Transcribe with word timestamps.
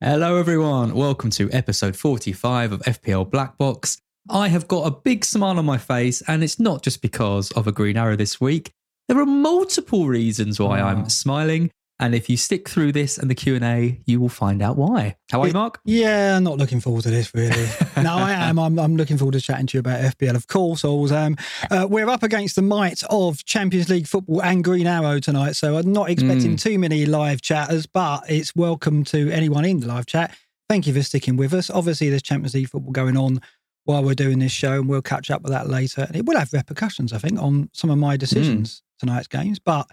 Hello, 0.00 0.36
everyone. 0.36 0.94
Welcome 0.94 1.28
to 1.30 1.50
episode 1.52 1.94
45 1.94 2.72
of 2.72 2.80
FPL 2.80 3.30
Black 3.30 3.58
Box. 3.58 4.00
I 4.30 4.48
have 4.48 4.68
got 4.68 4.86
a 4.86 4.90
big 4.90 5.24
smile 5.24 5.58
on 5.58 5.64
my 5.64 5.78
face, 5.78 6.22
and 6.28 6.44
it's 6.44 6.60
not 6.60 6.82
just 6.82 7.00
because 7.00 7.50
of 7.52 7.66
a 7.66 7.72
green 7.72 7.96
arrow 7.96 8.16
this 8.16 8.40
week. 8.40 8.72
There 9.08 9.18
are 9.18 9.26
multiple 9.26 10.06
reasons 10.06 10.60
why 10.60 10.80
I'm 10.80 11.08
smiling, 11.08 11.70
and 11.98 12.14
if 12.14 12.28
you 12.28 12.36
stick 12.36 12.68
through 12.68 12.92
this 12.92 13.16
and 13.16 13.30
the 13.30 13.34
Q&A, 13.34 14.00
you 14.04 14.20
will 14.20 14.28
find 14.28 14.60
out 14.60 14.76
why. 14.76 15.16
How 15.30 15.40
are 15.40 15.46
you, 15.46 15.54
Mark? 15.54 15.80
Yeah, 15.86 16.36
I'm 16.36 16.44
not 16.44 16.58
looking 16.58 16.80
forward 16.80 17.04
to 17.04 17.10
this 17.10 17.34
really. 17.34 17.66
no, 17.96 18.16
I 18.16 18.32
am. 18.32 18.58
I'm, 18.58 18.78
I'm 18.78 18.96
looking 18.96 19.16
forward 19.16 19.32
to 19.32 19.40
chatting 19.40 19.66
to 19.68 19.78
you 19.78 19.80
about 19.80 20.00
FPL. 20.00 20.34
Of 20.34 20.46
course, 20.46 20.84
I 20.84 20.88
always 20.88 21.10
am. 21.10 21.36
Uh, 21.70 21.86
we're 21.88 22.10
up 22.10 22.22
against 22.22 22.56
the 22.56 22.62
might 22.62 23.02
of 23.08 23.42
Champions 23.46 23.88
League 23.88 24.06
football 24.06 24.42
and 24.42 24.62
Green 24.62 24.86
Arrow 24.86 25.20
tonight, 25.20 25.56
so 25.56 25.78
I'm 25.78 25.90
not 25.90 26.10
expecting 26.10 26.56
too 26.56 26.78
many 26.78 27.06
live 27.06 27.40
chatters, 27.40 27.86
but 27.86 28.24
it's 28.28 28.54
welcome 28.54 29.04
to 29.04 29.30
anyone 29.30 29.64
in 29.64 29.80
the 29.80 29.86
live 29.86 30.04
chat. 30.04 30.36
Thank 30.68 30.86
you 30.86 30.92
for 30.92 31.02
sticking 31.02 31.38
with 31.38 31.54
us. 31.54 31.70
Obviously, 31.70 32.10
there's 32.10 32.22
Champions 32.22 32.52
League 32.52 32.68
football 32.68 32.92
going 32.92 33.16
on 33.16 33.40
while 33.88 34.04
we're 34.04 34.12
doing 34.14 34.38
this 34.38 34.52
show, 34.52 34.72
and 34.74 34.86
we'll 34.86 35.00
catch 35.00 35.30
up 35.30 35.40
with 35.40 35.50
that 35.52 35.66
later. 35.66 36.02
And 36.02 36.14
it 36.14 36.26
will 36.26 36.36
have 36.38 36.52
repercussions, 36.52 37.14
I 37.14 37.18
think, 37.18 37.40
on 37.40 37.70
some 37.72 37.88
of 37.88 37.96
my 37.96 38.18
decisions 38.18 38.82
tonight's 39.00 39.28
games. 39.28 39.58
But 39.58 39.86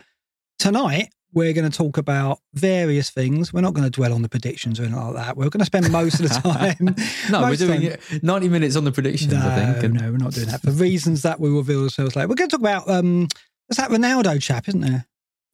tonight, 0.60 1.14
we're 1.32 1.54
going 1.54 1.70
to 1.70 1.78
talk 1.78 1.98
about 1.98 2.40
various 2.54 3.10
things. 3.10 3.54
We're 3.54 3.62
not 3.62 3.74
going 3.74 3.86
to 3.86 3.90
dwell 3.90 4.12
on 4.14 4.22
the 4.22 4.28
predictions 4.28 4.80
or 4.82 4.84
anything 4.84 5.02
like 5.02 5.16
that. 5.16 5.38
We're 5.38 5.48
going 5.50 5.60
to 5.60 5.66
spend 5.66 5.90
most 5.94 6.16
of 6.20 6.24
the 6.28 6.30
time. 6.52 6.96
No, 7.32 7.40
we're 7.42 7.48
most 7.52 7.62
of 7.62 7.68
the 7.70 7.78
doing 7.78 7.90
time- 7.92 8.00
it 8.12 8.24
90 8.24 8.50
minutes 8.50 8.76
on 8.76 8.84
the 8.84 8.92
predictions, 8.92 9.32
No, 9.32 9.40
I 9.40 9.56
think. 9.74 9.84
and- 9.86 9.94
no, 9.94 10.12
we're 10.12 10.18
not 10.18 10.34
doing 10.34 10.48
that 10.48 10.62
for 10.62 10.72
reasons 10.72 11.22
that 11.22 11.40
we 11.40 11.50
will 11.50 11.60
reveal 11.60 11.84
ourselves 11.84 12.16
later. 12.18 12.28
We're 12.28 12.36
going 12.36 12.50
to 12.50 12.58
talk 12.58 12.62
about 12.62 12.90
um, 12.90 13.28
there's 13.70 13.78
that 13.78 13.90
Ronaldo 13.92 14.42
chap, 14.42 14.68
isn't 14.68 14.82
there? 14.82 15.06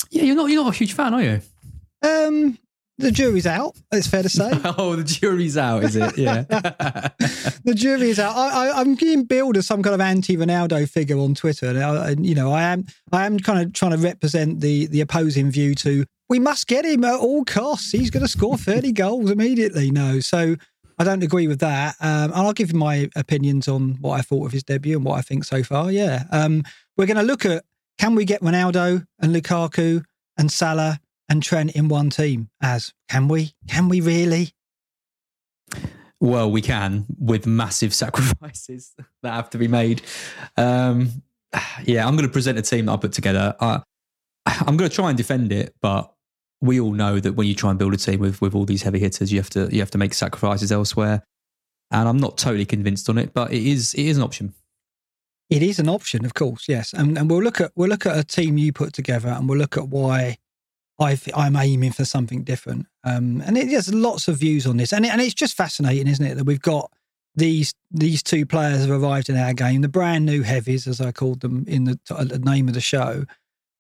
Yeah, 0.10 0.24
you're 0.24 0.36
not, 0.36 0.50
you're 0.50 0.64
not 0.64 0.74
a 0.74 0.78
huge 0.78 0.94
fan, 0.94 1.14
are 1.14 1.22
you? 1.22 1.42
Um, 2.02 2.58
the 3.02 3.12
jury's 3.12 3.48
out. 3.48 3.76
It's 3.92 4.08
fair 4.08 4.24
to 4.24 4.30
say. 4.30 4.52
oh, 4.78 4.96
the 4.96 5.04
jury's 5.04 5.58
out, 5.58 5.84
is 5.84 5.96
it? 5.96 6.18
Yeah. 6.18 6.44
the 7.64 7.74
jury 7.76 8.10
is 8.10 8.20
out. 8.20 8.36
I, 8.36 8.68
I, 8.68 8.80
I'm 8.80 8.96
being 8.96 9.24
billed 9.24 9.58
as 9.58 9.68
some 9.68 9.84
kind 9.84 9.94
of 9.94 10.02
anti-Ronaldo 10.02 10.90
figure 10.90 11.18
on 11.18 11.36
Twitter, 11.36 11.68
and, 11.68 11.84
I, 11.84 12.12
and 12.12 12.26
you 12.26 12.36
know, 12.36 12.52
I 12.52 12.64
am, 12.64 12.86
I 13.12 13.26
am 13.26 13.40
kind 13.40 13.62
of 13.62 13.74
trying 13.74 13.92
to 13.92 13.98
represent 13.98 14.62
the 14.62 14.88
the 14.88 15.02
opposing 15.02 15.52
view 15.52 15.76
to 15.76 16.06
we 16.32 16.40
must 16.40 16.68
get 16.68 16.86
him 16.86 17.04
at 17.04 17.20
all 17.20 17.44
costs. 17.44 17.92
He's 17.92 18.10
going 18.10 18.24
to 18.24 18.28
score 18.30 18.58
30 18.58 18.92
goals 18.94 19.30
immediately. 19.30 19.92
No, 19.92 20.22
so 20.22 20.56
I 20.98 21.04
don't 21.04 21.24
agree 21.24 21.48
with 21.50 21.60
that. 21.60 21.96
Um, 22.00 22.32
and 22.32 22.36
I'll 22.36 22.54
give 22.54 22.72
you 22.72 22.80
my 22.80 23.10
opinions 23.18 23.68
on 23.68 23.98
what 24.00 24.18
I 24.18 24.22
thought 24.22 24.46
of 24.46 24.54
his 24.54 24.64
debut 24.64 24.96
and 24.96 25.06
what 25.06 25.18
I 25.18 25.24
think 25.24 25.44
so 25.44 25.62
far. 25.62 25.92
Yeah, 25.92 26.24
um, 26.32 26.64
we're 26.96 27.06
going 27.06 27.18
to 27.18 27.24
look 27.24 27.46
at 27.46 27.66
can 27.98 28.16
we 28.16 28.24
get 28.24 28.40
Ronaldo 28.42 29.06
and 29.20 29.36
Lukaku 29.36 30.06
and 30.38 30.50
Salah 30.50 31.00
and 31.32 31.42
Trent 31.42 31.72
in 31.72 31.88
one 31.88 32.10
team? 32.10 32.50
As 32.62 32.94
can 33.08 33.30
we? 33.30 33.54
Can 33.70 33.88
we 33.88 34.02
really? 34.02 34.52
Well, 36.20 36.52
we 36.52 36.62
can 36.62 37.06
with 37.18 37.48
massive 37.48 37.94
sacrifices 38.04 38.94
that 39.24 39.32
have 39.32 39.50
to 39.52 39.58
be 39.58 39.70
made. 39.70 40.02
Um, 40.58 41.24
yeah, 41.86 42.06
I'm 42.06 42.16
going 42.16 42.28
to 42.28 42.34
present 42.34 42.60
a 42.60 42.62
team 42.62 42.86
that 42.86 42.92
I 42.92 42.98
put 42.98 43.14
together. 43.14 43.56
I, 43.62 43.82
I'm 44.46 44.76
going 44.76 44.90
to 44.90 44.96
try 44.96 45.08
and 45.08 45.18
defend 45.18 45.54
it, 45.54 45.74
but 45.82 46.14
we 46.60 46.80
all 46.80 46.92
know 46.92 47.20
that 47.20 47.34
when 47.34 47.48
you 47.48 47.56
try 47.56 47.70
and 47.70 47.80
build 47.80 47.94
a 47.94 47.98
team 47.98 48.20
with 48.20 48.42
with 48.42 48.54
all 48.54 48.66
these 48.66 48.84
heavy 48.84 49.00
hitters, 49.00 49.32
you 49.32 49.40
have 49.40 49.50
to 49.52 49.70
you 49.72 49.80
have 49.80 49.92
to 49.92 49.98
make 49.98 50.14
sacrifices 50.14 50.72
elsewhere. 50.72 51.24
And 51.92 52.08
I'm 52.08 52.18
not 52.18 52.38
totally 52.38 52.66
convinced 52.66 53.10
on 53.10 53.18
it, 53.18 53.34
but 53.34 53.54
it 53.54 53.66
is 53.66 53.94
it 53.94 54.06
is 54.06 54.18
an 54.18 54.24
option. 54.24 54.54
It 55.50 55.64
is 55.64 55.80
an 55.80 55.90
option, 55.90 56.26
of 56.26 56.34
course, 56.34 56.66
yes, 56.68 56.94
and 56.94 57.18
and 57.18 57.30
we'll 57.30 57.42
look 57.42 57.62
at 57.62 57.72
we'll 57.76 57.90
look 57.90 58.06
at 58.06 58.18
a 58.18 58.24
team 58.24 58.58
you 58.58 58.74
put 58.74 58.94
together, 58.94 59.30
and 59.30 59.48
we'll 59.48 59.58
look 59.58 59.78
at 59.78 59.88
why 59.88 60.38
I 61.02 61.18
I'm 61.36 61.56
aiming 61.56 61.92
for 61.92 62.06
something 62.06 62.44
different. 62.44 62.86
Um, 63.04 63.42
and 63.46 63.58
it, 63.58 63.68
there's 63.70 63.94
lots 63.94 64.28
of 64.28 64.38
views 64.38 64.66
on 64.68 64.78
this, 64.78 64.94
and 64.94 65.06
it, 65.06 65.12
and 65.12 65.20
it's 65.22 65.34
just 65.34 65.58
fascinating, 65.58 66.08
isn't 66.08 66.26
it, 66.26 66.36
that 66.36 66.46
we've 66.46 66.62
got 66.62 66.92
these 67.36 67.74
these 67.92 68.22
two 68.24 68.46
players 68.46 68.82
have 68.86 68.92
arrived 69.04 69.30
in 69.30 69.38
our 69.38 69.54
game, 69.54 69.82
the 69.82 69.88
brand 69.90 70.26
new 70.26 70.44
heavies, 70.44 70.88
as 70.88 71.02
I 71.02 71.12
called 71.12 71.42
them 71.42 71.66
in 71.68 71.86
the, 71.86 72.00
t- 72.06 72.24
the 72.24 72.40
name 72.40 72.68
of 72.68 72.74
the 72.74 72.82
show, 72.82 73.26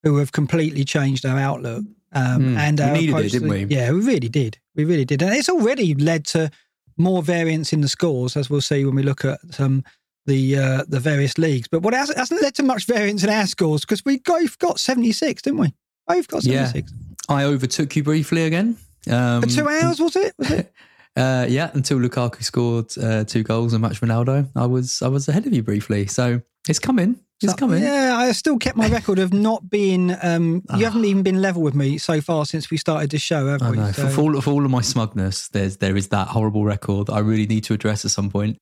who 0.03 0.17
have 0.17 0.31
completely 0.31 0.83
changed 0.83 1.25
our 1.25 1.37
outlook. 1.39 1.83
Um, 2.13 2.41
Mm, 2.41 2.57
and 2.57 2.79
we 2.79 3.07
needed 3.07 3.25
it, 3.25 3.31
didn't 3.31 3.49
we? 3.49 3.63
Yeah, 3.65 3.91
we 3.91 4.01
really 4.01 4.27
did. 4.29 4.57
We 4.75 4.83
really 4.85 5.05
did, 5.05 5.21
and 5.21 5.33
it's 5.33 5.47
already 5.49 5.93
led 5.95 6.25
to 6.27 6.49
more 6.97 7.23
variance 7.23 7.71
in 7.71 7.81
the 7.81 7.88
scores, 7.88 8.35
as 8.35 8.49
we'll 8.49 8.61
see 8.61 8.83
when 8.85 8.95
we 8.95 9.03
look 9.03 9.23
at 9.23 9.39
um, 9.59 9.83
the 10.25 10.57
uh, 10.57 10.83
the 10.88 10.99
various 10.99 11.38
leagues. 11.38 11.67
But 11.69 11.83
what 11.83 11.93
hasn't, 11.93 12.17
hasn't 12.17 12.41
led 12.41 12.55
to 12.55 12.63
much 12.63 12.85
variance 12.85 13.23
in 13.23 13.29
our 13.29 13.47
scores 13.47 13.81
because 13.81 14.03
we 14.05 14.17
both 14.19 14.57
got 14.59 14.79
seventy 14.79 15.11
six, 15.13 15.41
didn't 15.41 15.59
we? 15.59 15.73
Both 16.07 16.27
got 16.27 16.43
Yeah. 16.43 16.65
seventy 16.67 16.79
six. 16.79 16.93
I 17.31 17.44
overtook 17.46 17.96
you 17.96 18.03
briefly 18.03 18.44
again. 18.44 18.78
Um, 19.09 19.42
For 19.42 19.50
two 19.50 19.68
hours, 19.68 20.00
was 20.00 20.16
it? 20.16 20.34
Was 20.40 20.52
it? 20.52 20.74
Uh, 21.18 21.46
yeah, 21.50 21.72
until 21.74 21.97
Lukaku 22.00 22.42
scored 22.44 22.97
uh, 22.97 23.25
two 23.25 23.44
goals 23.44 23.74
and 23.74 23.81
matched 23.81 24.00
Ronaldo, 24.02 24.47
I 24.56 24.66
was 24.66 25.02
I 25.02 25.09
was 25.09 25.28
ahead 25.28 25.46
of 25.46 25.52
you 25.53 25.62
briefly. 25.62 26.08
So 26.08 26.42
it's 26.69 26.80
coming. 26.80 27.19
It's 27.42 27.52
So, 27.52 27.58
coming. 27.58 27.84
Yeah, 27.84 28.16
I 28.16 28.31
still 28.31 28.58
kept 28.58 28.78
my 28.78 28.88
record 28.88 29.19
of 29.19 29.34
not 29.34 29.69
being. 29.69 30.16
Um, 30.22 30.64
you 30.78 30.86
haven't 30.86 31.03
even 31.03 31.22
been 31.24 31.42
level 31.42 31.64
with 31.64 31.75
me 31.75 31.97
so 31.97 32.22
far 32.22 32.46
since 32.46 32.69
we 32.72 32.78
started 32.78 33.09
this 33.09 33.22
show, 33.22 33.48
have 33.48 33.62
I 33.62 33.72
we? 33.72 33.78
know. 33.78 33.92
So- 33.92 34.03
For, 34.08 34.09
for, 34.13 34.22
all, 34.22 34.42
for 34.42 34.52
all 34.52 34.63
of 34.63 34.72
my 34.72 34.81
smugness, 34.81 35.50
there's 35.50 35.78
there 35.78 35.98
is 35.98 36.08
that 36.09 36.30
horrible 36.30 36.63
record 36.63 37.08
that 37.08 37.13
I 37.13 37.19
really 37.19 37.48
need 37.48 37.66
to 37.66 37.74
address 37.74 38.06
at 38.06 38.12
some 38.12 38.30
point. 38.30 38.58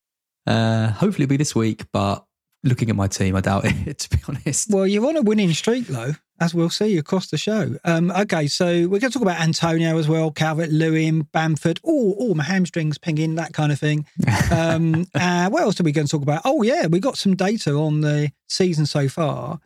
Uh, 0.48 0.88
hopefully, 0.92 1.26
it'll 1.26 1.30
be 1.34 1.38
this 1.38 1.54
week. 1.54 1.84
But 1.92 2.24
looking 2.64 2.90
at 2.90 2.96
my 2.96 3.08
team, 3.08 3.36
I 3.36 3.42
doubt 3.42 3.66
it. 3.88 4.00
To 4.00 4.10
be 4.10 4.18
honest. 4.28 4.72
Well, 4.74 4.88
you're 4.88 5.06
on 5.06 5.18
a 5.18 5.22
winning 5.22 5.54
streak, 5.54 5.86
though, 5.88 6.14
as 6.40 6.54
we'll 6.54 6.70
see 6.70 6.98
across 6.98 7.28
the 7.28 7.38
show. 7.38 7.76
Um, 7.84 8.12
okay, 8.12 8.48
so 8.48 8.66
we're 8.66 9.00
going 9.00 9.12
to 9.12 9.12
talk 9.12 9.22
about 9.22 9.42
Antonio 9.42 9.98
as 9.98 10.08
well, 10.08 10.32
Calvert 10.32 10.70
Lewin, 10.70 11.24
Bamford. 11.34 11.80
Oh, 11.84 12.16
oh, 12.20 12.34
my 12.34 12.44
hamstrings 12.44 12.98
pinging, 12.98 13.36
that 13.36 13.54
kind 13.54 13.72
of 13.72 13.80
thing. 13.80 14.06
Um, 14.52 15.06
uh, 15.14 15.48
what 15.50 15.62
else 15.62 15.80
are 15.80 15.84
we 15.84 15.92
going 15.92 16.08
to 16.08 16.12
talk 16.12 16.24
about? 16.24 16.42
Oh, 16.44 16.64
yeah, 16.64 16.88
we 16.88 17.00
got 17.00 17.20
some 17.20 17.36
data 17.36 17.74
on 17.74 18.02
the 18.02 18.32
season 18.48 18.88
so 18.88 19.08
far. 19.08 19.60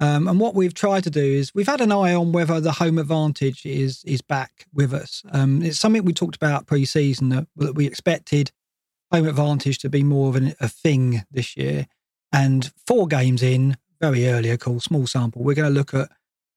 Um, 0.00 0.26
and 0.26 0.40
what 0.40 0.54
we've 0.54 0.72
tried 0.72 1.04
to 1.04 1.10
do 1.10 1.22
is 1.22 1.54
we've 1.54 1.66
had 1.66 1.82
an 1.82 1.92
eye 1.92 2.14
on 2.14 2.32
whether 2.32 2.60
the 2.60 2.72
home 2.72 2.98
advantage 2.98 3.66
is 3.66 4.02
is 4.04 4.22
back 4.22 4.66
with 4.72 4.94
us. 4.94 5.22
Um, 5.32 5.62
it's 5.62 5.78
something 5.78 6.04
we 6.04 6.14
talked 6.14 6.36
about 6.36 6.66
pre-season 6.66 7.28
that, 7.28 7.46
that 7.56 7.74
we 7.74 7.86
expected 7.86 8.52
home 9.12 9.28
advantage 9.28 9.78
to 9.78 9.90
be 9.90 10.02
more 10.02 10.30
of 10.30 10.36
an, 10.36 10.54
a 10.60 10.68
thing 10.68 11.22
this 11.30 11.56
year. 11.56 11.86
And 12.32 12.72
four 12.86 13.06
games 13.06 13.42
in, 13.42 13.76
very 14.02 14.26
early, 14.28 14.50
of 14.50 14.58
course, 14.58 14.84
small 14.84 15.06
sample, 15.06 15.42
we're 15.42 15.54
going 15.54 15.72
to 15.72 15.74
look 15.78 15.94
at 15.94 16.10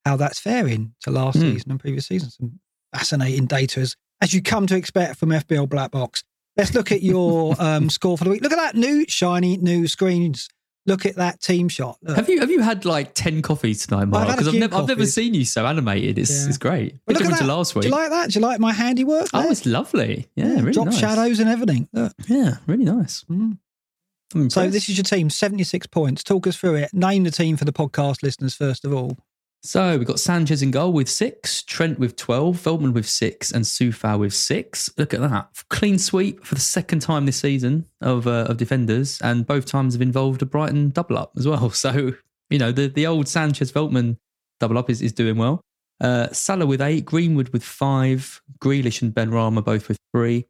how 0.04 0.16
that's 0.16 0.38
faring 0.38 0.94
to 1.02 1.10
last 1.10 1.36
Hmm. 1.36 1.42
season 1.52 1.70
and 1.70 1.80
previous 1.80 2.06
seasons. 2.06 2.36
Some 2.36 2.58
fascinating 2.94 3.46
data 3.46 3.80
as, 3.80 3.96
as 4.20 4.34
you 4.34 4.42
come 4.42 4.66
to 4.66 4.76
expect 4.76 5.16
from 5.18 5.30
FPL 5.30 5.68
Black 5.68 5.90
Box. 5.92 6.24
Let's 6.56 6.74
look 6.74 6.90
at 6.92 7.02
your 7.02 7.54
um, 7.60 7.88
score 7.88 8.18
for 8.18 8.24
the 8.24 8.30
week. 8.30 8.42
Look 8.42 8.52
at 8.52 8.56
that 8.56 8.74
new 8.74 9.04
shiny 9.08 9.56
new 9.56 9.86
screens 9.86 10.48
Look 10.88 11.04
at 11.04 11.16
that 11.16 11.40
team 11.40 11.68
shot. 11.68 11.98
Look. 12.00 12.14
Have 12.14 12.28
you 12.28 12.38
have 12.38 12.48
you 12.48 12.60
had 12.62 12.84
like 12.84 13.12
ten 13.12 13.42
coffees 13.42 13.84
tonight, 13.88 14.04
Mark? 14.04 14.28
Because 14.28 14.46
I've 14.46 14.54
never 14.54 14.76
I've 14.76 14.86
never 14.86 15.04
seen 15.04 15.34
you 15.34 15.44
so 15.44 15.66
animated. 15.66 16.16
It's 16.16 16.30
Yeah. 16.30 16.46
it's 16.48 16.58
great. 16.58 16.94
But 17.04 17.16
look 17.16 17.24
at 17.24 17.40
that. 17.40 17.44
last 17.44 17.74
week. 17.74 17.82
Do 17.82 17.88
you 17.88 17.92
like 17.94 18.10
that? 18.10 18.30
Do 18.30 18.38
you 18.38 18.46
like 18.46 18.60
my 18.60 18.72
handiwork? 18.72 19.26
oh, 19.34 19.50
it's 19.50 19.66
lovely. 19.66 20.28
Yeah, 20.36 20.60
really 20.60 20.70
drop 20.70 20.86
nice. 20.86 20.98
shadows 21.00 21.40
and 21.40 21.48
everything. 21.50 21.88
Look. 21.92 22.12
Yeah, 22.28 22.58
really 22.68 22.84
nice. 22.84 23.24
Mm. 23.28 23.58
I'm 24.34 24.50
So 24.50 24.68
this 24.68 24.88
is 24.88 24.96
your 24.96 25.04
team, 25.04 25.30
76 25.30 25.86
points. 25.86 26.24
Talk 26.24 26.46
us 26.46 26.56
through 26.56 26.76
it. 26.76 26.92
Name 26.92 27.24
the 27.24 27.30
team 27.30 27.56
for 27.56 27.64
the 27.64 27.72
podcast 27.72 28.22
listeners 28.22 28.54
first 28.54 28.84
of 28.84 28.92
all. 28.92 29.16
So 29.62 29.98
we've 29.98 30.06
got 30.06 30.20
Sanchez 30.20 30.62
in 30.62 30.70
goal 30.70 30.92
with 30.92 31.08
six, 31.08 31.62
Trent 31.62 31.98
with 31.98 32.14
12, 32.14 32.56
Veltman 32.56 32.92
with 32.92 33.08
six, 33.08 33.50
and 33.50 33.64
Sufal 33.64 34.20
with 34.20 34.32
six. 34.32 34.88
Look 34.96 35.12
at 35.12 35.20
that. 35.20 35.48
Clean 35.70 35.98
sweep 35.98 36.44
for 36.44 36.54
the 36.54 36.60
second 36.60 37.00
time 37.00 37.26
this 37.26 37.38
season 37.38 37.86
of, 38.00 38.28
uh, 38.28 38.46
of 38.48 38.58
defenders, 38.58 39.20
and 39.22 39.44
both 39.44 39.66
times 39.66 39.94
have 39.94 40.02
involved 40.02 40.40
a 40.42 40.46
Brighton 40.46 40.90
double 40.90 41.18
up 41.18 41.32
as 41.36 41.48
well. 41.48 41.70
So, 41.76 42.12
you 42.48 42.58
know, 42.60 42.70
the, 42.70 42.86
the 42.86 43.08
old 43.08 43.26
Sanchez 43.26 43.72
Veltman 43.72 44.18
double 44.60 44.78
up 44.78 44.88
is, 44.88 45.02
is 45.02 45.12
doing 45.12 45.36
well. 45.36 45.60
Uh, 46.00 46.28
Salah 46.28 46.66
with 46.66 46.80
eight, 46.80 47.04
Greenwood 47.04 47.48
with 47.48 47.64
five, 47.64 48.40
Grealish 48.60 49.02
and 49.02 49.12
Benrahma 49.12 49.64
both 49.64 49.88
with 49.88 49.98
three, 50.14 50.46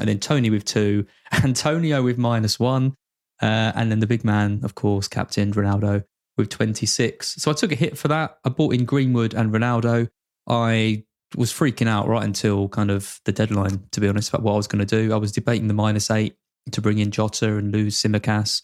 and 0.00 0.08
then 0.08 0.18
Toney 0.18 0.50
with 0.50 0.64
two, 0.64 1.06
Antonio 1.44 2.02
with 2.02 2.18
minus 2.18 2.58
one, 2.58 2.96
uh, 3.42 3.72
and 3.74 3.90
then 3.90 4.00
the 4.00 4.06
big 4.06 4.24
man, 4.24 4.60
of 4.62 4.74
course, 4.74 5.08
captain 5.08 5.52
Ronaldo 5.52 6.04
with 6.36 6.48
26. 6.48 7.36
So 7.36 7.50
I 7.50 7.54
took 7.54 7.72
a 7.72 7.76
hit 7.76 7.96
for 7.98 8.08
that. 8.08 8.38
I 8.44 8.48
bought 8.48 8.74
in 8.74 8.84
Greenwood 8.84 9.34
and 9.34 9.52
Ronaldo. 9.52 10.08
I 10.48 11.04
was 11.36 11.52
freaking 11.52 11.88
out 11.88 12.08
right 12.08 12.24
until 12.24 12.68
kind 12.68 12.90
of 12.90 13.20
the 13.24 13.32
deadline, 13.32 13.84
to 13.92 14.00
be 14.00 14.08
honest, 14.08 14.28
about 14.28 14.42
what 14.42 14.52
I 14.52 14.56
was 14.56 14.66
going 14.66 14.84
to 14.84 15.02
do. 15.02 15.12
I 15.12 15.16
was 15.16 15.32
debating 15.32 15.68
the 15.68 15.74
minus 15.74 16.10
eight 16.10 16.36
to 16.72 16.80
bring 16.80 16.98
in 16.98 17.10
Jota 17.10 17.56
and 17.56 17.72
lose 17.72 18.00
Tsimikas. 18.00 18.62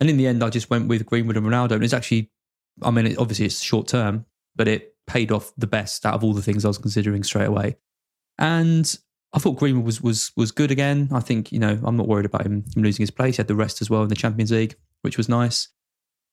And 0.00 0.08
in 0.08 0.16
the 0.16 0.26
end, 0.26 0.42
I 0.42 0.50
just 0.50 0.70
went 0.70 0.88
with 0.88 1.06
Greenwood 1.06 1.36
and 1.36 1.46
Ronaldo. 1.46 1.72
And 1.72 1.84
it's 1.84 1.92
actually, 1.92 2.30
I 2.82 2.90
mean, 2.90 3.06
it, 3.06 3.18
obviously 3.18 3.46
it's 3.46 3.60
short 3.60 3.88
term, 3.88 4.26
but 4.54 4.68
it 4.68 4.94
paid 5.06 5.32
off 5.32 5.52
the 5.56 5.66
best 5.66 6.06
out 6.06 6.14
of 6.14 6.22
all 6.22 6.34
the 6.34 6.42
things 6.42 6.64
I 6.64 6.68
was 6.68 6.78
considering 6.78 7.24
straight 7.24 7.48
away. 7.48 7.76
And 8.38 8.96
I 9.32 9.38
thought 9.38 9.58
Greenwood 9.58 9.84
was 9.84 10.00
was 10.00 10.32
was 10.36 10.50
good 10.52 10.70
again. 10.70 11.08
I 11.12 11.20
think 11.20 11.52
you 11.52 11.58
know 11.58 11.78
I'm 11.82 11.96
not 11.96 12.08
worried 12.08 12.26
about 12.26 12.46
him, 12.46 12.64
him 12.74 12.82
losing 12.82 13.02
his 13.02 13.10
place. 13.10 13.36
He 13.36 13.40
had 13.40 13.48
the 13.48 13.54
rest 13.54 13.82
as 13.82 13.90
well 13.90 14.02
in 14.02 14.08
the 14.08 14.14
Champions 14.14 14.50
League, 14.50 14.76
which 15.02 15.16
was 15.16 15.28
nice. 15.28 15.68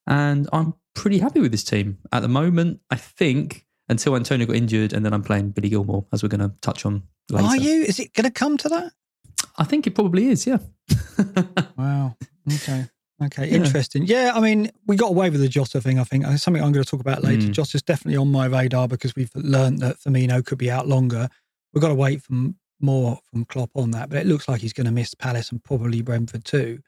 And 0.08 0.48
I'm 0.54 0.76
pretty 0.94 1.20
happy 1.20 1.40
with 1.40 1.52
this 1.52 1.64
team 1.64 1.98
at 2.12 2.22
the 2.22 2.28
moment. 2.28 2.80
I 2.90 2.96
think 2.96 3.66
until 3.90 4.16
Antonio 4.16 4.46
got 4.48 4.56
injured, 4.56 4.94
and 4.94 5.06
then 5.06 5.14
I'm 5.14 5.24
playing 5.24 5.52
Billy 5.52 5.70
Gilmour, 5.70 6.06
as 6.14 6.24
we're 6.24 6.30
going 6.30 6.48
to 6.48 6.56
touch 6.62 6.86
on 6.86 7.04
later. 7.30 7.48
Are 7.48 7.58
you? 7.58 7.84
Is 7.84 8.00
it 8.00 8.14
going 8.14 8.26
to 8.26 8.32
come 8.32 8.58
to 8.58 8.70
that? 8.70 8.92
I 9.58 9.64
think 9.64 9.88
it 9.88 9.96
probably 9.96 10.30
is. 10.30 10.46
Yeah. 10.48 10.58
Wow. 11.78 12.16
Okay. 12.54 12.86
Okay. 13.24 13.48
Yeah. 13.48 13.56
Interesting. 13.56 14.06
Yeah. 14.06 14.32
I 14.34 14.40
mean, 14.40 14.72
we 14.88 14.96
got 14.96 15.10
away 15.10 15.30
with 15.30 15.42
the 15.42 15.50
Jota 15.50 15.82
thing, 15.82 16.00
I 16.00 16.04
think. 16.04 16.26
It's 16.26 16.44
something 16.44 16.64
I'm 16.64 16.72
going 16.72 16.84
to 16.84 16.90
talk 16.90 17.02
about 17.02 17.24
later. 17.24 17.48
Mm. 17.48 17.52
Jota's 17.52 17.82
definitely 17.82 18.18
on 18.18 18.32
my 18.32 18.46
radar 18.46 18.88
because 18.88 19.16
we've 19.16 19.32
learned 19.36 19.80
that 19.80 20.00
Firmino 20.00 20.46
could 20.46 20.58
be 20.58 20.72
out 20.72 20.88
longer. 20.88 21.28
We've 21.74 21.82
got 21.82 21.90
to 21.90 21.96
wait 21.96 22.22
for 22.22 22.34
more 22.80 23.20
from 23.32 23.46
Klopp 23.46 23.72
on 23.76 23.92
that, 23.92 24.10
but 24.10 24.18
it 24.20 24.28
looks 24.28 24.48
like 24.48 24.62
he's 24.62 24.74
going 24.74 24.86
to 24.86 24.92
miss 24.92 25.14
Palace 25.14 25.52
and 25.52 25.64
probably 25.64 26.02
Brentford 26.02 26.46
too. 26.46 26.80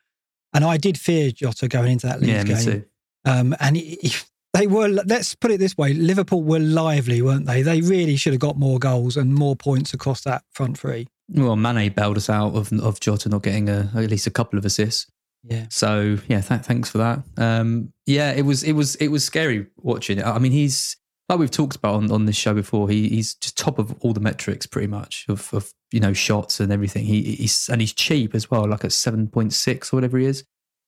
And 0.53 0.63
I 0.63 0.77
did 0.77 0.97
fear 0.97 1.31
Jota 1.31 1.67
going 1.67 1.91
into 1.91 2.07
that 2.07 2.21
Leeds 2.21 2.49
yeah, 2.49 2.55
me 2.57 2.65
game. 2.65 2.85
Um, 3.25 3.55
and 3.59 3.75
he, 3.77 3.97
he- 4.01 4.15
they 4.53 4.65
were, 4.65 4.87
let's 4.87 5.35
put 5.35 5.51
it 5.51 5.59
this 5.59 5.77
way 5.77 5.93
Liverpool 5.93 6.41
were 6.41 6.57
lively, 6.59 7.21
weren't 7.21 7.45
they? 7.45 7.61
They 7.61 7.81
really 7.81 8.15
should 8.15 8.33
have 8.33 8.39
got 8.39 8.57
more 8.57 8.79
goals 8.79 9.15
and 9.15 9.35
more 9.35 9.55
points 9.55 9.93
across 9.93 10.21
that 10.21 10.43
front 10.51 10.79
three. 10.79 11.07
Well, 11.29 11.55
Mane 11.57 11.93
bailed 11.93 12.17
us 12.17 12.29
out 12.29 12.55
of 12.55 12.71
of 12.71 12.99
Jota 12.99 13.29
not 13.29 13.43
getting 13.43 13.69
a, 13.69 13.91
at 13.93 14.09
least 14.09 14.25
a 14.25 14.31
couple 14.31 14.57
of 14.57 14.65
assists. 14.65 15.05
Yeah. 15.43 15.65
So 15.69 16.17
yeah, 16.27 16.41
th- 16.41 16.61
thanks 16.61 16.89
for 16.89 16.97
that. 16.99 17.23
Um, 17.37 17.93
yeah, 18.05 18.31
it 18.31 18.43
was 18.43 18.63
it 18.63 18.71
was 18.71 18.95
it 18.95 19.09
was 19.09 19.23
scary 19.23 19.67
watching 19.77 20.17
it. 20.19 20.25
I 20.25 20.39
mean, 20.39 20.53
he's 20.53 20.95
like 21.29 21.39
we've 21.39 21.51
talked 21.51 21.75
about 21.75 21.95
on, 21.95 22.11
on 22.11 22.25
this 22.25 22.35
show 22.35 22.53
before. 22.53 22.89
He, 22.89 23.09
he's 23.09 23.35
just 23.35 23.57
top 23.57 23.79
of 23.79 23.95
all 23.99 24.13
the 24.13 24.19
metrics, 24.19 24.65
pretty 24.65 24.87
much 24.87 25.25
of, 25.27 25.53
of 25.53 25.73
you 25.91 25.99
know 25.99 26.13
shots 26.13 26.59
and 26.59 26.71
everything. 26.71 27.05
He, 27.05 27.21
he's 27.35 27.69
and 27.69 27.81
he's 27.81 27.93
cheap 27.93 28.33
as 28.33 28.49
well, 28.49 28.67
like 28.67 28.85
at 28.85 28.91
seven 28.91 29.27
point 29.27 29.53
six 29.53 29.91
or 29.91 29.97
whatever 29.97 30.17
he 30.17 30.25
is. 30.25 30.43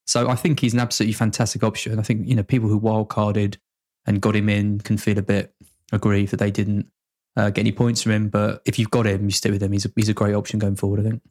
So 0.08 0.30
I 0.30 0.36
think 0.36 0.60
he's 0.60 0.74
an 0.74 0.80
absolutely 0.80 1.14
fantastic 1.14 1.64
option. 1.64 2.00
I 2.00 2.04
think 2.04 2.28
you 2.28 2.36
know 2.36 2.44
people 2.44 2.70
who 2.70 2.78
wild 2.78 3.10
carded 3.10 3.58
and 4.06 4.22
got 4.22 4.36
him 4.36 4.50
in 4.50 4.80
can 4.80 4.98
feel 4.98 5.18
a 5.18 5.24
bit 5.24 5.54
aggrieved 5.92 6.32
that 6.32 6.38
they 6.38 6.52
didn't 6.52 6.90
uh, 7.36 7.50
get 7.50 7.62
any 7.62 7.72
points 7.72 8.02
from 8.02 8.14
him. 8.14 8.30
But 8.30 8.62
if 8.66 8.80
you've 8.80 8.92
got 8.92 9.06
him, 9.06 9.26
you 9.26 9.32
stick 9.32 9.52
with 9.52 9.62
him. 9.62 9.72
He's 9.72 9.86
a, 9.86 9.92
he's 9.96 10.10
a 10.10 10.14
great 10.14 10.36
option 10.36 10.60
going 10.60 10.76
forward. 10.76 11.02
I 11.02 11.04
think. 11.04 11.22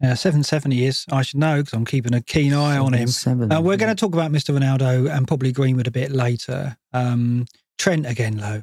Uh, 0.00 0.14
770 0.14 0.84
is, 0.86 1.04
I 1.10 1.22
should 1.22 1.40
know 1.40 1.56
because 1.56 1.72
I'm 1.72 1.84
keeping 1.84 2.14
a 2.14 2.20
keen 2.20 2.54
eye 2.54 2.78
on 2.78 2.92
him. 2.92 3.08
Seven. 3.08 3.52
Uh, 3.52 3.60
we're 3.60 3.76
going 3.76 3.94
to 3.94 4.00
talk 4.00 4.14
about 4.14 4.30
Mr. 4.30 4.56
Ronaldo 4.56 5.10
and 5.10 5.26
probably 5.26 5.50
Greenwood 5.50 5.88
a 5.88 5.90
bit 5.90 6.12
later. 6.12 6.76
Um, 6.92 7.46
Trent 7.78 8.06
again, 8.06 8.38
low. 8.38 8.62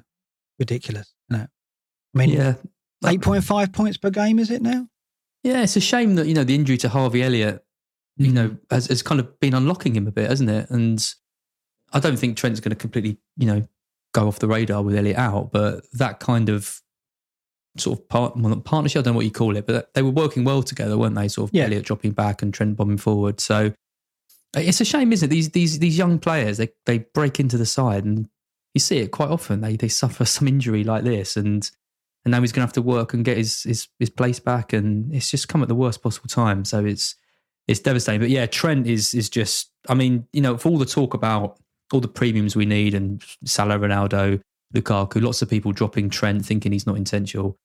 Ridiculous. 0.60 1.14
No. 1.30 1.40
I 1.40 2.18
mean, 2.18 2.30
yeah. 2.30 2.56
8.5 3.04 3.74
points 3.74 3.98
per 3.98 4.10
game, 4.10 4.40
is 4.40 4.50
it 4.52 4.62
now? 4.62 4.88
Yeah, 5.44 5.62
it's 5.64 5.76
a 5.76 5.82
shame 5.82 6.16
that 6.16 6.28
you 6.28 6.34
know 6.34 6.44
the 6.44 6.56
injury 6.56 6.78
to 6.78 6.90
Harvey 6.90 7.22
Elliott, 7.24 7.64
you 8.18 8.32
Mm. 8.32 8.34
know, 8.34 8.58
has, 8.72 8.88
has 8.88 9.02
kind 9.04 9.20
of 9.20 9.40
been 9.40 9.54
unlocking 9.54 9.96
him 9.96 10.08
a 10.08 10.12
bit, 10.12 10.30
hasn't 10.30 10.50
it? 10.50 10.70
And 10.70 11.06
I 11.94 12.00
don't 12.00 12.18
think 12.18 12.36
Trent's 12.38 12.60
going 12.60 12.72
to 12.72 12.76
completely, 12.76 13.18
you 13.38 13.46
know, 13.46 13.68
go 14.14 14.28
off 14.28 14.40
the 14.40 14.48
radar 14.48 14.82
with 14.82 14.96
Elliott 14.96 15.18
out, 15.18 15.52
but 15.52 15.84
that 15.94 16.20
kind 16.20 16.50
of 16.50 16.82
sort 17.78 18.00
of 18.00 18.08
part, 18.08 18.38
well, 18.38 18.56
partnership, 18.62 19.02
I 19.02 19.04
don't 19.04 19.14
know 19.14 19.18
what 19.18 19.26
you 19.26 19.32
call 19.32 19.56
it, 19.58 19.68
but 19.68 19.94
they 19.94 20.02
were 20.02 20.10
working 20.10 20.46
well 20.46 20.64
together, 20.64 20.98
weren't 20.98 21.16
they? 21.16 21.28
Sort 21.28 21.50
of 21.50 21.56
Yeah. 21.56 21.66
Elliott 21.66 21.86
dropping 21.86 22.12
back 22.12 22.42
and 22.42 22.54
Trent 22.54 22.76
bombing 22.78 22.98
forward. 22.98 23.40
So 23.42 23.74
it's 24.56 24.80
a 24.82 24.86
shame, 24.86 25.12
isn't 25.14 25.28
it? 25.28 25.30
These 25.30 25.50
these 25.52 25.80
these 25.80 25.98
young 25.98 26.18
players, 26.18 26.58
they 26.58 26.70
they 26.86 27.00
break 27.14 27.40
into 27.40 27.58
the 27.58 27.66
side, 27.66 28.06
and 28.06 28.30
you 28.76 28.80
see 28.80 29.00
it 29.00 29.10
quite 29.10 29.30
often. 29.30 29.62
They 29.62 29.76
they 29.76 29.88
suffer 29.88 30.26
some 30.26 30.48
injury 30.48 30.84
like 30.84 31.04
this, 31.04 31.36
and 31.36 31.70
and 32.24 32.32
now 32.32 32.42
he's 32.42 32.52
going 32.52 32.62
to 32.62 32.68
have 32.68 32.74
to 32.74 32.82
work 32.82 33.14
and 33.14 33.26
get 33.26 33.38
his, 33.38 33.64
his 33.64 33.88
his 33.98 34.12
place 34.12 34.40
back, 34.40 34.74
and 34.74 35.12
it's 35.14 35.32
just 35.32 35.48
come 35.48 35.64
at 35.64 35.68
the 35.68 35.76
worst 35.76 36.04
possible 36.04 36.28
time. 36.28 36.64
So 36.66 36.86
it's 36.86 37.16
it's 37.68 37.80
devastating. 37.80 38.22
But 38.22 38.30
yeah, 38.30 38.46
Trent 38.46 38.86
is 38.86 39.16
is 39.16 39.30
just. 39.30 39.72
I 39.88 39.94
mean, 39.94 40.28
you 40.34 40.42
know, 40.42 40.58
for 40.58 40.70
all 40.70 40.78
the 40.78 40.86
talk 40.86 41.14
about 41.14 41.60
all 41.94 42.00
the 42.00 42.08
premiums 42.08 42.56
we 42.56 42.66
need 42.66 42.96
and 42.96 43.24
Salah, 43.46 43.78
Ronaldo, 43.78 44.42
Lukaku, 44.74 45.22
lots 45.22 45.44
of 45.44 45.50
people 45.50 45.72
dropping 45.72 46.10
Trent, 46.10 46.44
thinking 46.44 46.72
he's 46.72 46.88
not 46.88 47.00
essential. 47.00 47.58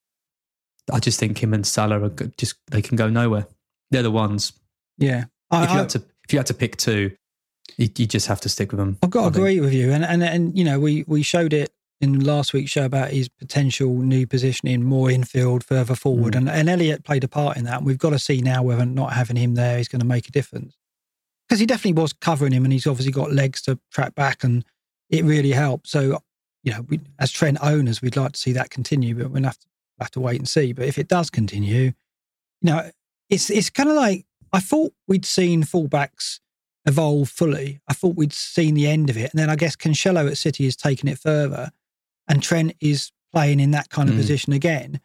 I 0.93 1.01
just 1.01 1.19
think 1.19 1.43
him 1.43 1.55
and 1.55 1.67
Salah 1.67 2.03
are 2.03 2.11
just 2.37 2.57
they 2.71 2.83
can 2.83 2.97
go 2.97 3.09
nowhere. 3.09 3.47
They're 3.91 4.03
the 4.03 4.11
ones. 4.11 4.53
Yeah. 4.99 5.25
I, 5.51 5.65
If 5.65 5.71
you 5.71 5.77
I, 5.77 5.79
had 5.79 5.89
to 5.91 6.05
if 6.25 6.33
you 6.33 6.39
had 6.39 6.47
to 6.47 6.55
pick 6.55 6.77
two, 6.77 7.17
you, 7.77 7.89
you 7.97 8.07
just 8.07 8.27
have 8.27 8.41
to 8.43 8.49
stick 8.49 8.73
with 8.73 8.79
them. 8.79 8.99
I've 9.03 9.11
got 9.11 9.33
to 9.33 9.39
agree 9.39 9.61
with 9.61 9.73
you. 9.73 9.93
And, 9.93 10.05
and, 10.05 10.23
and, 10.23 10.57
you 10.57 10.65
know, 10.65 10.79
we, 10.81 11.05
we 11.07 11.23
showed 11.23 11.53
it 11.53 11.73
in 12.01 12.21
last 12.21 12.53
week's 12.53 12.71
show 12.71 12.85
about 12.85 13.11
his 13.11 13.29
potential 13.29 13.97
new 13.99 14.27
positioning, 14.27 14.83
more 14.83 15.11
infield, 15.11 15.63
further 15.63 15.95
forward. 15.95 16.35
Mm. 16.35 16.39
And, 16.39 16.49
and 16.49 16.69
Elliott 16.69 17.05
played 17.05 17.25
a 17.25 17.29
part 17.29 17.57
in 17.57 17.65
that. 17.65 17.79
And 17.79 17.87
we've 17.87 17.99
got 17.99 18.11
to 18.11 18.19
see 18.19 18.41
now 18.41 18.63
whether 18.63 18.87
not 18.87 19.13
having 19.13 19.37
him 19.37 19.55
there 19.55 19.79
is 19.79 19.89
going 19.89 20.01
to 20.01 20.07
make 20.07 20.29
a 20.29 20.33
difference. 20.33 20.77
Because 21.49 21.61
he 21.61 21.67
definitely 21.67 22.01
was 22.01 22.13
covering 22.13 22.53
him 22.53 22.65
and 22.65 22.73
he's 22.73 22.87
obviously 22.87 23.13
got 23.13 23.33
legs 23.33 23.61
to 23.63 23.79
track 23.91 24.15
back 24.15 24.45
and 24.45 24.65
it 25.11 25.25
really 25.25 25.51
helped. 25.51 25.89
So, 25.89 26.23
you 26.63 26.73
know, 26.73 26.83
we, 26.89 27.01
as 27.19 27.33
Trent 27.33 27.59
owners, 27.61 28.01
we'd 28.01 28.17
like 28.17 28.33
to 28.33 28.41
see 28.41 28.53
that 28.53 28.71
continue, 28.71 29.15
but 29.15 29.31
we'll 29.31 29.43
have 29.43 29.59
to, 29.59 29.67
have 29.99 30.11
to 30.13 30.21
wait 30.21 30.39
and 30.39 30.49
see. 30.49 30.73
But 30.73 30.87
if 30.87 30.97
it 30.97 31.09
does 31.09 31.29
continue, 31.29 31.83
you 31.83 31.95
know, 32.63 32.91
it's, 33.29 33.51
it's 33.51 33.69
kind 33.69 33.89
of 33.89 33.97
like 33.97 34.27
I 34.53 34.61
thought 34.61 34.93
we'd 35.07 35.27
seen 35.27 35.65
fullbacks 35.65 36.41
evolve 36.87 37.29
fully. 37.29 37.81
I 37.89 37.93
thought 37.93 38.17
we'd 38.17 38.33
seen 38.33 38.75
the 38.75 38.87
end 38.89 39.11
of 39.11 39.17
it. 39.17 39.31
And 39.33 39.39
then 39.39 39.51
I 39.51 39.57
guess 39.57 39.77
Cancelo 39.77 40.29
at 40.31 40.39
City 40.39 40.65
has 40.65 40.77
taken 40.77 41.09
it 41.09 41.19
further 41.19 41.71
and 42.29 42.43
Trent 42.43 42.75
is 42.81 43.11
playing 43.33 43.61
in 43.61 43.71
that 43.73 43.91
kind 43.91 44.09
of 44.09 44.15
Mm. 44.15 44.19
position 44.19 44.53
again. 44.53 45.01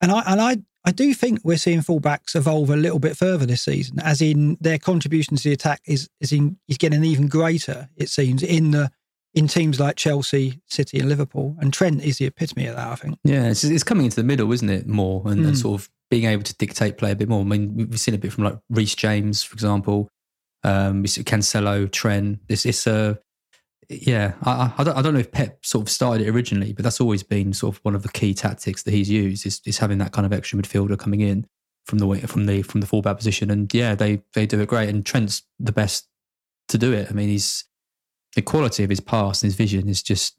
And 0.00 0.10
I 0.12 0.22
and 0.26 0.40
I 0.40 0.56
I 0.84 0.92
do 0.92 1.12
think 1.12 1.40
we're 1.44 1.58
seeing 1.58 1.80
fullbacks 1.80 2.34
evolve 2.34 2.70
a 2.70 2.76
little 2.76 2.98
bit 2.98 3.14
further 3.16 3.44
this 3.44 3.62
season, 3.62 3.98
as 4.00 4.22
in 4.22 4.56
their 4.62 4.78
contribution 4.78 5.36
to 5.36 5.42
the 5.42 5.52
attack 5.52 5.82
is 5.86 6.08
is 6.20 6.32
in 6.32 6.56
is 6.68 6.78
getting 6.78 7.04
even 7.04 7.26
greater, 7.28 7.90
it 7.96 8.08
seems, 8.08 8.42
in 8.42 8.70
the 8.70 8.90
in 9.34 9.46
teams 9.46 9.78
like 9.78 9.96
Chelsea, 9.96 10.60
City, 10.66 10.98
and 10.98 11.08
Liverpool. 11.08 11.54
And 11.60 11.72
Trent 11.72 12.02
is 12.02 12.18
the 12.18 12.24
epitome 12.24 12.66
of 12.66 12.76
that, 12.76 12.88
I 12.88 12.94
think. 12.96 13.18
Yeah, 13.24 13.48
it's, 13.50 13.62
it's 13.62 13.84
coming 13.84 14.06
into 14.06 14.16
the 14.16 14.24
middle, 14.24 14.50
isn't 14.52 14.68
it? 14.70 14.88
More 14.88 15.22
and, 15.26 15.44
and 15.44 15.54
Mm. 15.54 15.60
sort 15.60 15.80
of 15.82 15.90
being 16.10 16.24
able 16.24 16.42
to 16.44 16.54
dictate 16.54 16.96
play 16.98 17.12
a 17.12 17.14
bit 17.16 17.28
more. 17.28 17.40
I 17.42 17.44
mean, 17.44 17.76
we've 17.76 18.00
seen 18.00 18.14
a 18.14 18.18
bit 18.18 18.32
from 18.32 18.44
like 18.44 18.58
Reece 18.70 18.94
James, 18.96 19.42
for 19.42 19.52
example. 19.54 20.08
Um, 20.62 21.06
see 21.06 21.22
Cancelo, 21.24 21.90
Trent. 21.90 22.40
It's 22.48 22.66
it's 22.66 22.86
a 22.86 23.18
yeah. 23.88 24.34
I, 24.42 24.72
I- 24.78 24.84
don't 24.84 24.96
I 24.98 25.02
don't 25.02 25.14
know 25.14 25.20
if 25.20 25.32
Pep 25.32 25.64
sort 25.64 25.86
of 25.86 25.90
started 25.90 26.26
it 26.26 26.30
originally, 26.30 26.72
but 26.72 26.82
that's 26.82 27.00
always 27.00 27.22
been 27.22 27.52
sort 27.52 27.76
of 27.76 27.80
one 27.84 27.94
of 27.94 28.02
the 28.02 28.08
key 28.10 28.34
tactics 28.34 28.82
that 28.84 28.92
he's 28.92 29.08
used 29.10 29.46
is, 29.46 29.60
is 29.66 29.78
having 29.78 29.98
that 29.98 30.12
kind 30.12 30.26
of 30.26 30.32
extra 30.32 30.58
midfielder 30.58 30.98
coming 30.98 31.20
in 31.20 31.46
from 31.86 31.98
the 31.98 32.06
way 32.06 32.20
from 32.20 32.46
the 32.46 32.62
from 32.62 32.80
the 32.80 32.86
fullback 32.86 33.16
position. 33.16 33.50
And 33.50 33.72
yeah, 33.74 33.94
they 33.94 34.22
they 34.34 34.46
do 34.46 34.60
it 34.60 34.68
great. 34.68 34.88
And 34.90 35.04
Trent's 35.04 35.42
the 35.58 35.72
best 35.72 36.06
to 36.68 36.78
do 36.78 36.92
it. 36.92 37.08
I 37.10 37.14
mean, 37.14 37.28
he's 37.28 37.64
the 38.36 38.42
quality 38.42 38.84
of 38.84 38.90
his 38.90 39.00
pass 39.00 39.42
and 39.42 39.48
his 39.48 39.56
vision 39.56 39.88
is 39.88 40.02
just 40.02 40.34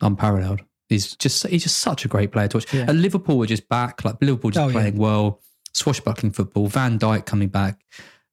unparalleled. 0.00 0.60
He's 0.88 1.16
just 1.16 1.46
he's 1.48 1.62
just 1.62 1.78
such 1.78 2.04
a 2.04 2.08
great 2.08 2.30
player 2.32 2.48
to 2.48 2.58
watch. 2.58 2.72
Yeah. 2.72 2.84
And 2.88 3.00
Liverpool 3.00 3.38
were 3.38 3.46
just 3.46 3.68
back, 3.68 4.04
like 4.04 4.16
Liverpool 4.20 4.50
just 4.50 4.62
Oh, 4.62 4.68
yeah. 4.68 4.72
playing 4.72 4.98
well, 4.98 5.40
swashbuckling 5.72 6.32
football. 6.32 6.66
Van 6.68 6.98
Dijk 6.98 7.24
coming 7.26 7.48
back, 7.48 7.80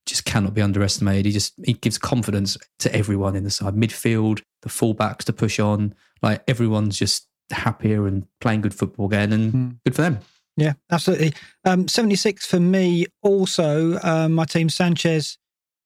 just 0.06 0.26
cannot 0.26 0.54
be 0.54 0.62
underestimated. 0.62 1.26
He 1.26 1.32
just 1.32 1.54
he 1.64 1.74
gives 1.74 1.98
confidence 1.98 2.58
to 2.80 2.94
everyone 2.96 3.36
in 3.36 3.44
the 3.44 3.52
side, 3.52 3.76
midfield, 3.76 4.42
the 4.62 4.70
fullbacks 4.70 5.24
to 5.26 5.34
push 5.34 5.60
on. 5.60 5.94
Like 6.22 6.44
everyone's 6.48 6.98
just 6.98 7.28
happier 7.52 8.08
and 8.08 8.26
playing 8.40 8.62
good 8.62 8.74
football 8.74 9.06
again, 9.08 9.34
and 9.34 9.54
Mm. 9.54 9.78
good 9.86 9.96
for 9.96 10.02
them. 10.04 10.20
Yeah, 10.58 10.74
absolutely. 10.92 11.34
Um, 11.66 11.88
76 11.88 12.46
for 12.46 12.60
me. 12.60 13.06
Also, 13.22 14.00
um, 14.04 14.34
my 14.34 14.46
team 14.46 14.70
Sanchez, 14.70 15.38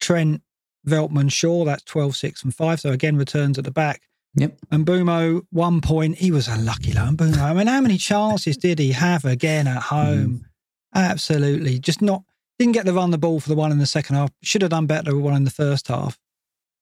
Trent, 0.02 0.42
Veltman, 0.88 1.32
Shaw. 1.32 1.66
That's 1.66 1.84
12, 1.84 2.16
6, 2.16 2.44
and 2.44 2.54
5. 2.54 2.80
So 2.82 2.90
again, 2.92 3.16
returns 3.16 3.58
at 3.58 3.64
the 3.64 3.72
back. 3.72 4.02
Yep. 4.38 4.58
And 4.72 4.86
Mbeumo, 4.86 5.44
one 5.52 5.82
point. 5.82 6.18
He 6.18 6.32
was 6.32 6.48
unlucky, 6.48 6.92
though. 6.92 7.06
And 7.06 7.18
Mbeumo, 7.18 7.38
I 7.42 7.54
mean, 7.54 7.68
how 7.68 7.80
many 7.80 7.98
chances 8.12 8.58
did 8.58 8.80
he 8.80 8.92
have 8.92 9.24
again 9.24 9.68
at 9.68 9.82
home? 9.84 10.46
Absolutely. 10.94 11.80
Just 11.80 12.02
not, 12.02 12.24
didn't 12.60 12.74
get 12.74 12.86
to 12.86 12.94
run 12.94 13.12
the 13.12 13.18
ball 13.18 13.40
for 13.40 13.50
the 13.50 13.56
one 13.56 13.72
in 13.72 13.80
the 13.80 13.86
second 13.86 14.16
half. 14.16 14.32
Should 14.44 14.62
have 14.62 14.72
done 14.72 14.86
better 14.88 15.16
with 15.16 15.24
one 15.24 15.36
in 15.36 15.44
the 15.44 15.52
first 15.52 15.88
half. 15.88 16.18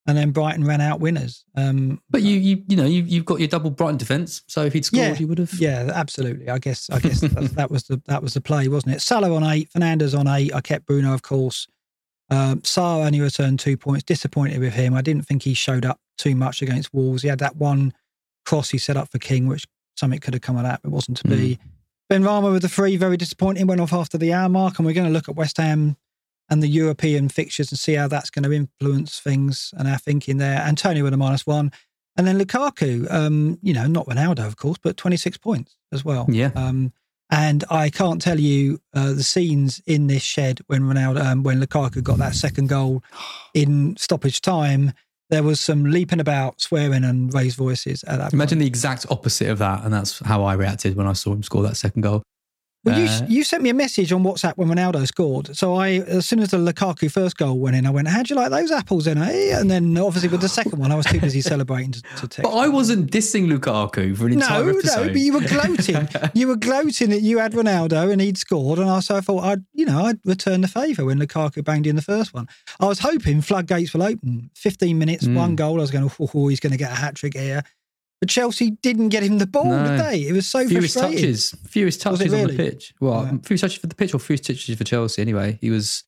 And 0.06 0.18
then 0.18 0.32
Brighton 0.32 0.66
ran 0.66 0.82
out 0.82 1.00
winners. 1.00 1.46
Um, 1.56 2.02
But 2.10 2.24
you 2.24 2.38
you 2.38 2.62
you 2.68 2.76
know 2.76 2.86
you 2.86 3.04
you've 3.04 3.24
got 3.26 3.40
your 3.40 3.48
double 3.48 3.70
Brighton 3.72 3.98
defence. 3.98 4.42
So 4.48 4.64
if 4.66 4.74
he'd 4.74 4.84
scored, 4.84 5.02
Yeah. 5.02 5.16
you 5.18 5.28
would 5.28 5.38
have. 5.38 5.54
Yeah, 5.54 5.90
absolutely. 5.94 6.50
I 6.50 6.58
guess 6.60 6.90
I 6.90 7.00
guess 7.00 7.22
that, 7.22 7.52
that 7.56 7.72
was 7.72 7.84
the 7.86 8.02
that 8.08 8.22
was 8.22 8.34
the 8.34 8.42
play, 8.42 8.68
wasn't 8.68 8.96
it? 8.96 9.02
Salah 9.02 9.34
on 9.34 9.44
eight, 9.44 9.70
Fernandes 9.72 10.18
on 10.18 10.28
eight. 10.28 10.54
I 10.54 10.60
kept 10.62 10.86
Bruno, 10.86 11.14
of 11.14 11.22
course. 11.22 11.68
Um, 12.30 12.62
Sarr 12.62 13.06
only 13.06 13.22
returned 13.22 13.60
two 13.62 13.78
points. 13.78 14.04
Disappointed 14.04 14.60
with 14.60 14.74
him. 14.74 14.94
I 14.94 15.02
didn't 15.02 15.26
think 15.26 15.44
he 15.44 15.54
showed 15.54 15.86
up 15.86 16.00
too 16.18 16.36
much 16.36 16.62
against 16.62 16.94
Wolves. 16.94 17.22
He 17.22 17.30
had 17.30 17.40
that 17.40 17.56
one 17.56 17.94
cross 18.46 18.70
he 18.72 18.78
set 18.78 18.98
up 18.98 19.10
for 19.10 19.20
King, 19.20 19.48
which 19.48 19.66
something 19.96 20.20
could 20.20 20.34
have 20.34 20.42
come 20.42 20.58
of 20.58 20.64
that, 20.64 20.82
but 20.84 20.92
wasn't 20.92 21.18
to 21.18 21.28
be. 21.30 21.60
Benrahma 22.14 22.52
with 22.52 22.62
the 22.62 22.70
three, 22.70 22.96
very 22.96 23.18
disappointing. 23.18 23.66
Went 23.66 23.82
off 23.82 23.92
after 23.92 24.20
the 24.20 24.34
hour 24.34 24.48
mark, 24.48 24.78
and 24.78 24.86
we're 24.86 24.94
going 24.94 25.08
to 25.08 25.14
look 25.14 25.28
at 25.28 25.36
West 25.36 25.58
Ham 25.58 25.98
and 26.48 26.62
the 26.62 26.68
European 26.68 27.28
fixtures 27.28 27.72
and 27.72 27.80
see 27.80 27.94
how 27.94 28.08
that's 28.08 28.30
going 28.30 28.44
to 28.44 28.52
influence 28.52 29.20
things 29.20 29.74
and 29.76 29.88
our 29.88 29.98
thinking 29.98 30.38
there. 30.38 30.60
Antonio 30.60 31.04
with 31.04 31.14
a 31.14 31.18
minus 31.18 31.48
one. 31.48 31.72
And 32.16 32.28
then 32.28 32.38
Lukaku, 32.38 33.12
um, 33.12 33.58
you 33.64 33.74
know, 33.74 33.88
not 33.88 34.06
Ronaldo, 34.06 34.46
of 34.46 34.58
course, 34.58 34.78
but 34.78 34.96
26 34.96 35.38
points 35.38 35.76
as 35.92 36.06
well. 36.06 36.28
Yeah. 36.30 36.52
Um, 36.56 36.94
and 37.32 37.64
I 37.72 37.90
can't 37.90 38.22
tell 38.22 38.40
you 38.40 38.80
uh, 38.94 39.14
the 39.14 39.24
scenes 39.24 39.82
in 39.88 40.06
this 40.06 40.22
shed 40.22 40.60
when 40.68 40.84
Ronaldo, 40.84 41.26
um, 41.26 41.42
when 41.42 41.60
Lukaku 41.60 42.04
got 42.04 42.20
that 42.20 42.36
second 42.36 42.70
goal 42.70 43.04
in 43.56 43.98
stoppage 43.98 44.42
time. 44.42 44.94
There 45.34 45.42
was 45.42 45.60
some 45.60 45.86
leaping 45.86 46.20
about, 46.20 46.62
swearing, 46.62 47.04
and 47.04 47.34
raised 47.34 47.58
voices 47.58 48.04
at 48.04 48.20
that. 48.20 48.34
Imagine 48.34 48.58
point. 48.58 48.60
the 48.60 48.68
exact 48.68 49.08
opposite 49.10 49.50
of 49.50 49.58
that, 49.58 49.84
and 49.84 49.92
that's 49.92 50.20
how 50.20 50.44
I 50.44 50.54
reacted 50.54 50.96
when 50.96 51.08
I 51.08 51.14
saw 51.14 51.34
him 51.34 51.42
score 51.42 51.64
that 51.64 51.76
second 51.76 52.04
goal. 52.04 52.22
Well, 52.86 53.00
you, 53.00 53.06
Uh, 53.06 53.26
you 53.30 53.44
sent 53.46 53.64
me 53.64 53.70
a 53.70 53.74
message 53.74 54.12
on 54.12 54.24
WhatsApp 54.24 54.58
when 54.58 54.68
Ronaldo 54.68 55.08
scored. 55.08 55.56
So 55.56 55.76
I, 55.76 55.90
as 56.00 56.26
soon 56.26 56.40
as 56.42 56.50
the 56.50 56.58
Lukaku 56.58 57.10
first 57.10 57.38
goal 57.38 57.58
went 57.58 57.78
in, 57.78 57.86
I 57.86 57.90
went, 57.92 58.10
"How'd 58.10 58.30
you 58.30 58.36
like 58.36 58.52
those 58.52 58.72
apples?" 58.72 59.08
In 59.08 59.18
eh? 59.22 59.58
and 59.58 59.72
then 59.72 59.98
obviously 59.98 60.28
with 60.30 60.42
the 60.42 60.50
second 60.50 60.80
one, 60.80 60.92
I 60.92 60.96
was 60.96 61.06
too 61.06 61.22
busy 61.22 61.40
celebrating 61.54 61.94
to, 61.94 62.02
to 62.02 62.28
text. 62.28 62.44
But 62.44 62.56
I 62.58 62.68
wasn't 62.68 63.10
dissing 63.10 63.48
Lukaku 63.48 64.18
for 64.18 64.28
an 64.28 64.34
entire 64.34 64.64
no, 64.66 64.70
episode. 64.78 65.08
no, 65.08 65.14
but 65.14 65.22
you 65.22 65.34
were 65.34 65.40
gloating. 65.42 66.10
you 66.34 66.48
were 66.50 66.58
gloating 66.58 67.10
that 67.12 67.22
you 67.22 67.38
had 67.40 67.54
Ronaldo 67.54 68.12
and 68.12 68.20
he'd 68.20 68.38
scored, 68.38 68.80
and 68.80 68.90
I 68.90 69.00
so 69.00 69.16
I 69.16 69.22
thought 69.22 69.44
I'd, 69.46 69.64
you 69.74 69.86
know, 69.86 70.04
I'd 70.06 70.20
return 70.26 70.60
the 70.60 70.68
favour 70.68 71.06
when 71.06 71.20
Lukaku 71.20 71.64
banged 71.64 71.88
in 71.88 71.96
the 71.96 72.02
first 72.02 72.34
one. 72.34 72.48
I 72.82 72.86
was 72.88 73.00
hoping 73.00 73.40
floodgates 73.42 73.94
will 73.94 74.04
open. 74.04 74.50
Fifteen 74.56 74.98
minutes, 74.98 75.24
Mm. 75.26 75.36
one 75.36 75.56
goal. 75.56 75.78
I 75.78 75.82
was 75.82 75.92
going, 75.92 76.12
oh, 76.20 76.30
oh, 76.34 76.48
he's 76.50 76.60
going 76.60 76.72
to 76.72 76.78
get 76.78 76.92
a 76.92 76.96
hat 76.96 77.16
trick 77.16 77.38
here. 77.38 77.64
But 78.24 78.30
Chelsea 78.30 78.72
didn't 78.82 79.10
get 79.10 79.22
him 79.24 79.38
the 79.38 79.46
ball, 79.46 79.66
No. 79.66 79.84
did 79.86 80.00
they? 80.00 80.22
It 80.26 80.32
was 80.32 80.48
so 80.48 80.66
fewest 80.66 80.94
frustrating. 80.94 81.18
touches, 81.26 81.54
fewest 81.68 82.00
touches 82.00 82.34
on 82.34 82.48
the 82.48 82.54
pitch. 82.56 82.94
Well, 83.02 83.26
Yeah. 83.26 83.38
fewest 83.44 83.62
touches 83.64 83.80
for 83.80 83.88
the 83.88 83.96
pitch 83.96 84.14
or 84.14 84.20
fewest 84.20 84.46
touches 84.46 84.78
for 84.78 84.86
Chelsea. 84.86 85.22
Anyway, 85.22 85.58
he 85.60 85.70
was, 85.70 86.06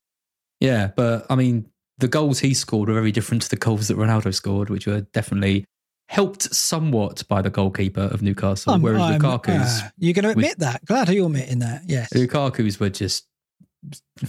yeah. 0.62 0.92
But 0.96 1.26
I 1.30 1.36
mean, 1.36 1.66
the 1.98 2.08
goals 2.08 2.40
he 2.40 2.54
scored 2.54 2.88
were 2.88 2.96
very 2.96 3.12
different 3.12 3.42
to 3.44 3.50
the 3.50 3.58
goals 3.58 3.90
that 3.90 3.98
Ronaldo 3.98 4.34
scored, 4.34 4.70
which 4.70 4.88
were 4.88 5.02
definitely 5.12 5.66
helped 6.08 6.44
somewhat 6.56 7.24
by 7.28 7.42
the 7.42 7.50
goalkeeper 7.50 8.04
of 8.04 8.22
Newcastle. 8.22 8.72
I'm- 8.72 8.82
whereas 8.82 9.02
I'm- 9.02 9.20
Lukaku's 9.20 9.82
ah, 9.84 9.92
you're 9.98 10.14
going 10.14 10.24
to 10.24 10.30
admit 10.30 10.60
that. 10.60 10.86
Glad 10.86 11.10
you're 11.10 11.26
admitting 11.26 11.60
that. 11.60 11.82
Yes. 11.86 12.14
Lukaku's 12.14 12.80
were 12.80 12.90
just 12.92 13.26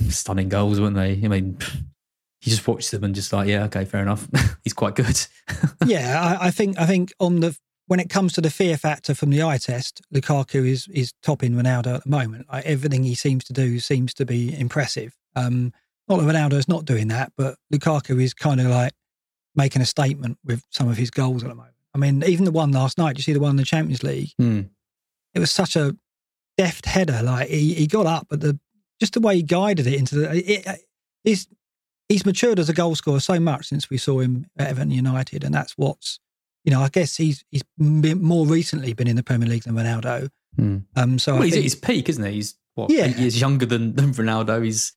stunning 0.09 0.49
goals, 0.49 0.81
weren't 0.81 0.97
they? 0.97 1.13
I 1.23 1.29
mean, 1.29 1.57
you 2.43 2.51
just 2.51 2.67
watch 2.67 2.91
them 2.91 3.05
and 3.05 3.15
just 3.15 3.33
like, 3.33 3.47
yeah, 3.47 3.63
okay, 3.67 3.85
fair 3.85 4.03
enough. 4.03 4.27
He's 4.65 4.75
quite 4.75 4.97
good. 4.97 5.25
yeah, 5.87 6.37
I, 6.41 6.49
I 6.49 6.51
think 6.51 6.81
I 6.81 6.87
think 6.87 7.13
on 7.21 7.39
the 7.39 7.57
when 7.87 8.01
it 8.01 8.11
comes 8.11 8.33
to 8.35 8.41
the 8.41 8.51
fear 8.51 8.77
factor 8.77 9.15
from 9.15 9.31
the 9.31 9.43
eye 9.43 9.59
test, 9.59 10.03
Lukaku 10.13 10.67
is 10.67 10.89
is 10.89 11.13
topping 11.23 11.53
Ronaldo 11.53 11.97
at 11.97 12.05
the 12.05 12.11
moment. 12.11 12.47
Like 12.53 12.67
everything 12.67 13.05
he 13.05 13.15
seems 13.15 13.45
to 13.45 13.53
do 13.53 13.79
seems 13.79 14.13
to 14.15 14.27
be 14.27 14.59
impressive. 14.59 15.17
Um, 15.35 15.73
not 16.09 16.21
that 16.21 16.27
Ronaldo's 16.27 16.69
not 16.69 16.85
doing 16.85 17.09
that, 17.09 17.33
but 17.37 17.57
Lukaku 17.73 18.23
is 18.23 18.35
kind 18.35 18.61
of 18.61 18.67
like 18.67 18.93
making 19.55 19.83
a 19.83 19.87
statement 19.87 20.39
with 20.45 20.63
some 20.71 20.89
of 20.89 20.97
his 20.97 21.11
goals 21.11 21.43
at 21.43 21.49
the 21.49 21.55
moment. 21.55 21.75
I 21.95 21.99
mean, 21.99 22.23
even 22.25 22.45
the 22.45 22.53
one 22.53 22.73
last 22.73 22.99
night. 22.99 23.17
You 23.17 23.23
see 23.23 23.33
the 23.33 23.41
one 23.41 23.51
in 23.51 23.57
the 23.57 23.65
Champions 23.65 24.03
League. 24.03 24.33
Hmm. 24.39 24.63
It 25.35 25.39
was 25.39 25.51
such 25.51 25.77
a 25.77 25.97
deft 26.59 26.87
header. 26.87 27.23
Like 27.23 27.49
he, 27.49 27.75
he 27.75 27.87
got 27.87 28.07
up, 28.07 28.27
but 28.29 28.41
the 28.41 28.59
just 29.01 29.15
the 29.15 29.21
way 29.21 29.37
he 29.37 29.43
guided 29.43 29.87
it 29.87 29.95
into 29.95 30.15
the 30.17 30.53
it, 30.53 30.81
he's 31.25 31.49
he's 32.09 32.27
matured 32.27 32.59
as 32.59 32.69
a 32.69 32.75
goal 32.75 32.95
scorer 32.95 33.21
so 33.21 33.39
much 33.41 33.67
since 33.67 33.91
we 33.91 33.99
saw 33.99 34.21
him 34.21 34.47
at 34.59 34.69
Everton 34.69 34.91
United, 34.91 35.45
and 35.45 35.55
that's 35.55 35.73
what's 35.77 36.19
you 36.67 36.73
know 36.73 36.83
I 36.83 36.89
guess 36.91 37.17
he's 37.17 37.43
he's 37.51 37.63
been, 37.79 38.21
more 38.23 38.47
recently 38.47 38.93
been 38.93 39.09
in 39.09 39.17
the 39.17 39.23
Premier 39.23 39.49
League 39.49 39.63
than 39.65 39.75
Ronaldo. 39.75 40.29
Hmm. 40.57 40.79
Um, 40.97 41.19
so 41.19 41.33
Well, 41.35 41.43
I 41.43 41.47
he's 41.47 41.57
at 41.57 41.63
his 41.63 41.75
peak, 41.75 42.09
isn't 42.11 42.25
he? 42.25 42.33
He's 42.33 42.55
what 42.75 42.91
Yeah. 42.91 43.07
eight 43.07 43.17
years 43.17 43.41
younger 43.41 43.65
than, 43.67 43.95
than 43.95 44.13
Ronaldo. 44.13 44.63
He's 44.65 44.93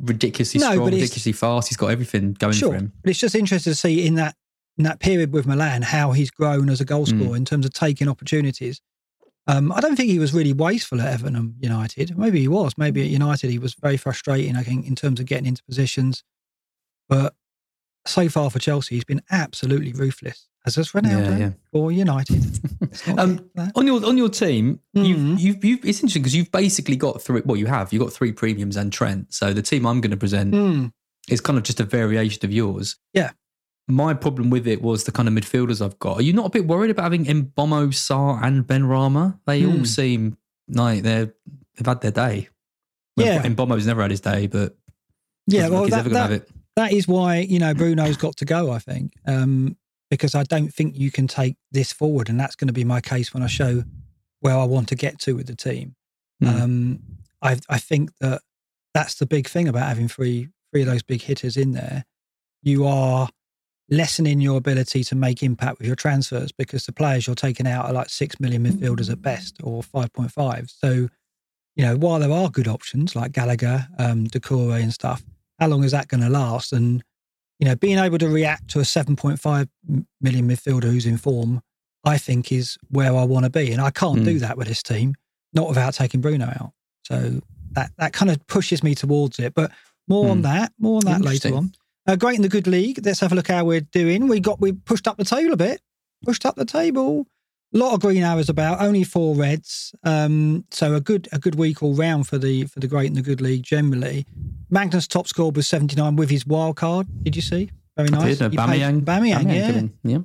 ridiculously 0.00 0.60
No, 0.60 0.70
strong, 0.72 0.86
ridiculously 0.86 1.32
fast. 1.32 1.68
He's 1.68 1.76
got 1.76 1.88
everything 1.90 2.34
going 2.34 2.52
sure, 2.54 2.70
for 2.70 2.76
him. 2.78 2.92
but 3.02 3.10
it's 3.10 3.18
just 3.18 3.34
interesting 3.34 3.72
to 3.72 3.74
see 3.76 4.06
in 4.06 4.14
that 4.14 4.36
in 4.76 4.84
that 4.84 5.00
period 5.00 5.32
with 5.32 5.44
Milan 5.46 5.82
how 5.82 6.12
he's 6.12 6.30
grown 6.30 6.70
as 6.70 6.80
a 6.80 6.84
goal 6.84 7.04
Mm. 7.06 7.20
scorer 7.20 7.36
in 7.36 7.44
terms 7.44 7.66
of 7.66 7.72
taking 7.72 8.06
opportunities. 8.08 8.80
Um, 9.48 9.72
I 9.72 9.80
don't 9.80 9.96
think 9.96 10.10
he 10.10 10.18
was 10.18 10.32
really 10.34 10.52
wasteful 10.52 11.00
at 11.00 11.12
Everton 11.12 11.54
United. 11.58 12.16
Maybe 12.18 12.38
he 12.40 12.48
was. 12.48 12.74
Maybe 12.76 13.00
at 13.02 13.08
United 13.08 13.50
he 13.50 13.58
was 13.58 13.74
very 13.74 13.96
frustrating. 13.96 14.54
I 14.56 14.62
think 14.62 14.86
in 14.86 14.94
terms 14.94 15.18
of 15.20 15.26
getting 15.26 15.46
into 15.46 15.64
positions, 15.64 16.22
but 17.08 17.34
so 18.06 18.28
far 18.28 18.50
for 18.50 18.58
Chelsea 18.58 18.94
he's 18.96 19.04
been 19.04 19.22
absolutely 19.30 19.92
ruthless. 19.92 20.47
As 20.66 20.74
has 20.74 20.90
Ronaldo 20.92 21.30
Yeah, 21.30 21.38
yeah. 21.38 21.50
for 21.72 21.92
United. 21.92 22.44
Um. 23.18 23.48
On 23.74 23.86
your 23.86 24.04
on 24.04 24.16
your 24.18 24.28
team, 24.28 24.80
Mhm. 24.96 25.06
you've, 25.06 25.40
you've 25.40 25.64
you've 25.64 25.84
it's 25.84 25.98
interesting 26.00 26.22
because 26.22 26.34
you've 26.34 26.50
basically 26.50 26.96
got 26.96 27.22
three. 27.22 27.42
Well, 27.44 27.56
you 27.56 27.66
have 27.66 27.92
you 27.92 28.00
have 28.00 28.08
got 28.08 28.12
three 28.14 28.32
premiums 28.32 28.76
and 28.76 28.92
Trent. 28.92 29.32
So 29.32 29.52
the 29.52 29.62
team 29.62 29.86
I'm 29.86 30.00
going 30.00 30.10
to 30.10 30.16
present 30.16 30.52
Mm, 30.54 30.92
is 31.28 31.40
kind 31.40 31.58
of 31.58 31.64
just 31.64 31.80
a 31.80 31.84
variation 31.84 32.44
of 32.44 32.52
yours. 32.52 32.96
Yeah. 33.14 33.30
My 33.86 34.14
problem 34.14 34.50
with 34.50 34.66
it 34.66 34.82
was 34.82 35.04
the 35.04 35.12
kind 35.12 35.28
of 35.28 35.34
midfielders 35.34 35.84
I've 35.84 35.98
got. 35.98 36.18
Are 36.18 36.22
you 36.22 36.32
not 36.32 36.46
a 36.46 36.50
bit 36.50 36.66
worried 36.66 36.90
about 36.90 37.04
having 37.04 37.24
Mbeumo, 37.24 37.88
Sarr, 37.88 38.42
and 38.42 38.66
Benrahma? 38.66 39.38
They 39.46 39.64
all 39.64 39.72
Hmm. 39.72 39.84
seem 39.84 40.36
like 40.68 41.02
they're 41.02 41.32
they've 41.76 41.86
had 41.86 42.00
their 42.00 42.10
day. 42.10 42.48
Well, 43.16 43.26
Yeah. 43.26 43.42
Mbeumo's 43.42 43.86
never 43.86 44.02
had 44.02 44.10
his 44.10 44.20
day, 44.20 44.46
but 44.46 44.76
yeah, 45.46 45.68
well, 45.68 45.84
he's 45.84 45.92
that, 45.92 46.00
ever 46.00 46.10
going 46.10 46.28
to 46.28 46.28
that, 46.28 46.32
have 46.32 46.42
it. 46.42 46.48
that 46.76 46.92
is 46.92 47.06
why 47.08 47.38
you 47.38 47.58
know 47.58 47.74
Bruno's 47.74 48.16
got 48.16 48.36
to 48.38 48.44
go. 48.44 48.70
I 48.72 48.78
think 48.78 49.12
um, 49.26 49.76
because 50.10 50.34
I 50.34 50.42
don't 50.42 50.72
think 50.72 50.96
you 50.96 51.10
can 51.10 51.26
take 51.26 51.56
this 51.70 51.92
forward, 51.92 52.28
and 52.28 52.38
that's 52.38 52.56
going 52.56 52.68
to 52.68 52.72
be 52.74 52.84
my 52.84 53.00
case 53.00 53.34
when 53.34 53.42
I 53.42 53.46
show 53.46 53.84
where 54.40 54.56
I 54.56 54.64
want 54.64 54.88
to 54.88 54.94
get 54.94 55.18
to 55.20 55.34
with 55.34 55.46
the 55.46 55.56
team. 55.56 55.96
Mm. 56.42 56.60
Um, 56.60 56.98
I 57.42 57.58
I 57.68 57.78
think 57.78 58.10
that 58.20 58.42
that's 58.94 59.16
the 59.16 59.26
big 59.26 59.48
thing 59.48 59.68
about 59.68 59.88
having 59.88 60.08
three 60.08 60.48
three 60.72 60.82
of 60.82 60.88
those 60.88 61.02
big 61.02 61.22
hitters 61.22 61.56
in 61.56 61.72
there. 61.72 62.04
You 62.62 62.86
are 62.86 63.28
lessening 63.90 64.40
your 64.40 64.58
ability 64.58 65.02
to 65.02 65.14
make 65.14 65.42
impact 65.42 65.78
with 65.78 65.86
your 65.86 65.96
transfers 65.96 66.52
because 66.52 66.84
the 66.84 66.92
players 66.92 67.26
you're 67.26 67.36
taking 67.36 67.66
out 67.66 67.86
are 67.86 67.92
like 67.92 68.10
six 68.10 68.38
million 68.38 68.64
midfielders 68.64 69.10
at 69.10 69.22
best 69.22 69.56
or 69.62 69.82
five 69.82 70.12
point 70.12 70.30
five. 70.30 70.70
So, 70.70 71.08
you 71.74 71.84
know, 71.84 71.96
while 71.96 72.18
there 72.18 72.32
are 72.32 72.50
good 72.50 72.68
options 72.68 73.16
like 73.16 73.32
Gallagher, 73.32 73.88
um, 73.98 74.26
Doucouré 74.26 74.82
and 74.82 74.92
stuff, 74.92 75.22
how 75.58 75.68
long 75.68 75.84
is 75.84 75.92
that 75.92 76.08
going 76.08 76.22
to 76.22 76.28
last? 76.28 76.72
And 76.72 77.02
you 77.58 77.66
know, 77.66 77.74
being 77.76 77.98
able 77.98 78.18
to 78.18 78.28
react 78.28 78.68
to 78.70 78.78
a 78.80 78.82
7.5 78.82 79.68
million 80.20 80.48
midfielder 80.48 80.84
who's 80.84 81.06
in 81.06 81.16
form, 81.16 81.60
I 82.04 82.18
think 82.18 82.52
is 82.52 82.78
where 82.90 83.14
I 83.14 83.24
want 83.24 83.44
to 83.44 83.50
be. 83.50 83.72
And 83.72 83.80
I 83.80 83.90
can't 83.90 84.20
Mm. 84.20 84.24
do 84.24 84.38
that 84.40 84.56
with 84.56 84.68
this 84.68 84.82
team, 84.82 85.14
not 85.52 85.68
without 85.68 85.94
taking 85.94 86.20
Bruno 86.20 86.46
out. 86.46 86.72
So 87.04 87.40
that, 87.72 87.90
that 87.98 88.12
kind 88.12 88.30
of 88.30 88.46
pushes 88.46 88.82
me 88.82 88.94
towards 88.94 89.38
it. 89.38 89.54
But 89.54 89.72
more 90.06 90.30
on 90.30 90.40
Mm. 90.40 90.42
that, 90.44 90.72
more 90.78 90.98
on 90.98 91.04
that 91.06 91.22
later 91.22 91.54
on. 91.54 91.72
Uh, 92.06 92.16
great 92.16 92.36
in 92.36 92.42
the 92.42 92.48
good 92.48 92.66
league. 92.66 93.00
Let's 93.04 93.20
have 93.20 93.32
a 93.32 93.34
look 93.34 93.48
how 93.48 93.64
we're 93.64 93.80
doing. 93.82 94.28
We 94.28 94.40
got 94.40 94.60
we 94.60 94.72
pushed 94.72 95.06
up 95.08 95.16
the 95.18 95.24
table 95.24 95.52
a 95.52 95.56
bit. 95.56 95.82
Pushed 96.24 96.46
up 96.46 96.56
the 96.56 96.64
table. 96.64 97.26
A 97.74 97.78
lot 97.78 97.92
of 97.92 98.00
green 98.00 98.22
arrows 98.22 98.48
about. 98.48 98.80
Only 98.80 99.04
four 99.04 99.34
reds. 99.34 99.94
Um, 100.02 100.64
so 100.70 100.94
a 100.94 101.00
good 101.00 101.28
a 101.32 101.38
good 101.38 101.54
week 101.56 101.82
all 101.82 101.94
round 101.94 102.26
for 102.26 102.38
the 102.38 102.64
for 102.64 102.80
the 102.80 102.86
great 102.86 103.08
and 103.08 103.16
the 103.16 103.22
good 103.22 103.40
league 103.42 103.62
generally. 103.62 104.24
Magnus 104.70 105.06
top 105.06 105.28
scored 105.28 105.54
was 105.56 105.66
seventy 105.66 105.94
nine 105.96 106.16
with 106.16 106.30
his 106.30 106.46
wild 106.46 106.76
card. 106.76 107.06
Did 107.24 107.36
you 107.36 107.42
see? 107.42 107.70
Very 107.96 108.08
nice. 108.08 108.38
Did, 108.38 108.42
uh, 108.42 108.48
paid- 108.66 108.80
Bamiyang, 108.80 109.00
Bamiyang, 109.02 109.92
yeah, 110.04 110.10
yeah. 110.10 110.18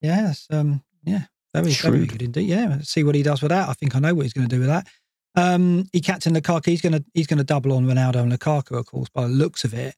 yes, 0.00 0.46
um, 0.50 0.82
yeah, 1.04 1.22
very 1.52 1.72
very 1.72 2.06
good 2.06 2.22
indeed. 2.22 2.48
Yeah, 2.48 2.66
let's 2.68 2.90
see 2.90 3.02
what 3.02 3.14
he 3.16 3.22
does 3.22 3.42
with 3.42 3.50
that. 3.50 3.68
I 3.68 3.72
think 3.72 3.96
I 3.96 3.98
know 3.98 4.14
what 4.14 4.22
he's 4.24 4.32
going 4.34 4.48
to 4.48 4.54
do 4.54 4.60
with 4.60 4.68
that. 4.68 4.86
Um, 5.34 5.88
he 5.92 6.00
captained 6.00 6.36
Lukaku. 6.36 6.66
He's 6.66 6.80
going 6.80 6.92
to 6.92 7.04
he's 7.12 7.26
going 7.26 7.38
to 7.38 7.44
double 7.44 7.72
on 7.72 7.86
Ronaldo 7.86 8.16
and 8.16 8.30
Lukaku, 8.32 8.78
of 8.78 8.86
course, 8.86 9.08
by 9.08 9.22
the 9.22 9.28
looks 9.28 9.64
of 9.64 9.74
it. 9.74 9.96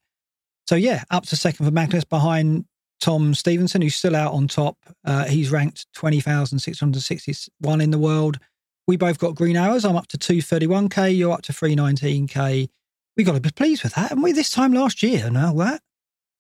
So 0.67 0.77
yeah, 0.77 1.05
up 1.11 1.27
to 1.27 1.37
second 1.37 1.67
for 1.67 1.73
Magnus 1.73 2.05
behind 2.05 2.65
Tom 3.07 3.35
Stevenson, 3.35 3.83
who's 3.83 3.95
still 3.95 4.17
out 4.17 4.33
on 4.33 4.49
top. 4.49 4.79
Uh, 5.05 5.27
he's 5.27 5.53
ranked 5.53 5.87
20,661 5.95 7.81
in 7.81 7.93
the 7.93 7.99
world. 8.01 8.41
We 8.89 8.97
both 8.97 9.21
got 9.21 9.37
green 9.37 9.57
arrows. 9.57 9.85
I'm 9.85 9.95
up 9.95 10.09
to 10.09 10.19
231k. 10.19 11.17
You're 11.17 11.33
up 11.33 11.43
to 11.43 11.53
319k. 11.53 12.69
We 13.17 13.23
got 13.23 13.35
to 13.35 13.41
be 13.41 13.51
pleased 13.51 13.85
with 13.85 13.95
that, 13.95 14.09
haven't 14.09 14.25
we? 14.25 14.33
This 14.33 14.51
time 14.51 14.73
last 14.73 15.05
year 15.05 15.25
and 15.25 15.39
all 15.39 15.55
that. 15.55 15.83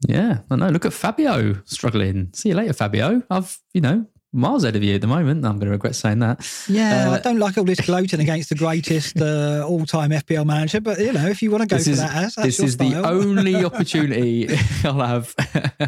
Yeah, 0.08 0.38
I 0.50 0.56
know. 0.56 0.70
Look 0.70 0.84
at 0.84 0.92
Fabio 0.92 1.62
struggling. 1.66 2.30
See 2.32 2.48
you 2.48 2.56
later, 2.56 2.72
Fabio. 2.72 3.22
I've, 3.30 3.56
you 3.72 3.80
know, 3.80 4.04
miles 4.32 4.64
ahead 4.64 4.74
of 4.74 4.82
you 4.82 4.96
at 4.96 5.00
the 5.02 5.06
moment. 5.06 5.44
I'm 5.46 5.58
going 5.60 5.66
to 5.66 5.70
regret 5.70 5.94
saying 5.94 6.18
that. 6.18 6.44
Yeah, 6.68 7.10
Uh, 7.10 7.12
I 7.12 7.20
don't 7.20 7.38
like 7.38 7.56
all 7.58 7.64
this 7.64 7.80
gloating 7.80 8.18
against 8.18 8.48
the 8.48 8.56
greatest 8.56 9.20
uh, 9.20 9.64
all-time 9.64 10.10
FPL 10.10 10.44
manager, 10.44 10.80
but 10.80 10.98
you 10.98 11.12
know, 11.12 11.26
if 11.28 11.42
you 11.42 11.52
want 11.52 11.62
to 11.62 11.68
go 11.68 11.80
for 11.80 11.90
is, 11.90 11.98
that, 11.98 12.12
as 12.12 12.34
that's 12.34 12.58
this 12.58 12.58
is 12.58 12.76
the 12.76 12.96
only 12.96 13.64
opportunity 13.64 14.48
I'll 14.84 14.98
have 14.98 15.32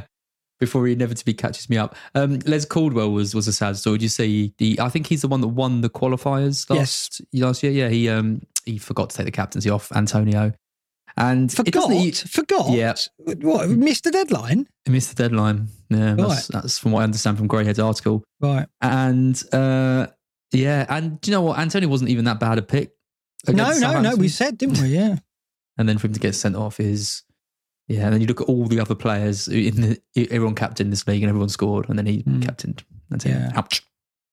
before 0.60 0.86
he 0.86 0.92
inevitably 0.92 1.34
catches 1.34 1.68
me 1.70 1.76
up. 1.78 1.94
Um, 2.14 2.38
Les 2.46 2.64
Caldwell 2.64 3.10
was 3.12 3.34
was 3.34 3.46
a 3.48 3.52
sad 3.52 3.76
story. 3.76 3.98
Did 3.98 4.02
you 4.04 4.08
see? 4.08 4.54
The, 4.58 4.80
I 4.80 4.88
think 4.88 5.06
he's 5.06 5.22
the 5.22 5.28
one 5.28 5.40
that 5.40 5.48
won 5.48 5.80
the 5.82 5.90
qualifiers 5.90 6.68
last 6.70 7.20
last 7.32 7.62
year. 7.62 7.72
Yeah, 7.72 7.88
he 7.88 8.08
um 8.08 8.42
he 8.64 8.78
forgot 8.78 9.10
to 9.10 9.16
take 9.16 9.26
the 9.26 9.32
captaincy 9.32 9.70
off 9.70 9.90
Antonio, 9.92 10.52
and 11.16 11.52
Forgot, 11.52 11.90
he- 11.92 12.10
forgot. 12.12 12.70
Yeah. 12.70 12.94
What 13.18 13.68
missed 13.70 14.04
the 14.04 14.10
deadline? 14.10 14.66
he 14.84 14.92
missed 14.92 15.16
the 15.16 15.22
deadline. 15.28 15.68
Yeah, 15.90 16.14
that's, 16.14 16.50
Right. 16.50 16.62
that's 16.62 16.78
from 16.78 16.92
what 16.92 17.00
I 17.00 17.04
understand 17.04 17.38
from 17.38 17.48
Greyhead's 17.48 17.78
article. 17.78 18.22
Right. 18.40 18.66
And 18.80 19.42
uh, 19.52 20.08
yeah, 20.52 20.86
and 20.88 21.20
do 21.20 21.30
you 21.30 21.36
know 21.36 21.42
what? 21.42 21.58
Antonio 21.58 21.88
wasn't 21.88 22.10
even 22.10 22.24
that 22.26 22.40
bad 22.40 22.58
a 22.58 22.62
pick. 22.62 22.92
No, 23.48 23.72
no, 23.78 24.00
no. 24.00 24.16
We 24.16 24.28
said, 24.28 24.58
didn't 24.58 24.80
we? 24.82 24.88
Yeah. 24.88 25.16
and 25.78 25.88
then 25.88 25.96
for 25.98 26.08
him 26.08 26.12
to 26.12 26.20
get 26.20 26.34
sent 26.34 26.56
off 26.56 26.80
is 26.80 27.22
yeah. 27.88 28.04
And 28.04 28.12
then 28.14 28.20
you 28.20 28.26
look 28.26 28.40
at 28.40 28.46
all 28.48 28.66
the 28.66 28.78
other 28.80 28.94
players 28.94 29.48
in 29.48 29.80
the 29.80 30.00
everyone 30.30 30.54
captained 30.54 30.92
this 30.92 31.06
league 31.06 31.22
and 31.22 31.28
everyone 31.28 31.48
scored, 31.48 31.88
and 31.88 31.98
then 31.98 32.06
he 32.06 32.22
Mm. 32.22 32.42
captained. 32.42 32.84
That's 33.10 33.24
it. 33.24 33.30
Yeah. 33.30 33.50
Ouch. 33.54 33.82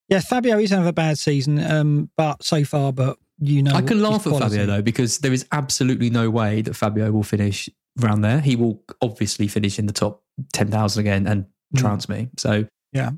Yeah, 0.08 0.20
Fabio 0.20 0.58
is 0.58 0.70
having 0.70 0.86
a 0.86 0.92
bad 0.92 1.18
season, 1.18 1.58
um, 1.58 2.10
but 2.16 2.44
so 2.44 2.64
far, 2.64 2.92
but 2.92 3.18
you 3.40 3.62
know, 3.62 3.72
I 3.74 3.82
can 3.82 4.00
laugh 4.00 4.26
at. 4.26 4.38
Fabio 4.38 4.64
though 4.66 4.82
because 4.82 5.18
there 5.18 5.32
is 5.32 5.44
absolutely 5.52 6.10
no 6.10 6.30
way 6.30 6.62
that 6.62 6.74
Fabio 6.74 7.10
will 7.10 7.22
finish 7.24 7.68
around 8.02 8.20
there. 8.20 8.40
He 8.40 8.54
will 8.56 8.82
obviously 9.02 9.48
finish 9.48 9.78
in 9.78 9.86
the 9.86 9.92
top 9.92 10.22
ten 10.52 10.70
thousand 10.70 11.00
again 11.00 11.26
and 11.26 11.44
Mm. 11.74 11.80
trounce 11.80 12.08
me. 12.08 12.28
So 12.36 12.66
Yeah. 12.92 13.10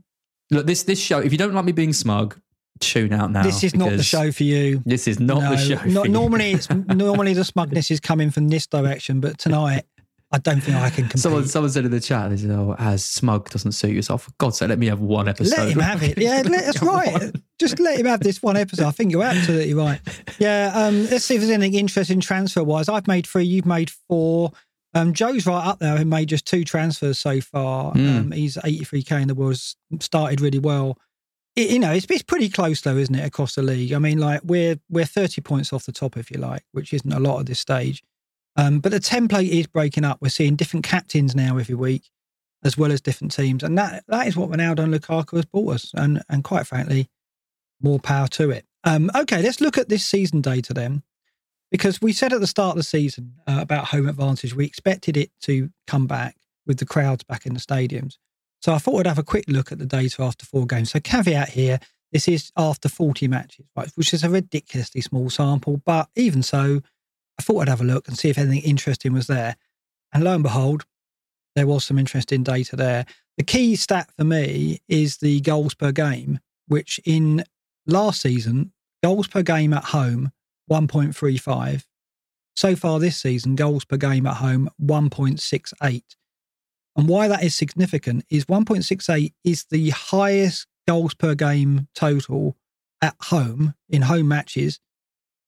look 0.50 0.66
this 0.66 0.84
this 0.84 0.98
show. 0.98 1.18
If 1.18 1.32
you 1.32 1.38
don't 1.38 1.52
like 1.52 1.64
me 1.66 1.72
being 1.72 1.92
smug, 1.92 2.36
tune 2.80 3.12
out 3.12 3.30
now. 3.32 3.42
This 3.42 3.62
is 3.64 3.74
not 3.74 3.90
the 3.90 4.02
show 4.02 4.32
for 4.32 4.44
you. 4.44 4.82
This 4.86 5.06
is 5.06 5.20
not 5.20 5.42
No, 5.42 5.50
the 5.50 5.56
show. 5.58 5.74
no- 5.84 6.00
for 6.02 6.06
you. 6.06 6.12
normally, 6.12 6.52
it's 6.52 6.68
normally 6.88 7.34
the 7.34 7.44
smugness 7.44 7.90
is 7.90 8.00
coming 8.00 8.30
from 8.30 8.48
this 8.48 8.66
direction, 8.66 9.20
but 9.20 9.36
tonight, 9.36 9.84
I 10.30 10.38
don't 10.38 10.60
think 10.60 10.76
I 10.76 10.90
can 10.90 11.04
compete. 11.04 11.20
Someone, 11.20 11.46
someone 11.46 11.70
said 11.70 11.86
in 11.86 11.90
the 11.90 12.00
chat, 12.00 12.28
they 12.28 12.36
said, 12.36 12.50
"Oh, 12.50 12.76
as 12.78 13.02
smug 13.02 13.48
doesn't 13.48 13.72
suit 13.72 13.92
yourself." 13.92 14.24
For 14.24 14.30
God's 14.36 14.58
sake, 14.58 14.68
let 14.68 14.78
me 14.78 14.86
have 14.86 15.00
one 15.00 15.26
episode. 15.26 15.56
Let 15.56 15.68
him 15.70 15.78
have 15.80 16.02
it. 16.02 16.18
Yeah, 16.18 16.42
let, 16.46 16.66
that's 16.66 16.82
right. 16.82 17.32
Just 17.58 17.80
let 17.80 17.98
him 17.98 18.06
have 18.06 18.20
this 18.20 18.42
one 18.42 18.56
episode. 18.56 18.86
I 18.86 18.90
think 18.90 19.10
you're 19.10 19.22
absolutely 19.22 19.72
right. 19.72 20.00
Yeah. 20.38 20.70
Um, 20.74 21.06
let's 21.06 21.24
see 21.24 21.36
if 21.36 21.40
there's 21.40 21.50
anything 21.50 21.78
interesting 21.78 22.20
transfer 22.20 22.62
wise. 22.62 22.90
I've 22.90 23.08
made 23.08 23.26
three. 23.26 23.44
You've 23.44 23.64
made 23.64 23.90
four. 23.90 24.52
Um, 24.94 25.14
Joe's 25.14 25.46
right 25.46 25.66
up 25.66 25.78
there. 25.78 25.96
He 25.96 26.04
made 26.04 26.28
just 26.28 26.46
two 26.46 26.64
transfers 26.64 27.18
so 27.18 27.40
far. 27.40 27.92
Mm. 27.94 28.18
Um, 28.18 28.32
he's 28.32 28.56
83k 28.56 29.22
in 29.22 29.28
the 29.28 29.34
world. 29.34 29.58
Started 30.00 30.40
really 30.40 30.58
well. 30.58 30.98
It, 31.56 31.70
you 31.70 31.78
know, 31.78 31.92
it's, 31.92 32.06
it's 32.10 32.22
pretty 32.22 32.50
close 32.50 32.82
though, 32.82 32.96
isn't 32.96 33.14
it, 33.14 33.24
across 33.24 33.54
the 33.54 33.62
league? 33.62 33.92
I 33.92 33.98
mean, 33.98 34.18
like 34.18 34.42
we're 34.44 34.78
we're 34.90 35.06
30 35.06 35.40
points 35.40 35.72
off 35.72 35.86
the 35.86 35.92
top, 35.92 36.18
if 36.18 36.30
you 36.30 36.38
like, 36.38 36.64
which 36.72 36.92
isn't 36.92 37.12
a 37.12 37.18
lot 37.18 37.40
at 37.40 37.46
this 37.46 37.60
stage. 37.60 38.02
Um, 38.58 38.80
but 38.80 38.90
the 38.92 39.00
template 39.00 39.48
is 39.48 39.68
breaking 39.68 40.04
up. 40.04 40.18
We're 40.20 40.28
seeing 40.28 40.56
different 40.56 40.84
captains 40.84 41.34
now 41.34 41.56
every 41.56 41.76
week, 41.76 42.10
as 42.64 42.76
well 42.76 42.90
as 42.92 43.00
different 43.00 43.32
teams, 43.32 43.62
and 43.62 43.78
that 43.78 44.04
that 44.08 44.26
is 44.26 44.36
what 44.36 44.50
Ronaldo 44.50 44.80
and 44.80 44.92
Lukaku 44.92 45.36
has 45.36 45.44
brought 45.46 45.76
us. 45.76 45.92
And 45.94 46.22
and 46.28 46.44
quite 46.44 46.66
frankly, 46.66 47.08
more 47.80 48.00
power 48.00 48.26
to 48.28 48.50
it. 48.50 48.66
Um, 48.84 49.10
okay, 49.14 49.40
let's 49.42 49.60
look 49.60 49.78
at 49.78 49.88
this 49.88 50.04
season 50.04 50.40
data 50.40 50.74
then, 50.74 51.02
because 51.70 52.02
we 52.02 52.12
said 52.12 52.32
at 52.32 52.40
the 52.40 52.46
start 52.48 52.72
of 52.72 52.78
the 52.78 52.82
season 52.82 53.34
uh, 53.46 53.58
about 53.60 53.86
home 53.86 54.08
advantage, 54.08 54.54
we 54.54 54.66
expected 54.66 55.16
it 55.16 55.30
to 55.42 55.70
come 55.86 56.06
back 56.08 56.36
with 56.66 56.78
the 56.78 56.86
crowds 56.86 57.22
back 57.22 57.46
in 57.46 57.54
the 57.54 57.60
stadiums. 57.60 58.18
So 58.60 58.72
I 58.72 58.78
thought 58.78 59.00
I'd 59.00 59.06
have 59.06 59.18
a 59.18 59.24
quick 59.24 59.44
look 59.48 59.70
at 59.70 59.78
the 59.78 59.86
data 59.86 60.22
after 60.22 60.44
four 60.44 60.66
games. 60.66 60.90
So 60.90 61.00
caveat 61.00 61.50
here, 61.50 61.78
this 62.12 62.26
is 62.26 62.50
after 62.56 62.88
40 62.88 63.28
matches, 63.28 63.66
right, 63.76 63.88
which 63.94 64.12
is 64.12 64.24
a 64.24 64.30
ridiculously 64.30 65.00
small 65.00 65.30
sample, 65.30 65.80
but 65.84 66.08
even 66.16 66.42
so, 66.42 66.82
I 67.38 67.42
thought 67.42 67.62
I'd 67.62 67.68
have 67.68 67.80
a 67.80 67.84
look 67.84 68.08
and 68.08 68.18
see 68.18 68.28
if 68.28 68.38
anything 68.38 68.62
interesting 68.62 69.12
was 69.12 69.26
there. 69.26 69.56
And 70.12 70.24
lo 70.24 70.34
and 70.34 70.42
behold, 70.42 70.86
there 71.54 71.66
was 71.66 71.84
some 71.84 71.98
interesting 71.98 72.42
data 72.42 72.76
there. 72.76 73.06
The 73.36 73.44
key 73.44 73.76
stat 73.76 74.10
for 74.16 74.24
me 74.24 74.80
is 74.88 75.18
the 75.18 75.40
goals 75.40 75.74
per 75.74 75.92
game, 75.92 76.40
which 76.66 77.00
in 77.04 77.44
last 77.86 78.20
season, 78.22 78.72
goals 79.02 79.28
per 79.28 79.42
game 79.42 79.72
at 79.72 79.84
home, 79.84 80.32
1.35. 80.70 81.84
So 82.56 82.74
far 82.74 82.98
this 82.98 83.16
season, 83.16 83.54
goals 83.54 83.84
per 83.84 83.96
game 83.96 84.26
at 84.26 84.36
home, 84.36 84.68
1.68. 84.82 86.02
And 86.96 87.08
why 87.08 87.28
that 87.28 87.44
is 87.44 87.54
significant 87.54 88.24
is 88.28 88.46
1.68 88.46 89.32
is 89.44 89.64
the 89.70 89.90
highest 89.90 90.66
goals 90.88 91.14
per 91.14 91.36
game 91.36 91.86
total 91.94 92.56
at 93.00 93.14
home 93.22 93.74
in 93.88 94.02
home 94.02 94.26
matches 94.26 94.80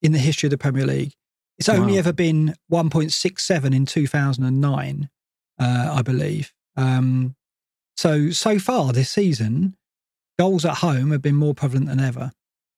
in 0.01 0.13
the 0.13 0.19
history 0.19 0.47
of 0.47 0.51
the 0.51 0.57
Premier 0.57 0.85
League. 0.85 1.13
It's 1.61 1.69
only 1.69 1.93
Wow. 1.93 1.99
ever 1.99 2.11
been 2.13 2.55
1.67 2.71 3.75
in 3.75 3.85
2009, 3.85 5.09
uh, 5.59 5.93
I 5.95 6.01
believe. 6.01 6.51
Um, 6.75 7.35
so, 7.95 8.31
so 8.31 8.57
far 8.57 8.91
this 8.93 9.11
season, 9.11 9.75
goals 10.39 10.65
at 10.65 10.77
home 10.77 11.11
have 11.11 11.21
been 11.21 11.35
more 11.35 11.53
prevalent 11.53 11.85
than 11.85 11.99
ever. 11.99 12.31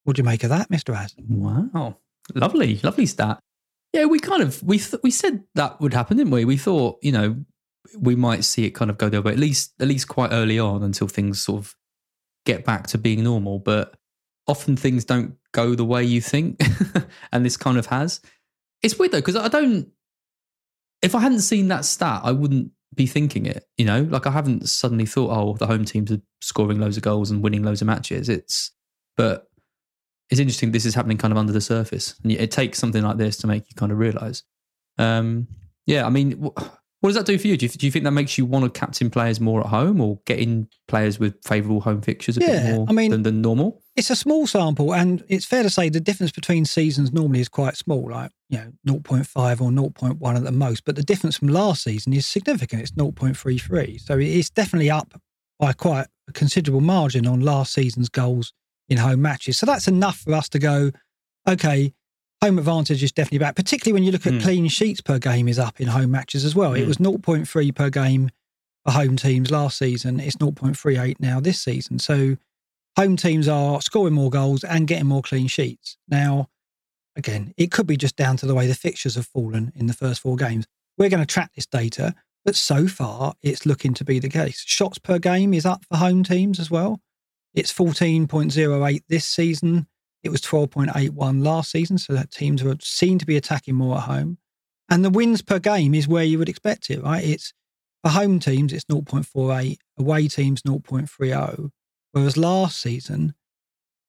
What 0.04 0.18
do 0.18 0.20
you 0.20 0.26
make 0.26 0.44
of 0.44 0.50
that, 0.50 0.70
Mr. 0.70 0.94
As? 0.94 1.16
Wow, 1.30 1.96
lovely, 2.36 2.82
lovely 2.84 3.06
stat. 3.06 3.40
Yeah, 3.94 4.04
we 4.04 4.20
kind 4.20 4.42
of 4.44 4.62
we 4.64 4.80
th- 4.80 5.02
we 5.02 5.12
said 5.12 5.46
that 5.56 5.80
would 5.80 5.94
happen, 5.94 6.18
didn't 6.18 6.32
we? 6.32 6.44
We 6.44 6.58
thought 6.58 6.98
you 7.02 7.14
know 7.14 7.38
we 7.98 8.18
might 8.18 8.44
see 8.44 8.66
it 8.66 8.72
kind 8.72 8.92
of 8.92 8.98
go 8.98 9.08
the 9.08 9.20
other 9.20 9.28
way, 9.28 9.32
at 9.34 9.40
least 9.40 9.72
at 9.80 9.88
least 9.88 10.10
quite 10.10 10.34
early 10.34 10.60
on 10.60 10.84
until 10.84 11.08
things 11.08 11.42
sort 11.42 11.60
of 11.60 11.74
get 12.46 12.66
back 12.66 12.88
to 12.88 12.98
being 12.98 13.24
normal. 13.24 13.60
But 13.60 13.96
often 14.46 14.76
things 14.76 15.06
don't 15.06 15.36
go 15.54 15.74
the 15.74 15.86
way 15.86 16.04
you 16.04 16.20
think, 16.20 16.60
and 17.32 17.46
this 17.46 17.56
kind 17.56 17.78
of 17.78 17.86
has. 17.86 18.20
It's 18.84 19.00
weird 19.00 19.12
though 19.12 19.20
because 19.20 19.36
I 19.36 19.48
don't. 19.48 19.90
If 21.02 21.16
I 21.16 21.20
hadn't 21.20 21.40
seen 21.40 21.68
that 21.70 21.86
stat, 21.86 22.22
I 22.24 22.32
wouldn't 22.32 22.72
be 22.94 23.08
thinking 23.08 23.46
it. 23.46 23.66
You 23.78 23.86
know, 23.86 24.02
like 24.04 24.28
I 24.28 24.32
haven't 24.32 24.70
suddenly 24.70 25.06
thought, 25.06 25.32
oh, 25.32 25.58
the 25.58 25.68
home 25.68 25.86
teams 25.86 26.12
are 26.12 26.22
scoring 26.42 26.80
loads 26.80 26.98
of 26.98 27.04
goals 27.04 27.32
and 27.32 27.42
winning 27.42 27.64
loads 27.64 27.82
of 27.82 27.88
matches. 27.88 28.30
It's 28.30 28.72
but 29.18 29.48
it's 30.30 30.40
interesting. 30.40 30.72
This 30.72 30.86
is 30.86 30.96
happening 30.96 31.18
kind 31.18 31.32
of 31.32 31.38
under 31.38 31.54
the 31.54 31.62
surface, 31.62 32.16
and 32.24 32.32
it 32.32 32.52
takes 32.52 32.80
something 32.80 33.04
like 33.04 33.18
this 33.18 33.38
to 33.38 33.48
make 33.48 33.70
you 33.70 33.76
kind 33.76 33.92
of 33.92 33.98
realize. 33.98 34.44
Um, 34.98 35.48
yeah, 35.86 36.06
I 36.06 36.10
mean, 36.10 36.50
what 37.04 37.10
does 37.10 37.18
that 37.18 37.26
do 37.26 37.38
for 37.38 37.48
you? 37.48 37.58
Do 37.58 37.66
you, 37.66 37.70
do 37.70 37.86
you 37.86 37.92
think 37.92 38.06
that 38.06 38.12
makes 38.12 38.38
you 38.38 38.46
want 38.46 38.64
to 38.64 38.80
captain 38.80 39.10
players 39.10 39.42
more 39.42 39.60
at 39.60 39.66
home, 39.66 40.00
or 40.00 40.20
get 40.26 40.40
in 40.40 40.70
players 40.88 41.20
with 41.20 41.36
favourable 41.46 41.82
home 41.82 42.02
fixtures 42.02 42.38
a 42.38 42.40
Yeah, 42.40 42.48
bit 42.64 42.76
more 42.76 42.86
I 42.88 42.94
mean- 42.94 43.12
than, 43.12 43.24
than 43.24 43.42
normal? 43.42 43.82
It's 43.98 44.10
a 44.10 44.16
small 44.16 44.48
sample, 44.48 44.96
and 44.96 45.22
it's 45.28 45.44
fair 45.44 45.64
to 45.64 45.70
say 45.70 45.90
the 45.90 46.00
difference 46.00 46.32
between 46.32 46.64
seasons 46.64 47.12
normally 47.12 47.42
is 47.42 47.50
quite 47.50 47.76
small, 47.76 48.10
like 48.10 48.32
you 48.48 48.58
know 48.86 49.00
0.5 49.02 49.60
or 49.62 49.70
0.1 49.70 50.36
at 50.38 50.44
the 50.46 50.52
most. 50.54 50.86
But 50.86 50.96
the 50.96 51.04
difference 51.04 51.36
from 51.38 51.50
last 51.50 51.84
season 51.84 52.14
is 52.14 52.26
significant. 52.26 52.84
It's 52.84 52.92
0.33, 52.92 54.00
so 54.00 54.18
it's 54.18 54.50
definitely 54.50 54.90
up 54.90 55.14
by 55.60 55.74
quite 55.74 56.08
a 56.30 56.32
considerable 56.32 56.80
margin 56.82 57.28
on 57.28 57.42
last 57.42 57.74
season's 57.74 58.08
goals 58.08 58.54
in 58.88 58.98
home 58.98 59.22
matches. 59.22 59.58
So 59.58 59.66
that's 59.66 59.90
enough 59.90 60.20
for 60.20 60.34
us 60.34 60.48
to 60.50 60.60
go, 60.60 60.92
okay, 61.48 61.94
home 62.44 62.58
advantage 62.60 63.02
is 63.04 63.12
definitely 63.12 63.40
back. 63.40 63.56
Particularly 63.56 63.94
when 63.94 64.04
you 64.04 64.12
look 64.12 64.28
at 64.28 64.34
Hmm. 64.34 64.40
clean 64.40 64.68
sheets 64.68 65.02
per 65.02 65.18
game 65.20 65.48
is 65.48 65.58
up 65.58 65.80
in 65.80 65.88
home 65.88 66.12
matches 66.12 66.44
as 66.44 66.54
well. 66.56 66.74
It 66.74 66.82
Hmm. 66.82 66.88
was 66.88 67.00
0.3 67.00 67.72
per 67.72 67.90
game 67.90 68.30
for 68.86 68.92
home 68.92 69.16
teams 69.16 69.50
last 69.50 69.78
season. 69.78 70.20
It's 70.20 70.36
0.38 70.36 71.20
now 71.20 71.40
this 71.40 71.62
season. 71.62 72.00
So 72.00 72.38
home 72.98 73.16
teams 73.16 73.48
are 73.48 73.82
scoring 73.82 74.14
more 74.14 74.30
goals 74.30 74.64
and 74.64 74.88
getting 74.88 75.08
more 75.08 75.22
clean 75.22 75.48
sheets. 75.48 75.98
Now, 76.10 76.50
again, 77.16 77.54
it 77.58 77.72
could 77.72 77.88
be 77.88 77.96
just 77.98 78.16
down 78.18 78.36
to 78.38 78.46
the 78.46 78.54
way 78.56 78.68
the 78.68 78.76
fixtures 78.76 79.16
have 79.16 79.28
fallen 79.28 79.72
in 79.76 79.88
the 79.88 79.94
first 79.94 80.20
four 80.22 80.36
games. 80.36 80.66
We're 80.98 81.10
going 81.10 81.26
to 81.26 81.34
track 81.34 81.54
this 81.56 81.66
data, 81.66 82.14
but 82.44 82.56
so 82.56 82.88
far 82.88 83.36
it's 83.42 83.66
looking 83.66 83.94
to 83.96 84.04
be 84.04 84.20
the 84.20 84.30
case. 84.30 84.64
Shots 84.66 84.98
per 85.00 85.18
game 85.18 85.54
is 85.54 85.66
up 85.66 85.86
for 85.86 85.98
home 85.98 86.24
teams 86.24 86.60
as 86.60 86.70
well. 86.70 87.00
It's 87.54 87.72
14.08 87.72 89.04
this 89.08 89.26
season. 89.26 89.88
It 90.24 90.30
was 90.30 90.42
12.81 90.42 91.44
last 91.44 91.72
season. 91.72 91.98
So 91.98 92.14
that 92.14 92.32
teams 92.32 92.64
were 92.64 92.76
seen 92.82 93.20
to 93.20 93.26
be 93.26 93.36
attacking 93.38 93.76
more 93.76 93.98
at 93.98 94.04
home. 94.04 94.38
And 94.90 95.04
the 95.04 95.10
wins 95.10 95.42
per 95.42 95.60
game 95.60 95.94
is 95.94 96.08
where 96.08 96.24
you 96.24 96.38
would 96.40 96.50
expect 96.50 96.90
it, 96.90 97.02
right? 97.04 97.24
It's 97.24 97.54
for 98.04 98.10
home 98.10 98.40
teams, 98.40 98.74
it's 98.74 98.84
0.48, 98.86 99.78
away 99.98 100.28
teams 100.28 100.62
0.30. 100.62 101.72
Whereas 102.12 102.38
last 102.38 102.82
season, 102.82 103.34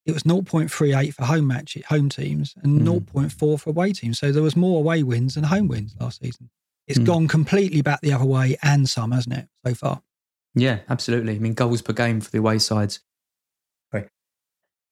it 0.05 0.12
was 0.12 0.24
0.38 0.24 1.14
for 1.14 1.24
home 1.24 1.46
match 1.46 1.79
home 1.88 2.09
teams 2.09 2.55
and 2.62 2.81
Mm. 2.81 3.05
0.4 3.07 3.57
for 3.59 3.70
away 3.70 3.92
teams. 3.92 4.18
So 4.18 4.33
there 4.33 4.42
was 4.42 4.57
more 4.57 4.79
away 4.81 5.03
wins 5.03 5.35
than 5.35 5.44
home 5.44 5.68
wins 5.68 5.94
last 5.98 6.20
season. 6.22 6.50
It's 6.87 6.98
Mm. 6.98 7.07
gone 7.07 7.29
completely 7.29 7.81
back 7.81 8.00
the 8.03 8.12
other 8.12 8.24
way 8.27 8.57
and 8.62 8.90
some, 8.90 9.12
hasn't 9.12 9.37
it, 9.37 9.48
so 9.66 9.74
far? 9.74 10.03
Yeah, 10.55 10.81
absolutely. 10.88 11.37
I 11.37 11.38
mean, 11.38 11.55
goals 11.55 11.81
per 11.83 11.92
game 11.94 12.20
for 12.20 12.31
the 12.31 12.38
away 12.38 12.59
sides. 12.59 13.00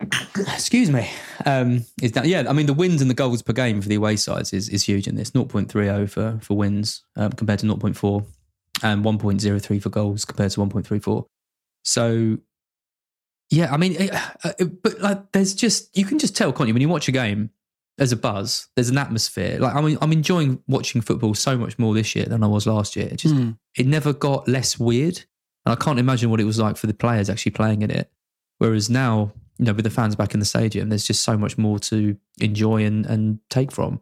Excuse 0.00 0.90
me. 0.90 1.08
Um, 1.46 1.84
is 2.02 2.12
that 2.12 2.26
yeah? 2.26 2.44
I 2.48 2.52
mean, 2.52 2.66
the 2.66 2.72
wins 2.72 3.00
and 3.00 3.10
the 3.10 3.14
goals 3.14 3.42
per 3.42 3.52
game 3.52 3.80
for 3.80 3.88
the 3.88 3.94
away 3.94 4.16
sides 4.16 4.52
is, 4.52 4.68
is 4.68 4.82
huge 4.84 5.06
in 5.06 5.14
this. 5.14 5.30
0.30 5.30 6.10
for 6.10 6.38
for 6.42 6.56
wins 6.56 7.04
um, 7.16 7.32
compared 7.32 7.60
to 7.60 7.66
0.4, 7.66 8.24
and 8.82 9.04
1.03 9.04 9.82
for 9.82 9.88
goals 9.90 10.24
compared 10.24 10.50
to 10.52 10.60
1.34. 10.60 11.24
So, 11.84 12.38
yeah, 13.50 13.72
I 13.72 13.76
mean, 13.76 13.92
it, 14.00 14.10
uh, 14.44 14.52
it- 14.58 14.82
but 14.82 15.00
like, 15.00 15.32
there's 15.32 15.54
just 15.54 15.96
you 15.96 16.04
can 16.04 16.18
just 16.18 16.36
tell, 16.36 16.52
can't 16.52 16.68
you? 16.68 16.74
When 16.74 16.82
you 16.82 16.88
watch 16.88 17.08
a 17.08 17.12
game, 17.12 17.50
there's 17.98 18.12
a 18.12 18.16
buzz, 18.16 18.68
there's 18.74 18.88
an 18.88 18.98
atmosphere. 18.98 19.58
Like, 19.60 19.74
I 19.74 19.80
mean, 19.80 19.98
I'm 20.00 20.12
enjoying 20.12 20.62
watching 20.66 21.00
football 21.00 21.34
so 21.34 21.56
much 21.56 21.78
more 21.78 21.94
this 21.94 22.16
year 22.16 22.24
than 22.26 22.42
I 22.42 22.46
was 22.48 22.66
last 22.66 22.96
year. 22.96 23.06
It 23.06 23.16
just 23.16 23.34
Mm. 23.34 23.58
it 23.76 23.86
never 23.86 24.12
got 24.12 24.48
less 24.48 24.78
weird. 24.78 25.18
And 25.64 25.72
I 25.72 25.76
can't 25.76 26.00
imagine 26.00 26.28
what 26.30 26.40
it 26.40 26.44
was 26.44 26.58
like 26.58 26.76
for 26.76 26.88
the 26.88 26.94
players 26.94 27.30
actually 27.30 27.52
playing 27.52 27.82
in 27.82 27.90
it. 27.92 28.10
Whereas 28.58 28.90
now, 28.90 29.32
you 29.62 29.66
know, 29.66 29.74
with 29.74 29.84
the 29.84 29.90
fans 29.90 30.16
back 30.16 30.34
in 30.34 30.40
the 30.40 30.44
stadium, 30.46 30.88
there's 30.88 31.06
just 31.06 31.22
so 31.22 31.38
much 31.38 31.56
more 31.56 31.78
to 31.78 32.16
enjoy 32.40 32.84
and, 32.84 33.06
and 33.06 33.38
take 33.48 33.70
from. 33.70 34.00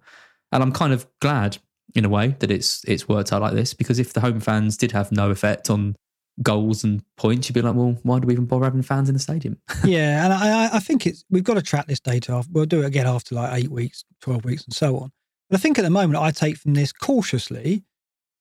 And 0.53 0.63
I'm 0.63 0.73
kind 0.73 0.91
of 0.95 1.07
glad 1.21 1.59
in 1.95 2.07
a 2.07 2.09
way 2.09 2.35
that 2.39 2.51
it's 2.51 2.83
it's 2.89 3.07
worked 3.07 3.31
out 3.31 3.43
like 3.43 3.53
this 3.53 3.75
because 3.75 3.99
if 3.99 4.15
the 4.15 4.21
home 4.21 4.41
fans 4.41 4.79
did 4.79 4.93
have 4.93 5.13
no 5.13 5.31
effect 5.31 5.69
on 5.69 5.97
goals 6.43 6.83
and 6.83 7.03
points, 7.17 7.47
you'd 7.47 7.55
be 7.55 7.61
like, 7.61 7.75
well, 7.75 7.99
why 8.05 8.19
do 8.19 8.27
we 8.27 8.33
even 8.33 8.47
bother 8.47 8.65
having 8.65 8.81
fans 8.81 9.11
in 9.11 9.15
the 9.15 9.19
stadium? 9.19 9.59
yeah, 9.85 10.25
and 10.25 10.33
I, 10.33 10.77
I- 10.77 10.81
think 10.81 11.07
it's 11.07 11.23
we've 11.29 11.45
got 11.45 11.55
to 11.55 11.63
track 11.63 11.87
this 11.89 12.01
data. 12.01 12.33
Off. 12.33 12.49
We'll 12.51 12.65
do 12.65 12.81
it 12.83 12.87
again 12.87 13.07
after 13.07 13.35
like 13.35 13.63
eight 13.63 13.71
weeks, 13.71 14.03
twelve 14.23 14.47
weeks, 14.47 14.65
and 14.65 14.73
so 14.73 14.97
on. 14.97 15.13
But 15.51 15.59
I 15.59 15.61
think 15.61 15.79
at 15.79 15.83
the 15.83 15.91
moment, 15.91 16.19
I 16.19 16.31
take 16.31 16.57
from 16.57 16.73
this 16.73 16.91
cautiously 16.93 17.85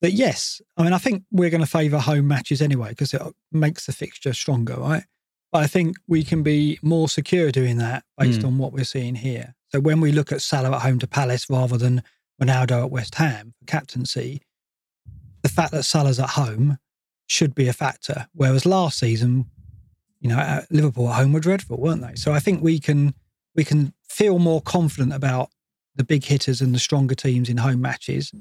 that 0.02 0.12
yes, 0.14 0.62
I 0.78 0.84
mean, 0.84 0.94
I 0.94 1.00
think 1.00 1.24
we're 1.32 1.50
going 1.50 1.60
to 1.60 1.68
favour 1.68 1.98
home 2.00 2.30
matches 2.30 2.62
anyway 2.62 2.90
because 2.90 3.14
it 3.14 3.22
makes 3.52 3.88
the 3.88 3.92
fixture 3.92 4.32
stronger, 4.32 4.76
right? 4.76 5.04
But 5.52 5.64
I 5.64 5.68
think 5.68 5.98
we 6.08 6.24
can 6.24 6.44
be 6.44 6.78
more 6.82 7.10
secure 7.10 7.52
doing 7.52 7.78
that 7.78 8.04
based 8.18 8.42
Mm. 8.42 8.48
on 8.48 8.58
what 8.60 8.72
we're 8.74 8.84
seeing 8.84 9.16
here. 9.16 9.56
So 9.72 9.80
when 9.80 10.00
we 10.00 10.12
look 10.12 10.32
at 10.32 10.42
Salah 10.42 10.76
at 10.76 10.82
home 10.82 11.00
to 11.00 11.08
Palace 11.08 11.50
rather 11.50 11.78
than 11.78 12.04
Ronaldo 12.42 12.84
at 12.84 12.92
West 12.92 13.16
Ham 13.16 13.54
for 13.58 13.66
captaincy, 13.66 14.42
the 15.42 15.50
fact 15.50 15.72
that 15.72 15.84
Salah's 15.84 16.20
at 16.20 16.30
home 16.32 16.78
should 17.26 17.54
be 17.56 17.68
a 17.68 17.74
factor. 17.74 18.28
Whereas 18.34 18.66
last 18.66 19.00
season, 19.00 19.46
you 20.20 20.30
know, 20.30 20.38
at 20.38 20.72
Liverpool 20.72 21.10
at 21.10 21.16
home 21.16 21.34
were 21.34 21.40
dreadful, 21.40 21.78
weren't 21.80 22.02
they? 22.02 22.16
So 22.16 22.32
I 22.34 22.40
think 22.40 22.62
we 22.62 22.80
can 22.80 23.14
we 23.56 23.64
can 23.64 23.94
feel 24.08 24.40
more 24.40 24.62
confident 24.62 25.14
about 25.14 25.50
the 25.96 26.04
big 26.04 26.24
hitters 26.24 26.62
and 26.62 26.74
the 26.74 26.80
stronger 26.80 27.16
teams 27.16 27.50
in 27.50 27.58
home 27.58 27.82
matches, 27.82 28.32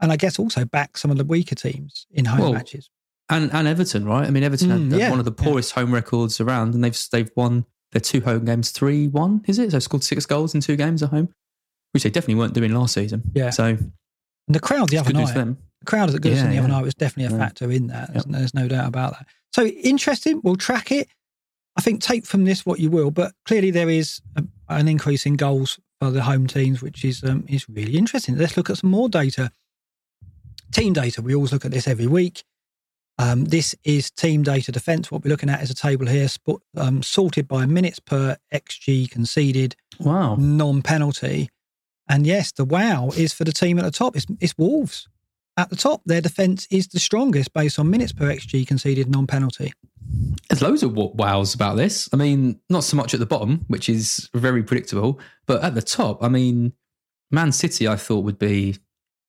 and 0.00 0.12
I 0.12 0.16
guess 0.16 0.38
also 0.38 0.64
back 0.64 0.96
some 0.98 1.10
of 1.10 1.16
the 1.18 1.24
weaker 1.24 1.54
teams 1.54 2.06
in 2.10 2.24
home 2.26 2.40
Well, 2.40 2.52
matches. 2.52 2.90
And 3.30 3.52
and 3.54 3.66
Everton, 3.68 4.04
right? 4.04 4.26
I 4.26 4.30
mean, 4.30 4.42
Everton 4.42 4.68
Mm, 4.68 4.90
had 4.90 5.00
yeah, 5.00 5.10
one 5.10 5.18
of 5.20 5.24
the 5.24 5.34
yeah. 5.38 5.44
poorest 5.44 5.72
home 5.72 5.94
records 5.94 6.40
around, 6.40 6.74
and 6.74 6.82
they've 6.84 6.98
they've 7.12 7.30
won 7.36 7.64
their 7.92 8.00
two 8.00 8.20
home 8.20 8.44
games 8.44 8.70
three 8.70 9.08
one. 9.08 9.42
Is 9.46 9.58
it? 9.58 9.70
So 9.70 9.78
scored 9.78 10.02
six 10.04 10.26
goals 10.26 10.54
in 10.54 10.60
two 10.60 10.76
games 10.76 11.02
at 11.02 11.10
home, 11.10 11.32
which 11.92 12.02
they 12.02 12.10
definitely 12.10 12.34
weren't 12.36 12.54
doing 12.54 12.74
last 12.74 12.94
season. 12.94 13.22
Yeah. 13.34 13.50
So 13.50 13.64
And 13.66 13.92
the 14.48 14.60
crowd 14.60 14.88
the 14.90 14.98
other 14.98 15.12
night, 15.12 15.32
the 15.34 15.56
crowd 15.86 16.10
at 16.14 16.20
Goodison 16.20 16.34
Yeah, 16.36 16.42
the 16.50 16.58
other 16.58 16.68
yeah. 16.68 16.74
night 16.74 16.82
was 16.84 16.94
definitely 16.94 17.34
a 17.34 17.38
Yeah. 17.38 17.44
factor 17.46 17.70
in 17.70 17.86
that. 17.86 18.12
There's, 18.12 18.24
there's 18.24 18.54
no 18.54 18.68
doubt 18.68 18.88
about 18.88 19.12
that. 19.12 19.26
So 19.54 19.64
interesting. 19.66 20.40
We'll 20.44 20.56
track 20.56 20.90
it. 20.92 21.08
I 21.76 21.82
think 21.82 22.00
take 22.02 22.26
from 22.26 22.44
this 22.44 22.66
what 22.66 22.80
you 22.80 22.90
will, 22.90 23.10
but 23.12 23.32
clearly 23.46 23.70
there 23.70 23.88
is 23.88 24.20
a, 24.36 24.44
an 24.68 24.88
increase 24.88 25.24
in 25.24 25.34
goals 25.34 25.78
for 26.00 26.10
the 26.10 26.22
home 26.22 26.46
teams, 26.48 26.82
which 26.82 27.04
is 27.04 27.22
um, 27.22 27.44
is 27.48 27.68
really 27.68 27.96
interesting. 27.96 28.36
Let's 28.36 28.56
look 28.56 28.70
at 28.70 28.78
some 28.78 28.90
more 28.90 29.08
data. 29.08 29.52
Team 30.72 30.92
data. 30.92 31.22
We 31.22 31.34
always 31.34 31.52
look 31.52 31.64
at 31.64 31.70
this 31.70 31.88
every 31.88 32.06
week. 32.06 32.44
Um, 33.20 33.44
this 33.44 33.74
is 33.84 34.10
team 34.10 34.42
data 34.42 34.72
defence. 34.72 35.10
What 35.10 35.22
we're 35.22 35.30
looking 35.30 35.50
at 35.50 35.62
is 35.62 35.68
a 35.70 35.74
table 35.74 36.06
here, 36.06 36.26
sp- 36.32 36.64
um, 36.74 37.02
sorted 37.02 37.46
by 37.46 37.66
minutes 37.66 37.98
per 38.00 38.38
xG 38.50 39.10
conceded, 39.10 39.76
Wow. 39.98 40.36
non-penalty. 40.36 41.50
And 42.08 42.26
yes, 42.26 42.50
the 42.52 42.64
wow 42.64 43.10
is 43.14 43.34
for 43.34 43.44
the 43.44 43.52
team 43.52 43.78
at 43.78 43.84
the 43.84 43.90
top. 43.90 44.16
It's, 44.16 44.24
it's 44.40 44.56
Wolves 44.56 45.06
at 45.58 45.68
the 45.68 45.76
top. 45.76 46.00
Their 46.06 46.22
defence 46.22 46.66
is 46.70 46.88
the 46.88 46.98
strongest 46.98 47.52
based 47.52 47.78
on 47.78 47.90
minutes 47.90 48.12
per 48.12 48.24
xG 48.26 48.66
conceded, 48.66 49.10
non-penalty. 49.10 49.74
There's 50.48 50.62
loads 50.62 50.82
of 50.82 50.94
wows 50.96 51.54
about 51.54 51.76
this. 51.76 52.08
I 52.14 52.16
mean, 52.16 52.58
not 52.70 52.84
so 52.84 52.96
much 52.96 53.12
at 53.12 53.20
the 53.20 53.26
bottom, 53.26 53.66
which 53.68 53.90
is 53.90 54.30
very 54.32 54.62
predictable, 54.62 55.20
but 55.46 55.62
at 55.62 55.74
the 55.74 55.82
top, 55.82 56.24
I 56.24 56.28
mean, 56.28 56.72
Man 57.30 57.52
City, 57.52 57.86
I 57.86 57.96
thought 57.96 58.24
would 58.24 58.38
be 58.38 58.78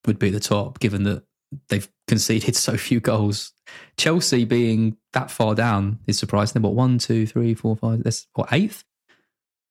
would 0.08 0.18
be 0.18 0.30
the 0.30 0.40
top, 0.40 0.80
given 0.80 1.04
that 1.04 1.24
they've 1.68 1.90
conceded 2.08 2.56
so 2.56 2.78
few 2.78 3.00
goals. 3.00 3.54
Chelsea 3.98 4.46
being 4.46 4.98
that 5.14 5.32
far 5.32 5.56
down 5.56 6.00
is 6.08 6.18
surprising. 6.18 6.62
What 6.62 6.74
one, 6.74 6.98
two, 6.98 7.26
three, 7.26 7.54
four, 7.54 7.76
five. 7.76 8.04
this 8.04 8.28
what 8.34 8.52
eighth. 8.52 8.84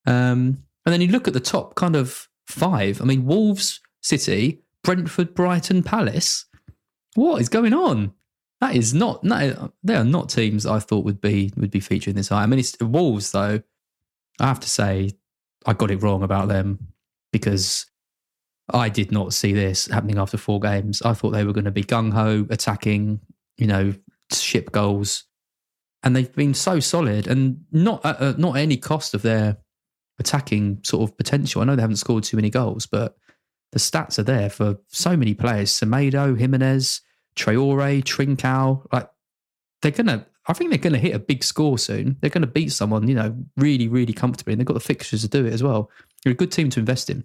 Um, 0.05 0.63
and 0.85 0.93
then 0.93 1.01
you 1.01 1.07
look 1.09 1.27
at 1.27 1.33
the 1.33 1.39
top 1.39 1.75
kind 1.75 1.95
of 1.95 2.27
five. 2.47 3.01
I 3.01 3.05
mean, 3.05 3.25
Wolves, 3.25 3.79
City, 4.01 4.61
Brentford, 4.83 5.35
Brighton, 5.35 5.83
Palace. 5.83 6.45
What 7.15 7.41
is 7.41 7.49
going 7.49 7.73
on? 7.73 8.13
That 8.61 8.75
is 8.75 8.93
not. 8.93 9.23
No, 9.23 9.71
they 9.83 9.95
are 9.95 10.03
not 10.03 10.29
teams 10.29 10.65
I 10.65 10.79
thought 10.79 11.05
would 11.05 11.21
be 11.21 11.51
would 11.57 11.71
be 11.71 11.79
featuring 11.79 12.15
this 12.15 12.29
high. 12.29 12.43
I 12.43 12.45
mean, 12.45 12.59
it's 12.59 12.77
Wolves 12.79 13.31
though. 13.31 13.61
I 14.39 14.47
have 14.47 14.59
to 14.61 14.69
say, 14.69 15.11
I 15.65 15.73
got 15.73 15.91
it 15.91 16.01
wrong 16.01 16.23
about 16.23 16.47
them 16.47 16.87
because 17.31 17.85
I 18.73 18.89
did 18.89 19.11
not 19.11 19.33
see 19.33 19.53
this 19.53 19.87
happening 19.87 20.17
after 20.17 20.37
four 20.37 20.59
games. 20.59 21.01
I 21.01 21.13
thought 21.13 21.31
they 21.31 21.43
were 21.43 21.53
going 21.53 21.65
to 21.65 21.71
be 21.71 21.83
gung 21.83 22.13
ho, 22.13 22.45
attacking, 22.49 23.19
you 23.57 23.67
know, 23.67 23.93
ship 24.31 24.71
goals, 24.71 25.25
and 26.03 26.15
they've 26.15 26.33
been 26.33 26.53
so 26.53 26.79
solid 26.79 27.27
and 27.27 27.63
not 27.71 28.05
at, 28.05 28.21
at 28.21 28.39
not 28.39 28.55
at 28.55 28.61
any 28.61 28.77
cost 28.77 29.13
of 29.13 29.21
their 29.21 29.57
attacking 30.19 30.81
sort 30.83 31.09
of 31.09 31.17
potential. 31.17 31.61
I 31.61 31.65
know 31.65 31.75
they 31.75 31.81
haven't 31.81 31.97
scored 31.97 32.23
too 32.23 32.37
many 32.37 32.49
goals, 32.49 32.85
but 32.85 33.17
the 33.71 33.79
stats 33.79 34.19
are 34.19 34.23
there 34.23 34.49
for 34.49 34.77
so 34.87 35.15
many 35.15 35.33
players: 35.33 35.71
Semedo, 35.71 36.37
Jimenez, 36.37 37.01
Traore, 37.35 38.03
Trincao. 38.03 38.85
Like 38.91 39.09
they're 39.81 39.91
gonna. 39.91 40.25
I 40.47 40.53
think 40.53 40.71
they're 40.71 40.91
to 40.93 40.99
hit 40.99 41.15
a 41.15 41.19
big 41.19 41.43
score 41.43 41.77
soon. 41.77 42.17
They're 42.19 42.31
to 42.41 42.47
beat 42.47 42.71
someone, 42.71 43.07
you 43.07 43.13
know, 43.13 43.35
really, 43.57 43.87
really 43.87 44.11
comfortably, 44.11 44.53
and 44.53 44.59
they've 44.59 44.65
got 44.65 44.73
the 44.73 44.79
fixtures 44.79 45.21
to 45.21 45.27
do 45.27 45.45
it 45.45 45.53
as 45.53 45.61
well. 45.61 45.91
They're 46.23 46.33
a 46.33 46.35
good 46.35 46.51
team 46.51 46.71
to 46.71 46.79
invest 46.79 47.11
in. 47.11 47.23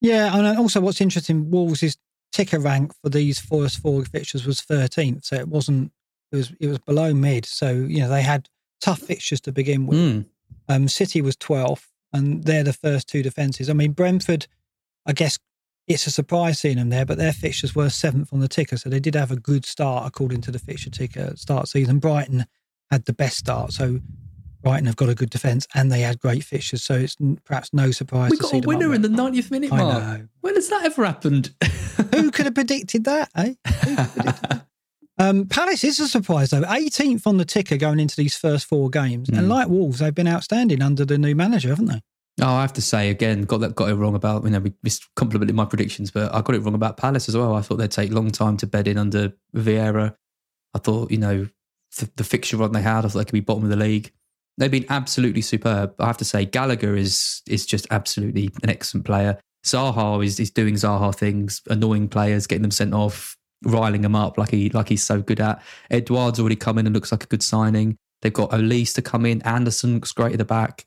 Yeah, 0.00 0.36
and 0.36 0.58
also 0.58 0.80
what's 0.80 1.00
interesting, 1.00 1.50
Wolves' 1.50 1.96
ticker 2.32 2.60
rank 2.60 2.92
for 3.02 3.08
these 3.08 3.40
first 3.40 3.78
four 3.78 4.04
fixtures 4.04 4.46
was 4.46 4.60
13th, 4.60 5.24
so 5.24 5.36
it 5.36 5.48
wasn't. 5.48 5.92
It 6.30 6.36
was 6.36 6.52
it 6.60 6.66
was 6.66 6.78
below 6.78 7.14
mid, 7.14 7.46
so 7.46 7.70
you 7.70 8.00
know 8.00 8.08
they 8.08 8.22
had 8.22 8.48
tough 8.80 9.00
fixtures 9.00 9.40
to 9.42 9.52
begin 9.52 9.86
with. 9.86 9.98
Mm. 9.98 10.26
Um, 10.68 10.88
City 10.88 11.22
was 11.22 11.36
12th, 11.36 11.86
and 12.12 12.44
they're 12.44 12.64
the 12.64 12.72
first 12.72 13.08
two 13.08 13.22
defences. 13.22 13.70
I 13.70 13.72
mean, 13.72 13.92
Brentford, 13.92 14.46
I 15.06 15.12
guess 15.12 15.38
it's 15.86 16.06
a 16.06 16.10
surprise 16.10 16.58
seeing 16.58 16.76
them 16.76 16.90
there, 16.90 17.06
but 17.06 17.16
their 17.16 17.32
fixtures 17.32 17.74
were 17.74 17.88
seventh 17.88 18.32
on 18.32 18.40
the 18.40 18.48
ticker, 18.48 18.76
so 18.76 18.90
they 18.90 19.00
did 19.00 19.14
have 19.14 19.30
a 19.30 19.36
good 19.36 19.64
start 19.64 20.06
according 20.06 20.42
to 20.42 20.50
the 20.50 20.58
fixture 20.58 20.90
ticker 20.90 21.32
start 21.34 21.68
season. 21.68 21.98
Brighton 21.98 22.44
had 22.90 23.06
the 23.06 23.14
best 23.14 23.38
start, 23.38 23.72
so 23.72 24.00
Brighton 24.68 24.86
have 24.86 24.96
got 24.96 25.08
a 25.08 25.14
good 25.14 25.30
defence, 25.30 25.66
and 25.74 25.90
they 25.90 26.00
had 26.00 26.18
great 26.18 26.44
fixtures, 26.44 26.84
so 26.84 26.94
it's 26.94 27.16
perhaps 27.44 27.72
no 27.72 27.90
surprise 27.90 28.30
We 28.32 28.36
to 28.36 28.42
got 28.42 28.50
see 28.50 28.58
a 28.58 28.66
winner 28.66 28.92
in 28.92 29.00
the 29.02 29.08
90th 29.08 29.50
minute 29.50 29.72
I 29.72 29.78
know. 29.78 30.28
When 30.42 30.54
has 30.56 30.68
that 30.68 30.84
ever 30.84 31.06
happened? 31.06 31.54
Who 32.14 32.30
could 32.30 32.44
have 32.44 32.54
predicted 32.54 33.04
that, 33.04 33.30
eh? 33.34 33.54
Who 33.66 33.72
could 33.74 33.98
have 33.98 34.12
predicted 34.14 34.34
that? 34.50 34.64
Um, 35.20 35.46
Palace 35.46 35.82
is 35.84 35.98
a 36.00 36.06
surprise, 36.06 36.50
though. 36.50 36.60
18th 36.62 37.26
on 37.26 37.38
the 37.38 37.44
ticker 37.44 37.76
going 37.76 37.98
into 37.98 38.14
these 38.14 38.36
first 38.36 38.66
four 38.66 38.88
games. 38.88 39.28
And 39.30 39.38
Mm. 39.38 39.48
like 39.48 39.68
Wolves, 39.68 39.98
they've 39.98 40.14
been 40.14 40.28
outstanding 40.28 40.80
under 40.82 41.04
the 41.04 41.18
new 41.18 41.34
manager, 41.34 41.70
haven't 41.70 41.86
they? 41.86 42.02
Oh, 42.40 42.46
I 42.54 42.60
have 42.60 42.74
to 42.74 42.82
say 42.82 43.10
again, 43.10 43.42
got 43.42 43.58
that 43.62 43.74
got 43.74 43.88
it 43.88 43.94
wrong 43.96 44.14
about 44.14 44.44
you 44.44 44.50
know 44.50 44.60
we 44.60 44.72
we 44.84 44.90
complimented 45.16 45.56
my 45.56 45.64
predictions, 45.64 46.12
but 46.12 46.32
I 46.32 46.40
got 46.42 46.54
it 46.54 46.60
wrong 46.60 46.74
about 46.74 46.98
Palace 46.98 47.28
as 47.28 47.36
well. 47.36 47.56
I 47.56 47.62
thought 47.62 47.76
they'd 47.78 47.90
take 47.90 48.12
a 48.12 48.14
long 48.14 48.30
time 48.30 48.56
to 48.58 48.66
bed 48.68 48.86
in 48.86 48.96
under 48.96 49.32
Vieira. 49.56 50.14
I 50.74 50.78
thought 50.78 51.10
you 51.10 51.18
know 51.18 51.48
the, 51.98 52.08
the 52.14 52.22
fixture 52.22 52.56
run 52.58 52.70
they 52.70 52.82
had, 52.82 53.04
I 53.04 53.08
thought 53.08 53.18
they 53.18 53.24
could 53.24 53.32
be 53.32 53.40
bottom 53.40 53.64
of 53.64 53.70
the 53.70 53.76
league. 53.76 54.12
They've 54.58 54.70
been 54.70 54.86
absolutely 54.88 55.40
superb. 55.40 55.94
I 55.98 56.06
have 56.06 56.18
to 56.18 56.24
say 56.24 56.44
Gallagher 56.44 56.96
is 56.96 57.42
is 57.48 57.64
just 57.64 57.86
absolutely 57.90 58.50
an 58.62 58.70
excellent 58.70 59.06
player. 59.06 59.38
Zaha 59.64 60.24
is 60.24 60.38
is 60.38 60.50
doing 60.50 60.74
Zaha 60.74 61.14
things, 61.14 61.62
annoying 61.68 62.08
players, 62.08 62.46
getting 62.46 62.62
them 62.62 62.70
sent 62.70 62.92
off, 62.92 63.36
riling 63.64 64.02
them 64.02 64.14
up 64.14 64.36
like 64.36 64.50
he 64.50 64.68
like 64.70 64.88
he's 64.88 65.02
so 65.02 65.22
good 65.22 65.40
at. 65.40 65.62
Edouard's 65.90 66.38
already 66.38 66.56
come 66.56 66.78
in 66.78 66.86
and 66.86 66.94
looks 66.94 67.12
like 67.12 67.24
a 67.24 67.28
good 67.28 67.42
signing. 67.42 67.96
They've 68.20 68.32
got 68.32 68.50
Olise 68.50 68.94
to 68.94 69.02
come 69.02 69.24
in. 69.24 69.40
Andersen 69.42 69.94
looks 69.94 70.12
great 70.12 70.32
at 70.32 70.38
the 70.38 70.44
back 70.44 70.84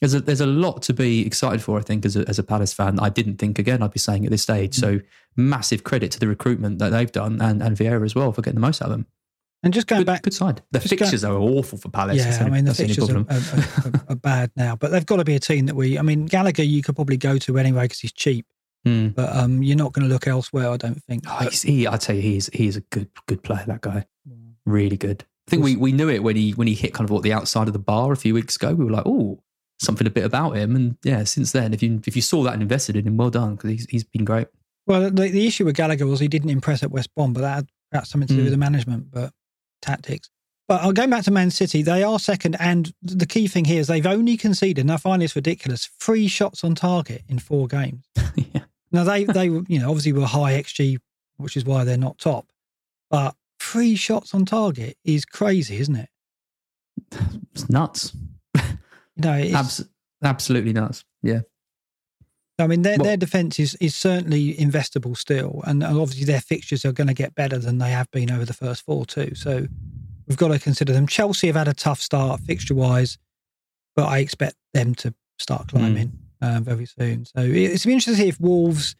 there's 0.00 0.14
a 0.14 0.20
there's 0.20 0.40
a 0.40 0.46
lot 0.46 0.82
to 0.82 0.94
be 0.94 1.26
excited 1.26 1.62
for. 1.62 1.78
I 1.78 1.82
think 1.82 2.04
as 2.04 2.16
a, 2.16 2.28
as 2.28 2.38
a 2.38 2.44
Palace 2.44 2.72
fan, 2.72 3.00
I 3.00 3.08
didn't 3.08 3.36
think 3.36 3.58
again 3.58 3.82
I'd 3.82 3.92
be 3.92 3.98
saying 3.98 4.24
at 4.24 4.30
this 4.30 4.42
stage. 4.42 4.76
Mm. 4.76 4.80
So 4.80 5.00
massive 5.36 5.84
credit 5.84 6.10
to 6.12 6.20
the 6.20 6.28
recruitment 6.28 6.78
that 6.78 6.90
they've 6.90 7.10
done 7.10 7.40
and 7.40 7.62
and 7.62 7.76
Vieira 7.76 8.04
as 8.04 8.14
well 8.14 8.32
for 8.32 8.42
getting 8.42 8.60
the 8.60 8.66
most 8.66 8.80
out 8.80 8.86
of 8.86 8.92
them. 8.92 9.06
And 9.62 9.74
just 9.74 9.86
going 9.88 10.00
Good, 10.02 10.06
back, 10.06 10.22
good 10.22 10.34
side. 10.34 10.62
The 10.70 10.78
go- 10.78 10.84
fixtures 10.86 11.24
are 11.24 11.34
awful 11.36 11.78
for 11.78 11.88
Palace. 11.88 12.18
Yeah, 12.18 12.44
I 12.44 12.48
mean, 12.48 12.64
the 12.64 12.74
fixtures 12.74 13.10
are, 13.10 13.18
are, 13.18 14.02
are, 14.10 14.14
bad 14.22 14.52
now, 14.54 14.76
but 14.76 14.92
they've 14.92 15.04
got 15.04 15.16
to 15.16 15.24
be 15.24 15.34
a 15.34 15.40
team 15.40 15.66
that 15.66 15.74
we, 15.74 15.98
I 15.98 16.02
mean, 16.02 16.26
Gallagher, 16.26 16.62
you 16.62 16.80
could 16.82 16.94
probably 16.94 17.16
go 17.16 17.38
to 17.38 17.58
anyway 17.58 17.82
because 17.82 17.98
he's 17.98 18.12
cheap. 18.12 18.46
Hmm. 18.84 19.08
But 19.08 19.34
um, 19.34 19.62
you're 19.64 19.76
not 19.76 19.92
going 19.92 20.06
to 20.06 20.12
look 20.12 20.28
elsewhere, 20.28 20.70
I 20.70 20.76
don't 20.76 21.02
think. 21.04 21.24
Oh, 21.26 21.36
But- 21.40 21.50
he's, 21.50 21.62
he, 21.62 21.86
I'd 21.88 22.02
say 22.02 22.20
he's 22.20 22.48
is 22.48 22.56
he 22.58 22.66
is 22.68 22.76
a 22.76 22.80
good 22.82 23.08
good 23.26 23.42
player. 23.42 23.64
That 23.66 23.80
guy, 23.80 24.06
really 24.64 24.96
good. 24.96 25.24
I 25.48 25.50
think 25.50 25.64
we, 25.64 25.74
we 25.76 25.92
knew 25.92 26.08
it 26.08 26.22
when 26.22 26.36
he 26.36 26.52
when 26.52 26.68
he 26.68 26.74
hit 26.74 26.94
kind 26.94 27.04
of 27.08 27.10
what 27.10 27.22
the 27.24 27.32
outside 27.32 27.66
of 27.66 27.72
the 27.72 27.78
bar 27.80 28.12
a 28.12 28.16
few 28.16 28.34
weeks 28.34 28.54
ago. 28.54 28.74
We 28.74 28.84
were 28.84 28.90
like, 28.92 29.06
oh, 29.06 29.42
something 29.80 30.06
a 30.06 30.10
bit 30.10 30.24
about 30.24 30.52
him. 30.56 30.76
And 30.76 30.96
yeah, 31.02 31.24
since 31.24 31.50
then, 31.50 31.74
if 31.74 31.82
you 31.82 32.00
if 32.06 32.14
you 32.14 32.22
saw 32.22 32.44
that 32.44 32.52
and 32.52 32.62
invested 32.62 32.94
in 32.94 33.06
him, 33.06 33.16
well 33.16 33.30
done 33.30 33.56
because 33.56 33.70
he's 33.70 33.86
he's 33.90 34.04
been 34.04 34.24
great. 34.24 34.46
Well, 34.86 35.10
the, 35.10 35.28
the 35.28 35.46
issue 35.46 35.64
with 35.64 35.74
Gallagher 35.74 36.06
was 36.06 36.20
he 36.20 36.28
didn't 36.28 36.50
impress 36.50 36.82
at 36.84 36.90
West 36.92 37.12
Brom, 37.16 37.32
but 37.32 37.40
that 37.40 37.54
had 37.56 37.68
perhaps 37.90 38.10
something 38.10 38.28
to 38.28 38.34
do 38.34 38.40
Mm. 38.40 38.44
with 38.44 38.52
the 38.52 38.58
management, 38.58 39.10
but 39.10 39.32
tactics. 39.88 40.30
But 40.68 40.82
I'll 40.82 40.92
go 40.92 41.06
back 41.06 41.24
to 41.24 41.30
Man 41.30 41.50
City. 41.50 41.82
They 41.82 42.02
are 42.02 42.18
second, 42.18 42.56
and 42.60 42.92
the 43.02 43.24
key 43.26 43.46
thing 43.48 43.64
here 43.64 43.80
is 43.80 43.86
they've 43.86 44.06
only 44.06 44.36
conceded, 44.36 44.84
and 44.84 44.92
I 44.92 44.98
find 44.98 45.22
this 45.22 45.34
ridiculous, 45.34 45.88
three 45.98 46.28
shots 46.28 46.62
on 46.62 46.74
target 46.74 47.22
in 47.26 47.38
four 47.38 47.66
games. 47.66 48.04
yeah. 48.34 48.64
Now 48.92 49.04
they 49.04 49.24
they 49.24 49.48
were, 49.48 49.62
you 49.66 49.78
know 49.78 49.88
obviously 49.88 50.12
were 50.12 50.26
high 50.26 50.60
xG, 50.60 50.98
which 51.38 51.56
is 51.56 51.64
why 51.64 51.84
they're 51.84 51.96
not 51.96 52.18
top. 52.18 52.46
But 53.10 53.34
three 53.58 53.96
shots 53.96 54.34
on 54.34 54.44
target 54.44 54.98
is 55.04 55.24
crazy, 55.24 55.78
isn't 55.78 55.96
it? 55.96 56.08
It's 57.52 57.68
nuts. 57.70 58.12
You 58.54 58.62
know, 59.24 59.34
it's, 59.34 59.54
Abs- 59.54 59.88
absolutely 60.22 60.72
nuts. 60.72 61.04
Yeah. 61.22 61.40
I 62.64 62.66
mean, 62.66 62.82
their, 62.82 62.96
Well- 62.98 63.04
their 63.04 63.16
defence 63.16 63.58
is, 63.58 63.74
is 63.76 63.94
certainly 63.94 64.54
investable 64.54 65.16
still. 65.16 65.62
And 65.66 65.82
obviously, 65.84 66.24
their 66.24 66.40
fixtures 66.40 66.84
are 66.84 66.92
going 66.92 67.06
to 67.06 67.14
get 67.14 67.34
better 67.34 67.58
than 67.58 67.78
they 67.78 67.90
have 67.90 68.10
been 68.10 68.30
over 68.30 68.44
the 68.44 68.52
first 68.54 68.84
four, 68.84 69.06
too. 69.06 69.34
So 69.34 69.66
we've 70.26 70.36
got 70.38 70.48
to 70.48 70.58
consider 70.58 70.92
them. 70.92 71.06
Chelsea 71.06 71.46
have 71.46 71.56
had 71.56 71.68
a 71.68 71.74
tough 71.74 72.00
start 72.00 72.40
fixture 72.40 72.74
wise, 72.74 73.16
but 73.94 74.06
I 74.08 74.18
expect 74.18 74.56
them 74.74 74.94
to 74.96 75.14
start 75.38 75.68
climbing 75.68 76.12
uh, 76.42 76.60
very 76.62 76.86
soon. 76.86 77.24
So 77.26 77.40
it- 77.42 77.54
it's 77.56 77.86
interesting 77.86 78.14
to 78.14 78.20
see 78.22 78.28
if 78.28 78.40
Wolves 78.40 78.96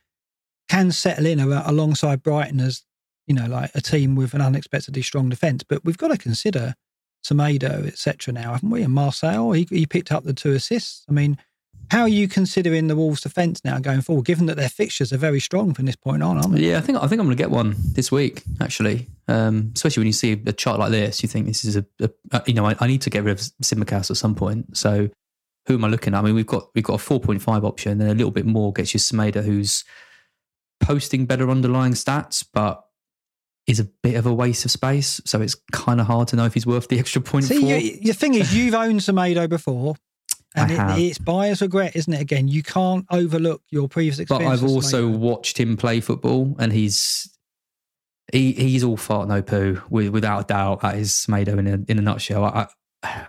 can 0.68 0.92
settle 0.92 1.26
in 1.26 1.40
alongside 1.40 2.22
Brighton 2.22 2.60
as, 2.60 2.84
you 3.26 3.34
know, 3.34 3.46
like 3.46 3.70
a 3.74 3.80
team 3.80 4.14
with 4.14 4.34
an 4.34 4.40
unexpectedly 4.40 5.02
strong 5.02 5.28
defence. 5.30 5.62
But 5.68 5.84
we've 5.84 5.98
got 5.98 6.08
to 6.08 6.18
consider 6.18 6.74
Semedo, 7.24 7.86
etc. 7.86 8.32
now, 8.32 8.52
haven't 8.52 8.70
we? 8.70 8.82
And 8.82 8.94
Marçal, 8.94 9.56
he, 9.56 9.66
he 9.70 9.86
picked 9.86 10.12
up 10.12 10.24
the 10.24 10.32
two 10.34 10.52
assists. 10.52 11.04
I 11.08 11.12
mean, 11.12 11.38
how 11.90 12.02
are 12.02 12.08
you 12.08 12.28
considering 12.28 12.86
the 12.88 12.96
Wolves' 12.96 13.20
defence 13.22 13.64
now 13.64 13.78
going 13.78 14.00
forward, 14.02 14.24
given 14.26 14.46
that 14.46 14.56
their 14.56 14.68
fixtures 14.68 15.12
are 15.12 15.16
very 15.18 15.40
strong 15.40 15.72
from 15.74 15.86
this 15.86 15.96
point 15.96 16.22
on, 16.22 16.36
aren't 16.36 16.52
they? 16.54 16.68
Yeah, 16.70 16.78
I 16.78 16.80
think 16.80 16.98
I 16.98 17.06
think 17.06 17.20
I'm 17.20 17.26
going 17.26 17.36
to 17.36 17.42
get 17.42 17.50
one 17.50 17.74
this 17.94 18.12
week. 18.12 18.42
Actually, 18.60 19.06
um, 19.28 19.72
especially 19.74 20.02
when 20.02 20.06
you 20.08 20.12
see 20.12 20.32
a 20.32 20.52
chart 20.52 20.78
like 20.78 20.90
this, 20.90 21.22
you 21.22 21.28
think 21.28 21.46
this 21.46 21.64
is 21.64 21.76
a, 21.76 21.86
a, 22.00 22.10
a- 22.32 22.42
you 22.46 22.54
know 22.54 22.66
I, 22.66 22.76
I 22.80 22.86
need 22.86 23.02
to 23.02 23.10
get 23.10 23.24
rid 23.24 23.32
of 23.32 23.38
Tsimikas 23.62 24.10
at 24.10 24.16
some 24.16 24.34
point. 24.34 24.76
So 24.76 25.08
who 25.66 25.74
am 25.74 25.84
I 25.84 25.88
looking 25.88 26.14
at? 26.14 26.20
I 26.20 26.22
mean, 26.22 26.34
we've 26.34 26.46
got 26.46 26.68
we've 26.74 26.84
got 26.84 26.94
a 27.00 27.04
4.5 27.04 27.64
option, 27.64 28.00
and 28.00 28.10
a 28.10 28.14
little 28.14 28.30
bit 28.32 28.46
more 28.46 28.72
gets 28.72 28.94
you 28.94 29.00
Semedo, 29.00 29.42
who's 29.44 29.84
posting 30.80 31.26
better 31.26 31.50
underlying 31.50 31.92
stats, 31.92 32.44
but 32.52 32.84
is 33.66 33.80
a 33.80 33.84
bit 33.84 34.14
of 34.14 34.24
a 34.26 34.32
waste 34.32 34.64
of 34.64 34.70
space. 34.70 35.20
So 35.26 35.42
it's 35.42 35.54
kind 35.72 36.00
of 36.00 36.06
hard 36.06 36.28
to 36.28 36.36
know 36.36 36.46
if 36.46 36.54
he's 36.54 36.66
worth 36.66 36.88
the 36.88 36.98
extra 37.00 37.20
point 37.20 37.44
See, 37.46 37.66
you, 37.66 38.00
the 38.00 38.12
thing 38.14 38.34
is, 38.34 38.54
you've 38.56 38.74
owned 38.74 39.00
Semedo 39.00 39.48
before, 39.48 39.94
and 40.60 41.00
it, 41.00 41.04
it's 41.04 41.18
buyer's 41.18 41.60
regret, 41.60 41.96
isn't 41.96 42.12
it? 42.12 42.20
Again, 42.20 42.48
you 42.48 42.62
can't 42.62 43.06
overlook 43.10 43.62
your 43.70 43.88
previous 43.88 44.18
experience. 44.18 44.60
but. 44.60 44.66
I've 44.66 44.70
also 44.70 45.08
watched 45.08 45.58
him 45.58 45.76
play 45.76 46.00
football, 46.00 46.56
and 46.58 46.72
he's 46.72 47.36
he 48.32 48.52
he's 48.52 48.84
all 48.84 48.96
fart 48.96 49.28
no 49.28 49.42
poo, 49.42 49.80
with, 49.90 50.08
without 50.08 50.40
a 50.40 50.44
doubt. 50.44 50.80
That 50.80 50.96
is 50.96 51.10
Semedo 51.12 51.58
in 51.58 51.66
a 51.66 51.90
in 51.90 51.98
a 51.98 52.02
nutshell. 52.02 52.44
I, 52.44 52.68
I 53.02 53.26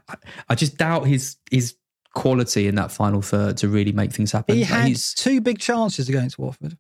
I 0.50 0.56
just 0.56 0.78
doubt 0.78 1.08
his 1.08 1.38
his 1.52 1.76
quality 2.16 2.68
in 2.68 2.76
that 2.76 2.92
final 2.92 3.22
third 3.22 3.58
to 3.58 3.68
really 3.68 3.92
make 3.92 4.12
things 4.12 4.32
happen. 4.32 4.56
he 4.56 4.64
had 4.64 4.88
he's- 4.88 5.14
two 5.14 5.42
big 5.42 5.60
chances 5.60 6.10
against 6.10 6.40
Watford. 6.40 6.78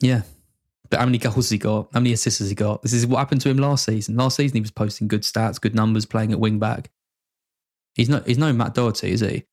yeah. 0.00 0.22
But 0.88 1.00
how 1.00 1.06
many 1.06 1.18
goals 1.18 1.34
has 1.34 1.50
he 1.50 1.58
got? 1.58 1.88
How 1.92 1.98
many 1.98 2.12
assists 2.12 2.38
has 2.38 2.48
he 2.48 2.54
got? 2.54 2.82
This 2.82 2.92
is 2.92 3.08
what 3.08 3.18
happened 3.18 3.40
to 3.40 3.48
him 3.48 3.56
last 3.56 3.86
season. 3.86 4.14
Last 4.14 4.36
season 4.36 4.54
he 4.54 4.60
was 4.60 4.70
posting 4.70 5.08
good 5.08 5.22
stats, 5.22 5.60
good 5.60 5.74
numbers, 5.74 6.06
playing 6.06 6.30
at 6.30 6.38
wing 6.38 6.60
back. 6.60 6.90
He's 7.96 8.08
no 8.08 8.20
he's 8.24 8.38
no 8.38 8.52
Matt 8.52 8.74
Doherty, 8.74 9.10
is 9.10 9.18
he? 9.18 9.44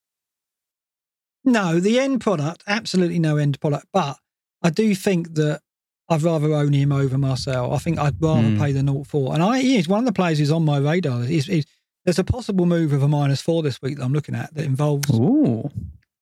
No, 1.45 1.79
the 1.79 1.99
end 1.99 2.21
product, 2.21 2.63
absolutely 2.67 3.19
no 3.19 3.37
end 3.37 3.59
product. 3.59 3.87
But 3.91 4.17
I 4.61 4.69
do 4.69 4.95
think 4.95 5.35
that 5.35 5.61
I'd 6.09 6.21
rather 6.21 6.53
own 6.53 6.73
him 6.73 6.91
over 6.91 7.17
Marçal. 7.17 7.73
I 7.73 7.77
think 7.79 7.99
I'd 7.99 8.21
rather 8.21 8.49
Hmm. 8.49 8.59
pay 8.59 8.71
the 8.71 8.81
0 8.81 9.03
4. 9.03 9.33
And 9.33 9.43
I, 9.43 9.59
he 9.59 9.77
is 9.77 9.87
one 9.87 9.99
of 9.99 10.05
the 10.05 10.13
players 10.13 10.39
who's 10.39 10.51
on 10.51 10.63
my 10.65 10.77
radar. 10.77 11.23
He's, 11.23 11.45
he's, 11.45 11.65
there's 12.05 12.19
a 12.19 12.23
possible 12.23 12.65
move 12.65 12.93
of 12.93 13.03
a 13.03 13.07
minus 13.07 13.41
four 13.41 13.63
this 13.63 13.81
week 13.81 13.97
that 13.97 14.03
I'm 14.03 14.13
looking 14.13 14.35
at 14.35 14.53
that 14.53 14.65
involves 14.65 15.09
Ooh. 15.11 15.69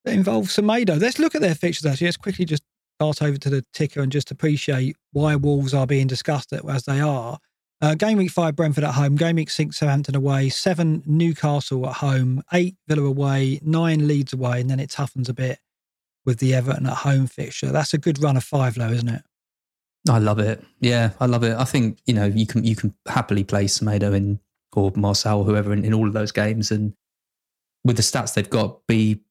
that 0.06 0.14
involves 0.14 0.56
Semedo. 0.56 1.00
Let's 1.00 1.20
look 1.20 1.36
at 1.36 1.42
their 1.42 1.56
fixtures 1.56 1.86
actually. 1.86 2.08
Let's 2.08 2.18
quickly 2.18 2.46
just 2.46 2.64
dart 3.00 3.22
over 3.22 3.38
to 3.38 3.50
the 3.50 3.66
ticker 3.74 4.02
and 4.02 4.12
just 4.12 4.30
appreciate 4.30 4.96
why 5.12 5.36
Wolves 5.36 5.74
are 5.74 5.88
being 5.88 6.06
discussed 6.08 6.54
as 6.54 6.84
they 6.84 7.00
are. 7.00 7.40
Uh, 7.82 7.96
game 7.96 8.18
week 8.18 8.30
five, 8.32 8.56
Brentford 8.56 8.84
at 8.84 8.94
home. 8.94 9.16
Game 9.16 9.38
week 9.38 9.50
six, 9.50 9.78
Southampton 9.78 10.16
away. 10.16 10.50
Seven, 10.50 11.02
Newcastle 11.06 11.88
at 11.90 11.96
home. 11.96 12.44
Eight, 12.54 12.76
Villa 12.88 13.04
away. 13.04 13.60
Nine, 13.64 14.08
Leeds 14.08 14.34
away. 14.34 14.62
And 14.62 14.70
then 14.70 14.80
it 14.80 14.92
toughens 14.92 15.30
a 15.30 15.34
bit 15.34 15.60
with 16.26 16.38
the 16.40 16.54
Everton 16.54 16.86
at 16.86 16.98
home 16.98 17.26
fixture. 17.26 17.72
That's 17.72 17.94
a 17.96 17.98
good 17.98 18.22
run 18.22 18.38
of 18.38 18.44
five, 18.44 18.76
though, 18.76 18.90
isn't 18.90 19.10
it? 19.10 19.24
I 20.10 20.20
love 20.20 20.38
it. 20.40 20.64
Yeah, 20.80 21.12
I 21.20 21.26
love 21.26 21.44
it. 21.44 21.56
I 21.58 21.64
think 21.64 22.00
you 22.06 22.14
know 22.14 22.26
you 22.26 22.46
can 22.48 22.64
you 22.64 22.76
can 22.76 22.94
happily 23.08 23.44
play 23.44 23.66
Semedo 23.66 24.16
in 24.16 24.40
or 24.74 24.92
Marçal 24.94 25.40
or 25.40 25.44
whoever 25.44 25.74
in, 25.74 25.84
in 25.86 25.94
all 25.94 26.08
of 26.08 26.14
those 26.14 26.32
games, 26.32 26.72
and 26.72 26.94
with 27.84 27.98
the 27.98 28.04
stats 28.04 28.34
they've 28.34 28.50
got, 28.50 28.86
be 28.88 29.22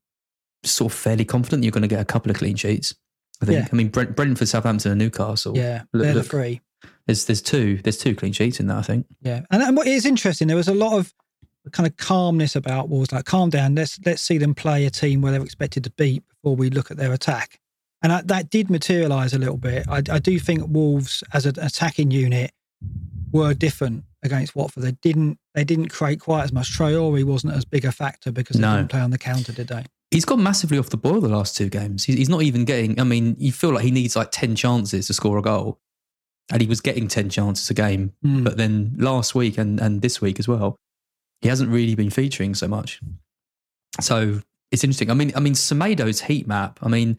sort 0.64 0.92
of 0.92 0.98
fairly 0.98 1.24
confident 1.24 1.64
you're 1.64 1.70
going 1.72 1.82
to 1.82 1.88
get 1.88 2.00
a 2.00 2.04
couple 2.04 2.30
of 2.30 2.36
clean 2.36 2.54
sheets. 2.56 2.94
I 3.42 3.46
think. 3.46 3.62
Yeah. 3.62 3.68
I 3.72 3.74
mean, 3.76 3.88
Brent, 3.88 4.14
Brentford, 4.14 4.48
Southampton, 4.48 4.92
and 4.92 4.98
Newcastle. 4.98 5.56
yeah, 5.56 5.82
look- 5.92 6.02
they're 6.04 6.12
the 6.12 6.18
look. 6.20 6.28
three. 6.28 6.60
There's 7.06 7.24
there's 7.26 7.42
two 7.42 7.78
there's 7.82 7.98
two 7.98 8.14
clean 8.14 8.32
sheets 8.32 8.60
in 8.60 8.66
that. 8.68 8.76
I 8.78 8.82
think. 8.82 9.06
Yeah, 9.22 9.42
and, 9.50 9.62
and 9.62 9.76
what 9.76 9.86
is 9.86 10.06
interesting, 10.06 10.48
there 10.48 10.56
was 10.56 10.68
a 10.68 10.74
lot 10.74 10.98
of 10.98 11.12
kind 11.72 11.86
of 11.86 11.96
calmness 11.96 12.56
about 12.56 12.88
Wolves. 12.88 13.12
Like, 13.12 13.24
calm 13.24 13.50
down. 13.50 13.74
Let's 13.74 13.98
let's 14.04 14.22
see 14.22 14.38
them 14.38 14.54
play 14.54 14.86
a 14.86 14.90
team 14.90 15.20
where 15.22 15.32
they're 15.32 15.42
expected 15.42 15.84
to 15.84 15.90
beat 15.90 16.22
before 16.28 16.56
we 16.56 16.70
look 16.70 16.90
at 16.90 16.96
their 16.96 17.12
attack. 17.12 17.58
And 18.02 18.12
I, 18.12 18.22
that 18.22 18.48
did 18.48 18.70
materialise 18.70 19.34
a 19.34 19.38
little 19.38 19.58
bit. 19.58 19.86
I, 19.88 19.98
I 20.10 20.18
do 20.18 20.38
think 20.38 20.62
Wolves, 20.68 21.22
as 21.34 21.44
an 21.44 21.58
attacking 21.60 22.10
unit, 22.10 22.50
were 23.30 23.52
different 23.52 24.04
against 24.22 24.56
Watford. 24.56 24.84
They 24.84 24.92
didn't 25.02 25.38
they 25.54 25.64
didn't 25.64 25.88
create 25.88 26.20
quite 26.20 26.44
as 26.44 26.52
much. 26.52 26.70
Traore 26.76 27.22
wasn't 27.24 27.54
as 27.54 27.64
big 27.64 27.84
a 27.84 27.92
factor 27.92 28.32
because 28.32 28.56
they 28.56 28.62
No. 28.62 28.76
didn't 28.76 28.90
play 28.90 29.00
on 29.00 29.10
the 29.10 29.18
counter, 29.18 29.52
today. 29.52 29.84
He's 30.10 30.24
gone 30.24 30.42
massively 30.42 30.78
off 30.78 30.90
the 30.90 30.96
boil 30.96 31.20
the 31.20 31.28
last 31.28 31.56
two 31.56 31.68
games. 31.68 32.04
He's, 32.04 32.16
he's 32.16 32.28
not 32.28 32.42
even 32.42 32.64
getting. 32.64 32.98
I 32.98 33.04
mean, 33.04 33.36
you 33.38 33.52
feel 33.52 33.70
like 33.72 33.84
he 33.84 33.90
needs 33.90 34.16
like 34.16 34.30
ten 34.32 34.56
chances 34.56 35.06
to 35.08 35.12
score 35.12 35.38
a 35.38 35.42
goal, 35.42 35.78
and 36.50 36.60
he 36.60 36.68
was 36.68 36.80
getting 36.80 37.08
ten 37.08 37.28
chances 37.30 37.68
a 37.70 37.74
game. 37.74 38.12
Mm. 38.24 38.44
But 38.44 38.56
then 38.56 38.94
last 38.98 39.34
week 39.34 39.58
and, 39.58 39.80
and 39.80 40.02
this 40.02 40.20
week 40.20 40.38
as 40.38 40.48
well, 40.48 40.76
he 41.40 41.48
hasn't 41.48 41.70
really 41.70 41.94
been 41.94 42.10
featuring 42.10 42.54
so 42.54 42.68
much. 42.68 43.00
So 44.00 44.40
it's 44.70 44.84
interesting. 44.84 45.10
I 45.10 45.14
mean, 45.14 45.32
I 45.34 45.40
mean, 45.40 45.54
Semedo's 45.54 46.22
heat 46.22 46.46
map. 46.46 46.78
I 46.82 46.88
mean, 46.88 47.18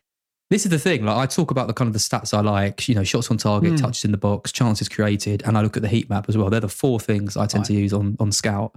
this 0.49 0.65
is 0.65 0.71
the 0.71 0.79
thing. 0.79 1.05
Like 1.05 1.17
I 1.17 1.25
talk 1.25 1.51
about 1.51 1.67
the 1.67 1.73
kind 1.73 1.87
of 1.87 1.93
the 1.93 1.99
stats 1.99 2.33
I 2.33 2.41
like. 2.41 2.87
You 2.87 2.95
know, 2.95 3.03
shots 3.03 3.31
on 3.31 3.37
target, 3.37 3.71
Hmm. 3.71 3.77
touches 3.77 4.05
in 4.05 4.11
the 4.11 4.17
box, 4.17 4.51
chances 4.51 4.89
created, 4.89 5.43
and 5.45 5.57
I 5.57 5.61
look 5.61 5.75
at 5.77 5.81
the 5.81 5.89
heat 5.89 6.09
map 6.09 6.27
as 6.29 6.37
well. 6.37 6.49
They're 6.49 6.59
the 6.59 6.69
four 6.69 6.99
things 6.99 7.37
I 7.37 7.45
tend 7.45 7.65
to 7.65 7.73
use 7.73 7.93
on 7.93 8.15
on 8.19 8.31
Scout. 8.31 8.75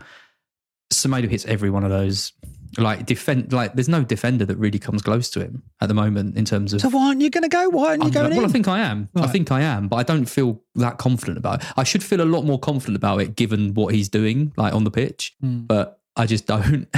Semedo 0.96 1.28
hits 1.28 1.44
every 1.46 1.70
one 1.70 1.84
of 1.84 1.90
those. 1.90 2.32
Like 2.76 3.06
defend, 3.06 3.52
like 3.52 3.74
there's 3.74 3.88
no 3.88 4.02
defender 4.02 4.44
that 4.46 4.56
really 4.56 4.80
comes 4.80 5.00
close 5.00 5.30
to 5.30 5.40
him 5.40 5.62
at 5.80 5.86
the 5.86 5.94
moment 5.94 6.36
in 6.36 6.44
terms 6.44 6.72
of 6.72 6.80
So 6.80 6.90
why 6.90 7.06
aren't 7.06 7.20
you 7.20 7.30
going 7.30 7.42
to 7.44 7.48
go? 7.48 7.68
Why 7.68 7.90
aren't 7.90 8.02
you 8.02 8.08
I'm 8.08 8.12
going 8.12 8.30
not- 8.30 8.36
well, 8.36 8.44
in? 8.46 8.50
I 8.50 8.52
think 8.52 8.66
I 8.66 8.80
am. 8.80 9.08
I 9.14 9.26
think 9.28 9.52
I 9.52 9.60
am, 9.60 9.86
but 9.86 9.96
I 9.96 10.02
don't 10.02 10.24
feel 10.24 10.60
that 10.74 10.98
confident 10.98 11.38
about 11.38 11.62
it. 11.62 11.68
I 11.76 11.84
should 11.84 12.02
feel 12.02 12.20
a 12.20 12.26
lot 12.26 12.42
more 12.42 12.58
confident 12.58 12.96
about 12.96 13.20
it 13.20 13.36
given 13.36 13.74
what 13.74 13.94
he's 13.94 14.08
doing, 14.08 14.52
like 14.56 14.74
on 14.74 14.82
the 14.82 14.90
pitch. 14.90 15.36
Mm. 15.40 15.68
But 15.68 16.00
I 16.16 16.26
just 16.26 16.46
don't. 16.48 16.88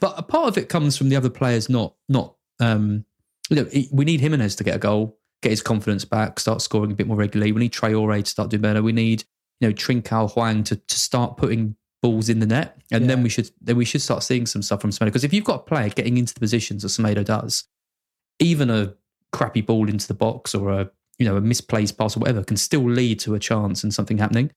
but 0.00 0.14
a 0.18 0.22
part 0.22 0.48
of 0.48 0.58
it 0.58 0.68
comes 0.68 0.96
from 0.96 1.10
the 1.10 1.16
other 1.16 1.30
players 1.30 1.68
not 1.68 1.94
not. 2.08 2.34
Um, 2.58 3.04
you 3.50 3.56
know, 3.56 3.68
we 3.92 4.04
need 4.04 4.20
Jimenez 4.20 4.56
to 4.56 4.64
get 4.64 4.74
a 4.74 4.78
goal, 4.80 5.16
get 5.42 5.50
his 5.50 5.62
confidence 5.62 6.04
back, 6.04 6.40
start 6.40 6.60
scoring 6.60 6.90
a 6.90 6.94
bit 6.96 7.06
more 7.06 7.16
regularly. 7.16 7.52
We 7.52 7.60
need 7.60 7.72
Traore 7.72 8.24
to 8.24 8.28
start 8.28 8.50
doing 8.50 8.62
better. 8.62 8.82
We 8.82 8.92
need 8.92 9.22
you 9.60 9.68
know 9.68 9.74
Trincao 9.74 10.32
Huang 10.32 10.64
to 10.64 10.74
to 10.74 10.98
start 10.98 11.36
putting 11.36 11.76
balls 12.02 12.28
in 12.28 12.38
the 12.40 12.46
net, 12.46 12.78
and 12.90 13.08
then 13.10 13.22
we 13.22 13.28
should 13.28 13.50
then 13.60 13.76
we 13.76 13.84
should 13.84 14.00
start 14.02 14.22
seeing 14.22 14.46
some 14.46 14.62
stuff 14.62 14.80
from 14.80 14.90
Semedo. 14.90 15.06
Because 15.06 15.24
if 15.24 15.32
you've 15.32 15.44
got 15.44 15.56
a 15.56 15.62
player 15.64 15.88
getting 15.90 16.16
into 16.18 16.32
the 16.34 16.40
positions 16.40 16.82
that 16.82 16.88
Semedo 16.88 17.24
does, 17.24 17.64
even 18.38 18.70
a 18.70 18.94
crappy 19.32 19.60
ball 19.60 19.88
into 19.88 20.08
the 20.08 20.14
box 20.14 20.54
or 20.54 20.70
a 20.72 20.90
you 21.18 21.26
know 21.26 21.36
a 21.36 21.40
misplaced 21.40 21.96
pass 21.98 22.16
or 22.16 22.20
whatever 22.20 22.42
can 22.42 22.56
still 22.56 22.88
lead 22.88 23.20
to 23.20 23.34
a 23.34 23.38
chance 23.38 23.82
and 23.84 23.92
something 23.94 24.18
happening. 24.18 24.50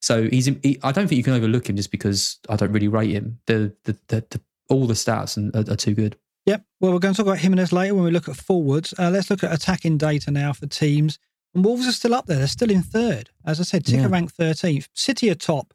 So 0.00 0.28
he's 0.28 0.46
he, 0.46 0.78
I 0.82 0.92
don't 0.92 1.06
think 1.08 1.16
you 1.16 1.22
can 1.24 1.34
overlook 1.34 1.68
him 1.68 1.76
just 1.76 1.90
because 1.90 2.38
I 2.48 2.56
don't 2.56 2.72
really 2.72 2.88
rate 2.88 3.10
him. 3.12 3.38
The 3.46 3.74
the, 3.84 3.96
the, 4.08 4.24
the 4.30 4.40
all 4.68 4.86
the 4.86 4.94
stats 4.94 5.36
and- 5.36 5.54
are, 5.54 5.72
are 5.72 5.76
too 5.76 5.94
good. 5.94 6.16
Yep. 6.46 6.64
Well, 6.80 6.92
we're 6.92 6.98
going 6.98 7.14
to 7.14 7.18
talk 7.18 7.26
about 7.26 7.38
Jimenez 7.38 7.72
later 7.72 7.94
when 7.94 8.02
we 8.04 8.10
look 8.10 8.28
at 8.28 8.34
forwards. 8.34 8.92
Uh, 8.98 9.10
let's 9.10 9.30
look 9.30 9.44
at 9.44 9.52
attacking 9.54 9.96
data 9.98 10.32
now 10.32 10.52
for 10.52 10.66
teams. 10.66 11.20
And 11.54 11.64
Wolves 11.64 11.86
are 11.86 11.92
still 11.92 12.14
up 12.14 12.26
there. 12.26 12.38
They're 12.38 12.48
still 12.48 12.70
in 12.70 12.82
third. 12.82 13.30
As 13.46 13.60
I 13.60 13.62
said, 13.62 13.84
Ticker 13.86 14.02
Yeah. 14.02 14.08
ranked 14.08 14.36
13th. 14.36 14.88
City 14.92 15.30
are 15.30 15.36
top. 15.36 15.72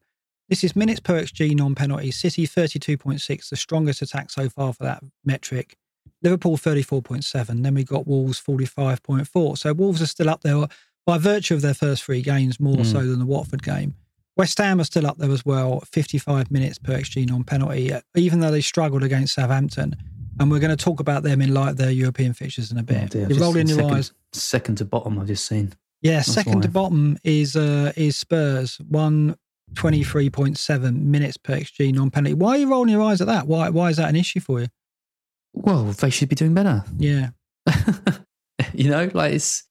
This 0.50 0.64
is 0.64 0.76
minutes 0.76 1.00
per 1.00 1.22
XG 1.22 1.56
non 1.56 1.76
penalty. 1.76 2.12
City 2.12 2.48
32.6, 2.48 3.50
the 3.50 3.56
strongest 3.56 4.02
attack 4.02 4.30
so 4.32 4.50
far 4.50 4.74
for 4.74 4.84
that 4.84 5.04
metric. 5.26 5.76
Liverpool 6.24 6.58
34.7. 6.58 7.64
Then 7.64 7.74
we 7.74 7.84
got 7.84 8.08
Wolves 8.08 8.42
45.4. 8.42 9.58
So 9.58 9.74
Wolves 9.74 10.02
are 10.02 10.06
still 10.08 10.30
up 10.30 10.42
there 10.42 10.66
by 11.06 11.18
virtue 11.18 11.54
of 11.54 11.62
their 11.62 11.74
first 11.74 12.04
three 12.04 12.22
games, 12.22 12.60
more 12.60 12.78
Mm. 12.78 12.92
so 12.92 13.06
than 13.06 13.20
the 13.20 13.26
Watford 13.26 13.64
game. 13.64 13.94
West 14.36 14.58
Ham 14.60 14.80
are 14.80 14.84
still 14.84 15.08
up 15.08 15.18
there 15.18 15.32
as 15.32 15.46
well, 15.46 15.82
55 15.92 16.52
minutes 16.52 16.78
per 16.78 16.94
XG 16.98 17.26
non 17.28 17.44
penalty, 17.44 17.92
even 18.16 18.40
though 18.40 18.52
they 18.52 18.62
struggled 18.62 19.04
against 19.04 19.34
Southampton. 19.36 19.96
And 20.40 20.52
we're 20.52 20.60
going 20.60 20.76
to 20.76 20.84
talk 20.84 21.00
about 21.00 21.24
them 21.24 21.42
in 21.42 21.54
light 21.54 21.70
of 21.72 21.78
their 21.78 21.90
European 21.92 22.34
fixtures 22.34 22.72
in 22.72 22.78
a 22.78 22.84
bit. 22.84 23.16
Oh 23.16 23.26
You're 23.28 23.40
rolling 23.40 23.68
your 23.68 23.78
second, 23.80 23.94
eyes. 23.96 24.14
Second 24.34 24.78
to 24.78 24.86
bottom, 24.86 25.18
I've 25.18 25.26
just 25.28 25.46
seen. 25.46 25.74
Yeah, 26.04 26.22
second 26.22 26.62
to 26.62 26.68
bottom 26.70 27.18
is 27.24 27.56
uh, 27.56 27.92
is 27.96 28.16
Spurs, 28.16 28.78
one 28.88 29.36
twenty 29.76 30.04
three 30.04 30.30
point 30.30 30.58
seven 30.58 31.10
minutes 31.12 31.38
per 31.38 31.56
XG 31.56 31.94
non 31.94 32.10
penalty. 32.12 32.34
Why 32.34 32.52
are 32.52 32.58
you 32.58 32.70
rolling 32.70 32.90
your 32.90 33.04
eyes 33.04 33.22
at 33.22 33.28
that? 33.28 33.48
Why 33.48 33.70
why 33.70 33.90
is 33.90 33.98
that 33.98 34.10
an 34.10 34.16
issue 34.16 34.40
for 34.40 34.62
you? 34.62 34.68
Well, 35.54 35.86
they 35.86 36.10
should 36.10 36.30
be 36.30 36.36
doing 36.36 36.54
better. 36.54 36.84
Yeah, 36.98 37.30
you 38.74 38.90
know, 38.90 39.10
like 39.14 39.34
it's. 39.34 39.64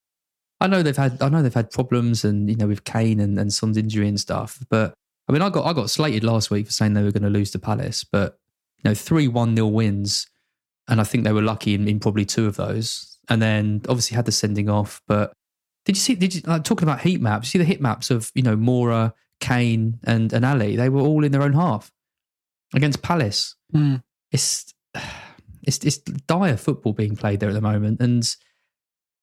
I 0.59 0.69
know 0.69 0.83
they've 0.83 0.97
had. 0.97 1.23
I 1.23 1.29
know 1.29 1.43
they've 1.43 1.53
had 1.53 1.71
problems, 1.71 2.25
and 2.25 2.49
you 2.49 2.57
know, 2.57 2.67
with 2.67 2.85
Kane 2.85 3.21
and, 3.21 3.39
and 3.39 3.53
Son's 3.53 3.77
injury 3.77 4.09
and 4.09 4.19
stuff. 4.19 4.59
But 4.69 4.95
I 5.29 5.33
mean, 5.33 5.43
I 5.43 5.51
got 5.51 5.67
I 5.67 5.73
got 5.73 5.91
slated 5.91 6.25
last 6.25 6.51
week 6.51 6.67
for 6.67 6.73
saying 6.73 6.95
they 6.95 7.03
were 7.03 7.13
going 7.13 7.23
to 7.23 7.31
lose 7.31 7.51
to 7.53 7.59
Palace, 7.59 8.05
but 8.05 8.39
you 8.79 8.91
know, 8.91 8.95
three 8.95 9.29
one 9.29 9.55
nil 9.55 9.73
wins, 9.73 10.27
and 10.89 11.01
I 11.01 11.05
think 11.05 11.25
they 11.25 11.33
were 11.33 11.43
lucky 11.43 11.75
in, 11.75 11.89
in 11.89 12.01
probably 12.01 12.25
two 12.25 12.47
of 12.47 12.57
those. 12.57 13.19
And 13.29 13.43
then 13.43 13.83
obviously 13.89 14.15
had 14.15 14.25
the 14.25 14.33
sending 14.33 14.69
off. 14.69 15.03
But 15.09 15.33
did 15.85 15.97
you 15.97 16.01
see? 16.01 16.15
Did 16.15 16.35
you 16.35 16.43
like, 16.47 16.63
talking 16.63 16.85
about 16.85 17.01
heat 17.01 17.21
maps? 17.21 17.49
You 17.49 17.59
See 17.59 17.65
the 17.65 17.65
heat 17.65 17.81
maps 17.81 18.11
of 18.11 18.31
you 18.35 18.43
know 18.43 18.57
Moura, 18.57 19.13
Kane, 19.41 19.99
and 20.05 20.33
and 20.33 20.45
Alli. 20.45 20.77
They 20.77 20.89
were 20.89 21.01
all 21.01 21.25
in 21.25 21.33
their 21.33 21.43
own 21.43 21.53
half 21.53 21.93
against 22.75 23.03
Palace. 23.03 23.55
Hmm. 23.73 23.97
It's 24.33 24.73
it's 25.63 25.79
it's 25.85 25.99
dire 25.99 26.57
football 26.57 26.93
being 26.93 27.17
played 27.17 27.41
there 27.41 27.49
at 27.51 27.55
the 27.55 27.61
moment, 27.61 28.01
and 28.01 28.37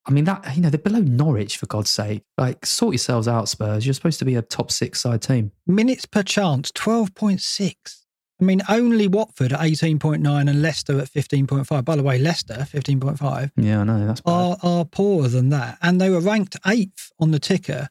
I 0.06 0.12
mean 0.12 0.26
that 0.26 0.56
you 0.56 0.62
know 0.62 0.70
they're 0.70 0.78
below 0.78 1.00
Norwich 1.00 1.58
for 1.58 1.66
God's 1.66 1.90
sake. 1.90 2.24
Like 2.38 2.66
sort 2.66 2.94
yourselves 2.94 3.28
out, 3.28 3.50
Spurs. 3.50 3.86
You're 3.86 3.94
supposed 3.94 4.20
to 4.20 4.26
be 4.26 4.36
a 4.36 4.42
top 4.42 4.72
six 4.72 5.02
side 5.02 5.22
team. 5.22 5.52
minutes 5.68 6.06
per 6.06 6.24
chance 6.24 6.72
twelve 6.72 7.14
point 7.16 7.42
six. 7.42 8.02
I 8.42 8.46
mean, 8.46 8.62
only 8.68 9.08
Watford 9.08 9.54
at 9.54 9.62
eighteen 9.62 10.00
point 10.00 10.22
nine 10.22 10.50
and 10.50 10.62
Leicester 10.62 11.00
at 11.00 11.08
fifteen 11.08 11.48
point 11.48 11.66
five. 11.68 11.86
By 11.86 11.96
the 11.96 12.04
way, 12.04 12.20
Leicester 12.20 12.66
fifteen 12.66 13.00
point 13.00 13.18
five 13.18 13.52
Yeah, 13.56 13.82
I 13.82 13.84
know 13.86 14.06
that's 14.06 14.22
bad. 14.22 14.32
are 14.32 14.58
are 14.64 14.86
poorer 14.86 15.30
than 15.30 15.50
that, 15.50 15.78
and 15.82 16.02
they 16.02 16.10
were 16.10 16.20
ranked 16.20 16.58
eighth 16.68 17.12
on 17.20 17.32
the 17.32 17.40
ticker 17.40 17.90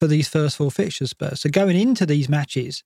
for 0.00 0.06
these 0.06 0.28
first 0.28 0.56
four 0.56 0.70
fixtures. 0.70 1.10
Spurs. 1.10 1.42
So 1.42 1.50
going 1.50 1.78
into 1.78 2.06
these 2.06 2.28
matches, 2.28 2.82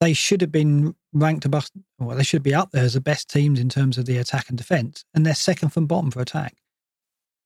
they 0.00 0.12
should 0.12 0.40
have 0.40 0.52
been 0.52 0.94
ranked 1.12 1.44
above. 1.44 1.70
Well, 1.98 2.16
they 2.16 2.22
should 2.22 2.42
be 2.42 2.54
up 2.54 2.70
there 2.70 2.84
as 2.84 2.94
the 2.94 3.00
best 3.00 3.28
teams 3.28 3.58
in 3.58 3.68
terms 3.68 3.98
of 3.98 4.06
the 4.06 4.18
attack 4.18 4.48
and 4.48 4.58
defence, 4.58 5.04
and 5.14 5.26
they're 5.26 5.34
second 5.34 5.70
from 5.70 5.86
bottom 5.86 6.10
for 6.10 6.20
attack. 6.20 6.56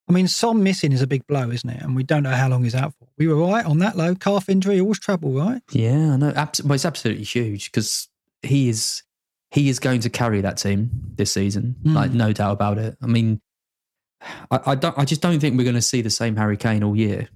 I 0.07 0.13
mean, 0.13 0.29
Son 0.29 0.63
missing 0.63 0.93
is 0.93 1.01
a 1.01 1.07
big 1.07 1.27
blow, 1.27 1.51
isn't 1.51 1.71
it? 1.71 1.81
And 1.81 1.97
we 1.97 2.03
don't 2.03 2.23
know 2.23 2.35
how 2.35 2.49
long 2.49 2.65
he's 2.65 2.75
out 2.75 2.93
for. 2.99 3.09
We 3.17 3.27
were 3.27 3.37
right 3.37 3.65
on 3.65 3.79
that 3.79 3.97
low 3.97 4.15
calf 4.15 4.51
injury, 4.51 4.79
always 4.79 4.99
trouble, 4.99 5.33
right? 5.33 5.63
Yeah, 5.71 6.13
I 6.13 6.17
know. 6.17 6.33
Abs- 6.37 6.63
well, 6.63 6.75
it's 6.75 6.85
absolutely 6.85 7.25
huge 7.25 7.71
because 7.71 8.09
he 8.43 8.69
is 8.69 9.03
he 9.51 9.69
is 9.69 9.79
going 9.79 10.01
to 10.01 10.11
carry 10.11 10.41
that 10.43 10.59
team 10.59 10.91
this 11.15 11.33
season. 11.33 11.77
Mm. 11.85 11.95
Like 11.95 12.11
no 12.11 12.33
doubt 12.33 12.53
about 12.53 12.77
it. 12.77 12.99
I 13.01 13.07
mean, 13.07 13.41
I, 14.51 14.61
I 14.67 14.75
don't. 14.75 14.99
I 14.99 15.07
just 15.07 15.23
don't 15.23 15.41
think 15.41 15.57
we're 15.57 15.65
going 15.65 15.75
to 15.75 15.83
see 15.83 16.03
the 16.03 16.11
same 16.11 16.37
Harry 16.37 16.59
Kane 16.59 16.83
all 16.83 16.97
year 16.97 17.31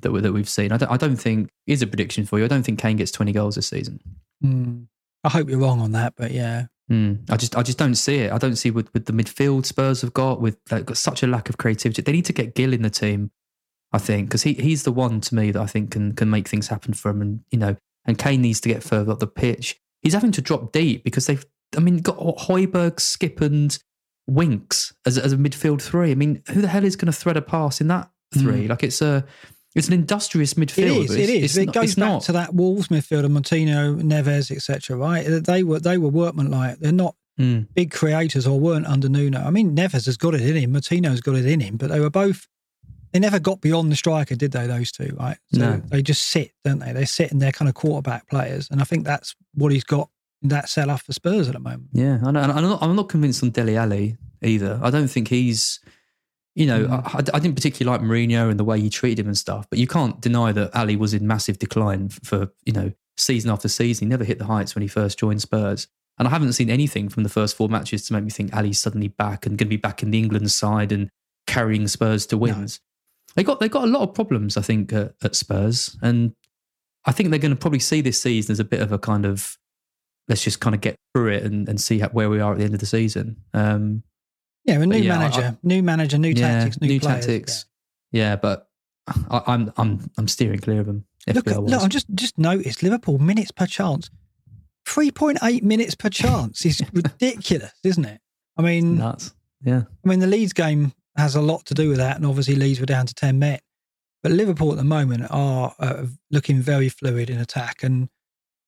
that 0.00 0.12
we, 0.12 0.20
that 0.20 0.32
we've 0.32 0.48
seen. 0.48 0.72
I 0.72 0.76
don't. 0.76 0.90
I 0.90 0.96
don't 0.96 1.16
think. 1.16 1.48
is 1.66 1.82
a 1.82 1.86
prediction 1.86 2.24
for 2.24 2.38
you. 2.38 2.44
I 2.44 2.48
don't 2.48 2.62
think 2.62 2.78
Kane 2.78 2.96
gets 2.96 3.10
20 3.10 3.32
goals 3.32 3.54
this 3.56 3.68
season. 3.68 4.00
Hmm. 4.40 4.84
I 5.24 5.28
hope 5.28 5.48
you're 5.48 5.58
wrong 5.58 5.80
on 5.80 5.92
that, 5.92 6.14
but 6.16 6.30
yeah. 6.30 6.66
Mm, 6.90 7.28
I 7.28 7.36
just, 7.36 7.56
I 7.56 7.64
just 7.64 7.78
don't 7.78 7.96
see 7.96 8.18
it. 8.18 8.32
I 8.32 8.38
don't 8.38 8.54
see 8.54 8.70
with, 8.70 8.92
with 8.94 9.06
the 9.06 9.12
midfield 9.12 9.66
Spurs 9.66 10.02
have 10.02 10.12
got 10.12 10.40
with 10.40 10.56
they've 10.66 10.86
got 10.86 10.96
such 10.96 11.22
a 11.22 11.26
lack 11.26 11.48
of 11.48 11.58
creativity. 11.58 12.00
They 12.00 12.12
need 12.12 12.26
to 12.26 12.32
get 12.32 12.54
Gil 12.54 12.72
in 12.72 12.82
the 12.82 12.90
team, 12.90 13.32
I 13.92 13.98
think, 13.98 14.28
because 14.28 14.44
he, 14.44 14.54
he's 14.54 14.84
the 14.84 14.92
one 14.92 15.20
to 15.22 15.34
me 15.34 15.50
that 15.50 15.60
I 15.60 15.66
think 15.66 15.90
can 15.90 16.12
can 16.14 16.30
make 16.30 16.46
things 16.46 16.68
happen 16.68 16.94
for 16.94 17.10
him. 17.10 17.22
And 17.22 17.40
you 17.50 17.58
know, 17.58 17.76
and 18.04 18.18
Kane 18.18 18.40
needs 18.40 18.60
to 18.60 18.68
get 18.68 18.84
further 18.84 19.12
up 19.12 19.18
the 19.18 19.26
pitch. 19.26 19.76
He's 20.02 20.14
having 20.14 20.32
to 20.32 20.40
drop 20.40 20.70
deep 20.70 21.02
because 21.02 21.26
they've, 21.26 21.44
I 21.76 21.80
mean, 21.80 21.98
got 21.98 22.18
Højbjerg, 22.18 23.00
Skip, 23.00 23.40
and 23.40 23.76
Winks 24.28 24.94
as 25.04 25.18
as 25.18 25.32
a 25.32 25.36
midfield 25.36 25.82
three. 25.82 26.12
I 26.12 26.14
mean, 26.14 26.42
who 26.50 26.60
the 26.60 26.68
hell 26.68 26.84
is 26.84 26.94
going 26.94 27.06
to 27.06 27.18
thread 27.18 27.36
a 27.36 27.42
pass 27.42 27.80
in 27.80 27.88
that 27.88 28.10
three? 28.32 28.68
Like 28.68 28.84
it's 28.84 29.02
a, 29.02 29.24
it's 29.76 29.86
an 29.88 29.94
industrious 29.94 30.54
midfield. 30.54 31.04
It 31.04 31.10
is. 31.10 31.10
It 31.16 31.20
it's- 31.30 31.44
it's 31.44 31.56
It 31.56 31.72
goes 31.72 31.94
back 31.94 31.98
not. 31.98 32.22
to 32.22 32.32
that 32.32 32.54
Wolves 32.54 32.88
midfielder, 32.88 33.26
Moutinho, 33.30 34.00
Neves, 34.02 34.50
etc. 34.50 34.96
Right? 34.96 35.22
They 35.24 35.62
were 35.62 35.78
they 35.80 35.98
were 35.98 36.08
workmanlike. 36.08 36.78
They're 36.80 36.92
not 36.92 37.14
Mm. 37.38 37.66
big 37.74 37.90
creators 37.90 38.46
or 38.46 38.58
weren't 38.58 38.86
under 38.86 39.10
Nuno. 39.10 39.40
I 39.40 39.50
mean, 39.50 39.76
Neves 39.76 40.06
has 40.06 40.16
got 40.16 40.34
it 40.34 40.40
in 40.40 40.56
him. 40.56 40.72
Moutinho's 40.72 41.20
got 41.20 41.34
it 41.36 41.44
in 41.44 41.60
him, 41.60 41.76
but 41.76 41.90
they 41.90 42.00
were 42.00 42.08
both. 42.10 42.46
They 43.12 43.18
never 43.20 43.38
got 43.38 43.60
beyond 43.60 43.92
the 43.92 43.96
striker, 43.96 44.34
did 44.34 44.52
they? 44.52 44.66
Those 44.66 44.90
two, 44.90 45.14
right? 45.20 45.36
So 45.52 45.60
No. 45.60 45.82
they 45.90 46.02
just 46.02 46.22
sit, 46.22 46.52
don't 46.64 46.78
they? 46.80 46.92
They 46.94 47.04
sit 47.04 47.30
and 47.32 47.40
they're 47.42 47.52
kind 47.52 47.68
of 47.68 47.74
quarterback 47.74 48.28
players, 48.28 48.68
and 48.70 48.80
I 48.80 48.84
think 48.84 49.04
that's 49.04 49.34
what 49.54 49.70
he's 49.70 49.84
got 49.84 50.08
in 50.42 50.48
that 50.48 50.68
sell 50.70 50.90
off 50.90 51.02
for 51.02 51.12
Spurs 51.12 51.46
at 51.48 51.52
the 51.54 51.60
moment. 51.60 51.88
Yeah, 51.92 52.18
I 52.24 52.30
know. 52.30 52.40
and 52.40 52.52
I'm 52.52 52.62
not, 52.62 52.82
I'm 52.82 52.96
not 52.96 53.08
convinced 53.10 53.42
on 53.42 53.50
Dele 53.50 53.76
Alli 53.76 54.16
either. 54.42 54.80
I 54.82 54.88
don't 54.90 55.08
think 55.08 55.28
he's, 55.28 55.78
you 56.56 56.66
know, 56.66 56.86
Mm. 56.86 57.14
I, 57.14 57.36
I 57.36 57.38
didn't 57.38 57.54
particularly 57.54 57.96
like 57.96 58.04
Mourinho 58.04 58.50
and 58.50 58.58
the 58.58 58.64
way 58.64 58.80
he 58.80 58.90
treated 58.90 59.20
him 59.20 59.26
and 59.28 59.38
stuff, 59.38 59.66
but 59.70 59.78
you 59.78 59.86
can't 59.86 60.20
deny 60.20 60.52
that 60.52 60.74
Alli 60.74 60.96
was 60.96 61.14
in 61.14 61.26
massive 61.26 61.58
decline 61.58 62.08
for, 62.08 62.48
you 62.64 62.72
know, 62.72 62.90
season 63.16 63.50
after 63.50 63.68
season. 63.68 64.06
He 64.06 64.08
never 64.08 64.24
hit 64.24 64.38
the 64.38 64.46
heights 64.46 64.74
when 64.74 64.82
he 64.82 64.88
first 64.88 65.18
joined 65.18 65.42
Spurs. 65.42 65.86
And 66.18 66.26
I 66.26 66.30
haven't 66.30 66.54
seen 66.54 66.70
anything 66.70 67.10
from 67.10 67.24
the 67.24 67.28
first 67.28 67.56
four 67.56 67.68
matches 67.68 68.06
to 68.06 68.14
make 68.14 68.24
me 68.24 68.30
think 68.30 68.54
Alli's 68.54 68.80
suddenly 68.80 69.08
back 69.08 69.44
and 69.44 69.58
going 69.58 69.66
to 69.68 69.70
be 69.70 69.76
back 69.76 70.02
in 70.02 70.10
the 70.10 70.18
England 70.18 70.50
side 70.50 70.90
and 70.90 71.10
carrying 71.46 71.86
Spurs 71.88 72.24
to 72.26 72.38
wins. 72.38 72.80
They 73.34 73.44
got 73.44 73.60
they 73.60 73.68
got 73.68 73.84
a 73.84 73.86
lot 73.86 74.00
of 74.00 74.14
problems, 74.14 74.56
I 74.56 74.62
think, 74.62 74.94
at, 74.94 75.12
at 75.22 75.36
Spurs, 75.36 75.94
and 76.00 76.32
I 77.04 77.12
think 77.12 77.28
they're 77.28 77.38
going 77.38 77.54
to 77.54 77.60
probably 77.60 77.80
see 77.80 78.00
this 78.00 78.20
season 78.20 78.52
as 78.52 78.60
a 78.60 78.64
bit 78.64 78.80
of 78.80 78.92
a 78.92 78.98
kind 78.98 79.26
of 79.26 79.58
let's 80.26 80.42
just 80.42 80.60
kind 80.60 80.74
of 80.74 80.80
get 80.80 80.96
through 81.14 81.32
it 81.32 81.42
and, 81.42 81.68
and 81.68 81.78
see 81.78 81.98
how, 81.98 82.08
where 82.08 82.30
we 82.30 82.40
are 82.40 82.52
at 82.52 82.58
the 82.58 82.64
end 82.64 82.72
of 82.72 82.80
the 82.80 82.86
season. 82.86 83.36
Um, 83.52 84.02
Yeah, 84.66 84.80
a 84.80 84.86
new 84.86 84.98
yeah, 84.98 85.14
I- 85.14 85.18
manager, 85.18 85.58
new 85.62 85.82
manager, 85.82 86.18
new 86.18 86.28
yeah, 86.30 86.64
tactics, 86.64 86.80
new, 86.80 87.00
players. 87.00 87.26
tactics. 87.26 87.66
Yeah, 88.12 88.36
but 88.36 88.68
I, 89.30 89.42
I'm 89.46 89.72
I'm 89.76 90.10
I'm 90.18 90.28
steering 90.28 90.58
clear 90.58 90.80
of 90.80 90.86
them. 90.86 91.04
Yeah. 91.26 91.34
Look, 91.34 91.48
at, 91.48 91.56
look, 91.62 91.70
wise. 91.70 91.84
I 91.84 91.88
just 91.88 92.06
just 92.14 92.38
noticed 92.38 92.82
Liverpool 92.82 93.18
minutes 93.18 93.50
per 93.52 93.66
chance, 93.66 94.10
three 94.86 95.10
point 95.10 95.38
eight 95.42 95.64
minutes 95.64 95.94
per 95.94 96.08
chance 96.08 96.64
is 96.66 96.80
ridiculous, 96.92 97.72
isn't 97.84 98.04
it? 98.04 98.20
I 98.56 98.62
mean, 98.62 98.98
nuts. 98.98 99.34
Yeah, 99.62 99.82
I 100.04 100.08
mean, 100.08 100.18
the 100.20 100.26
Leeds 100.26 100.52
game 100.52 100.92
has 101.16 101.34
a 101.34 101.40
lot 101.40 101.64
to 101.66 101.74
do 101.74 101.88
with 101.88 101.98
that, 101.98 102.16
and 102.16 102.26
obviously 102.26 102.56
Leeds 102.56 102.80
were 102.80 102.86
down 102.86 103.06
to 103.06 103.14
ten 103.14 103.38
men. 103.38 103.58
But 104.22 104.32
Liverpool 104.32 104.72
at 104.72 104.78
the 104.78 104.84
moment 104.84 105.24
are 105.30 105.74
uh, 105.78 106.06
looking 106.30 106.60
very 106.60 106.88
fluid 106.88 107.30
in 107.30 107.38
attack, 107.38 107.82
and 107.84 108.08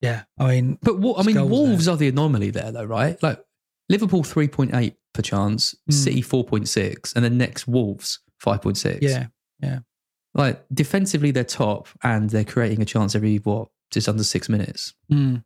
yeah, 0.01 0.23
I 0.39 0.49
mean, 0.49 0.79
but 0.83 0.99
what, 0.99 1.19
I 1.19 1.23
mean, 1.25 1.49
Wolves 1.49 1.89
are 1.89 1.97
the 1.97 2.09
anomaly 2.09 2.51
there, 2.51 2.71
though, 2.71 2.85
right? 2.85 3.21
Like 3.23 3.43
Liverpool 3.89 4.23
three 4.23 4.47
point 4.49 4.75
eight 4.75 4.95
chance, 5.23 5.75
Mm. 5.91 5.95
City 5.95 6.23
four 6.23 6.45
point 6.45 6.69
six, 6.69 7.13
and 7.15 7.25
then 7.25 7.37
next 7.39 7.67
Wolves 7.69 8.21
five 8.39 8.63
point 8.63 8.77
six. 8.77 8.99
yeah, 9.03 9.27
Yeah. 9.61 9.81
like 10.35 10.65
defensively 10.73 11.31
they're 11.31 11.45
top, 11.45 11.89
and 12.03 12.31
they're 12.31 12.45
creating 12.45 12.83
a 12.83 12.85
chance 12.85 13.15
every 13.15 13.37
what 13.39 13.69
just 13.91 14.09
under 14.09 14.25
six 14.25 14.49
minutes. 14.49 14.95
Mm. 15.11 15.45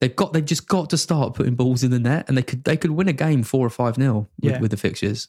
They've 0.00 0.14
got 0.14 0.32
they've 0.32 0.44
just 0.44 0.68
got 0.68 0.90
to 0.90 0.98
start 0.98 1.34
putting 1.34 1.54
balls 1.54 1.82
in 1.82 1.90
the 1.90 1.98
net, 1.98 2.26
and 2.28 2.36
they 2.36 2.42
could 2.42 2.64
they 2.64 2.76
could 2.76 2.90
win 2.90 3.08
a 3.08 3.12
game 3.12 3.42
four 3.42 3.64
or 3.66 3.70
five 3.70 3.96
nil 3.98 4.28
with, 4.40 4.52
Yeah. 4.52 4.60
with 4.60 4.70
the 4.70 4.76
fixtures. 4.76 5.28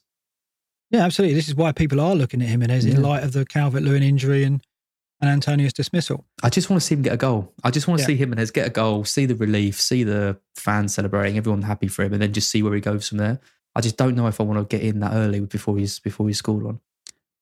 yeah, 0.90 1.04
absolutely. 1.04 1.36
This 1.36 1.48
is 1.50 1.56
why 1.56 1.72
people 1.74 2.00
are 2.00 2.16
looking 2.16 2.42
at 2.42 2.48
Jimenez 2.48 2.86
in 2.86 2.94
Yeah. 2.94 3.00
light 3.08 3.24
of 3.24 3.34
the 3.34 3.46
Calvert 3.46 3.84
Lewin 3.84 4.04
injury 4.04 4.44
and 4.44 4.62
and 5.20 5.32
Antonio's 5.32 5.74
dismissal. 5.74 6.28
I 6.44 6.50
just 6.52 6.70
want 6.70 6.80
to 6.80 6.86
see 6.88 6.94
him 6.94 7.02
get 7.02 7.12
a 7.12 7.18
goal. 7.18 7.52
I 7.64 7.72
just 7.72 7.88
want 7.88 7.98
to 7.98 8.04
Yeah. 8.04 8.08
see 8.08 8.16
him 8.18 8.32
and 8.32 8.40
his 8.40 8.52
get 8.52 8.68
a 8.68 8.70
goal, 8.70 9.04
see 9.04 9.26
the 9.26 9.34
relief, 9.36 9.82
see 9.82 10.04
the 10.04 10.38
fans 10.56 10.94
celebrating, 10.94 11.38
everyone 11.38 11.64
happy 11.64 11.88
for 11.88 12.04
him, 12.04 12.14
and 12.14 12.22
then 12.22 12.34
just 12.34 12.52
see 12.52 12.62
where 12.62 12.76
he 12.76 12.80
goes 12.82 13.10
from 13.10 13.18
there. 13.18 13.40
I 13.78 13.82
just 13.82 13.96
don't 13.98 14.16
know 14.16 14.28
if 14.28 14.42
I 14.42 14.44
want 14.44 14.68
to 14.70 14.78
get 14.78 14.84
in 14.86 15.00
that 15.02 15.14
early 15.14 15.40
before 15.42 15.78
he's 15.78 16.00
before 16.00 16.28
he's 16.28 16.40
scored 16.40 16.64
one. 16.64 16.80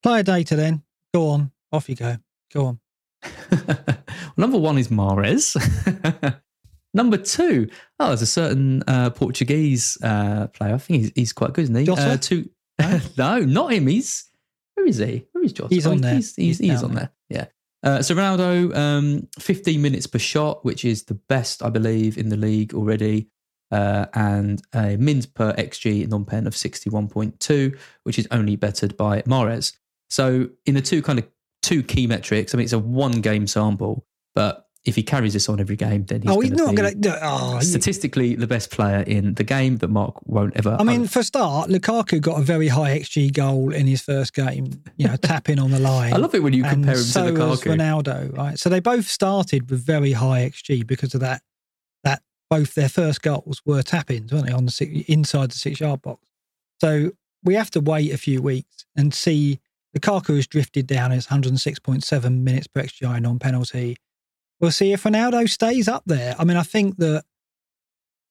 Player 0.04 0.24
data, 0.24 0.56
then 0.56 0.84
go 1.14 1.30
on, 1.30 1.52
off 1.72 1.88
you 1.90 1.96
go, 1.96 2.18
go 2.54 2.66
on. 2.66 2.80
Number 4.38 4.58
one 4.58 4.78
is 4.78 4.92
Mares. 4.92 5.56
Number 6.94 7.18
two, 7.18 7.70
oh, 8.00 8.08
there's 8.08 8.22
a 8.22 8.26
certain 8.26 8.84
uh, 8.88 9.10
Portuguese 9.10 9.98
uh, 10.02 10.48
player. 10.48 10.76
I 10.76 10.78
think 10.78 11.02
he's, 11.02 11.12
he's 11.16 11.34
quite 11.34 11.52
good, 11.54 11.64
isn't 11.64 11.76
he? 11.76 11.84
Jota? 11.86 12.02
Uh, 12.12 12.18
two, 12.18 12.50
no, 13.18 13.40
not 13.46 13.74
him. 13.74 13.88
He's 13.88 14.30
where 14.76 14.86
is 14.88 14.98
he? 14.98 15.26
Where 15.34 15.44
is 15.44 15.54
Jota? 15.54 15.74
He's 15.74 15.88
Oh, 15.88 15.92
on 15.92 16.02
there. 16.02 16.16
He's, 16.16 16.36
he's, 16.36 16.58
He's 16.60 16.70
he's 16.72 16.84
on 16.84 16.94
there. 16.94 17.12
there. 17.30 17.48
Yeah. 17.84 17.90
Uh, 17.90 18.02
so 18.02 18.16
Ronaldo, 18.16 18.76
um, 18.76 19.28
15 19.40 19.82
minutes 19.82 20.08
per 20.08 20.20
shot, 20.20 20.66
which 20.66 20.84
is 20.86 21.04
the 21.04 21.14
best, 21.14 21.62
I 21.64 21.70
believe, 21.70 22.18
in 22.18 22.30
the 22.30 22.38
league 22.38 22.74
already. 22.74 23.30
Uh, 23.72 24.06
and 24.14 24.62
a 24.74 24.96
mins 24.98 25.26
per 25.26 25.52
XG 25.54 26.08
non-pen 26.08 26.46
of 26.46 26.54
61.2, 26.54 27.78
which 28.04 28.20
is 28.20 28.28
only 28.32 28.56
bettered 28.56 28.96
by 28.96 29.24
Mares. 29.26 29.74
So 30.10 30.50
in 30.66 30.76
the 30.76 30.82
two 30.82 31.02
kind 31.02 31.20
of 31.20 31.28
two 31.64 31.82
key 31.82 32.08
metrics, 32.08 32.54
I 32.54 32.58
mean, 32.58 32.66
it's 32.66 32.74
a 32.74 32.80
one 32.80 33.22
game 33.22 33.48
sample, 33.48 34.06
but 34.36 34.66
if 34.86 34.96
he 34.96 35.02
carries 35.02 35.34
this 35.34 35.50
on 35.50 35.60
every 35.60 35.76
game, 35.76 36.06
then 36.06 36.22
he's 36.22 36.30
oh, 36.30 36.40
he's 36.40 36.52
not 36.52 36.76
going 36.76 37.02
to. 37.02 37.20
Oh, 37.24 37.56
you- 37.56 37.62
statistically 37.62 38.36
the 38.36 38.46
best 38.46 38.70
player 38.70 39.00
in 39.00 39.34
the 39.34 39.44
game 39.44 39.78
that 39.78 39.88
Mark 39.88 40.16
won't 40.28 40.56
ever. 40.56 40.78
I 40.80 40.84
mean, 40.84 41.08
for 41.08 41.20
a 41.20 41.24
start, 41.24 41.70
Lukaku 41.70 42.22
got 42.22 42.40
a 42.40 42.44
very 42.44 42.68
high 42.68 43.00
XG 43.00 43.34
goal 43.34 43.74
in 43.74 43.88
his 43.88 44.02
first 44.02 44.34
game. 44.34 44.84
You 44.96 45.08
know, 45.08 45.16
tapping 45.16 45.60
on 45.60 45.72
the 45.72 45.80
line. 45.92 46.14
I 46.14 46.18
love 46.18 46.36
it 46.36 46.44
when 46.44 46.54
you 46.54 46.64
compare 46.64 46.94
him 46.94 47.02
so 47.02 47.28
to 47.28 47.34
Lukaku. 47.34 47.76
Ronaldo, 47.76 48.38
right? 48.38 48.60
So 48.60 48.70
they 48.70 48.80
both 48.80 49.08
started 49.08 49.72
with 49.72 49.84
very 49.84 50.12
high 50.12 50.48
XG 50.48 50.86
because 50.86 51.16
of 51.16 51.22
that. 51.22 51.42
Both 52.50 52.76
their 52.76 52.90
first 52.90 53.22
goals 53.22 53.62
were 53.66 53.82
tap-ins, 53.82 54.32
weren't 54.32 54.48
they, 54.48 54.54
on 54.54 54.66
the 54.66 54.72
six, 54.72 54.92
inside 55.08 55.52
the 55.52 55.58
six-yard 55.58 56.02
box? 56.02 56.28
So 56.80 57.12
we 57.44 57.56
have 57.56 57.72
to 57.72 57.80
wait 57.80 58.14
a 58.14 58.18
few 58.18 58.42
weeks 58.42 58.86
and 58.96 59.14
see. 59.14 59.60
Lukaku 59.98 60.36
has 60.36 60.46
drifted 60.46 60.88
down. 60.88 61.14
It's 61.14 61.28
106.7 61.28 62.40
minutes 62.40 62.68
per 62.68 62.84
XGI 62.84 63.22
non-penalty. 63.22 63.96
We'll 64.60 64.72
see 64.72 64.92
if 64.92 65.04
Ronaldo 65.04 65.50
stays 65.50 65.88
up 65.88 66.04
there. 66.06 66.36
I 66.38 66.44
mean, 66.44 66.58
I 66.58 66.64
think 66.64 66.98
that 66.98 67.24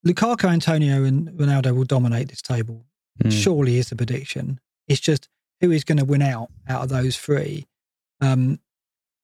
Lukaku, 0.07 0.45
Antonio, 0.45 1.05
and 1.05 1.31
Ronaldo 1.31 1.75
will 1.75 1.85
dominate 1.85 2.29
this 2.29 2.43
table. 2.43 2.85
Mm. 3.23 3.33
Surely 3.33 3.79
is 3.79 3.89
the 3.89 3.97
prediction. 3.97 4.61
It's 4.89 5.01
just 5.01 5.29
who 5.61 5.71
is 5.71 5.85
going 5.85 5.99
to 5.99 6.05
win 6.05 6.23
out 6.23 6.51
out 6.69 6.83
of 6.83 6.89
those 6.91 7.17
three. 7.17 7.67
Um, 8.21 8.59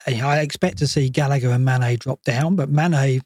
I 0.07 0.41
expect 0.41 0.79
to 0.79 0.87
see 0.87 1.11
Gallagher 1.11 1.51
and 1.51 1.65
Mane 1.65 1.99
drop 1.99 2.23
down, 2.23 2.57
but 2.57 2.71
Mane, 2.71 3.21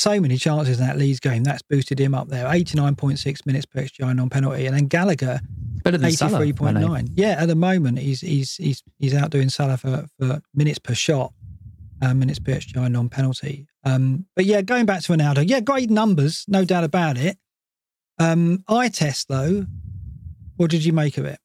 so 0.00 0.20
many 0.20 0.36
chances 0.36 0.80
in 0.80 0.86
that 0.86 0.96
Leeds 0.96 1.20
game, 1.20 1.42
that's 1.44 1.62
boosted 1.62 1.98
him 2.00 2.14
up 2.14 2.28
there. 2.28 2.46
89.6 2.46 3.46
minutes 3.46 3.66
per 3.66 3.82
XGI 3.82 4.14
non 4.16 4.30
penalty. 4.30 4.66
And 4.66 4.76
then 4.76 4.86
Gallagher, 4.86 5.40
Better 5.84 5.98
than 5.98 6.12
Salah, 6.12 6.40
83.9. 6.40 7.10
Yeah, 7.14 7.36
at 7.38 7.46
the 7.48 7.54
moment, 7.54 7.98
he's 7.98 8.20
he's 8.20 8.56
he's 8.56 8.82
he's 8.98 9.14
outdoing 9.14 9.48
Salah 9.50 9.76
for, 9.76 10.06
for 10.18 10.40
minutes 10.54 10.78
per 10.78 10.94
shot, 10.94 11.32
um, 12.02 12.18
minutes 12.18 12.38
per 12.38 12.52
XGI 12.52 12.90
non 12.90 13.08
penalty. 13.08 13.66
Um, 13.84 14.26
but 14.36 14.44
yeah, 14.44 14.62
going 14.62 14.86
back 14.86 15.02
to 15.02 15.12
Ronaldo, 15.12 15.44
yeah, 15.48 15.60
great 15.60 15.90
numbers, 15.90 16.44
no 16.48 16.64
doubt 16.64 16.84
about 16.84 17.16
it. 17.16 17.38
Um, 18.18 18.62
eye 18.68 18.88
test 18.88 19.28
though, 19.28 19.64
what 20.56 20.70
did 20.70 20.84
you 20.84 20.92
make 20.92 21.16
of 21.18 21.24
it? 21.24 21.38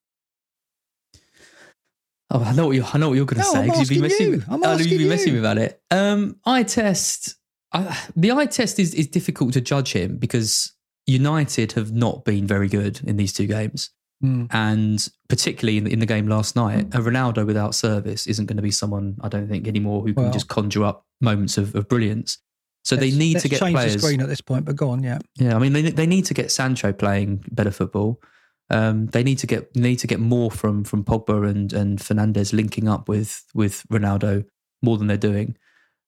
Oh, 2.32 2.44
I 2.44 2.54
know 2.54 2.66
what 2.68 2.76
you're. 2.76 2.86
I 2.92 2.98
know 2.98 3.10
what 3.10 3.16
you're 3.16 3.26
going 3.26 3.42
to 3.42 3.48
No, 3.48 3.54
say 3.54 3.66
because 3.66 3.80
you've 3.82 3.90
been 3.90 4.02
messing. 4.02 4.34
you. 4.34 4.44
I'm 4.50 4.64
asking 4.64 4.90
you've 4.90 5.00
been 5.00 5.10
messing 5.10 5.34
you. 5.34 5.40
about 5.40 5.58
it. 5.58 5.80
Um, 5.92 6.38
eye 6.46 6.64
test. 6.64 7.36
I, 7.76 7.98
the 8.16 8.32
eye 8.32 8.46
test 8.46 8.80
is 8.80 8.94
is 8.94 9.08
difficult 9.08 9.54
to 9.54 9.62
judge 9.62 9.94
him 9.94 10.18
because 10.18 10.74
United 11.08 11.74
have 11.74 11.92
not 11.92 12.26
been 12.26 12.48
very 12.48 12.68
good 12.68 13.02
in 13.06 13.18
these 13.18 13.34
two 13.34 13.48
games, 13.48 13.90
Hmm. 14.22 14.46
and 14.52 15.08
particularly 15.28 15.78
in 15.78 15.84
the, 15.84 15.92
in 15.94 16.00
the 16.00 16.06
game 16.06 16.28
last 16.28 16.56
night, 16.56 16.86
a 16.96 17.00
Ronaldo 17.00 17.46
without 17.46 17.76
service 17.76 18.28
isn't 18.28 18.46
going 18.46 18.56
to 18.58 18.64
be 18.64 18.72
someone 18.72 19.18
I 19.22 19.28
don't 19.28 19.48
think 19.50 19.68
anymore 19.68 20.02
who 20.04 20.14
can 20.14 20.24
Well- 20.24 20.34
just 20.34 20.48
conjure 20.48 20.84
up 20.86 21.06
moments 21.22 21.58
of, 21.58 21.76
of 21.76 21.88
brilliance. 21.90 22.38
So 22.86 22.96
they 22.96 23.10
need 23.12 23.40
to 23.40 23.50
get 23.50 23.60
change 23.60 23.74
players. 23.76 23.94
the 23.94 24.00
screen 24.00 24.22
at 24.22 24.28
this 24.30 24.42
point, 24.42 24.64
but 24.66 24.76
go 24.76 24.92
on, 24.92 25.02
yeah. 25.04 25.18
Yeah, 25.38 25.56
I 25.56 25.60
mean 25.60 25.74
they 25.74 25.82
they 25.92 26.06
need 26.08 26.26
to 26.26 26.34
get 26.36 26.52
Sancho 26.52 26.94
playing 26.94 27.44
better 27.52 27.72
football. 27.72 28.22
Um, 28.70 29.08
they 29.08 29.24
need 29.24 29.40
to 29.40 29.48
get 29.48 29.76
need 29.76 29.98
to 29.98 30.08
get 30.08 30.20
more 30.20 30.50
from 30.52 30.84
from 30.84 31.04
Pogba 31.04 31.50
and 31.50 31.74
and 31.74 32.00
Fernandes 32.00 32.54
linking 32.54 32.88
up 32.88 33.10
with 33.10 33.44
with 33.56 33.84
Ronaldo 33.92 34.46
more 34.84 34.98
than 35.00 35.08
they're 35.08 35.18
doing. 35.18 35.58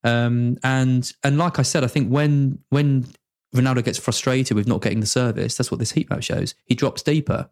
Um, 0.07 0.57
and 0.63 1.11
and 1.23 1.37
like 1.37 1.59
I 1.59 1.63
said, 1.63 1.83
I 1.83 1.87
think 1.87 2.09
when 2.09 2.59
when 2.69 3.07
Ronaldo 3.53 3.83
gets 3.83 3.97
frustrated 3.97 4.55
with 4.55 4.67
not 4.67 4.81
getting 4.81 5.01
the 5.01 5.05
service, 5.05 5.55
that's 5.55 5.69
what 5.69 5.79
this 5.79 5.91
heat 5.91 6.09
map 6.09 6.23
shows. 6.23 6.55
He 6.65 6.75
drops 6.75 7.01
deeper. 7.01 7.49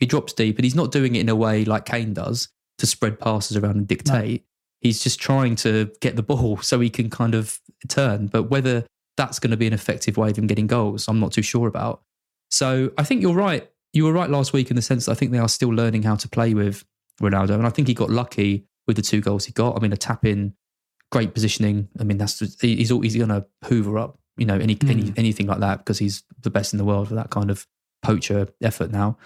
He 0.00 0.06
drops 0.06 0.32
deep, 0.32 0.58
and 0.58 0.64
he's 0.64 0.74
not 0.74 0.90
doing 0.90 1.14
it 1.14 1.20
in 1.20 1.28
a 1.28 1.36
way 1.36 1.64
like 1.64 1.84
Kane 1.84 2.12
does 2.12 2.48
to 2.78 2.86
spread 2.86 3.20
passes 3.20 3.56
around 3.56 3.76
and 3.76 3.86
dictate. 3.86 4.44
He's 4.80 5.00
just 5.00 5.20
trying 5.20 5.54
to 5.56 5.92
get 6.00 6.16
the 6.16 6.24
ball 6.24 6.56
so 6.62 6.80
he 6.80 6.90
can 6.90 7.08
kind 7.08 7.36
of 7.36 7.60
turn. 7.88 8.26
But 8.26 8.44
whether 8.44 8.84
that's 9.16 9.38
going 9.38 9.52
to 9.52 9.56
be 9.56 9.68
an 9.68 9.72
effective 9.72 10.16
way 10.16 10.30
of 10.30 10.36
him 10.38 10.48
getting 10.48 10.66
goals, 10.66 11.06
I'm 11.06 11.20
not 11.20 11.30
too 11.30 11.42
sure 11.42 11.68
about. 11.68 12.02
So 12.50 12.90
I 12.98 13.04
think 13.04 13.22
you're 13.22 13.34
right. 13.34 13.68
You 13.92 14.04
were 14.04 14.12
right 14.12 14.28
last 14.28 14.52
week 14.52 14.70
in 14.70 14.76
the 14.76 14.82
sense 14.82 15.06
that 15.06 15.12
I 15.12 15.14
think 15.14 15.30
they 15.30 15.38
are 15.38 15.48
still 15.48 15.68
learning 15.68 16.02
how 16.02 16.16
to 16.16 16.28
play 16.28 16.54
with 16.54 16.84
Ronaldo, 17.20 17.50
and 17.50 17.66
I 17.66 17.70
think 17.70 17.86
he 17.86 17.94
got 17.94 18.10
lucky 18.10 18.64
with 18.88 18.96
the 18.96 19.02
two 19.02 19.20
goals 19.20 19.44
he 19.44 19.52
got. 19.52 19.76
I 19.76 19.80
mean, 19.80 19.92
a 19.92 19.96
tap 19.96 20.24
in, 20.24 20.54
great 21.12 21.34
positioning. 21.34 21.88
I 22.00 22.04
mean, 22.04 22.16
that's 22.16 22.40
he's 22.60 22.90
all, 22.90 23.02
he's 23.02 23.14
going 23.14 23.28
to 23.28 23.46
hoover 23.66 23.98
up, 23.98 24.18
you 24.38 24.46
know, 24.46 24.58
any, 24.58 24.78
any 24.88 25.12
anything 25.16 25.46
like 25.46 25.60
that 25.60 25.78
because 25.78 25.98
he's 25.98 26.24
the 26.40 26.50
best 26.50 26.72
in 26.72 26.78
the 26.78 26.84
world 26.84 27.08
for 27.08 27.14
that 27.14 27.30
kind 27.30 27.50
of 27.50 27.66
poacher 28.02 28.48
effort 28.62 28.90
now. 28.90 29.18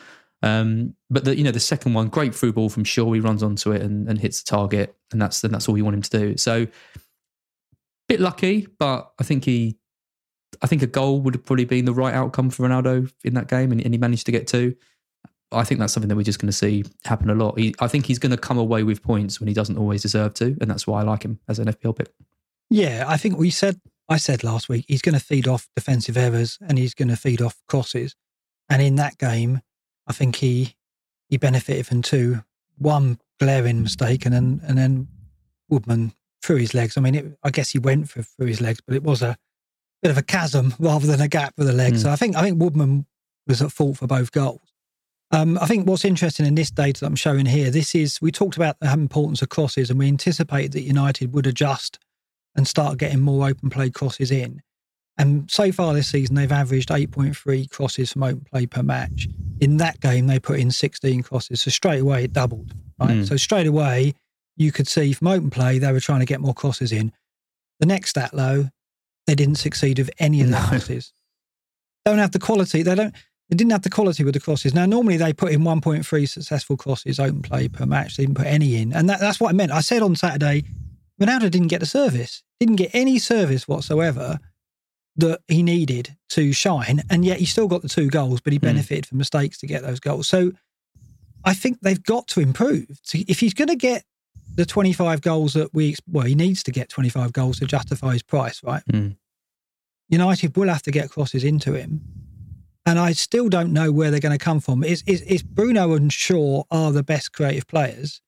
Um, 0.43 0.95
but 1.09 1.25
the 1.25 1.37
you 1.37 1.45
know 1.45 1.53
the 1.53 1.61
second 1.61 1.95
one, 1.95 2.09
great 2.09 2.35
through 2.35 2.53
ball 2.53 2.69
from 2.69 2.85
Shaw. 2.85 3.11
He 3.13 3.21
runs 3.21 3.43
onto 3.43 3.71
it 3.71 3.81
and, 3.81 4.09
and 4.09 4.19
hits 4.19 4.43
the 4.43 4.51
target, 4.51 4.95
and 5.13 5.23
that's 5.23 5.43
and 5.45 5.55
that's 5.55 5.69
all 5.69 5.79
you 5.79 5.85
want 5.85 5.95
him 5.95 6.03
to 6.03 6.11
do. 6.11 6.37
So, 6.37 6.67
bit 8.09 8.21
lucky, 8.21 8.67
but 8.79 9.13
I 9.19 9.25
think 9.25 9.45
he, 9.45 9.79
I 10.61 10.67
think 10.67 10.83
a 10.83 10.89
goal 10.89 11.21
would 11.21 11.35
have 11.35 11.45
probably 11.45 11.65
been 11.65 11.85
the 11.85 11.95
right 11.95 12.13
outcome 12.13 12.51
for 12.51 12.69
Ronaldo 12.69 13.11
in 13.25 13.35
that 13.35 13.49
game, 13.49 13.73
and, 13.73 13.81
and 13.81 13.95
he 13.95 13.99
managed 13.99 14.27
to 14.27 14.33
get 14.33 14.47
two. 14.49 14.75
I 15.53 15.65
think 15.65 15.79
that's 15.81 15.93
something 15.93 16.09
that 16.09 16.17
we're 16.17 16.23
just 16.23 16.41
going 16.41 16.49
to 16.49 16.53
see 16.57 16.85
happen 17.05 17.31
a 17.31 17.35
lot. 17.35 17.59
He, 17.59 17.75
I 17.81 17.87
think 17.87 18.07
he's 18.07 18.19
going 18.19 18.31
to 18.31 18.37
come 18.37 18.59
away 18.59 18.83
with 18.83 19.03
points 19.03 19.41
when 19.41 19.49
he 19.49 19.55
doesn't 19.55 19.79
always 19.79 20.03
deserve 20.03 20.35
to, 20.35 20.57
and 20.61 20.71
that's 20.71 20.87
why 20.87 21.01
I 21.01 21.05
like 21.05 21.25
him 21.25 21.39
as 21.49 21.59
an 21.59 21.67
FPL 21.67 21.97
pick. 21.97 22.13
Yeah, 22.69 23.05
I 23.07 23.17
think 23.17 23.39
we 23.39 23.51
said 23.51 23.81
I 24.09 24.17
said 24.17 24.45
last 24.45 24.69
week 24.69 24.85
he's 24.89 25.03
going 25.03 25.15
to 25.15 25.25
feed 25.25 25.49
off 25.49 25.69
defensive 25.77 26.17
errors 26.17 26.59
and 26.67 26.79
he's 26.79 26.95
going 26.95 27.09
to 27.09 27.17
feed 27.17 27.41
off 27.41 27.57
crosses. 27.69 28.15
And 28.69 28.83
in 28.83 28.97
that 28.97 29.19
game, 29.19 29.61
I 30.07 30.13
think 30.13 30.37
he 30.37 30.77
he 31.29 31.37
benefited 31.37 31.87
from 31.87 32.03
two. 32.03 32.43
One 32.79 33.19
glaring 33.41 33.83
mistake, 33.83 34.27
and 34.27 34.35
then 34.35 34.61
and 34.67 34.77
then 34.77 35.09
Woodman 35.69 36.13
through 36.43 36.57
his 36.57 36.75
legs. 36.75 36.97
I 36.97 37.01
mean, 37.01 37.15
it, 37.15 37.39
I 37.43 37.51
guess 37.51 37.71
he 37.71 37.79
went 37.79 38.11
for 38.11 38.23
through 38.23 38.47
his 38.47 38.61
legs, 38.61 38.81
but 38.87 38.95
it 38.95 39.03
was 39.03 39.23
a 39.23 39.37
bit 40.03 40.11
of 40.11 40.19
a 40.19 40.23
chasm 40.23 40.75
rather 40.79 41.07
than 41.07 41.21
a 41.21 41.29
gap 41.29 41.55
with 41.57 41.67
the 41.67 41.73
legs. 41.73 42.01
Mm. 42.01 42.03
So 42.03 42.11
I 42.11 42.17
think 42.17 42.37
I 42.37 42.43
think 42.43 42.61
Woodman 42.61 43.07
was 43.47 43.63
at 43.63 43.73
fault 43.73 43.99
for 43.99 44.07
both 44.07 44.33
goals. 44.33 44.61
Um, 45.33 45.59
I 45.61 45.67
think 45.67 45.87
what's 45.89 46.05
interesting 46.05 46.47
in 46.47 46.55
this 46.55 46.71
data 46.71 47.01
that 47.01 47.07
I'm 47.07 47.17
showing 47.17 47.47
here, 47.47 47.71
this 47.71 47.95
is 47.95 48.21
we 48.21 48.31
talked 48.31 48.57
about 48.57 48.79
the 48.81 48.93
importance 48.93 49.43
of 49.43 49.49
crosses, 49.49 49.91
and 49.91 49.99
we 49.99 50.07
anticipated 50.09 50.73
that 50.73 50.83
United 50.83 51.33
would 51.35 51.47
adjust 51.47 51.99
and 52.55 52.67
start 52.67 52.99
getting 52.99 53.21
more 53.21 53.49
open 53.49 53.69
play 53.71 53.91
crosses 53.91 54.31
in. 54.31 54.63
And 55.19 55.51
so 55.51 55.73
far 55.73 55.95
this 55.95 56.09
season, 56.09 56.37
they've 56.37 56.53
averaged 56.53 56.91
8.3 56.91 57.71
crosses 57.71 58.13
from 58.13 58.23
open 58.23 58.47
play 58.51 58.67
per 58.67 58.83
match. 58.83 59.29
In 59.61 59.79
that 59.79 60.01
game, 60.01 60.27
they 60.27 60.39
put 60.39 60.61
in 60.61 60.71
16 60.71 61.23
crosses. 61.23 61.63
So 61.63 61.71
straight 61.71 62.01
away, 62.01 62.25
it 62.25 62.33
doubled. 62.33 62.73
Right. 63.01 63.11
Mm. 63.11 63.29
So 63.29 63.37
straight 63.37 63.67
away, 63.67 64.15
you 64.57 64.73
could 64.73 64.87
see 64.87 65.13
from 65.13 65.29
open 65.29 65.51
play, 65.51 65.79
they 65.79 65.91
were 65.93 66.01
trying 66.01 66.21
to 66.21 66.27
get 66.27 66.41
more 66.41 66.55
crosses 66.55 66.93
in. 66.93 67.13
The 67.81 67.87
next 67.87 68.11
stat, 68.11 68.31
though, 68.33 68.69
they 69.27 69.35
didn't 69.35 69.57
succeed 69.57 69.99
with 69.99 70.11
any 70.19 70.41
of 70.43 70.49
the 70.49 70.53
No. 70.61 70.67
crosses. 70.67 71.13
Don't 72.05 72.19
have 72.19 72.33
the 72.33 72.39
quality. 72.39 72.83
They 72.83 72.95
don't. 72.95 73.15
They 73.49 73.57
didn't 73.57 73.73
have 73.73 73.83
the 73.83 73.91
quality 73.91 74.25
with 74.25 74.35
the 74.35 74.41
crosses. 74.41 74.75
Now, 74.75 74.87
normally 74.87 75.17
they 75.17 75.33
put 75.33 75.53
in 75.53 75.61
1.3 75.61 76.29
successful 76.29 76.77
crosses 76.77 77.21
open 77.21 77.43
play 77.43 77.69
per 77.69 77.87
match. 77.87 78.17
They 78.17 78.25
didn't 78.25 78.39
put 78.39 78.47
any 78.47 78.77
in, 78.77 78.93
and 78.93 79.09
that, 79.09 79.21
that's 79.21 79.39
what 79.39 79.51
I 79.51 79.53
meant. 79.53 79.73
I 79.73 79.81
said 79.81 80.03
on 80.03 80.17
Saturday, 80.17 80.65
Ronaldo 81.21 81.51
didn't 81.51 81.69
get 81.69 81.81
the 81.81 81.87
service. 81.87 82.43
Didn't 82.59 82.77
get 82.77 82.91
any 82.93 83.19
service 83.19 83.69
whatsoever 83.69 84.41
that 85.17 85.41
he 85.49 85.63
needed 85.63 86.17
to 86.31 86.53
shine, 86.53 87.03
and 87.09 87.25
yet 87.25 87.39
he 87.39 87.47
still 87.47 87.69
got 87.69 87.83
the 87.83 87.89
two 87.89 88.09
goals. 88.09 88.41
But 88.41 88.53
he 88.53 88.59
benefited 88.59 89.07
from 89.07 89.19
mistakes 89.19 89.59
to 89.59 89.67
get 89.67 89.83
those 89.83 90.01
goals. 90.01 90.27
So 90.27 90.53
I 91.45 91.55
think 91.55 91.81
they've 91.81 92.03
got 92.03 92.27
to 92.29 92.41
improve. 92.41 92.99
So 93.03 93.19
if 93.29 93.39
he's 93.39 93.55
going 93.55 93.69
to 93.69 93.77
get 93.77 94.05
the 94.57 94.67
25 94.67 95.21
goals 95.21 95.53
that 95.53 95.73
we 95.73 95.95
well, 96.11 96.27
he 96.27 96.35
needs 96.35 96.63
to 96.65 96.73
get 96.73 96.89
25 96.89 97.33
goals 97.33 97.61
to 97.61 97.67
justify 97.67 98.15
his 98.15 98.23
price, 98.23 98.63
right? 98.65 98.83
Mm. 98.91 99.17
United 100.09 100.57
will 100.57 100.69
have 100.69 100.83
to 100.83 100.91
get 100.91 101.11
crosses 101.11 101.45
into 101.45 101.73
him. 101.73 102.01
And 102.87 103.01
I 103.01 103.13
still 103.13 103.49
don't 103.49 103.73
know 103.73 103.91
where 103.91 104.13
they're 104.13 104.21
going 104.21 104.39
to 104.39 104.45
come 104.45 104.61
from. 104.61 104.85
Is 104.85 105.03
is 105.07 105.21
is 105.23 105.43
Bruno 105.43 105.95
and 105.95 106.13
Shaw 106.13 106.63
are 106.71 106.93
the 106.93 107.03
best 107.03 107.33
creative 107.33 107.67
players? 107.67 108.23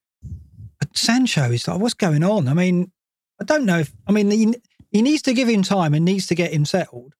But 0.79 0.97
Sancho 0.97 1.51
is 1.51 1.67
like, 1.67 1.79
what's 1.79 1.93
going 1.93 2.23
on? 2.23 2.47
I 2.49 2.53
mean, 2.53 2.91
I 3.39 3.45
don't 3.45 3.65
know 3.65 3.79
if 3.79 3.93
I 4.05 4.11
mean 4.11 4.29
he, 4.29 4.53
he 4.91 5.01
needs 5.01 5.21
to 5.23 5.33
give 5.33 5.47
him 5.47 5.63
time 5.63 5.93
and 5.93 6.03
needs 6.03 6.27
to 6.27 6.35
get 6.35 6.51
him 6.51 6.65
settled. 6.65 7.15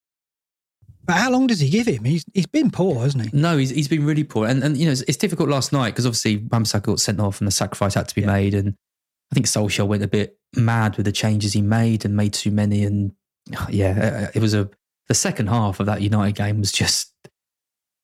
But 1.06 1.16
how 1.16 1.32
long 1.32 1.48
does 1.48 1.60
he 1.60 1.70
give 1.70 1.88
him? 1.88 2.04
He's 2.04 2.26
he's 2.34 2.46
been 2.46 2.70
poor, 2.70 3.02
hasn't 3.02 3.24
he? 3.24 3.30
No, 3.34 3.58
he's, 3.58 3.70
he's 3.70 3.88
been 3.88 4.06
really 4.06 4.26
poor. 4.26 4.46
And, 4.46 4.62
and 4.64 4.78
you 4.78 4.86
know, 4.86 4.92
it's, 4.92 5.02
it's 5.02 5.18
difficult 5.18 5.50
last 5.50 5.72
night 5.72 5.92
because 5.92 6.06
obviously 6.06 6.38
Wan-Bissaka 6.52 6.84
got 6.84 7.00
sent 7.00 7.20
off 7.20 7.40
and 7.40 7.48
the 7.48 7.52
sacrifice 7.52 7.94
had 7.94 8.08
to 8.10 8.16
be 8.16 8.26
made. 8.26 8.54
And 8.54 8.76
I 9.32 9.34
think 9.34 9.48
Solskjaer 9.48 9.88
went 9.88 10.04
a 10.04 10.08
bit 10.08 10.38
mad 10.56 10.98
with 10.98 11.06
the 11.06 11.12
changes 11.12 11.54
he 11.54 11.62
made 11.62 12.06
and 12.06 12.16
made 12.16 12.34
too 12.34 12.52
many. 12.52 12.84
And 12.84 13.14
yeah, 13.70 14.28
uh, 14.28 14.32
it 14.36 14.42
was 14.42 14.54
a, 14.54 14.70
the 15.10 15.16
second 15.16 15.48
half 15.48 15.80
of 15.80 15.88
that 15.88 16.02
United 16.02 16.36
game 16.36 16.60
was 16.60 16.72
just, 16.72 17.12
it 17.26 17.32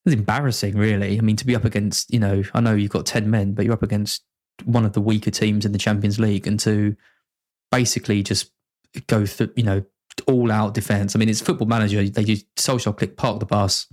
was 0.04 0.14
embarrassing, 0.14 0.76
really. 0.76 1.16
I 1.16 1.20
mean, 1.22 1.36
to 1.36 1.46
be 1.46 1.56
up 1.56 1.64
against, 1.64 2.12
you 2.12 2.18
know, 2.18 2.42
I 2.52 2.60
know 2.60 2.74
you've 2.74 2.90
got 2.90 3.06
10 3.06 3.30
men, 3.30 3.54
but 3.54 3.64
you're 3.64 3.74
up 3.74 3.82
against 3.82 4.22
one 4.64 4.84
of 4.84 4.92
the 4.92 5.00
weaker 5.00 5.30
teams 5.30 5.64
in 5.64 5.72
the 5.72 5.78
Champions 5.78 6.18
League 6.18 6.46
and 6.46 6.58
to 6.60 6.96
basically 7.70 8.22
just 8.22 8.50
go 9.06 9.24
through, 9.24 9.52
you 9.56 9.62
know, 9.62 9.84
all 10.26 10.50
out 10.50 10.74
defense. 10.74 11.14
I 11.14 11.18
mean, 11.18 11.28
it's 11.28 11.40
football 11.40 11.68
manager. 11.68 12.02
They 12.02 12.24
just 12.24 12.46
social 12.58 12.92
click, 12.92 13.16
park 13.16 13.38
the 13.38 13.46
bus, 13.46 13.86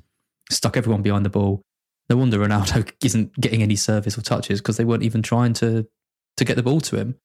stuck 0.50 0.76
everyone 0.76 1.02
behind 1.02 1.26
the 1.26 1.30
ball. 1.30 1.62
No 2.10 2.18
wonder 2.18 2.40
Ronaldo 2.40 2.92
isn't 3.04 3.40
getting 3.40 3.62
any 3.62 3.76
service 3.76 4.18
or 4.18 4.22
touches 4.22 4.60
because 4.60 4.78
they 4.78 4.86
weren't 4.86 5.04
even 5.04 5.22
trying 5.22 5.54
to 5.54 5.88
to 6.38 6.46
get 6.46 6.56
the 6.56 6.64
ball 6.64 6.82
to 6.82 6.98
him. 6.98 7.16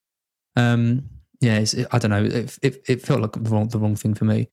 Um, 0.55 1.09
yeah, 1.41 1.59
it's, 1.59 1.74
I 1.93 1.99
don't 1.99 2.11
know. 2.11 2.24
It, 2.24 2.59
it, 2.62 2.82
it 2.86 3.03
felt 3.03 3.20
like 3.20 3.32
the 3.32 3.41
wrong, 3.51 3.68
the 3.68 3.78
wrong 3.78 3.97
thing 3.97 4.12
for 4.12 4.26
me. 4.26 4.51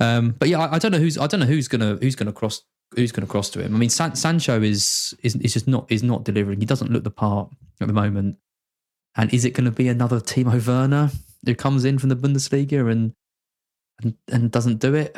Um, 0.00 0.34
but 0.38 0.48
yeah, 0.48 0.60
I, 0.60 0.76
I, 0.76 0.78
don't 0.78 0.92
know 0.92 0.98
who's 0.98 1.18
I 1.18 1.26
don't 1.26 1.40
know 1.40 1.46
who's 1.46 1.68
gonna 1.68 1.98
who's 2.00 2.16
gonna 2.16 2.32
cross 2.32 2.62
who's 2.96 3.12
gonna 3.12 3.26
cross 3.26 3.50
to 3.50 3.62
him. 3.62 3.74
I 3.74 3.78
mean, 3.78 3.90
San, 3.90 4.16
Sancho 4.16 4.60
is, 4.62 5.14
is 5.22 5.36
is 5.36 5.52
just 5.52 5.68
not 5.68 5.86
is 5.92 6.02
not 6.02 6.24
delivering. 6.24 6.60
He 6.60 6.66
doesn't 6.66 6.90
look 6.90 7.04
the 7.04 7.10
part 7.10 7.50
at 7.80 7.86
the 7.86 7.92
moment. 7.92 8.36
And 9.16 9.32
is 9.34 9.44
it 9.44 9.50
going 9.54 9.64
to 9.64 9.70
be 9.70 9.88
another 9.88 10.20
Timo 10.20 10.64
Werner 10.66 11.10
who 11.44 11.54
comes 11.54 11.84
in 11.84 11.98
from 11.98 12.10
the 12.10 12.16
Bundesliga 12.16 12.90
and 12.90 13.12
and, 14.02 14.14
and 14.28 14.50
doesn't 14.50 14.78
do 14.78 14.94
it? 14.94 15.16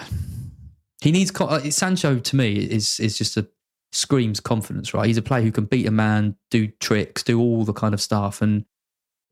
He 1.00 1.12
needs 1.12 1.32
uh, 1.40 1.70
Sancho 1.70 2.18
to 2.18 2.36
me 2.36 2.54
is 2.54 2.98
is 3.00 3.18
just 3.18 3.36
a 3.36 3.46
screams 3.92 4.40
confidence, 4.40 4.94
right? 4.94 5.06
He's 5.06 5.18
a 5.18 5.22
player 5.22 5.42
who 5.42 5.52
can 5.52 5.66
beat 5.66 5.86
a 5.86 5.90
man, 5.90 6.36
do 6.50 6.68
tricks, 6.80 7.22
do 7.22 7.40
all 7.40 7.64
the 7.64 7.72
kind 7.72 7.94
of 7.94 8.00
stuff, 8.00 8.40
and 8.40 8.64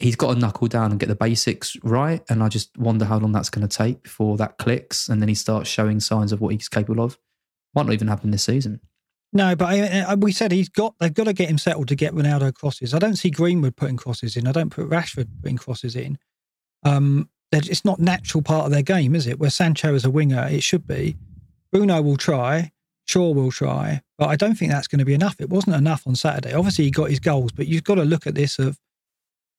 he's 0.01 0.17
got 0.17 0.35
to 0.35 0.41
knuckle 0.41 0.67
down 0.67 0.91
and 0.91 0.99
get 0.99 1.09
the 1.09 1.15
basics 1.15 1.77
right. 1.83 2.23
And 2.29 2.43
I 2.43 2.49
just 2.49 2.77
wonder 2.77 3.05
how 3.05 3.19
long 3.19 3.33
that's 3.33 3.51
going 3.51 3.67
to 3.67 3.77
take 3.77 4.03
before 4.03 4.37
that 4.39 4.59
clicks 4.59 5.09
and 5.09 5.21
then 5.21 5.29
he 5.29 5.35
starts 5.35 5.69
showing 5.69 6.01
signs 6.01 6.33
of 6.33 6.41
what 6.41 6.53
he's 6.53 6.69
capable 6.69 7.05
of. 7.05 7.19
Might 7.75 7.87
not 7.87 7.93
even 7.93 8.09
happen 8.09 8.31
this 8.31 8.45
season. 8.45 8.81
No, 9.33 9.55
but 9.55 9.67
I, 9.67 10.15
we 10.17 10.33
said 10.33 10.51
he's 10.51 10.69
got. 10.69 10.95
They've 10.99 11.15
got 11.15 11.25
to 11.25 11.33
get 11.33 11.49
him 11.49 11.59
settled 11.59 11.87
to 11.89 11.95
get 11.95 12.15
Ronaldo 12.15 12.53
crosses. 12.53 12.95
I 12.95 12.99
don't 12.99 13.15
see 13.15 13.31
Greenwood 13.31 13.77
putting 13.77 13.97
crosses 13.97 14.37
in. 14.37 14.49
I 14.49 14.53
don't 14.53 14.71
put 14.71 14.91
Rashford 14.91 15.29
putting 15.41 15.57
crosses 15.57 15.95
in. 15.95 16.19
Um, 16.83 17.29
it's 17.53 17.85
not 17.85 18.01
natural 18.01 18.43
part 18.43 18.65
of 18.65 18.73
their 18.73 18.83
game, 18.83 19.15
is 19.15 19.29
it? 19.29 19.39
Where 19.39 19.51
Sancho 19.51 19.95
is 19.95 20.05
a 20.05 20.11
winger, 20.11 20.49
it 20.51 20.65
should 20.65 20.87
be. 20.87 21.17
Bruno 21.71 22.03
will 22.03 22.17
try. 22.17 22.73
Shaw 23.07 23.33
will 23.33 23.51
try, 23.51 24.03
but 24.19 24.29
I 24.29 24.37
don't 24.37 24.55
think 24.55 24.71
that's 24.71 24.87
going 24.87 25.01
to 25.01 25.05
be 25.05 25.15
enough. 25.15 25.41
It 25.41 25.51
wasn't 25.51 25.75
enough 25.75 26.07
on 26.07 26.15
Saturday. 26.15 26.53
Obviously, 26.55 26.85
he 26.85 26.93
got 26.93 27.11
his 27.11 27.19
goals, 27.19 27.51
but 27.51 27.67
you've 27.67 27.83
got 27.83 27.97
to 27.97 28.05
look 28.05 28.27
at 28.29 28.37
this 28.37 28.61
of 28.61 28.79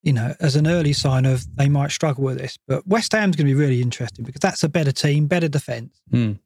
you 0.02 0.12
know, 0.12 0.34
as 0.40 0.56
an 0.56 0.66
early 0.66 0.92
sign 0.92 1.24
of 1.24 1.44
they 1.56 1.68
might 1.68 1.90
struggle 1.90 2.24
with 2.24 2.38
this. 2.38 2.58
But 2.66 2.86
West 2.86 3.12
Ham's 3.12 3.36
going 3.36 3.46
to 3.46 3.54
be 3.54 3.60
really 3.60 3.80
interesting 3.80 4.24
because 4.24 4.40
that's 4.40 4.64
a 4.64 4.68
better 4.68 4.92
team, 4.92 5.26
better 5.26 5.48
defence, 5.48 6.00
mm. 6.10 6.38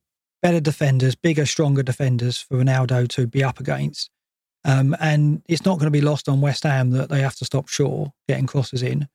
better 0.42 0.61
defenders, 0.61 1.14
bigger, 1.14 1.46
stronger 1.46 1.82
defenders 1.82 2.38
for 2.38 2.59
Ronaldo 2.59 3.09
to 3.09 3.26
be 3.26 3.42
up 3.42 3.61
against. 3.61 4.11
Um, 4.64 4.96
and 5.00 5.42
it's 5.48 5.64
not 5.64 5.78
going 5.78 5.86
to 5.86 5.98
be 5.98 6.00
lost 6.00 6.28
on 6.28 6.40
West 6.40 6.64
Ham 6.64 6.90
that 6.90 7.09
they 7.09 7.20
have 7.20 7.36
to 7.36 7.44
stop 7.44 7.68
Shaw 7.68 8.09
getting 8.28 8.46
crosses 8.46 8.82
in. 8.82 9.09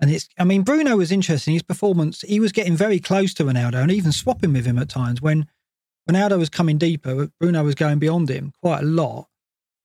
And 0.00 0.10
it's, 0.10 0.28
I 0.38 0.44
mean, 0.44 0.62
Bruno 0.62 0.96
was 0.96 1.12
interesting. 1.12 1.54
His 1.54 1.62
performance, 1.62 2.22
he 2.22 2.40
was 2.40 2.52
getting 2.52 2.76
very 2.76 2.98
close 2.98 3.34
to 3.34 3.44
Ronaldo 3.44 3.82
and 3.82 3.90
even 3.90 4.12
swapping 4.12 4.52
with 4.52 4.66
him 4.66 4.78
at 4.78 4.88
times. 4.88 5.20
When 5.20 5.46
Ronaldo 6.08 6.38
was 6.38 6.48
coming 6.48 6.78
deeper, 6.78 7.28
Bruno 7.40 7.64
was 7.64 7.74
going 7.74 7.98
beyond 7.98 8.28
him 8.28 8.52
quite 8.62 8.82
a 8.82 8.86
lot. 8.86 9.28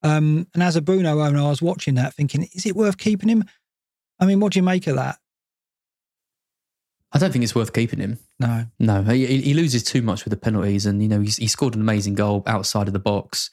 Um, 0.04 0.47
and 0.54 0.64
as 0.64 0.76
a 0.76 0.82
Bruno 0.82 1.20
owner, 1.20 1.39
I 1.39 1.50
was 1.50 1.62
watching 1.62 1.95
that 1.95 2.14
thinking, 2.14 2.47
is 2.54 2.66
it 2.66 2.76
worth 2.76 2.97
keeping 2.97 3.30
him? 3.30 3.43
I 4.20 4.26
mean, 4.26 4.39
what 4.39 4.53
do 4.53 4.59
you 4.59 4.63
make 4.63 4.88
of 4.88 4.95
that? 4.95 5.20
I 7.11 7.17
don't 7.17 7.32
think 7.32 7.43
it's 7.43 7.55
worth 7.55 7.74
keeping 7.74 7.99
him. 7.99 8.20
No, 8.39 8.65
no, 8.78 9.01
he, 9.03 9.26
he 9.41 9.53
loses 9.53 9.84
too 9.84 10.01
much 10.01 10.26
with 10.26 10.32
the 10.32 10.38
penalties, 10.38 10.86
and 10.86 11.01
you 11.01 11.07
know 11.07 11.22
he 11.22 11.47
scored 11.47 11.76
an 11.76 11.82
amazing 11.82 12.13
goal 12.15 12.43
outside 12.45 12.88
of 12.88 12.93
the 12.93 12.99
box. 12.99 13.51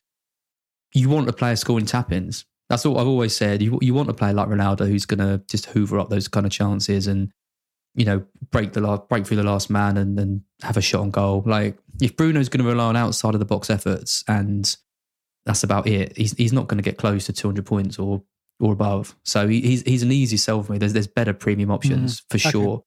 You 0.93 1.09
want 1.09 1.29
a 1.29 1.33
player 1.33 1.57
scoring 1.57 1.87
tap-ins. 1.87 2.45
That's 2.69 2.85
what 2.85 3.01
I've 3.01 3.07
always 3.07 3.35
said. 3.35 3.63
You 3.63 3.79
you 3.81 3.95
want 3.95 4.11
a 4.11 4.15
player 4.15 4.35
like 4.35 4.49
Ronaldo 4.49 4.87
who's 4.87 5.07
going 5.07 5.21
to 5.21 5.43
just 5.49 5.67
hoover 5.67 5.99
up 5.99 6.11
those 6.11 6.29
kind 6.29 6.45
of 6.45 6.53
chances 6.53 7.07
and 7.07 7.33
you 7.95 8.05
know 8.05 8.25
break 8.51 8.73
the 8.73 8.81
last, 8.81 9.09
break 9.09 9.27
through 9.27 9.39
the 9.39 9.43
last 9.43 9.71
man 9.71 9.97
and 9.97 10.19
and 10.19 10.43
have 10.63 10.77
a 10.77 10.83
shot 10.83 11.01
on 11.01 11.11
goal. 11.11 11.43
Like 11.47 11.79
if 12.01 12.17
Bruno's 12.17 12.49
going 12.49 12.65
to 12.65 12.71
rely 12.71 12.87
on 12.87 12.97
outside 12.97 13.35
of 13.35 13.41
the 13.41 13.47
box 13.47 13.71
efforts 13.71 14.23
and 14.29 14.77
that's 15.47 15.63
about 15.63 15.87
it, 15.87 16.17
he's 16.17 16.33
he's 16.33 16.53
not 16.53 16.67
going 16.67 16.79
to 16.79 16.83
get 16.83 16.99
close 16.99 17.25
to 17.27 17.33
200 17.33 17.65
points 17.65 17.99
or 17.99 18.23
or 18.61 18.73
above. 18.73 19.17
So 19.25 19.49
he, 19.49 19.61
he's 19.61 19.83
he's 19.83 20.03
an 20.03 20.13
easy 20.13 20.37
sell 20.37 20.63
for 20.63 20.73
me. 20.73 20.79
There's 20.79 20.93
there's 20.93 21.07
better 21.07 21.33
premium 21.33 21.71
options 21.71 22.21
mm, 22.21 22.25
for 22.31 22.37
okay. 22.37 22.51
sure 22.51 22.85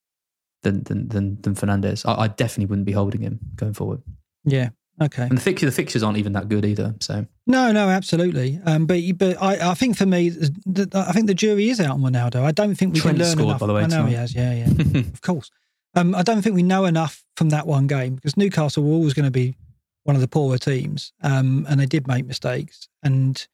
than 0.64 0.84
than 0.84 1.08
than, 1.10 1.42
than 1.42 1.56
Fernandes. 1.56 2.08
I, 2.08 2.24
I, 2.24 2.28
definitely 2.28 2.66
wouldn't 2.66 2.86
be 2.86 2.92
holding 2.92 3.22
him 3.22 3.40
going 3.56 3.74
forward. 3.74 4.02
Yeah. 4.44 4.70
Okay. 5.02 5.24
And 5.24 5.38
the 5.38 5.42
fixture 5.42 5.66
the 5.66 5.72
fixtures 5.72 6.04
aren't 6.04 6.18
even 6.18 6.34
that 6.34 6.50
good 6.50 6.66
either. 6.66 6.94
So 7.00 7.26
no, 7.48 7.72
no, 7.72 7.90
absolutely. 7.90 8.60
Um, 8.66 8.86
but 8.86 9.00
but 9.18 9.42
I, 9.42 9.72
I 9.72 9.74
think 9.74 9.96
for 9.96 10.06
me, 10.06 10.30
the, 10.30 10.90
I 10.94 11.14
think 11.14 11.28
the 11.28 11.34
jury 11.34 11.70
is 11.70 11.80
out 11.80 11.92
on 11.92 12.02
Ronaldo. 12.02 12.44
I 12.44 12.52
don't 12.52 12.76
think 12.76 12.94
we 12.94 13.00
Trent 13.00 13.18
can 13.18 13.26
learn 13.26 13.32
scored, 13.32 13.48
enough. 13.48 13.60
By 13.60 13.68
the 13.68 13.74
way, 13.74 13.84
I 13.84 13.88
know 13.88 13.98
tonight. 13.98 14.10
he 14.10 14.16
has. 14.16 14.36
Yeah, 14.36 14.54
yeah. 14.54 15.00
of 15.14 15.22
course. 15.22 15.50
Um, 15.96 16.14
I 16.14 16.22
don't 16.22 16.42
think 16.42 16.56
we 16.56 16.64
know 16.64 16.86
enough 16.86 17.24
from 17.36 17.50
that 17.50 17.66
one 17.66 17.88
game 17.88 18.16
because 18.16 18.38
Newcastle 18.38 18.84
were 18.84 18.92
always 18.92 19.14
going 19.14 19.26
to 19.26 19.32
be 19.32 19.56
one 20.04 20.16
of 20.16 20.22
the 20.22 20.28
poorer 20.28 20.58
teams, 20.58 21.14
um, 21.24 21.66
and 21.70 21.80
they 21.80 21.86
did 21.86 22.08
make 22.08 22.26
mistakes. 22.26 22.90
And 23.02 23.48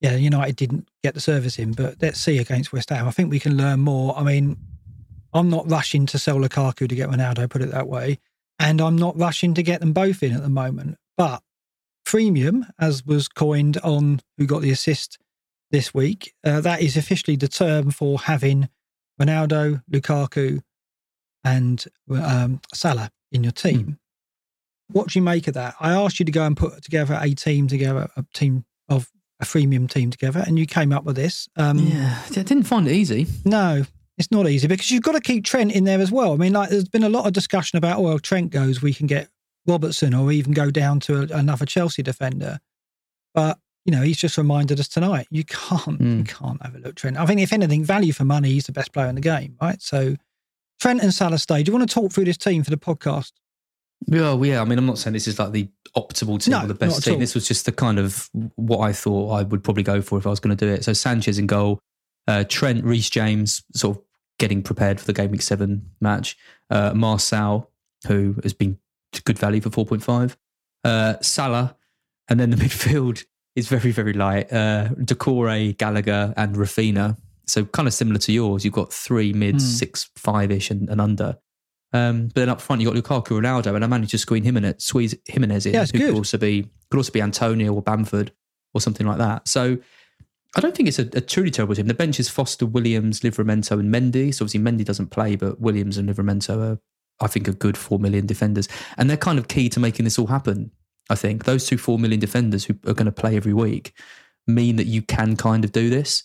yeah, 0.00 0.16
United 0.16 0.56
didn't 0.56 0.88
get 1.02 1.14
the 1.14 1.20
service 1.20 1.58
in, 1.58 1.72
but 1.72 1.96
let's 2.00 2.20
see 2.20 2.38
against 2.38 2.72
West 2.72 2.90
Ham. 2.90 3.06
I 3.06 3.10
think 3.10 3.30
we 3.30 3.40
can 3.40 3.56
learn 3.56 3.80
more. 3.80 4.16
I 4.16 4.22
mean, 4.22 4.56
I'm 5.32 5.50
not 5.50 5.70
rushing 5.70 6.06
to 6.06 6.18
sell 6.18 6.36
Lukaku 6.36 6.88
to 6.88 6.94
get 6.94 7.10
Ronaldo, 7.10 7.48
put 7.48 7.62
it 7.62 7.70
that 7.70 7.88
way. 7.88 8.18
And 8.58 8.80
I'm 8.80 8.96
not 8.96 9.18
rushing 9.18 9.54
to 9.54 9.62
get 9.62 9.80
them 9.80 9.92
both 9.92 10.22
in 10.22 10.32
at 10.32 10.42
the 10.42 10.48
moment. 10.48 10.96
But 11.16 11.42
freemium, 12.06 12.68
as 12.78 13.04
was 13.04 13.28
coined 13.28 13.78
on 13.78 14.20
who 14.36 14.46
got 14.46 14.62
the 14.62 14.70
assist 14.70 15.18
this 15.70 15.94
week, 15.94 16.34
uh, 16.44 16.60
that 16.62 16.80
is 16.80 16.96
officially 16.96 17.36
the 17.36 17.48
term 17.48 17.90
for 17.90 18.18
having 18.18 18.68
Ronaldo, 19.20 19.82
Lukaku, 19.90 20.60
and 21.44 21.84
um, 22.10 22.60
Salah 22.72 23.10
in 23.32 23.42
your 23.44 23.52
team. 23.52 23.82
Mm. 23.82 23.96
What 24.92 25.08
do 25.08 25.18
you 25.18 25.22
make 25.22 25.46
of 25.46 25.54
that? 25.54 25.74
I 25.78 25.92
asked 25.92 26.18
you 26.18 26.26
to 26.26 26.32
go 26.32 26.44
and 26.44 26.56
put 26.56 26.82
together 26.82 27.18
a 27.20 27.34
team 27.34 27.68
together, 27.68 28.08
a 28.16 28.24
team 28.34 28.64
of 28.88 29.10
a 29.40 29.44
freemium 29.44 29.90
team 29.90 30.10
together, 30.10 30.44
and 30.46 30.58
you 30.58 30.66
came 30.66 30.92
up 30.92 31.04
with 31.04 31.16
this. 31.16 31.48
Um, 31.56 31.78
yeah, 31.78 32.22
I 32.26 32.30
didn't 32.30 32.64
find 32.64 32.86
it 32.86 32.92
easy. 32.92 33.26
No, 33.44 33.84
it's 34.18 34.30
not 34.30 34.48
easy 34.48 34.68
because 34.68 34.90
you've 34.90 35.02
got 35.02 35.12
to 35.12 35.20
keep 35.20 35.44
Trent 35.44 35.72
in 35.72 35.84
there 35.84 36.00
as 36.00 36.12
well. 36.12 36.34
I 36.34 36.36
mean, 36.36 36.52
like 36.52 36.70
there's 36.70 36.88
been 36.88 37.04
a 37.04 37.08
lot 37.08 37.26
of 37.26 37.32
discussion 37.32 37.78
about, 37.78 37.98
oh, 37.98 38.02
well, 38.02 38.18
Trent 38.18 38.50
goes, 38.50 38.82
we 38.82 38.92
can 38.92 39.06
get 39.06 39.28
Robertson 39.66 40.14
or 40.14 40.30
even 40.30 40.52
go 40.52 40.70
down 40.70 41.00
to 41.00 41.22
a, 41.22 41.38
another 41.38 41.66
Chelsea 41.66 42.02
defender. 42.02 42.58
But 43.34 43.58
you 43.86 43.92
know, 43.92 44.02
he's 44.02 44.18
just 44.18 44.36
reminded 44.36 44.78
us 44.78 44.88
tonight 44.88 45.26
you 45.30 45.44
can't 45.44 46.00
mm. 46.00 46.18
you 46.18 46.24
can't 46.24 46.60
overlook 46.64 46.96
Trent. 46.96 47.16
I 47.16 47.26
think 47.26 47.40
if 47.40 47.52
anything, 47.52 47.84
value 47.84 48.12
for 48.12 48.24
money, 48.24 48.50
he's 48.50 48.66
the 48.66 48.72
best 48.72 48.92
player 48.92 49.08
in 49.08 49.14
the 49.14 49.20
game, 49.20 49.56
right? 49.60 49.80
So 49.80 50.16
Trent 50.80 51.02
and 51.02 51.14
Salah 51.14 51.38
stay. 51.38 51.62
Do 51.62 51.72
you 51.72 51.78
want 51.78 51.88
to 51.88 51.94
talk 51.94 52.12
through 52.12 52.26
this 52.26 52.36
team 52.36 52.62
for 52.62 52.70
the 52.70 52.76
podcast? 52.76 53.32
Well, 54.06 54.44
yeah. 54.44 54.60
I 54.60 54.64
mean, 54.64 54.78
I'm 54.78 54.86
not 54.86 54.98
saying 54.98 55.14
this 55.14 55.28
is 55.28 55.38
like 55.38 55.52
the 55.52 55.68
optimal 55.96 56.42
team 56.42 56.52
no, 56.52 56.64
or 56.64 56.66
the 56.66 56.74
best 56.74 57.04
team. 57.04 57.18
This 57.18 57.34
was 57.34 57.46
just 57.46 57.66
the 57.66 57.72
kind 57.72 57.98
of 57.98 58.28
what 58.56 58.78
I 58.78 58.92
thought 58.92 59.30
I 59.32 59.42
would 59.42 59.62
probably 59.62 59.82
go 59.82 60.00
for 60.00 60.18
if 60.18 60.26
I 60.26 60.30
was 60.30 60.40
going 60.40 60.56
to 60.56 60.66
do 60.66 60.72
it. 60.72 60.84
So 60.84 60.92
Sanchez 60.92 61.38
in 61.38 61.46
goal, 61.46 61.80
uh, 62.26 62.44
Trent, 62.48 62.84
Reece 62.84 63.10
James, 63.10 63.62
sort 63.74 63.96
of 63.96 64.02
getting 64.38 64.62
prepared 64.62 64.98
for 64.98 65.06
the 65.06 65.12
game 65.12 65.30
week 65.30 65.42
seven 65.42 65.90
match. 66.00 66.36
Uh, 66.70 66.92
Marçal, 66.92 67.66
who 68.06 68.36
has 68.42 68.54
been 68.54 68.78
good 69.24 69.38
value 69.38 69.60
for 69.60 69.70
4.5. 69.70 70.36
Uh, 70.84 71.20
Salah, 71.20 71.76
and 72.28 72.40
then 72.40 72.50
the 72.50 72.56
midfield 72.64 73.24
is 73.56 73.68
very, 73.68 73.90
very 73.90 74.12
light. 74.12 74.52
Uh, 74.52 74.88
Doucouré, 75.00 75.76
Gallagher, 75.76 76.32
and 76.36 76.56
Raphinha. 76.56 77.16
So 77.46 77.64
kind 77.64 77.88
of 77.88 77.94
similar 77.94 78.18
to 78.20 78.32
yours. 78.32 78.64
You've 78.64 78.74
got 78.74 78.92
three 78.92 79.32
mid, 79.32 79.56
mm. 79.56 79.60
six, 79.60 80.08
five 80.16 80.50
ish, 80.50 80.70
and, 80.70 80.88
and 80.88 81.00
under. 81.00 81.36
Um, 81.92 82.26
but 82.28 82.36
then 82.36 82.48
up 82.48 82.60
front, 82.60 82.80
you 82.80 82.92
got 82.92 82.96
Lukaku, 82.96 83.40
Ronaldo, 83.40 83.74
and 83.74 83.84
I 83.84 83.86
managed 83.86 84.12
to 84.12 84.18
squeeze 84.18 84.46
it. 84.46 84.82
squeeze 84.82 85.14
Jimenez 85.26 85.66
in, 85.66 85.74
yeah, 85.74 85.86
who 85.86 85.98
good. 85.98 86.06
could 86.10 86.14
also 86.14 86.38
be 86.38 86.70
could 86.90 86.98
also 86.98 87.12
be 87.12 87.22
Antonio 87.22 87.72
or 87.72 87.82
Bamford 87.82 88.32
or 88.74 88.80
something 88.80 89.06
like 89.06 89.18
that. 89.18 89.48
So 89.48 89.78
I 90.56 90.60
don't 90.60 90.74
think 90.74 90.88
it's 90.88 90.98
a, 90.98 91.08
a, 91.14 91.20
truly 91.20 91.50
terrible 91.50 91.74
team. 91.74 91.86
The 91.86 91.94
bench 91.94 92.18
is 92.18 92.28
Foster, 92.28 92.66
Williams, 92.66 93.20
Livramento, 93.20 93.78
and 93.78 93.92
Mendy. 93.92 94.34
So 94.34 94.44
obviously 94.44 94.60
Mendy 94.60 94.84
doesn't 94.84 95.08
play, 95.08 95.36
but 95.36 95.60
Williams 95.60 95.96
and 95.96 96.08
Livramento 96.08 96.72
are, 96.72 96.78
I 97.20 97.26
think, 97.26 97.48
are 97.48 97.52
good 97.52 97.76
four 97.76 97.98
million 97.98 98.26
defenders, 98.26 98.68
and 98.96 99.08
they're 99.08 99.16
kind 99.16 99.38
of 99.38 99.48
key 99.48 99.68
to 99.70 99.80
making 99.80 100.04
this 100.04 100.18
all 100.18 100.26
happen. 100.26 100.70
I 101.08 101.16
think 101.16 101.44
those 101.44 101.66
two 101.66 101.78
four 101.78 101.98
million 101.98 102.20
defenders 102.20 102.64
who 102.64 102.74
are 102.86 102.94
going 102.94 103.06
to 103.06 103.12
play 103.12 103.36
every 103.36 103.54
week 103.54 103.92
mean 104.46 104.76
that 104.76 104.86
you 104.86 105.02
can 105.02 105.36
kind 105.36 105.64
of 105.64 105.72
do 105.72 105.90
this. 105.90 106.24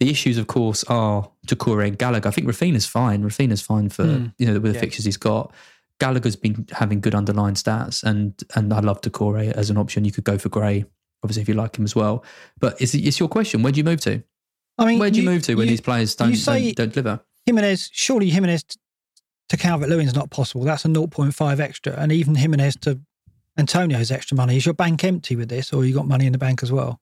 The 0.00 0.10
issues, 0.10 0.38
of 0.38 0.46
course, 0.46 0.82
are 0.84 1.30
Doucouré 1.46 1.86
and 1.88 1.98
Gallagher. 1.98 2.28
I 2.28 2.32
think 2.32 2.46
Raphinha's 2.46 2.86
fine. 2.86 3.22
Raphinha's 3.22 3.60
fine 3.60 3.90
for 3.90 4.04
mm. 4.04 4.34
you 4.38 4.46
know 4.46 4.54
with 4.54 4.72
the 4.72 4.72
yeah. 4.72 4.80
fixtures 4.80 5.04
he's 5.04 5.16
got. 5.16 5.52
Gallagher's 5.98 6.36
been 6.36 6.66
having 6.72 7.00
good 7.00 7.14
underlying 7.14 7.54
stats, 7.54 8.02
and 8.02 8.34
and 8.54 8.72
I 8.72 8.80
love 8.80 9.02
Doucouré 9.02 9.52
as 9.52 9.70
an 9.70 9.76
option. 9.76 10.04
You 10.04 10.12
could 10.12 10.24
go 10.24 10.38
for 10.38 10.48
Gray, 10.48 10.84
obviously, 11.22 11.42
if 11.42 11.48
you 11.48 11.54
like 11.54 11.78
him 11.78 11.84
as 11.84 11.94
well. 11.94 12.24
But 12.58 12.80
it's, 12.80 12.94
it's 12.94 13.20
your 13.20 13.28
question. 13.28 13.62
Where 13.62 13.72
do 13.72 13.78
you 13.78 13.84
move 13.84 14.00
to? 14.00 14.22
I 14.78 14.86
mean, 14.86 14.98
where 14.98 15.10
do 15.10 15.18
you, 15.18 15.24
you 15.24 15.30
move 15.30 15.42
to 15.42 15.54
when 15.54 15.66
you, 15.66 15.72
these 15.72 15.82
players 15.82 16.14
don't, 16.14 16.32
don't, 16.44 16.74
don't 16.74 16.92
deliver? 16.92 17.20
Jimenez, 17.44 17.90
surely 17.92 18.30
Jimenez 18.30 18.64
to 19.50 19.56
Calvert 19.56 19.90
Lewin 19.90 20.06
is 20.06 20.14
not 20.14 20.30
possible. 20.30 20.64
That's 20.64 20.84
a 20.86 20.88
0.5 20.88 21.60
extra, 21.60 21.92
and 21.98 22.10
even 22.10 22.34
Jimenez 22.34 22.76
to 22.82 22.98
Antonio's 23.58 24.10
extra 24.10 24.36
money. 24.36 24.56
Is 24.56 24.64
your 24.64 24.74
bank 24.74 25.04
empty 25.04 25.36
with 25.36 25.50
this, 25.50 25.72
or 25.72 25.84
you 25.84 25.94
got 25.94 26.06
money 26.06 26.24
in 26.24 26.32
the 26.32 26.38
bank 26.38 26.62
as 26.62 26.72
well? 26.72 27.00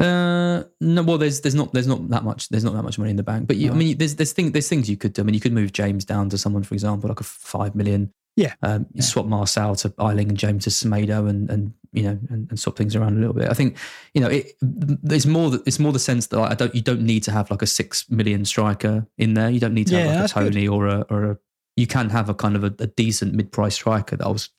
Uh, 0.00 0.64
no. 0.80 1.02
Well, 1.02 1.18
there's 1.18 1.40
there's 1.42 1.54
not 1.54 1.72
there's 1.72 1.86
not 1.86 2.08
that 2.08 2.24
much 2.24 2.48
there's 2.48 2.64
not 2.64 2.74
that 2.74 2.82
much 2.82 2.98
money 2.98 3.10
in 3.10 3.16
the 3.16 3.22
bank. 3.22 3.46
But 3.46 3.56
you, 3.56 3.70
I 3.70 3.74
mean, 3.74 3.98
there's 3.98 4.16
there's 4.16 4.32
things 4.32 4.52
there's 4.52 4.68
things 4.68 4.88
you 4.88 4.96
could 4.96 5.12
do. 5.12 5.22
I 5.22 5.24
mean, 5.24 5.34
you 5.34 5.40
could 5.40 5.52
move 5.52 5.72
James 5.72 6.04
down 6.04 6.30
to 6.30 6.38
someone, 6.38 6.62
for 6.62 6.74
example, 6.74 7.08
like 7.08 7.20
a 7.20 7.24
five 7.24 7.74
million 7.74 8.12
Yeah. 8.36 8.54
Um, 8.62 8.86
Yeah. 8.94 9.02
swap 9.02 9.26
Marçal 9.26 9.76
to 9.82 9.92
Ayling 10.00 10.28
and 10.30 10.38
James 10.38 10.64
to 10.64 10.70
Semedo 10.70 11.28
and, 11.28 11.50
and 11.50 11.74
you 11.92 12.04
know, 12.04 12.18
and, 12.30 12.48
and 12.48 12.58
swap 12.58 12.76
things 12.76 12.94
around 12.96 13.16
a 13.16 13.20
little 13.20 13.34
bit. 13.34 13.48
I 13.50 13.52
think, 13.54 13.76
you 14.14 14.20
know, 14.20 14.28
it, 14.28 14.52
it's 14.62 15.26
more 15.26 15.50
that 15.50 15.62
it's 15.66 15.78
more 15.78 15.92
the 15.92 15.98
sense 15.98 16.28
that 16.28 16.38
like, 16.38 16.52
I 16.52 16.54
don't, 16.54 16.74
you 16.74 16.82
don't 16.82 17.02
need 17.02 17.24
to 17.24 17.32
have 17.32 17.50
like 17.50 17.62
a 17.62 17.66
six 17.66 18.08
million 18.08 18.44
striker 18.44 19.06
in 19.18 19.34
there. 19.34 19.50
You 19.50 19.60
don't 19.60 19.74
need 19.74 19.88
to 19.88 19.94
Yeah, 19.94 20.00
have 20.06 20.20
like 20.20 20.30
a 20.30 20.34
good. 20.44 20.52
Toney 20.54 20.68
or 20.68 20.86
a, 20.86 21.00
or 21.10 21.24
a, 21.32 21.38
you 21.76 21.86
can 21.86 22.08
have 22.10 22.28
a 22.28 22.34
kind 22.34 22.56
of 22.56 22.64
a, 22.64 22.72
a 22.78 22.86
decent 22.86 23.34
mid-price 23.34 23.74
striker 23.74 24.16
that 24.16 24.24
I 24.26 24.30
was, 24.30 24.50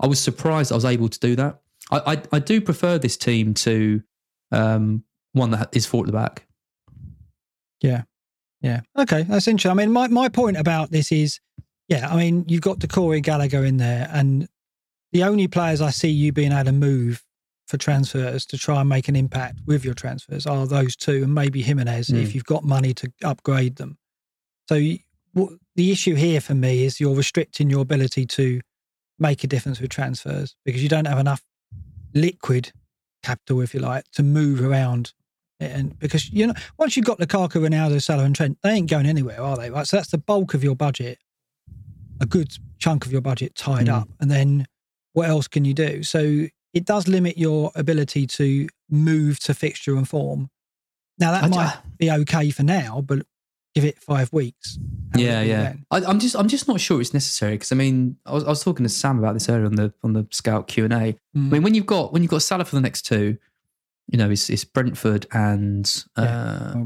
I 0.00 0.06
was 0.06 0.20
surprised 0.20 0.70
I 0.70 0.74
was 0.74 0.84
able 0.84 1.08
to 1.08 1.18
do 1.18 1.34
that. 1.36 1.60
I, 1.90 2.12
I, 2.14 2.22
I 2.32 2.38
do 2.38 2.60
prefer 2.60 2.98
this 2.98 3.16
team 3.16 3.54
to 3.54 4.02
um, 4.56 5.04
one 5.32 5.50
that 5.50 5.68
is 5.72 5.86
four 5.86 6.00
at 6.00 6.06
the 6.06 6.12
back. 6.12 6.46
Yeah. 7.80 8.02
Yeah. 8.60 8.80
Okay. 8.96 9.22
That's 9.22 9.46
interesting. 9.48 9.70
I 9.70 9.74
mean, 9.74 9.92
my, 9.92 10.08
my 10.08 10.28
point 10.28 10.56
about 10.56 10.90
this 10.90 11.12
is, 11.12 11.38
yeah, 11.88 12.08
I 12.10 12.16
mean, 12.16 12.44
you've 12.48 12.62
got 12.62 12.78
Doucouré 12.78 13.22
Gallagher 13.22 13.64
in 13.64 13.76
there, 13.76 14.08
and 14.12 14.48
the 15.12 15.22
only 15.22 15.46
players 15.46 15.80
I 15.80 15.90
see 15.90 16.08
you 16.08 16.32
being 16.32 16.52
able 16.52 16.64
to 16.64 16.72
move 16.72 17.22
for 17.68 17.76
transfers 17.76 18.46
to 18.46 18.58
try 18.58 18.80
and 18.80 18.88
make 18.88 19.08
an 19.08 19.16
impact 19.16 19.60
with 19.66 19.84
your 19.84 19.94
transfers 19.94 20.46
are 20.46 20.66
those 20.66 20.96
two, 20.96 21.22
and 21.24 21.34
maybe 21.34 21.62
Jimenez 21.62 22.08
Mm. 22.08 22.22
if 22.22 22.34
you've 22.34 22.44
got 22.44 22.64
money 22.64 22.94
to 22.94 23.12
upgrade 23.24 23.76
them. 23.76 23.98
So 24.68 24.80
what, 25.32 25.52
the 25.76 25.92
issue 25.92 26.14
here 26.14 26.40
for 26.40 26.54
me 26.54 26.84
is 26.84 26.98
you're 26.98 27.14
restricting 27.14 27.70
your 27.70 27.82
ability 27.82 28.26
to 28.26 28.60
make 29.18 29.44
a 29.44 29.46
difference 29.46 29.80
with 29.80 29.90
transfers 29.90 30.56
because 30.64 30.82
you 30.82 30.88
don't 30.88 31.06
have 31.06 31.18
enough 31.18 31.42
liquid 32.14 32.72
capital, 33.26 33.60
if 33.60 33.74
you 33.74 33.80
like, 33.80 34.04
to 34.12 34.22
move 34.22 34.62
around. 34.62 35.12
And 35.58 35.98
because 35.98 36.30
you 36.30 36.46
know, 36.46 36.54
once 36.78 36.96
you've 36.96 37.06
got 37.06 37.18
Lukaku, 37.18 37.60
Ronaldo, 37.66 38.00
Salah, 38.02 38.24
and 38.24 38.36
Trent, 38.36 38.58
they 38.62 38.70
ain't 38.70 38.90
going 38.90 39.06
anywhere, 39.06 39.40
are 39.40 39.56
they? 39.56 39.70
Right. 39.70 39.86
So 39.86 39.96
that's 39.96 40.10
the 40.10 40.18
bulk 40.18 40.54
of 40.54 40.62
your 40.62 40.76
budget, 40.76 41.18
a 42.20 42.26
good 42.26 42.56
chunk 42.78 43.06
of 43.06 43.12
your 43.12 43.22
budget 43.22 43.54
tied 43.54 43.86
Mm. 43.86 44.00
up. 44.02 44.08
And 44.20 44.30
then 44.30 44.66
what 45.14 45.28
else 45.28 45.48
can 45.48 45.64
you 45.64 45.74
do? 45.74 46.02
So 46.02 46.46
it 46.74 46.84
does 46.84 47.08
limit 47.08 47.38
your 47.38 47.72
ability 47.74 48.26
to 48.38 48.68
move 48.90 49.40
to 49.40 49.54
fixture 49.54 49.96
and 49.96 50.06
form. 50.08 50.50
Now 51.18 51.32
that 51.32 51.44
I- 51.44 51.48
might 51.48 51.76
be 51.98 52.10
okay 52.10 52.50
for 52.50 52.62
now, 52.62 53.00
but 53.00 53.26
give 53.76 53.84
it 53.84 53.98
five 54.02 54.32
weeks. 54.32 54.78
Yeah, 55.14 55.42
yeah. 55.42 55.74
I, 55.92 55.98
I'm 56.04 56.18
just, 56.18 56.34
I'm 56.34 56.48
just 56.48 56.66
not 56.66 56.80
sure 56.80 57.00
it's 57.00 57.14
necessary 57.14 57.52
because 57.52 57.70
I 57.70 57.76
mean, 57.76 58.16
I 58.26 58.32
was, 58.32 58.42
I 58.44 58.48
was 58.48 58.64
talking 58.64 58.84
to 58.84 58.88
Sam 58.88 59.18
about 59.20 59.34
this 59.34 59.48
earlier 59.48 59.66
on 59.66 59.76
the 59.76 59.92
on 60.02 60.12
the 60.14 60.26
Scout 60.32 60.66
Q 60.66 60.84
and 60.84 60.92
A. 60.92 60.96
I 60.96 61.16
Mm. 61.36 61.50
mean, 61.52 61.62
when 61.62 61.74
you've 61.74 61.86
got 61.86 62.12
when 62.12 62.22
you've 62.22 62.30
got 62.30 62.42
Salah 62.42 62.64
for 62.64 62.74
the 62.74 62.80
next 62.82 63.02
two, 63.02 63.36
you 64.08 64.18
know, 64.18 64.30
it's, 64.30 64.48
it's 64.50 64.64
Brentford 64.64 65.26
and 65.32 66.04
uh, 66.16 66.84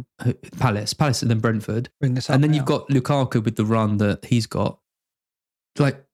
Palace, 0.59 0.93
Palace, 0.95 1.23
and 1.23 1.31
then 1.31 1.39
Brentford, 1.39 1.89
Bring 2.01 2.15
this 2.15 2.29
up 2.29 2.35
and 2.35 2.43
then 2.45 2.51
now. 2.51 2.57
you've 2.59 2.67
got 2.67 2.89
Lukaku 2.89 3.43
with 3.45 3.57
the 3.57 3.65
run 3.65 3.97
that 3.99 4.25
he's 4.25 4.47
got. 4.47 4.79
Like, 5.79 6.05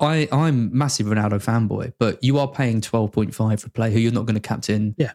I 0.00 0.28
I'm 0.32 0.76
massive 0.76 1.06
Ronaldo 1.06 1.42
fanboy, 1.42 1.92
but 1.98 2.22
you 2.22 2.38
are 2.38 2.48
paying 2.48 2.80
12.5 2.80 3.34
for 3.60 3.66
a 3.66 3.70
player 3.70 3.90
who 3.90 3.98
you're 4.00 4.12
not 4.12 4.26
going 4.26 4.34
to 4.34 4.40
captain. 4.40 4.94
Yeah. 4.98 5.12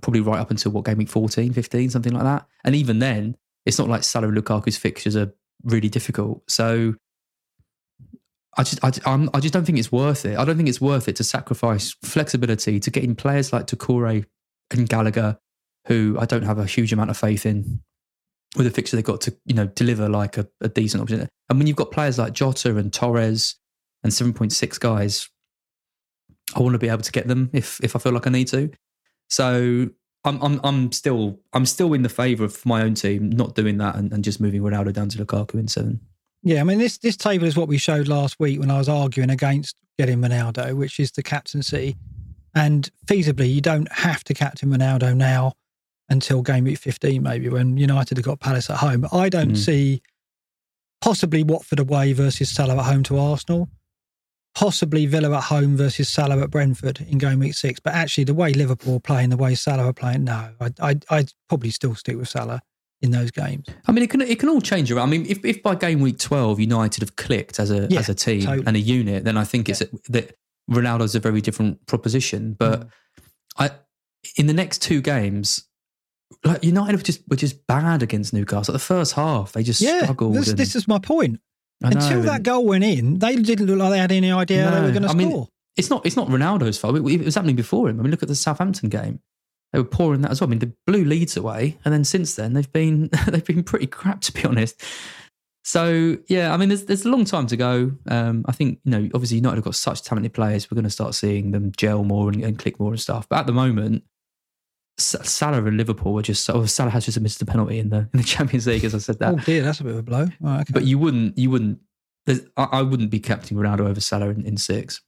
Probably 0.00 0.20
right 0.20 0.38
up 0.38 0.50
until 0.50 0.72
what 0.72 0.84
game 0.84 0.98
week 0.98 1.08
14, 1.08 1.52
15, 1.52 1.90
something 1.90 2.12
like 2.12 2.22
that. 2.24 2.46
And 2.64 2.74
even 2.74 2.98
then, 2.98 3.36
it's 3.68 3.78
not 3.78 3.88
like 3.88 4.02
Salah 4.02 4.28
Lukaku's 4.28 4.78
fixtures 4.78 5.14
are 5.14 5.30
really 5.62 5.90
difficult. 5.90 6.42
So 6.50 6.94
I 8.56 8.62
just 8.62 8.82
I, 8.82 8.90
I'm, 9.04 9.28
I 9.34 9.40
just 9.40 9.52
don't 9.52 9.66
think 9.66 9.78
it's 9.78 9.92
worth 9.92 10.24
it. 10.24 10.38
I 10.38 10.44
don't 10.46 10.56
think 10.56 10.70
it's 10.70 10.80
worth 10.80 11.06
it 11.06 11.16
to 11.16 11.24
sacrifice 11.24 11.94
flexibility 12.02 12.80
to 12.80 12.90
get 12.90 13.04
in 13.04 13.14
players 13.14 13.52
like 13.52 13.66
Doucouré 13.66 14.24
and 14.70 14.88
Gallagher, 14.88 15.38
who 15.86 16.16
I 16.18 16.24
don't 16.24 16.44
have 16.44 16.58
a 16.58 16.64
huge 16.64 16.94
amount 16.94 17.10
of 17.10 17.18
faith 17.18 17.44
in 17.44 17.80
with 18.56 18.66
a 18.66 18.70
fixture 18.70 18.96
they've 18.96 19.04
got 19.04 19.20
to 19.20 19.36
you 19.44 19.54
know 19.54 19.66
deliver 19.66 20.08
like 20.08 20.38
a, 20.38 20.48
a 20.62 20.70
decent 20.70 21.02
option. 21.02 21.28
And 21.50 21.58
when 21.58 21.66
you've 21.66 21.76
got 21.76 21.92
players 21.92 22.18
like 22.18 22.32
Jota 22.32 22.74
and 22.74 22.90
Torres 22.90 23.56
and 24.02 24.10
7.6 24.10 24.80
guys, 24.80 25.28
I 26.56 26.60
want 26.60 26.72
to 26.72 26.78
be 26.78 26.88
able 26.88 27.02
to 27.02 27.12
get 27.12 27.28
them 27.28 27.50
if 27.52 27.84
if 27.84 27.94
I 27.94 27.98
feel 27.98 28.12
like 28.12 28.26
I 28.26 28.30
need 28.30 28.48
to. 28.48 28.70
So 29.28 29.90
I'm 30.24 30.42
I'm 30.42 30.60
I'm 30.64 30.92
still 30.92 31.38
I'm 31.52 31.64
still 31.66 31.92
in 31.94 32.02
the 32.02 32.08
favour 32.08 32.44
of 32.44 32.64
my 32.66 32.82
own 32.82 32.94
team 32.94 33.30
not 33.30 33.54
doing 33.54 33.78
that 33.78 33.94
and, 33.96 34.12
and 34.12 34.24
just 34.24 34.40
moving 34.40 34.62
Ronaldo 34.62 34.92
down 34.92 35.08
to 35.10 35.24
Lukaku 35.24 35.54
in 35.54 35.68
seven. 35.68 36.00
Yeah, 36.42 36.60
I 36.60 36.64
mean 36.64 36.78
this 36.78 36.98
this 36.98 37.16
table 37.16 37.46
is 37.46 37.56
what 37.56 37.68
we 37.68 37.78
showed 37.78 38.08
last 38.08 38.38
week 38.40 38.60
when 38.60 38.70
I 38.70 38.78
was 38.78 38.88
arguing 38.88 39.30
against 39.30 39.76
getting 39.98 40.20
Ronaldo, 40.20 40.74
which 40.76 40.98
is 41.00 41.10
the 41.12 41.22
captaincy. 41.22 41.96
And 42.54 42.90
feasibly, 43.06 43.52
you 43.52 43.60
don't 43.60 43.90
have 43.92 44.24
to 44.24 44.34
captain 44.34 44.70
Ronaldo 44.70 45.16
now 45.16 45.52
until 46.08 46.42
game 46.42 46.64
week 46.64 46.78
15, 46.78 47.22
maybe 47.22 47.48
when 47.48 47.76
United 47.76 48.16
have 48.16 48.24
got 48.24 48.40
Palace 48.40 48.70
at 48.70 48.78
home. 48.78 49.02
But 49.02 49.12
I 49.14 49.28
don't 49.28 49.52
Mm. 49.52 49.56
see 49.56 50.02
possibly 51.00 51.42
Watford 51.42 51.78
away 51.78 52.12
versus 52.12 52.48
Salah 52.50 52.76
at 52.78 52.84
home 52.86 53.02
to 53.04 53.18
Arsenal, 53.18 53.68
possibly 54.58 55.06
Villa 55.06 55.36
at 55.36 55.44
home 55.44 55.76
versus 55.76 56.08
Salah 56.08 56.40
at 56.42 56.50
Brentford 56.50 57.00
in 57.08 57.18
game 57.18 57.38
week 57.38 57.54
six. 57.54 57.78
But 57.78 57.94
actually, 57.94 58.24
the 58.24 58.34
way 58.34 58.52
Liverpool 58.52 58.96
are 58.96 59.00
playing, 59.00 59.30
the 59.30 59.36
way 59.36 59.54
Salah 59.54 59.84
are 59.86 59.92
playing, 59.92 60.24
no, 60.24 60.50
I, 60.60 60.72
I, 60.80 60.96
I'd 61.10 61.32
probably 61.48 61.70
still 61.70 61.94
stick 61.94 62.16
with 62.16 62.28
Salah 62.28 62.60
in 63.00 63.12
those 63.12 63.30
games. 63.30 63.66
I 63.86 63.92
mean, 63.92 64.02
it 64.02 64.10
can 64.10 64.20
it 64.20 64.40
can 64.40 64.48
all 64.48 64.60
change 64.60 64.90
around. 64.90 65.08
I 65.08 65.10
mean, 65.12 65.26
if, 65.26 65.44
if 65.44 65.62
by 65.62 65.76
game 65.76 66.00
week 66.00 66.18
twelve 66.18 66.58
United 66.58 67.02
have 67.02 67.14
clicked 67.14 67.60
as 67.60 67.70
a 67.70 67.86
Yeah, 67.88 68.00
as 68.00 68.08
a 68.08 68.14
team 68.16 68.42
totally. 68.42 68.66
and 68.66 68.76
a 68.76 68.80
unit, 68.80 69.22
then 69.24 69.36
I 69.36 69.44
think 69.44 69.68
it's 69.68 69.80
a, 69.80 69.88
that 70.08 70.34
Ronaldo's 70.68 71.14
a 71.14 71.20
very 71.20 71.40
different 71.40 71.86
proposition. 71.86 72.56
But 72.58 72.80
Mm. 72.80 72.88
I 73.58 73.70
in 74.36 74.48
the 74.48 74.54
next 74.54 74.82
two 74.82 75.00
games, 75.00 75.62
like 76.44 76.64
United 76.64 76.96
were 76.96 77.02
just 77.02 77.20
were 77.28 77.36
just 77.36 77.64
bad 77.68 78.02
against 78.02 78.32
Newcastle. 78.32 78.72
At 78.72 78.80
the 78.80 78.84
first 78.84 79.12
half, 79.12 79.52
they 79.52 79.62
just 79.62 79.80
Yeah, 79.80 80.02
struggled. 80.02 80.34
this, 80.34 80.48
and- 80.48 80.58
this 80.58 80.74
is 80.74 80.88
my 80.88 80.98
point. 80.98 81.38
Until 81.80 82.22
that 82.22 82.42
goal 82.42 82.64
went 82.66 82.84
in, 82.84 83.18
they 83.18 83.36
didn't 83.36 83.66
look 83.66 83.78
like 83.78 83.90
they 83.90 83.98
had 83.98 84.12
any 84.12 84.32
idea 84.32 84.70
they 84.70 84.80
were 84.80 84.90
going 84.90 85.02
to 85.02 85.08
I 85.08 85.14
mean, 85.14 85.30
score. 85.30 85.48
it's 85.76 85.90
not 85.90 86.04
it's 86.04 86.16
not 86.16 86.28
Ronaldo's 86.28 86.78
fault. 86.78 86.96
It, 86.96 87.06
it 87.06 87.24
was 87.24 87.34
happening 87.34 87.56
before 87.56 87.88
him. 87.88 88.00
I 88.00 88.02
mean, 88.02 88.10
look 88.10 88.22
at 88.22 88.28
the 88.28 88.34
Southampton 88.34 88.88
game. 88.88 89.20
They 89.72 89.78
were 89.78 89.84
pouring 89.84 90.22
that 90.22 90.30
as 90.30 90.40
well. 90.40 90.48
I 90.48 90.50
mean, 90.50 90.58
they 90.60 90.72
blew 90.86 91.04
leads 91.04 91.36
away, 91.36 91.78
and 91.84 91.92
then 91.92 92.04
since 92.04 92.34
then 92.34 92.54
they've 92.54 92.72
been 92.72 93.10
they've 93.28 93.44
been 93.44 93.62
pretty 93.62 93.86
crap 93.86 94.20
to 94.22 94.32
be 94.32 94.44
honest. 94.44 94.82
So 95.64 96.16
yeah, 96.28 96.52
I 96.52 96.56
mean, 96.56 96.70
there's 96.70 96.86
there's 96.86 97.04
a 97.04 97.10
long 97.10 97.24
time 97.24 97.46
to 97.48 97.56
go. 97.56 97.92
Um, 98.08 98.44
I 98.46 98.52
think 98.52 98.80
you 98.84 98.90
know, 98.90 99.08
obviously 99.14 99.36
United 99.36 99.56
have 99.56 99.64
got 99.64 99.74
such 99.74 100.02
talented 100.02 100.32
players. 100.32 100.70
We're 100.70 100.76
going 100.76 100.84
to 100.84 100.90
start 100.90 101.14
seeing 101.14 101.50
them 101.50 101.72
gel 101.76 102.04
more 102.04 102.30
and, 102.30 102.42
and 102.42 102.58
click 102.58 102.80
more 102.80 102.90
and 102.90 103.00
stuff. 103.00 103.28
But 103.28 103.40
at 103.40 103.46
the 103.46 103.52
moment, 103.52 104.02
Salah 104.98 105.64
and 105.64 105.76
Liverpool 105.76 106.12
were 106.12 106.22
just. 106.22 106.48
Oh, 106.50 106.66
Salah 106.66 106.90
has 106.90 107.04
just 107.04 107.20
missed 107.20 107.40
a 107.40 107.46
penalty 107.46 107.78
in 107.78 107.88
the 107.90 108.08
in 108.12 108.18
the 108.20 108.22
Champions 108.24 108.66
League, 108.66 108.84
as 108.84 108.94
I 108.94 108.98
said 108.98 109.18
that. 109.20 109.34
oh 109.34 109.38
dear, 109.38 109.62
that's 109.62 109.80
a 109.80 109.84
bit 109.84 109.92
of 109.92 109.98
a 109.98 110.02
blow. 110.02 110.26
Right, 110.40 110.60
okay. 110.62 110.72
But 110.72 110.84
you 110.84 110.98
wouldn't, 110.98 111.38
you 111.38 111.50
wouldn't. 111.50 111.78
I, 112.56 112.64
I 112.72 112.82
wouldn't 112.82 113.10
be 113.10 113.20
captaining 113.20 113.62
Ronaldo 113.62 113.88
over 113.88 114.00
Salah 114.00 114.28
in, 114.30 114.44
in 114.44 114.56
six. 114.56 115.00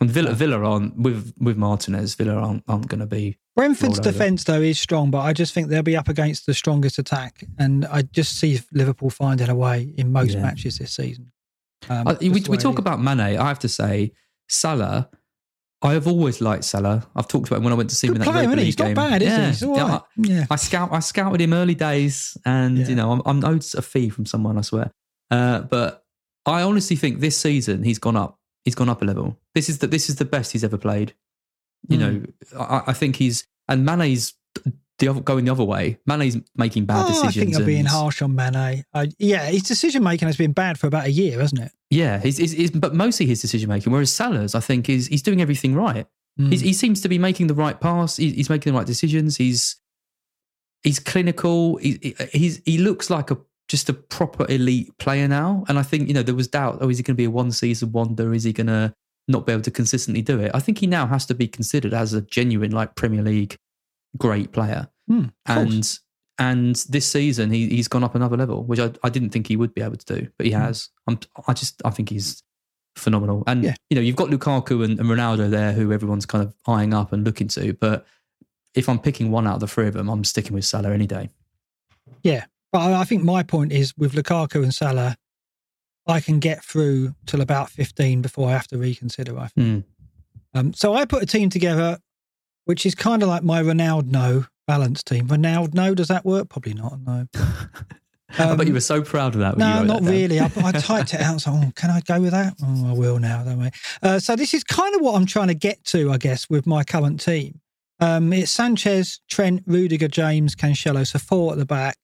And 0.00 0.10
Villa, 0.10 0.32
Villa 0.32 0.58
aren't 0.64 0.96
with 0.96 1.34
with 1.40 1.56
Martinez. 1.56 2.14
Villa 2.14 2.34
aren't 2.34 2.64
aren't 2.68 2.88
going 2.88 3.00
to 3.00 3.06
be. 3.06 3.36
Brentford's 3.56 3.98
defence 3.98 4.44
though 4.44 4.60
is 4.62 4.78
strong, 4.80 5.10
but 5.10 5.18
I 5.20 5.32
just 5.32 5.52
think 5.52 5.68
they'll 5.68 5.82
be 5.82 5.96
up 5.96 6.08
against 6.08 6.46
the 6.46 6.54
strongest 6.54 6.98
attack, 6.98 7.44
and 7.58 7.84
I 7.86 8.02
just 8.02 8.38
see 8.38 8.60
Liverpool 8.72 9.10
finding 9.10 9.48
a 9.48 9.54
way 9.56 9.92
in 9.98 10.12
most 10.12 10.34
Yeah. 10.34 10.42
matches 10.42 10.78
this 10.78 10.92
season. 10.92 11.32
Um, 11.88 12.08
I, 12.08 12.16
we 12.20 12.30
we 12.48 12.56
talk 12.56 12.78
about 12.78 13.00
Mane. 13.02 13.20
I 13.38 13.48
have 13.48 13.58
to 13.60 13.68
say, 13.68 14.12
Salah. 14.48 15.10
I 15.80 15.92
have 15.92 16.06
always 16.08 16.40
liked 16.40 16.64
Salah. 16.64 17.06
I've 17.14 17.28
talked 17.28 17.46
about 17.48 17.58
him 17.58 17.64
when 17.64 17.72
I 17.72 17.76
went 17.76 17.90
to 17.90 17.96
see 17.96 18.08
him 18.08 18.14
good 18.14 18.22
in 18.22 18.26
that 18.26 18.32
player, 18.32 18.48
he? 18.50 18.56
League 18.56 18.64
He's 18.66 18.78
not 18.78 18.94
bad, 18.94 19.22
is 19.22 19.28
he? 19.28 19.34
yeah. 19.34 19.46
He's 19.46 19.62
all 19.62 19.76
Yeah, 19.76 19.88
right. 19.92 20.02
Yeah. 20.16 20.46
I 20.50 20.56
scout 20.56 20.88
I 20.92 20.98
scouted 21.00 21.40
him 21.40 21.52
early 21.52 21.74
days, 21.76 22.36
and 22.44 22.78
Yeah. 22.78 22.88
you 22.88 22.94
know 22.96 23.12
I'm, 23.12 23.22
I'm 23.26 23.44
owed 23.44 23.64
a 23.76 23.82
fee 23.82 24.08
from 24.08 24.26
someone. 24.26 24.58
I 24.58 24.62
swear, 24.62 24.90
uh, 25.30 25.60
but 25.60 26.04
I 26.46 26.62
honestly 26.62 26.96
think 26.96 27.20
this 27.20 27.36
season 27.38 27.84
he's 27.84 27.98
gone 28.00 28.16
up. 28.16 28.38
He's 28.64 28.74
gone 28.74 28.88
up 28.88 29.02
a 29.02 29.04
level. 29.04 29.38
This 29.54 29.68
is 29.68 29.78
the 29.78 29.86
this 29.86 30.08
is 30.08 30.16
the 30.16 30.24
best 30.24 30.50
he's 30.52 30.64
ever 30.64 30.78
played. 30.78 31.14
You 31.88 31.98
Mm. 31.98 32.00
know, 32.00 32.60
I, 32.60 32.82
I 32.88 32.92
think 32.92 33.16
he's 33.16 33.46
and 33.68 33.84
Mane's 33.86 34.34
the 34.98 35.08
other, 35.08 35.20
going 35.20 35.44
the 35.44 35.52
other 35.52 35.64
way. 35.64 35.98
Mane's 36.06 36.36
making 36.56 36.86
bad 36.86 37.04
Oh, 37.04 37.08
decisions. 37.08 37.36
I 37.36 37.40
think 37.40 37.56
you're 37.56 37.66
being 37.66 37.84
harsh 37.84 38.20
on 38.22 38.34
Mane. 38.34 38.84
Uh, 38.92 39.06
yeah, 39.18 39.46
his 39.46 39.62
decision 39.62 40.02
making 40.02 40.26
has 40.26 40.36
been 40.36 40.52
bad 40.52 40.78
for 40.78 40.86
about 40.86 41.06
a 41.06 41.10
year, 41.10 41.40
hasn't 41.40 41.62
it? 41.62 41.72
Yeah, 41.90 42.18
he's, 42.18 42.70
but 42.72 42.94
mostly 42.94 43.26
his 43.26 43.40
decision 43.40 43.68
making. 43.68 43.92
Whereas 43.92 44.12
Salah's, 44.12 44.54
I 44.54 44.60
think, 44.60 44.88
is 44.88 45.06
he's 45.06 45.22
doing 45.22 45.40
everything 45.40 45.74
right. 45.74 46.06
Mm. 46.38 46.50
He's, 46.50 46.60
he 46.60 46.72
seems 46.72 47.00
to 47.02 47.08
be 47.08 47.18
making 47.18 47.46
the 47.46 47.54
right 47.54 47.80
pass. 47.80 48.16
He's, 48.16 48.34
he's 48.34 48.50
making 48.50 48.72
the 48.72 48.78
right 48.78 48.86
decisions. 48.86 49.36
He's 49.36 49.76
he's 50.82 50.98
clinical. 50.98 51.76
He, 51.76 52.14
he's 52.32 52.60
he 52.64 52.78
looks 52.78 53.10
like 53.10 53.30
a 53.30 53.38
just 53.68 53.88
a 53.88 53.92
proper 53.92 54.46
elite 54.48 54.96
player 54.98 55.28
now. 55.28 55.64
And 55.68 55.78
I 55.78 55.82
think 55.82 56.08
you 56.08 56.14
know 56.14 56.22
there 56.22 56.34
was 56.34 56.48
doubt. 56.48 56.78
Oh, 56.80 56.88
is 56.88 56.98
he 56.98 57.02
going 57.02 57.14
to 57.14 57.18
be 57.18 57.24
a 57.24 57.30
one 57.30 57.52
season 57.52 57.92
wonder? 57.92 58.34
Is 58.34 58.44
he 58.44 58.52
going 58.52 58.68
to 58.68 58.94
not 59.26 59.46
be 59.46 59.52
able 59.52 59.62
to 59.62 59.70
consistently 59.70 60.22
do 60.22 60.40
it? 60.40 60.50
I 60.54 60.60
think 60.60 60.78
he 60.78 60.86
now 60.86 61.06
has 61.06 61.26
to 61.26 61.34
be 61.34 61.48
considered 61.48 61.94
as 61.94 62.12
a 62.12 62.22
genuine 62.22 62.70
like 62.70 62.94
Premier 62.94 63.22
League 63.22 63.56
great 64.16 64.52
player. 64.52 64.88
Mm, 65.10 65.32
and 65.46 65.98
and 66.38 66.76
this 66.88 67.10
season 67.10 67.50
he, 67.50 67.68
he's 67.68 67.88
gone 67.88 68.04
up 68.04 68.14
another 68.14 68.36
level, 68.36 68.64
which 68.64 68.78
I, 68.78 68.92
I 69.02 69.08
didn't 69.10 69.30
think 69.30 69.48
he 69.48 69.56
would 69.56 69.74
be 69.74 69.82
able 69.82 69.96
to 69.96 70.14
do, 70.20 70.28
but 70.36 70.46
he 70.46 70.52
Mm. 70.52 70.60
has. 70.60 70.90
I'm, 71.06 71.18
I 71.46 71.52
just 71.52 71.82
I 71.84 71.90
think 71.90 72.10
he's 72.10 72.42
phenomenal. 72.96 73.42
And 73.46 73.64
Yeah. 73.64 73.74
you 73.90 73.94
know 73.96 74.00
you've 74.00 74.16
got 74.16 74.28
Lukaku 74.30 74.84
and, 74.84 74.98
and 75.00 75.08
Ronaldo 75.08 75.50
there, 75.50 75.72
who 75.72 75.92
everyone's 75.92 76.26
kind 76.26 76.44
of 76.44 76.54
eyeing 76.66 76.94
up 76.94 77.12
and 77.12 77.24
looking 77.24 77.48
to. 77.48 77.72
But 77.74 78.06
if 78.74 78.88
I'm 78.88 78.98
picking 78.98 79.30
one 79.30 79.46
out 79.46 79.54
of 79.54 79.60
the 79.60 79.66
three 79.68 79.88
of 79.88 79.94
them, 79.94 80.08
I'm 80.08 80.24
sticking 80.24 80.52
with 80.54 80.64
Salah 80.64 80.92
any 80.92 81.06
day. 81.06 81.30
Yeah, 82.22 82.44
but 82.72 82.78
I 82.80 83.00
I 83.00 83.04
think 83.04 83.22
my 83.24 83.42
point 83.42 83.72
is 83.72 83.96
with 83.96 84.12
Lukaku 84.12 84.62
and 84.62 84.74
Salah, 84.74 85.16
I 86.06 86.20
can 86.20 86.38
get 86.38 86.64
through 86.64 87.14
till 87.26 87.40
about 87.40 87.70
15 87.70 88.22
before 88.22 88.48
I 88.48 88.52
have 88.52 88.68
to 88.68 88.78
reconsider. 88.78 89.38
I 89.38 89.48
think. 89.48 89.66
Mm. 89.66 89.84
Um, 90.54 90.72
so 90.72 90.94
I 90.94 91.04
put 91.04 91.22
a 91.22 91.26
team 91.26 91.50
together, 91.50 91.98
which 92.68 92.84
is 92.84 92.94
kind 92.94 93.22
of 93.22 93.30
like 93.30 93.42
my 93.42 93.62
Ronaldo 93.62 94.46
balance 94.66 95.02
team. 95.02 95.26
Ronaldo, 95.26 95.94
does 95.94 96.08
that 96.08 96.26
work? 96.26 96.50
Probably 96.50 96.74
not. 96.74 97.00
No. 97.00 97.26
I 98.38 98.54
bet 98.54 98.66
you 98.66 98.72
Um, 98.72 98.72
were 98.74 98.80
so 98.80 99.00
proud 99.00 99.32
of 99.34 99.40
that. 99.40 99.56
No, 99.56 99.82
not 99.82 100.02
that 100.02 100.10
really. 100.10 100.38
I, 100.38 100.52
I 100.56 100.72
typed 100.78 101.14
it 101.14 101.20
out. 101.22 101.40
So, 101.40 101.52
oh, 101.52 101.72
can 101.74 101.88
I 101.88 102.02
go 102.02 102.20
with 102.20 102.32
that? 102.32 102.52
Oh, 102.62 102.90
I 102.90 102.92
will 102.92 103.18
now, 103.18 103.42
don't 103.42 103.62
I? 103.62 103.70
Uh, 104.02 104.18
so 104.18 104.36
this 104.36 104.52
is 104.52 104.62
kind 104.64 104.94
of 104.94 105.00
what 105.00 105.14
I'm 105.14 105.24
trying 105.24 105.48
to 105.48 105.54
get 105.54 105.82
to, 105.86 106.12
I 106.12 106.18
guess, 106.18 106.50
with 106.50 106.66
my 106.66 106.84
current 106.84 107.20
team. 107.22 107.58
Um, 108.00 108.34
it's 108.34 108.50
Sanchez, 108.50 109.20
Trent, 109.30 109.62
Rudiger, 109.66 110.08
James, 110.08 110.54
Cancelo, 110.54 111.06
so 111.06 111.18
four 111.18 111.52
at 111.52 111.58
the 111.58 111.64
back. 111.64 111.96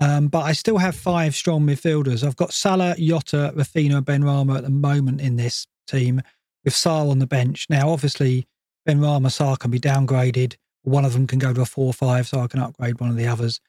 Um, 0.00 0.26
but 0.26 0.40
I 0.40 0.54
still 0.54 0.78
have 0.78 0.96
five 0.96 1.36
strong 1.36 1.64
midfielders. 1.64 2.26
I've 2.26 2.34
got 2.34 2.52
Salah, 2.52 2.96
Jota, 2.98 3.52
Raphinha, 3.56 3.98
and 3.98 4.04
Benrahma 4.06 4.56
at 4.56 4.64
the 4.64 4.70
moment 4.70 5.20
in 5.20 5.36
this 5.36 5.68
team, 5.86 6.20
with 6.64 6.74
Sarr 6.74 7.08
on 7.08 7.20
the 7.20 7.28
bench. 7.28 7.66
Now, 7.70 7.90
obviously, 7.90 8.48
Ben 8.84 9.00
Rama, 9.00 9.28
Sarr 9.28 9.58
can 9.58 9.70
be 9.70 9.80
downgraded. 9.80 10.56
One 10.82 11.04
of 11.04 11.12
them 11.14 11.26
can 11.26 11.38
go 11.38 11.52
to 11.52 11.62
a 11.62 11.66
4 11.66 11.92
5, 11.92 12.26
so 12.28 12.40
I 12.40 12.46
can 12.46 12.60
upgrade 12.60 13.00
one 13.00 13.10
of 13.10 13.16
the 13.16 13.26
others 13.26 13.60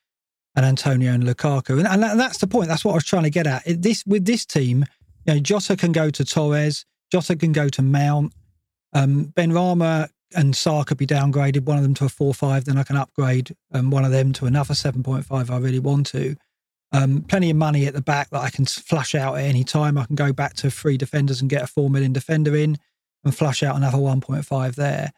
and 0.56 0.66
Antonio 0.66 1.12
and 1.14 1.24
Lukaku. 1.24 1.78
And, 1.80 1.88
and 1.88 2.04
that- 2.04 2.18
that's 2.18 2.38
the 2.40 2.48
point. 2.48 2.68
That's 2.68 2.84
what 2.86 2.92
I 2.92 2.96
was 2.96 3.06
trying 3.06 3.24
to 3.24 3.30
get 3.30 3.48
at. 3.48 3.64
This 3.66 4.04
with 4.06 4.26
this 4.26 4.46
team, 4.46 4.86
you 5.26 5.34
know, 5.34 5.40
Jota 5.40 5.76
can 5.76 5.92
go 5.92 6.10
to 6.10 6.26
Torres, 6.26 6.86
Jota 7.12 7.36
can 7.36 7.52
go 7.52 7.70
to 7.70 7.82
Mount, 7.82 8.34
um, 8.94 9.34
Benrahma 9.36 10.10
and 10.34 10.54
Sarr 10.54 10.86
could 10.86 10.98
be 10.98 11.08
downgraded. 11.08 11.64
One 11.66 11.78
of 11.78 11.84
them 11.84 11.94
to 11.96 12.06
a 12.06 12.10
four-five, 12.10 12.66
then 12.66 12.78
I 12.78 12.84
can 12.84 12.98
upgrade 12.98 13.56
um, 13.74 13.92
one 13.92 14.04
of 14.06 14.12
them 14.12 14.34
to 14.34 14.46
another 14.46 14.74
seven 14.74 15.04
point 15.04 15.26
five. 15.26 15.50
I 15.50 15.58
really 15.58 15.80
want 15.80 16.08
to. 16.08 16.36
Um, 16.92 17.24
plenty 17.28 17.50
of 17.50 17.58
money 17.58 17.88
at 17.88 17.94
the 17.94 18.02
back 18.02 18.30
that 18.30 18.42
I 18.42 18.50
can 18.50 18.66
flush 18.66 19.16
out 19.16 19.36
at 19.36 19.44
any 19.44 19.64
time. 19.64 19.98
I 19.98 20.06
can 20.06 20.16
go 20.16 20.32
back 20.32 20.54
to 20.56 20.72
three 20.72 20.98
defenders 20.98 21.42
and 21.42 21.50
get 21.50 21.64
a 21.64 21.68
four 21.68 21.90
million 21.90 22.14
defender 22.14 22.56
in, 22.56 22.78
and 23.26 23.36
flush 23.36 23.64
out 23.64 23.76
another 23.76 23.98
one 23.98 24.22
point 24.22 24.46
five 24.46 24.76
there. 24.76 25.12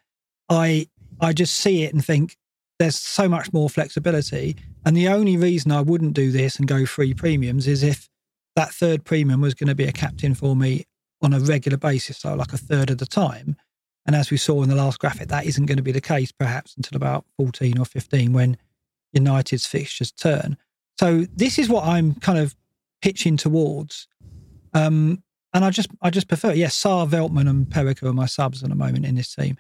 I 0.50 0.88
I 1.20 1.34
just 1.34 1.56
see 1.56 1.84
it 1.84 1.94
and 1.94 2.04
think 2.04 2.38
there's 2.80 2.96
so 2.96 3.28
much 3.28 3.52
more 3.54 3.70
flexibility. 3.70 4.56
And 4.86 4.96
the 4.96 5.08
only 5.10 5.36
reason 5.36 5.72
I 5.72 5.82
wouldn't 5.82 6.14
do 6.14 6.32
this 6.32 6.58
and 6.58 6.68
go 6.68 6.86
free 6.86 7.14
premiums 7.14 7.68
is 7.68 7.84
if 7.84 8.10
that 8.56 8.72
third 8.72 9.04
premium 9.04 9.42
was 9.42 9.54
going 9.54 9.68
to 9.68 9.76
be 9.76 9.86
a 9.86 9.92
captain 9.92 10.34
for 10.34 10.56
me 10.56 10.86
on 11.22 11.34
a 11.34 11.40
regular 11.40 11.78
basis, 11.78 12.20
so 12.20 12.36
like 12.36 12.54
a 12.54 12.58
third 12.58 12.90
of 12.90 13.00
the 13.00 13.06
time. 13.06 13.56
And 14.06 14.16
as 14.16 14.32
we 14.32 14.38
saw 14.38 14.64
in 14.64 14.70
the 14.70 14.76
last 14.76 15.00
graphic, 15.00 15.28
that 15.30 15.46
isn't 15.46 15.66
going 15.66 15.78
to 15.78 15.84
be 15.84 15.92
the 15.92 16.00
case 16.00 16.32
perhaps 16.32 16.76
until 16.78 16.96
about 16.96 17.26
14 17.38 17.78
or 17.78 17.86
15 17.86 18.32
when 18.32 18.58
United's 19.12 19.66
fixtures 19.66 20.12
turn. 20.12 20.58
So 21.00 21.26
this 21.36 21.60
is 21.60 21.68
what 21.68 21.84
I'm 21.84 22.16
kind 22.16 22.40
of 22.40 22.56
pitching 23.02 23.36
towards. 23.38 24.08
Um, 24.74 25.24
and 25.54 25.66
I 25.66 25.70
just 25.70 25.90
I 26.02 26.10
just 26.10 26.28
prefer, 26.28 26.54
yes, 26.54 26.82
Sarr, 26.82 27.08
Veltman 27.08 27.50
and 27.50 27.68
Perica 27.68 28.04
are 28.04 28.14
my 28.14 28.26
subs 28.26 28.64
at 28.64 28.70
the 28.70 28.76
moment 28.76 29.06
in 29.06 29.16
this 29.16 29.34
team. 29.34 29.58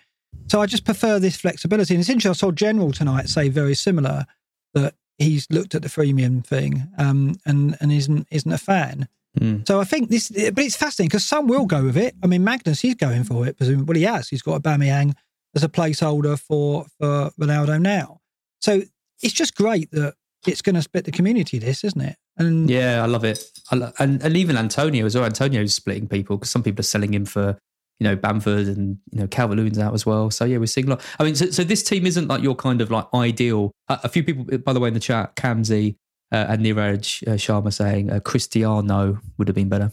So 0.47 0.61
I 0.61 0.65
just 0.65 0.85
prefer 0.85 1.19
this 1.19 1.37
flexibility. 1.37 1.93
And 1.93 2.01
it's 2.01 2.09
interesting, 2.09 2.29
I 2.29 2.33
saw 2.33 2.51
General 2.51 2.91
tonight 2.91 3.29
say 3.29 3.49
very 3.49 3.73
similar 3.73 4.25
that 4.73 4.95
he's 5.17 5.47
looked 5.49 5.75
at 5.75 5.81
the 5.81 5.87
freemium 5.87 6.45
thing 6.45 6.87
um, 6.97 7.35
and 7.45 7.77
and 7.79 7.91
isn't 7.91 8.27
isn't 8.31 8.51
a 8.51 8.57
fan. 8.57 9.07
Mm. 9.39 9.67
So 9.67 9.79
I 9.79 9.83
think 9.83 10.09
this, 10.09 10.29
but 10.29 10.63
it's 10.63 10.75
fascinating 10.75 11.09
because 11.09 11.25
some 11.25 11.47
will 11.47 11.65
go 11.65 11.83
with 11.83 11.97
it. 11.97 12.15
I 12.23 12.27
mean, 12.27 12.43
Magnus, 12.43 12.81
he's 12.81 12.95
going 12.95 13.23
for 13.23 13.47
it. 13.47 13.57
Presumably, 13.57 13.85
well, 13.85 13.97
he 13.97 14.15
has. 14.15 14.29
He's 14.29 14.41
got 14.41 14.55
a 14.55 14.59
Aubameyang 14.59 15.13
as 15.55 15.63
a 15.63 15.69
placeholder 15.69 16.39
for 16.39 16.85
for 16.97 17.31
Ronaldo 17.39 17.81
now. 17.81 18.19
So 18.61 18.81
it's 19.21 19.33
just 19.33 19.55
great 19.55 19.91
that 19.91 20.15
it's 20.47 20.61
going 20.61 20.75
to 20.75 20.81
split 20.81 21.05
the 21.05 21.11
community. 21.11 21.59
This, 21.59 21.83
isn't 21.83 22.01
it? 22.01 22.15
And 22.37 22.69
Yeah, 22.69 23.03
I 23.03 23.05
love 23.07 23.23
it. 23.23 23.43
I 23.71 23.75
lo- 23.75 23.91
and 23.99 24.21
and 24.23 24.37
even 24.37 24.57
Antonio 24.57 25.05
as 25.05 25.15
well. 25.15 25.25
Antonio's 25.25 25.73
splitting 25.73 26.07
people 26.07 26.37
because 26.37 26.49
some 26.49 26.63
people 26.63 26.81
are 26.81 26.83
selling 26.83 27.13
him 27.13 27.25
for 27.25 27.57
you 27.99 28.03
know 28.03 28.15
Bamford 28.15 28.67
and 28.67 28.97
you 29.11 29.19
know 29.19 29.27
Calvert 29.27 29.57
Lewin's 29.57 29.79
out 29.79 29.93
as 29.93 30.05
well. 30.05 30.29
So 30.31 30.45
yeah, 30.45 30.57
we're 30.57 30.67
seeing 30.67 30.87
a 30.87 30.91
lot. 30.91 31.01
I 31.19 31.23
mean, 31.23 31.35
so, 31.35 31.47
so 31.49 31.63
this 31.63 31.83
team 31.83 32.05
isn't 32.05 32.27
like 32.27 32.41
your 32.41 32.55
kind 32.55 32.81
of 32.81 32.91
like 32.91 33.07
ideal. 33.13 33.71
A, 33.89 33.99
a 34.03 34.09
few 34.09 34.23
people, 34.23 34.57
by 34.59 34.73
the 34.73 34.79
way, 34.79 34.87
in 34.87 34.93
the 34.93 34.99
chat, 34.99 35.35
Kamzi 35.35 35.95
uh, 36.31 36.45
and 36.49 36.63
Niraj 36.65 37.27
uh, 37.27 37.31
Sharma 37.31 37.73
saying 37.73 38.11
uh, 38.11 38.19
Cristiano 38.19 39.19
would 39.37 39.47
have 39.47 39.55
been 39.55 39.69
better. 39.69 39.91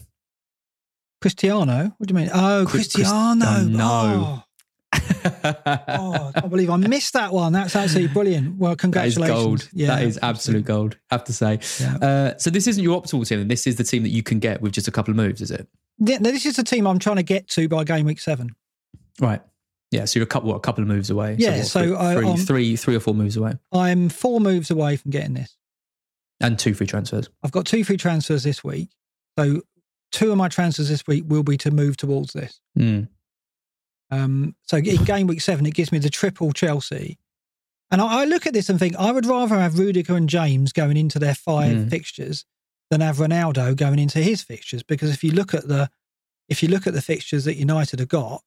Cristiano, 1.21 1.93
what 1.97 2.07
do 2.07 2.13
you 2.13 2.19
mean? 2.19 2.29
Oh, 2.33 2.65
Cristiano. 2.67 3.35
Cristiano. 3.35 3.81
Oh. 3.81 4.43
Oh, 4.43 4.43
I 5.43 6.31
can't 6.35 6.49
believe 6.49 6.69
I 6.69 6.77
missed 6.77 7.13
that 7.13 7.33
one. 7.33 7.53
That's 7.53 7.75
absolutely 7.75 8.13
brilliant. 8.13 8.57
Well, 8.57 8.71
That 8.71 8.77
is 8.77 8.81
congratulations. 9.15 9.67
gold. 9.67 9.69
that 9.87 10.03
is 10.03 10.19
absolute 10.21 10.65
gold. 10.65 10.97
I 11.11 11.15
have 11.15 11.23
to 11.25 11.33
say. 11.33 11.59
Yeah. 11.79 11.95
Uh, 11.97 12.37
so 12.37 12.49
this 12.49 12.67
isn't 12.67 12.83
your 12.83 13.01
optimal 13.01 13.27
team. 13.27 13.47
This 13.47 13.67
is 13.67 13.75
the 13.77 13.83
team 13.83 14.03
that 14.03 14.09
you 14.09 14.23
can 14.23 14.39
get 14.39 14.61
with 14.61 14.73
just 14.73 14.87
a 14.87 14.91
couple 14.91 15.11
of 15.11 15.17
moves, 15.17 15.41
is 15.41 15.51
it? 15.51 15.67
Yeah, 15.99 16.17
this 16.19 16.45
is 16.45 16.55
the 16.57 16.63
team 16.63 16.85
I'm 16.87 16.99
trying 16.99 17.15
to 17.17 17.23
get 17.23 17.47
to 17.49 17.67
by 17.67 17.83
game 17.83 18.05
week 18.05 18.19
seven. 18.19 18.55
Right. 19.19 19.41
Yeah. 19.91 20.05
So 20.05 20.19
you're 20.19 20.25
a 20.25 20.27
couple, 20.27 20.49
what, 20.49 20.57
a 20.57 20.59
couple 20.61 20.81
of 20.81 20.87
moves 20.87 21.09
away. 21.09 21.35
Yeah, 21.39 21.57
what, 21.57 21.65
so 21.67 21.81
three, 21.87 21.95
I- 21.95 22.13
three- 22.15 22.27
um, 22.27 22.37
three- 22.37 22.75
three 22.75 22.95
or 22.95 22.99
four 22.99 23.13
moves 23.15 23.37
away, 23.37 23.53
I'm 23.71 24.09
four 24.09 24.39
moves 24.41 24.69
away 24.71 24.97
from 24.97 25.11
getting 25.11 25.33
this. 25.35 25.55
and 26.41 26.59
two 26.59 26.73
free 26.73 26.87
transfers. 26.87 27.29
I've 27.43 27.51
got 27.51 27.65
two 27.65 27.83
free 27.83 27.97
transfers 27.97 28.43
this 28.43 28.63
week. 28.63 28.89
So 29.39 29.61
two 30.11 30.31
of 30.31 30.37
my 30.37 30.49
transfers 30.49 30.89
this 30.89 31.05
week 31.07 31.23
will 31.27 31.43
be 31.43 31.57
to 31.57 31.71
move 31.71 31.95
towards 31.97 32.33
this. 32.33 32.59
Mm. 32.77 33.07
Um, 34.23 34.55
so 34.63 34.77
in 34.77 35.03
game 35.03 35.27
week 35.27 35.41
seven, 35.41 35.65
it 35.65 35.73
gives 35.73 35.91
me 35.91 35.99
the 35.99 36.09
triple 36.09 36.51
Chelsea. 36.53 37.17
And 37.91 38.01
I, 38.01 38.21
I 38.21 38.25
look 38.25 38.45
at 38.47 38.53
this 38.53 38.69
and 38.69 38.79
think 38.79 38.95
I 38.97 39.11
would 39.11 39.25
rather 39.25 39.55
have 39.59 39.77
Rudiger 39.79 40.15
and 40.15 40.27
James 40.29 40.71
going 40.71 40.97
into 40.97 41.19
their 41.19 41.35
five 41.35 41.75
Mm. 41.75 41.89
fixtures 41.89 42.45
than 42.89 43.01
have 43.01 43.17
Ronaldo 43.17 43.75
going 43.75 43.99
into 43.99 44.19
his 44.19 44.41
fixtures. 44.43 44.83
Because 44.83 45.11
if 45.11 45.23
you 45.23 45.31
look 45.31 45.53
at 45.53 45.67
the 45.67 45.89
if 46.47 46.61
you 46.61 46.69
look 46.69 46.85
at 46.87 46.93
the 46.93 47.01
fixtures 47.01 47.45
that 47.45 47.55
United 47.55 47.99
have 47.99 48.07
got 48.09 48.43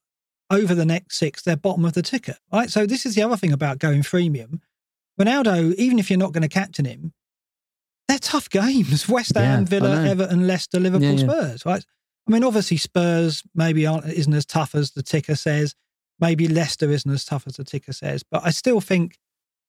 over 0.49 0.73
the 0.73 0.85
next 0.85 1.17
six, 1.19 1.41
they're 1.41 1.57
bottom 1.57 1.83
of 1.85 1.93
the 1.93 2.01
ticker. 2.01 2.35
Right. 2.51 2.69
So 2.69 2.85
this 2.85 3.05
is 3.05 3.15
the 3.15 3.21
other 3.21 3.37
thing 3.37 3.51
about 3.51 3.79
going 3.79 4.01
freemium. 4.03 4.61
Ronaldo, 5.19 5.73
even 5.75 5.99
if 5.99 6.09
you're 6.09 6.17
not 6.19 6.31
going 6.31 6.43
to 6.43 6.47
captain 6.49 6.85
him, 6.85 7.13
they're 8.07 8.19
tough 8.19 8.49
games. 8.61 9.07
West 9.09 9.35
Ham, 9.35 9.61
I 9.61 9.63
Villa. 9.65 10.05
Everton, 10.05 10.47
Leicester, 10.47 10.79
Liverpool, 10.79 11.07
Yeah, 11.15 11.25
yeah. 11.25 11.31
Spurs. 11.49 11.65
Right. 11.65 11.85
I 12.29 12.31
mean, 12.31 12.43
obviously 12.43 12.77
Spurs 12.77 13.41
maybe 13.55 13.87
aren't 13.87 14.05
isn't 14.05 14.33
as 14.33 14.45
tough 14.45 14.75
as 14.75 14.91
the 14.91 15.01
ticker 15.01 15.35
says. 15.35 15.73
Maybe 16.19 16.47
Leicester 16.47 16.91
isn't 16.91 17.11
as 17.11 17.25
tough 17.25 17.47
as 17.47 17.55
the 17.55 17.63
ticker 17.63 17.91
says, 17.91 18.21
but 18.21 18.45
I 18.45 18.51
still 18.51 18.81
think 18.81 19.17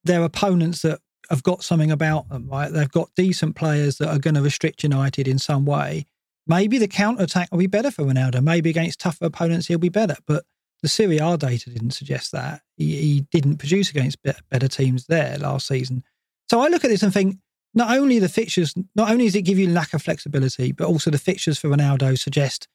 they're 0.04 0.22
opponents 0.22 0.82
that 0.82 1.00
have 1.30 1.42
got 1.42 1.64
something 1.64 1.90
about 1.90 2.28
them. 2.28 2.48
Right, 2.50 2.70
they've 2.70 2.90
got 2.90 3.14
decent 3.16 3.56
players 3.56 3.96
that 3.96 4.10
are 4.10 4.18
going 4.18 4.34
to 4.34 4.42
restrict 4.42 4.82
United 4.82 5.26
in 5.26 5.38
some 5.38 5.64
way. 5.64 6.04
Maybe 6.46 6.76
the 6.76 6.88
counter 6.88 7.24
attack 7.24 7.48
will 7.50 7.58
be 7.58 7.66
better 7.66 7.90
for 7.90 8.04
Ronaldo. 8.04 8.42
Maybe 8.42 8.68
against 8.68 9.00
tougher 9.00 9.24
opponents 9.24 9.68
he'll 9.68 9.78
be 9.78 9.88
better, 9.88 10.16
but 10.26 10.44
the 10.82 10.88
Serie 10.88 11.18
A 11.18 11.38
data 11.38 11.70
didn't 11.70 11.92
suggest 11.92 12.32
that. 12.32 12.60
He, 12.76 12.96
he 12.96 13.20
didn't 13.30 13.56
produce 13.56 13.88
against 13.88 14.18
better 14.22 14.68
teams 14.68 15.06
there 15.06 15.38
last 15.38 15.66
season. 15.66 16.04
So 16.50 16.60
I 16.60 16.68
look 16.68 16.84
at 16.84 16.90
this 16.90 17.02
and 17.02 17.12
think 17.12 17.38
not 17.74 17.96
only 17.96 18.18
the 18.18 18.28
fixtures, 18.28 18.74
not 18.96 19.10
only 19.10 19.26
does 19.26 19.36
it 19.36 19.42
give 19.42 19.58
you 19.58 19.68
lack 19.70 19.94
of 19.94 20.02
flexibility, 20.02 20.72
but 20.72 20.86
also 20.86 21.10
the 21.10 21.18
fixtures 21.18 21.58
for 21.58 21.68
Ronaldo 21.68 22.18
suggest 22.18 22.66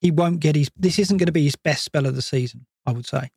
he 0.00 0.10
won't 0.10 0.40
get 0.40 0.56
his. 0.56 0.70
This 0.76 0.98
isn't 0.98 1.18
going 1.18 1.26
to 1.26 1.32
be 1.32 1.44
his 1.44 1.56
best 1.56 1.84
spell 1.84 2.06
of 2.06 2.14
the 2.16 2.22
season. 2.22 2.66
I 2.86 2.92
would 2.92 3.06
say. 3.06 3.30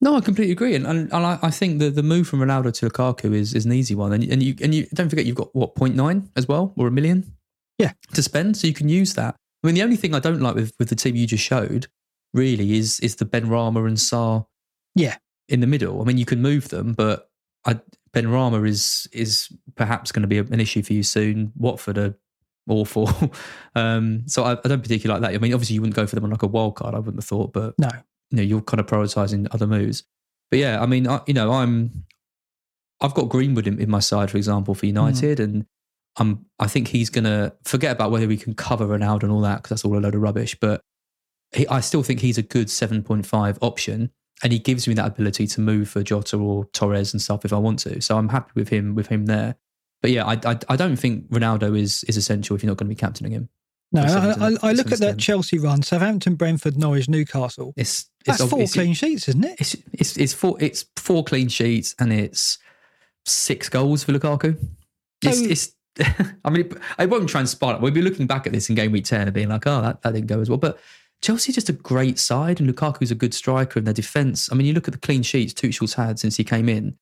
No, 0.00 0.14
I 0.16 0.20
completely 0.20 0.52
agree, 0.52 0.74
and, 0.74 0.86
and, 0.86 1.10
and 1.10 1.24
I, 1.24 1.38
I 1.42 1.50
think 1.50 1.78
the, 1.78 1.88
the 1.88 2.02
move 2.02 2.28
from 2.28 2.40
Ronaldo 2.40 2.70
to 2.74 2.90
Lukaku 2.90 3.32
is, 3.32 3.54
is 3.54 3.64
an 3.64 3.72
easy 3.72 3.94
one, 3.94 4.12
and 4.12 4.22
and 4.24 4.42
you 4.42 4.54
and 4.62 4.74
you 4.74 4.86
don't 4.92 5.08
forget 5.08 5.24
you've 5.24 5.36
got 5.36 5.54
what 5.54 5.74
0.9 5.74 6.28
as 6.36 6.46
well, 6.46 6.74
or 6.76 6.86
a 6.88 6.90
million, 6.90 7.32
Yeah. 7.78 7.92
to 8.12 8.22
spend, 8.22 8.56
so 8.58 8.66
you 8.66 8.74
can 8.74 8.90
use 8.90 9.14
that. 9.14 9.36
I 9.64 9.66
mean, 9.66 9.74
the 9.74 9.82
only 9.82 9.96
thing 9.96 10.14
I 10.14 10.18
don't 10.18 10.40
like 10.40 10.54
with, 10.54 10.72
with 10.78 10.90
the 10.90 10.96
team 10.96 11.16
you 11.16 11.26
just 11.26 11.42
showed, 11.44 11.86
really, 12.34 12.76
is 12.76 13.00
is 13.00 13.16
the 13.16 13.24
Benrahma 13.24 13.86
and 13.86 13.96
Sarr, 13.96 14.44
Yeah. 14.94 15.16
in 15.48 15.60
the 15.60 15.66
middle. 15.66 16.02
I 16.02 16.04
mean, 16.04 16.18
you 16.18 16.26
can 16.26 16.42
move 16.42 16.68
them, 16.68 16.92
but 16.92 17.30
I, 17.64 17.80
Benrahma 18.16 18.66
is 18.66 19.06
is 19.12 19.48
perhaps 19.74 20.10
going 20.10 20.22
to 20.22 20.28
be 20.28 20.38
an 20.38 20.58
issue 20.60 20.82
for 20.82 20.94
you 20.94 21.02
soon. 21.02 21.52
Watford 21.54 21.98
are 21.98 22.14
awful, 22.68 23.10
um, 23.74 24.22
so 24.26 24.42
I, 24.44 24.52
I 24.52 24.68
don't 24.68 24.82
particularly 24.82 25.20
like 25.20 25.30
that. 25.30 25.36
I 25.36 25.38
mean, 25.40 25.52
obviously 25.52 25.74
you 25.74 25.82
wouldn't 25.82 25.96
go 25.96 26.06
for 26.06 26.14
them 26.16 26.24
on 26.24 26.30
like 26.30 26.42
a 26.42 26.46
wild 26.46 26.76
card, 26.76 26.94
I 26.94 26.98
wouldn't 26.98 27.22
have 27.22 27.28
thought, 27.28 27.52
but 27.52 27.78
No. 27.78 27.88
you 28.30 28.36
know 28.38 28.42
you're 28.42 28.62
kind 28.62 28.80
of 28.80 28.86
prioritizing 28.86 29.46
other 29.52 29.66
moves. 29.66 30.04
But 30.50 30.60
yeah, 30.60 30.80
I 30.82 30.86
mean, 30.86 31.06
I, 31.06 31.20
you 31.26 31.34
know, 31.34 31.52
I'm 31.52 32.04
I've 33.00 33.12
got 33.14 33.28
Greenwood 33.28 33.66
in, 33.66 33.78
in 33.78 33.90
my 33.90 34.00
side, 34.00 34.30
for 34.30 34.38
example, 34.38 34.74
for 34.74 34.86
United, 34.86 35.38
and 35.38 35.66
I'm 36.16 36.46
I 36.58 36.66
think 36.66 36.88
he's 36.88 37.10
gonna 37.10 37.52
forget 37.64 37.92
about 37.92 38.10
whether 38.10 38.26
we 38.26 38.38
can 38.38 38.54
cover 38.54 38.86
Ronaldo 38.86 39.24
and 39.24 39.32
all 39.32 39.42
that 39.42 39.56
because 39.58 39.68
that's 39.70 39.84
all 39.84 39.98
a 39.98 40.00
load 40.00 40.14
of 40.14 40.22
rubbish. 40.22 40.56
But 40.58 40.80
he, 41.52 41.66
I 41.68 41.80
still 41.80 42.02
think 42.02 42.20
he's 42.20 42.38
a 42.38 42.42
good 42.42 42.68
7.5 42.68 43.58
option, 43.60 44.10
and 44.42 44.52
he 44.52 44.58
gives 44.58 44.86
me 44.86 44.94
that 44.94 45.06
ability 45.06 45.46
to 45.46 45.60
move 45.60 45.88
for 45.88 46.02
Jota 46.02 46.36
or 46.36 46.66
Torres 46.66 47.12
and 47.12 47.22
stuff 47.22 47.44
if 47.44 47.52
I 47.52 47.58
want 47.58 47.78
to. 47.80 48.00
So 48.00 48.18
I'm 48.18 48.28
happy 48.28 48.52
with 48.54 48.68
him 48.68 48.94
with 48.94 49.08
him 49.08 49.26
there. 49.26 49.56
But 50.02 50.10
yeah, 50.10 50.24
I 50.24 50.38
I, 50.44 50.58
I 50.68 50.76
don't 50.76 50.96
think 50.96 51.28
Ronaldo 51.30 51.78
is 51.78 52.04
is 52.04 52.16
essential 52.16 52.56
if 52.56 52.62
you're 52.62 52.70
not 52.70 52.76
going 52.76 52.88
to 52.88 52.94
be 52.94 52.98
captaining 52.98 53.32
him. 53.32 53.48
No, 53.92 54.02
I, 54.02 54.48
I, 54.48 54.56
I 54.62 54.72
look 54.72 54.90
at 54.92 54.98
that. 54.98 55.18
Chelsea 55.18 55.58
run: 55.58 55.82
Southampton, 55.82 56.34
Brentford, 56.34 56.76
Norwich, 56.76 57.08
Newcastle. 57.08 57.72
It's 57.76 58.10
That's 58.24 58.40
it's, 58.40 58.50
four 58.50 58.62
it's, 58.62 58.72
clean 58.72 58.94
sheets, 58.94 59.28
isn't 59.28 59.44
it? 59.44 59.60
It's 59.60 59.76
it's 59.92 60.16
it's 60.16 60.34
four 60.34 60.56
it's 60.60 60.84
four 60.96 61.24
clean 61.24 61.48
sheets 61.48 61.94
and 61.98 62.12
it's 62.12 62.58
six 63.24 63.68
goals 63.68 64.04
for 64.04 64.12
Lukaku. 64.12 64.58
It's 65.22 65.38
So- 65.38 65.44
it's 65.44 65.72
I 66.44 66.50
mean, 66.50 66.66
it, 66.66 66.76
it 66.98 67.10
won't 67.10 67.28
transpire. 67.28 67.78
We'll 67.78 67.92
be 67.92 68.02
looking 68.02 68.26
back 68.26 68.46
at 68.46 68.52
this 68.52 68.68
in 68.68 68.74
game 68.74 68.92
week 68.92 69.04
10 69.04 69.22
and 69.22 69.32
being 69.32 69.48
like, 69.48 69.66
oh, 69.66 69.80
that, 69.80 70.02
that 70.02 70.12
didn't 70.12 70.26
go 70.26 70.40
as 70.40 70.50
well. 70.50 70.58
But 70.58 70.78
Chelsea 71.26 71.50
just 71.50 71.68
a 71.68 71.72
great 71.72 72.20
side, 72.20 72.60
and 72.60 72.68
Lukaku's 72.68 73.10
a 73.10 73.16
good 73.16 73.34
striker, 73.34 73.80
and 73.80 73.86
their 73.86 73.92
defence. 73.92 74.48
I 74.52 74.54
mean, 74.54 74.64
you 74.64 74.72
look 74.72 74.86
at 74.86 74.94
the 74.94 75.00
clean 75.00 75.24
sheets 75.24 75.52
Tuchel's 75.52 75.94
had 75.94 76.20
since 76.20 76.36
he 76.36 76.44
came 76.44 76.68
in, 76.68 76.96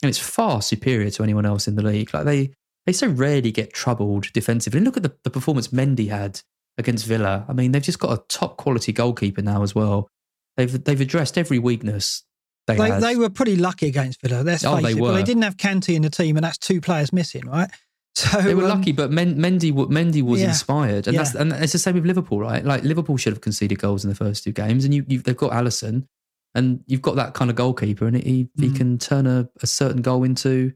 and 0.00 0.08
it's 0.08 0.18
far 0.18 0.62
superior 0.62 1.10
to 1.10 1.24
anyone 1.24 1.44
else 1.44 1.66
in 1.66 1.74
the 1.74 1.82
league. 1.82 2.14
Like 2.14 2.24
they 2.24 2.52
they 2.86 2.92
so 2.92 3.08
rarely 3.08 3.50
get 3.50 3.72
troubled 3.72 4.32
defensively. 4.32 4.78
And 4.78 4.84
look 4.84 4.96
at 4.96 5.02
the, 5.02 5.12
the 5.24 5.30
performance 5.30 5.68
Mendy 5.68 6.08
had 6.08 6.40
against 6.78 7.04
Villa. 7.04 7.44
I 7.48 7.52
mean, 7.52 7.72
they've 7.72 7.82
just 7.82 7.98
got 7.98 8.16
a 8.16 8.22
top 8.28 8.58
quality 8.58 8.92
goalkeeper 8.92 9.42
now 9.42 9.64
as 9.64 9.74
well. 9.74 10.08
They've 10.56 10.84
they've 10.84 11.00
addressed 11.00 11.36
every 11.36 11.58
weakness. 11.58 12.22
They, 12.68 12.76
They, 12.76 13.00
they 13.00 13.16
were 13.16 13.28
pretty 13.28 13.56
lucky 13.56 13.88
against 13.88 14.22
Villa. 14.22 14.42
Let's 14.42 14.64
Oh, 14.64 14.80
they 14.80 14.92
it. 14.92 14.94
But 14.94 15.02
were. 15.02 15.12
they 15.14 15.24
didn't 15.24 15.42
have 15.42 15.56
Kante 15.56 15.96
in 15.96 16.02
the 16.02 16.10
team, 16.10 16.36
and 16.36 16.44
that's 16.44 16.58
two 16.58 16.80
players 16.80 17.12
missing, 17.12 17.44
right? 17.46 17.70
So 18.16 18.40
They 18.40 18.54
were 18.54 18.62
um, 18.62 18.68
lucky, 18.78 18.92
but 18.92 19.10
Men, 19.10 19.36
Mendy 19.38 19.72
Mendy 19.72 20.22
was 20.22 20.40
Yeah. 20.40 20.48
inspired, 20.48 21.08
and 21.08 21.18
that's 21.18 21.34
and 21.34 21.52
it's 21.52 21.72
the 21.72 21.78
same 21.80 21.94
with 21.96 22.06
Liverpool, 22.06 22.38
right? 22.38 22.64
Like 22.64 22.84
Liverpool 22.84 23.16
should 23.16 23.32
have 23.32 23.40
conceded 23.40 23.78
goals 23.80 24.04
in 24.04 24.08
the 24.10 24.14
first 24.14 24.44
two 24.44 24.52
games, 24.52 24.84
and 24.84 24.94
you 24.94 25.04
you've, 25.08 25.24
they've 25.24 25.36
got 25.36 25.50
Alisson, 25.50 26.06
and 26.54 26.84
you've 26.86 27.02
got 27.02 27.16
that 27.16 27.34
kind 27.34 27.50
of 27.50 27.56
goalkeeper, 27.56 28.06
and 28.06 28.16
he 28.16 28.48
he 28.56 28.68
Mm. 28.68 28.76
can 28.76 28.98
turn 28.98 29.26
a, 29.26 29.48
a 29.62 29.66
certain 29.66 30.00
goal 30.00 30.22
into, 30.22 30.72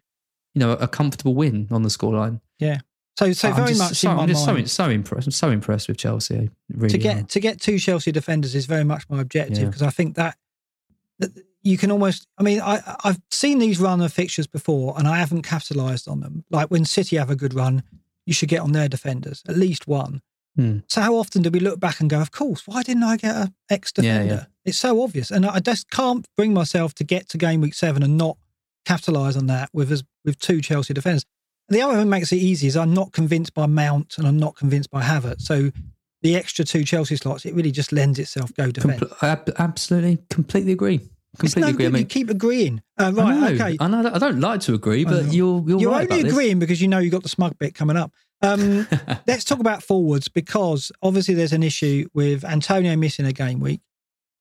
you 0.54 0.58
know, 0.58 0.72
a 0.72 0.88
comfortable 0.88 1.34
win 1.36 1.68
on 1.70 1.82
the 1.82 1.90
scoreline. 1.90 2.40
Yeah. 2.58 2.80
So, 3.18 3.32
so 3.32 3.52
very 3.52 3.68
just 3.68 3.80
much 3.80 3.94
so, 3.96 4.10
I'm 4.10 4.28
just 4.28 4.46
mind. 4.46 4.68
so 4.70 4.84
so 4.84 4.90
impressed. 4.90 5.26
I'm 5.28 5.32
so 5.32 5.50
impressed 5.50 5.86
with 5.88 5.96
Chelsea. 5.96 6.50
Really, 6.72 6.90
to 6.92 6.98
get 6.98 7.16
am. 7.18 7.24
to 7.26 7.40
get 7.40 7.60
two 7.60 7.78
Chelsea 7.78 8.10
defenders 8.10 8.56
is 8.56 8.66
very 8.66 8.84
much 8.84 9.08
my 9.08 9.20
objective 9.20 9.58
Yeah. 9.58 9.64
because 9.66 9.82
I 9.82 9.90
think 9.90 10.16
that, 10.16 10.36
that 11.20 11.30
you 11.68 11.78
can 11.78 11.90
almost. 11.90 12.26
I 12.38 12.42
mean, 12.42 12.60
I 12.60 12.80
I've 13.04 13.20
seen 13.30 13.58
these 13.58 13.78
run 13.78 14.00
of 14.00 14.12
fixtures 14.12 14.46
before 14.46 14.94
and 14.96 15.06
I 15.06 15.18
haven't 15.18 15.42
capitalised 15.42 16.08
on 16.08 16.20
them. 16.20 16.44
Like 16.50 16.70
when 16.70 16.84
City 16.84 17.16
have 17.16 17.30
a 17.30 17.36
good 17.36 17.54
run, 17.54 17.82
you 18.26 18.32
should 18.32 18.48
get 18.48 18.60
on 18.60 18.72
their 18.72 18.88
defenders 18.88 19.42
at 19.48 19.56
least 19.56 19.86
one. 19.86 20.22
Hmm. 20.56 20.78
So 20.88 21.00
how 21.00 21.14
often 21.14 21.42
do 21.42 21.50
we 21.50 21.60
look 21.60 21.78
back 21.78 22.00
and 22.00 22.10
go, 22.10 22.20
"Of 22.20 22.32
course, 22.32 22.62
why 22.66 22.82
didn't 22.82 23.04
I 23.04 23.16
get 23.16 23.34
a 23.34 23.52
ex 23.70 23.92
defender 23.92 24.34
yeah. 24.34 24.44
It's 24.64 24.78
so 24.78 25.02
obvious, 25.02 25.30
and 25.30 25.46
I 25.46 25.60
just 25.60 25.90
can't 25.90 26.26
bring 26.36 26.52
myself 26.52 26.94
to 26.94 27.04
get 27.04 27.28
to 27.30 27.38
game 27.38 27.60
week 27.60 27.74
seven 27.74 28.02
and 28.02 28.18
not 28.18 28.36
capitalise 28.84 29.36
on 29.36 29.46
that 29.46 29.70
with 29.72 29.92
us 29.92 30.02
with 30.24 30.38
two 30.38 30.60
Chelsea 30.60 30.94
defenders. 30.94 31.24
The 31.68 31.82
other 31.82 31.92
thing 31.92 32.00
that 32.00 32.06
makes 32.06 32.32
it 32.32 32.36
easy 32.36 32.66
is 32.66 32.76
I'm 32.76 32.94
not 32.94 33.12
convinced 33.12 33.52
by 33.52 33.66
Mount 33.66 34.16
and 34.16 34.26
I'm 34.26 34.38
not 34.38 34.56
convinced 34.56 34.90
by 34.90 35.02
Havertz. 35.02 35.42
So 35.42 35.70
the 36.22 36.34
extra 36.34 36.64
two 36.64 36.82
Chelsea 36.82 37.16
slots, 37.16 37.44
it 37.44 37.54
really 37.54 37.70
just 37.70 37.92
lends 37.92 38.18
itself 38.18 38.52
go 38.54 38.70
defend. 38.70 39.04
Ab- 39.22 39.52
absolutely, 39.58 40.18
completely 40.30 40.72
agree. 40.72 41.00
Completely 41.38 41.70
agree. 41.70 41.86
I 41.86 41.88
mean, 41.90 42.00
you 42.00 42.06
keep 42.06 42.30
agreeing. 42.30 42.82
Uh, 42.98 43.04
I 43.04 43.10
right, 43.10 43.40
know, 43.40 43.46
okay. 43.48 43.76
I 43.80 43.88
know. 43.88 44.10
I 44.12 44.18
don't 44.18 44.40
like 44.40 44.60
to 44.62 44.74
agree, 44.74 45.04
but 45.04 45.32
you're 45.32 45.62
you're, 45.66 45.80
You're 45.80 45.90
right 45.92 46.02
only 46.02 46.20
about 46.20 46.22
this. 46.24 46.32
agreeing 46.32 46.58
because 46.58 46.80
you 46.80 46.88
know 46.88 46.98
you've 46.98 47.12
got 47.12 47.22
the 47.22 47.28
smug 47.28 47.58
bit 47.58 47.74
coming 47.74 47.96
up. 47.96 48.12
Um, 48.42 48.86
let's 49.26 49.44
talk 49.44 49.60
about 49.60 49.82
forwards 49.82 50.28
because 50.28 50.92
obviously 51.02 51.34
there's 51.34 51.52
an 51.52 51.62
issue 51.62 52.08
with 52.14 52.44
Antonio 52.44 52.96
missing 52.96 53.26
a 53.26 53.32
game 53.32 53.60
week 53.60 53.80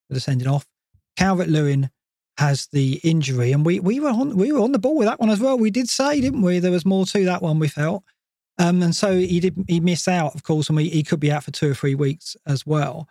for 0.08 0.14
the 0.14 0.20
sending 0.20 0.48
off. 0.48 0.66
Calvert 1.16 1.48
Lewin 1.50 1.90
has 2.38 2.68
the 2.72 3.00
injury, 3.04 3.52
and 3.52 3.66
we 3.66 3.80
we 3.80 4.00
were 4.00 4.10
on 4.10 4.36
we 4.36 4.52
were 4.52 4.60
on 4.62 4.72
the 4.72 4.80
ball 4.80 4.98
with 4.98 5.08
that 5.08 5.20
one 5.20 5.30
as 5.30 5.40
well. 5.40 5.58
We 5.58 5.72
did 5.72 5.90
say, 5.90 6.22
didn't 6.22 6.42
we? 6.42 6.60
There 6.60 6.72
was 6.72 6.86
more 6.86 7.06
to 7.08 7.26
that 7.26 7.42
one. 7.42 7.60
We 7.60 7.68
felt, 7.68 8.04
um, 8.60 8.82
and 8.84 8.96
so 8.96 9.16
he 9.16 9.40
did 9.40 9.66
he 9.68 9.80
missed 9.80 10.08
out, 10.08 10.36
of 10.36 10.44
course, 10.44 10.70
and 10.70 10.76
we, 10.76 10.90
he 10.90 11.04
could 11.04 11.20
be 11.20 11.32
out 11.32 11.44
for 11.44 11.52
two 11.52 11.72
or 11.72 11.74
three 11.74 11.96
weeks 11.96 12.36
as 12.46 12.66
well. 12.66 13.08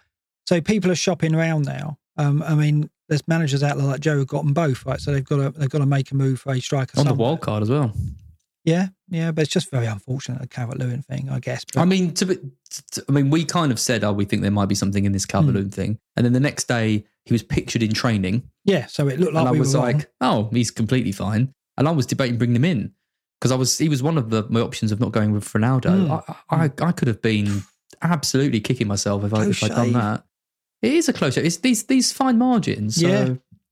So 0.47 0.61
people 0.61 0.91
are 0.93 0.97
shopping 0.97 1.35
around 1.35 1.65
now. 1.65 1.99
Um, 2.17 2.43
I 2.43 2.55
mean, 2.55 2.89
there's 3.09 3.27
managers 3.29 3.63
out 3.63 3.77
there 3.77 3.87
like 3.87 4.01
Joe 4.01 4.17
who've 4.17 4.27
got 4.27 4.45
them 4.45 4.53
both, 4.55 4.85
right? 4.87 5.01
So 5.01 5.13
they've 5.13 5.25
got 5.25 5.37
to 5.37 5.59
they've 5.59 5.71
got 5.71 5.79
to 5.79 5.87
make 5.87 6.11
a 6.11 6.15
move 6.15 6.41
for 6.41 6.53
a 6.53 6.61
striker 6.61 6.99
on 6.99 7.05
the 7.05 7.11
somewhere. 7.11 7.27
wild 7.29 7.41
card 7.41 7.63
as 7.63 7.71
well. 7.71 7.93
Yeah, 8.65 8.89
yeah, 9.09 9.31
but 9.31 9.43
it's 9.43 9.53
just 9.53 9.71
very 9.71 9.87
unfortunate 9.87 10.41
the 10.41 10.49
Calvert 10.49 10.79
Lewin 10.79 11.01
thing, 11.03 11.29
I 11.31 11.39
guess. 11.39 11.65
But 11.65 11.81
I 11.83 11.85
mean, 11.85 12.13
to, 12.15 12.27
be- 12.27 12.39
to, 12.93 13.05
I 13.09 13.13
mean, 13.13 13.31
we 13.31 13.45
kind 13.45 13.71
of 13.71 13.79
said, 13.79 14.03
"Oh, 14.03 14.13
we 14.13 14.25
think 14.25 14.43
there 14.43 14.51
might 14.51 14.67
be 14.69 14.75
something 14.75 15.05
in 15.05 15.13
this 15.13 15.25
Hmm. 15.25 15.31
Calvert-Lewin 15.31 15.71
thing," 15.71 16.01
and 16.17 16.27
then 16.27 16.33
the 16.33 16.41
next 16.41 16.67
day 16.67 17.05
he 17.25 17.33
was 17.33 17.45
pictured 17.45 17.85
in 17.85 17.93
training, 17.93 18.43
yeah, 18.65 18.87
so 18.87 19.07
it 19.07 19.21
looked 19.21 19.35
like 19.35 19.43
and 19.43 19.49
I 19.51 19.53
we 19.53 19.61
was 19.61 19.73
were 19.75 19.81
like, 19.83 20.09
wrong. 20.21 20.49
"Oh, 20.49 20.49
he's 20.53 20.73
completely 20.73 21.13
fine," 21.13 21.55
and 21.79 21.87
I 21.87 21.93
was 21.93 22.07
debating 22.07 22.39
bringing 22.39 22.57
him 22.57 22.65
in 22.65 22.93
because 23.41 23.53
I 23.53 23.55
was 23.55 23.79
he 23.79 23.89
was 23.89 24.03
one 24.03 24.19
of 24.19 24.31
the 24.31 24.45
my 24.51 24.61
options 24.61 24.91
of 24.91 24.99
not 24.99 25.13
going 25.13 25.31
with 25.31 25.45
Ronaldo. 25.45 26.09
Mm. 26.09 26.35
I, 26.51 26.65
I 26.65 26.89
I 26.89 26.91
could 26.91 27.07
have 27.07 27.23
been 27.23 27.63
absolutely 28.03 28.59
kicking 28.61 28.89
myself 28.89 29.23
if 29.23 29.33
I 29.33 29.45
if 29.47 29.63
I'd 29.63 29.69
done 29.71 29.93
that. 29.93 30.25
It 30.87 30.95
is 30.95 31.09
a 31.09 31.13
close 31.13 31.35
shave. 31.35 31.45
It's 31.45 31.59
these 31.59 31.85
these 31.85 32.13
fine 32.13 32.39
margins. 32.39 32.97
So, 33.01 33.09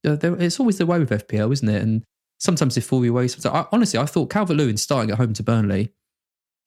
Yeah. 0.03 0.11
uh, 0.11 0.35
it's 0.35 0.59
always 0.59 0.77
the 0.77 0.85
way 0.85 0.99
with 0.99 1.09
FPL, 1.09 1.51
isn't 1.51 1.67
it? 1.69 1.81
And 1.81 2.03
sometimes 2.39 2.75
they 2.75 2.81
fall 2.81 3.03
your 3.03 3.13
way. 3.13 3.27
Sometimes, 3.27 3.55
I, 3.55 3.65
honestly, 3.71 3.99
I 3.99 4.05
thought 4.05 4.29
Calvert 4.29 4.57
Lewin 4.57 4.77
starting 4.77 5.11
at 5.11 5.17
home 5.17 5.33
to 5.33 5.43
Burnley. 5.43 5.91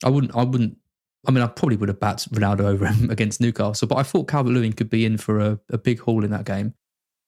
I 0.04 0.10
wouldn't. 0.10 0.34
I 0.34 0.44
wouldn't. 0.44 0.76
I 1.26 1.30
mean, 1.32 1.42
I 1.42 1.48
probably 1.48 1.76
would 1.76 1.88
have 1.88 2.00
backed 2.00 2.30
Ronaldo 2.32 2.60
over 2.60 2.86
him 2.86 3.10
against 3.16 3.40
Newcastle, 3.40 3.88
but 3.88 3.98
I 3.98 4.02
thought 4.02 4.28
Calvert 4.28 4.52
Lewin 4.54 4.72
could 4.72 4.88
be 4.88 5.04
in 5.04 5.18
for 5.18 5.40
a, 5.40 5.58
a 5.70 5.76
big 5.78 6.00
haul 6.00 6.24
in 6.24 6.30
that 6.30 6.44
game. 6.44 6.74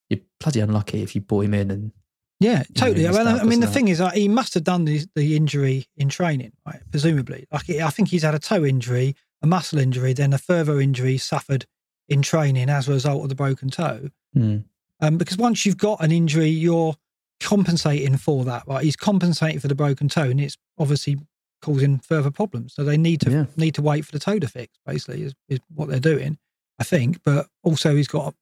You're 0.09 0.21
bloody 0.41 0.61
unlucky 0.61 1.03
if 1.03 1.15
you 1.15 1.21
brought 1.21 1.45
him 1.45 1.55
in 1.55 1.71
and 1.71 1.93
Yeah, 2.41 2.63
totally. 2.75 3.03
missed 3.07 3.19
Well, 3.19 3.29
I 3.41 3.45
mean, 3.45 3.61
the 3.61 3.67
thing 3.67 3.89
is, 3.89 4.01
uh, 4.01 4.11
he 4.11 4.29
must 4.29 4.55
have 4.55 4.65
done 4.65 4.85
the, 4.85 5.05
the 5.15 5.37
injury 5.37 5.87
in 5.97 6.09
training, 6.09 6.53
right? 6.67 6.81
Presumably. 6.91 7.47
Like, 7.53 7.69
I 7.71 7.91
think 7.91 8.09
he's 8.09 8.23
had 8.23 8.35
a 8.35 8.39
toe 8.39 8.65
injury, 8.65 9.15
a 9.43 9.47
muscle 9.47 9.79
injury, 9.79 10.13
then 10.13 10.33
a 10.33 10.39
further 10.39 10.81
injury 10.81 11.19
suffered 11.19 11.67
in 12.11 12.21
training 12.23 12.69
as 12.69 12.89
a 12.89 12.93
result 12.93 13.23
of 13.23 13.29
the 13.31 13.35
broken 13.35 13.71
toe. 13.71 14.09
Hmm. 14.35 14.59
Um, 15.01 15.17
because 15.17 15.39
once 15.39 15.65
you've 15.65 15.79
got 15.79 16.03
an 16.05 16.13
injury, 16.13 16.49
you're 16.49 16.95
compensating 17.41 18.17
for 18.19 18.45
that, 18.45 18.65
right? 18.67 18.85
He's 18.85 18.97
compensating 18.97 19.61
for 19.61 19.69
the 19.69 19.75
broken 19.75 20.09
toe, 20.09 20.25
and 20.25 20.41
it's 20.41 20.59
obviously 20.79 21.17
causing 21.63 21.99
further 21.99 22.31
problems. 22.31 22.75
So 22.75 22.85
they 22.85 22.97
need 22.99 23.21
to 23.23 23.31
Yeah. 23.31 23.47
need 23.57 23.75
to 23.77 23.83
wait 23.83 24.05
for 24.05 24.13
the 24.13 24.19
toe 24.19 24.39
to 24.39 24.49
fix. 24.49 24.79
Basically, 24.85 25.23
is, 25.23 25.35
is 25.49 25.59
what 25.75 25.89
they're 25.89 26.01
doing, 26.01 26.37
I 26.79 26.85
think. 26.85 27.21
But 27.25 27.47
also, 27.63 27.97
he's 27.97 28.09
got 28.09 28.35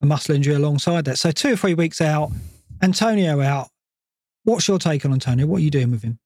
a 0.00 0.06
muscle 0.06 0.34
injury 0.36 0.54
alongside 0.54 1.04
that. 1.06 1.18
So 1.18 1.32
two 1.32 1.54
or 1.54 1.56
three 1.56 1.74
weeks 1.74 2.00
out, 2.00 2.30
Antonio 2.80 3.40
out. 3.40 3.68
What's 4.44 4.68
your 4.68 4.78
take 4.78 5.04
on 5.04 5.12
Antonio? 5.12 5.46
What 5.46 5.56
are 5.58 5.64
you 5.64 5.70
doing 5.70 5.90
with 5.90 6.02
him? 6.02 6.20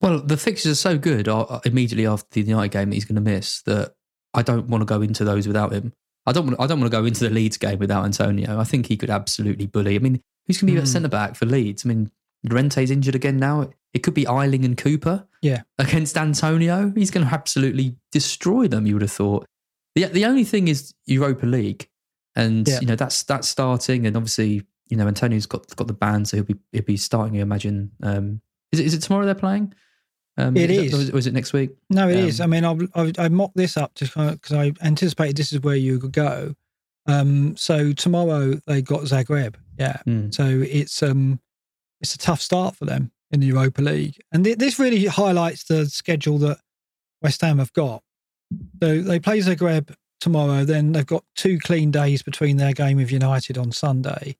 Well, 0.00 0.20
the 0.20 0.36
fixtures 0.36 0.72
are 0.72 0.76
so 0.76 0.98
good 0.98 1.28
uh, 1.28 1.60
immediately 1.64 2.06
after 2.06 2.26
the 2.30 2.42
United 2.42 2.72
game 2.72 2.90
that 2.90 2.94
he's 2.94 3.04
going 3.04 3.16
to 3.16 3.20
miss 3.20 3.62
that 3.62 3.94
I 4.34 4.42
don't 4.42 4.68
want 4.68 4.82
to 4.82 4.86
go 4.86 5.02
into 5.02 5.24
those 5.24 5.46
without 5.46 5.72
him. 5.72 5.92
I 6.26 6.32
don't 6.32 6.46
want. 6.46 6.60
I 6.60 6.66
don't 6.66 6.80
want 6.80 6.90
to 6.92 6.98
go 6.98 7.04
into 7.04 7.24
the 7.24 7.30
Leeds 7.30 7.56
game 7.56 7.78
without 7.78 8.04
Antonio. 8.04 8.58
I 8.58 8.64
think 8.64 8.86
he 8.86 8.96
could 8.96 9.10
absolutely 9.10 9.66
bully. 9.66 9.96
I 9.96 9.98
mean, 9.98 10.20
who's 10.46 10.58
going 10.60 10.68
to 10.68 10.72
be 10.74 10.78
at 10.78 10.84
Hmm. 10.84 10.92
centre 10.92 11.08
back 11.08 11.34
for 11.36 11.46
Leeds? 11.46 11.84
I 11.84 11.88
mean, 11.88 12.10
Rente's 12.48 12.90
injured 12.90 13.14
again 13.14 13.38
now. 13.38 13.70
It 13.92 14.02
could 14.02 14.14
be 14.14 14.26
Ayling 14.26 14.64
and 14.64 14.76
Cooper. 14.76 15.26
Yeah. 15.42 15.62
against 15.78 16.16
Antonio, 16.16 16.92
he's 16.94 17.10
going 17.10 17.26
to 17.26 17.32
absolutely 17.34 17.96
destroy 18.12 18.68
them. 18.68 18.86
You 18.86 18.94
would 18.94 19.02
have 19.02 19.10
thought. 19.12 19.44
the 19.96 20.04
The 20.06 20.24
only 20.24 20.44
thing 20.44 20.68
is 20.68 20.94
Europa 21.06 21.44
League, 21.46 21.88
and 22.36 22.66
Yeah. 22.68 22.78
you 22.80 22.86
know 22.86 22.96
that's 22.96 23.24
that's 23.24 23.48
starting, 23.48 24.06
and 24.06 24.16
obviously 24.16 24.62
you 24.88 24.96
know 24.96 25.08
Antonio's 25.08 25.46
got 25.46 25.74
got 25.76 25.88
the 25.88 25.92
ban, 25.94 26.24
so 26.24 26.36
he'll 26.36 26.44
be 26.46 26.56
he'll 26.70 26.82
be 26.82 26.96
starting. 26.96 27.34
You 27.34 27.42
imagine. 27.42 27.90
Um, 28.02 28.40
is 28.70 28.78
it 28.80 28.86
is 28.86 28.94
it 28.94 29.00
tomorrow 29.02 29.26
they're 29.26 29.34
playing? 29.34 29.74
Um, 30.38 30.56
It 30.56 30.70
is. 30.70 30.92
is. 30.94 31.06
That, 31.06 31.14
or 31.14 31.18
is- 31.18 31.26
it 31.26 31.34
next 31.34 31.52
week? 31.52 31.70
No, 31.90 32.08
it 32.08 32.16
is. 32.16 32.40
Um, 32.40 32.52
I 32.52 32.60
mean, 32.60 32.64
I've, 32.64 32.90
I, 33.18 33.24
I 33.24 33.28
mocked 33.28 33.56
this 33.56 33.76
up 33.76 33.94
just 33.94 34.14
because 34.14 34.52
I 34.52 34.72
anticipated 34.82 35.36
this 35.36 35.52
is 35.52 35.60
where 35.60 35.76
you 35.76 35.98
could 35.98 36.12
go. 36.12 36.54
Um, 37.06 37.56
so 37.56 37.92
tomorrow 37.92 38.54
they 38.66 38.80
got 38.80 39.02
Zagreb. 39.02 39.56
Yeah. 39.78 39.96
Hmm. 40.04 40.30
So 40.30 40.44
it's 40.46 41.02
um, 41.02 41.40
it's 42.00 42.14
a 42.14 42.18
tough 42.18 42.40
start 42.40 42.76
for 42.76 42.84
them 42.84 43.10
in 43.30 43.40
the 43.40 43.46
Europa 43.46 43.82
League, 43.82 44.20
and 44.30 44.44
th- 44.44 44.58
this 44.58 44.78
really 44.78 45.06
highlights 45.06 45.64
the 45.64 45.86
schedule 45.86 46.38
that 46.38 46.58
West 47.22 47.40
Ham 47.40 47.58
have 47.58 47.72
got. 47.72 48.02
So 48.82 49.00
they 49.02 49.18
play 49.18 49.40
Zagreb 49.40 49.94
tomorrow. 50.20 50.64
Then 50.64 50.92
they've 50.92 51.06
got 51.06 51.24
two 51.34 51.58
clean 51.58 51.90
days 51.90 52.22
between 52.22 52.56
their 52.58 52.72
game 52.72 52.98
with 52.98 53.10
United 53.10 53.58
on 53.58 53.72
Sunday. 53.72 54.36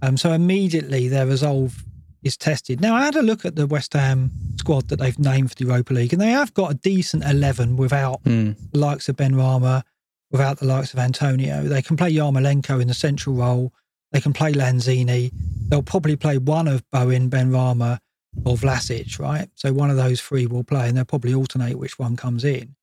Um, 0.00 0.16
so 0.16 0.32
immediately 0.32 1.06
their 1.08 1.26
resolve 1.26 1.84
is 2.22 2.36
tested. 2.36 2.80
Now 2.80 2.94
I 2.94 3.04
had 3.04 3.16
a 3.16 3.22
look 3.22 3.44
at 3.44 3.56
the 3.56 3.66
West 3.66 3.92
Ham 3.94 4.30
squad 4.56 4.88
that 4.88 4.98
they've 4.98 5.18
named 5.18 5.50
for 5.50 5.54
the 5.56 5.64
Europa 5.64 5.92
League, 5.94 6.12
and 6.12 6.22
they 6.22 6.30
have 6.30 6.54
got 6.54 6.70
a 6.70 6.74
decent 6.74 7.24
eleven 7.24 7.76
without 7.76 8.20
Hmm. 8.24 8.52
the 8.72 8.78
likes 8.78 9.08
of 9.08 9.16
Benrahma, 9.16 9.82
without 10.30 10.58
the 10.58 10.66
likes 10.66 10.92
of 10.92 10.98
Antonio. 11.00 11.64
They 11.64 11.82
can 11.82 11.96
play 11.96 12.12
Yarmolenko 12.12 12.80
in 12.80 12.88
the 12.88 12.94
central 12.94 13.34
role. 13.36 13.72
They 14.12 14.20
can 14.20 14.32
play 14.32 14.52
Lanzini. 14.52 15.32
They'll 15.68 15.82
probably 15.82 16.16
play 16.16 16.38
one 16.38 16.68
of 16.68 16.88
Bowen, 16.90 17.30
Benrahma, 17.30 17.98
or 18.44 18.56
Vlasic, 18.56 19.18
right? 19.18 19.48
So 19.54 19.72
one 19.72 19.90
of 19.90 19.96
those 19.96 20.20
three 20.20 20.46
will 20.46 20.64
play, 20.64 20.88
and 20.88 20.96
they'll 20.96 21.04
probably 21.04 21.34
alternate 21.34 21.78
which 21.78 21.98
one 21.98 22.16
comes 22.16 22.44
in. 22.44 22.76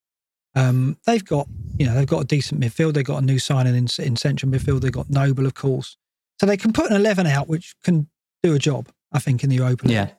Um, 0.55 0.97
they've 1.05 1.23
got, 1.23 1.47
you 1.77 1.85
know, 1.85 1.93
they've 1.93 2.07
got 2.07 2.21
a 2.23 2.25
decent 2.27 2.59
midfield. 2.59 2.93
They've 2.93 3.05
got 3.05 3.21
a 3.21 3.25
new 3.25 3.37
signing 3.39 3.75
in, 3.75 3.87
in 4.03 4.15
central 4.15 4.51
midfield. 4.51 4.81
They've 4.81 4.91
got 4.91 5.09
Noble, 5.09 5.45
of 5.45 5.53
course. 5.53 5.95
So 6.39 6.45
they 6.47 6.57
can 6.57 6.73
put 6.73 6.89
an 6.89 6.95
11 6.95 7.27
out, 7.27 7.47
which 7.47 7.75
can 7.83 8.09
do 8.41 8.53
a 8.55 8.59
job, 8.59 8.89
I 9.11 9.19
think, 9.19 9.43
in 9.43 9.49
the 9.49 9.57
Europa 9.57 9.87
League. 9.87 9.93
Yeah. 9.93 10.09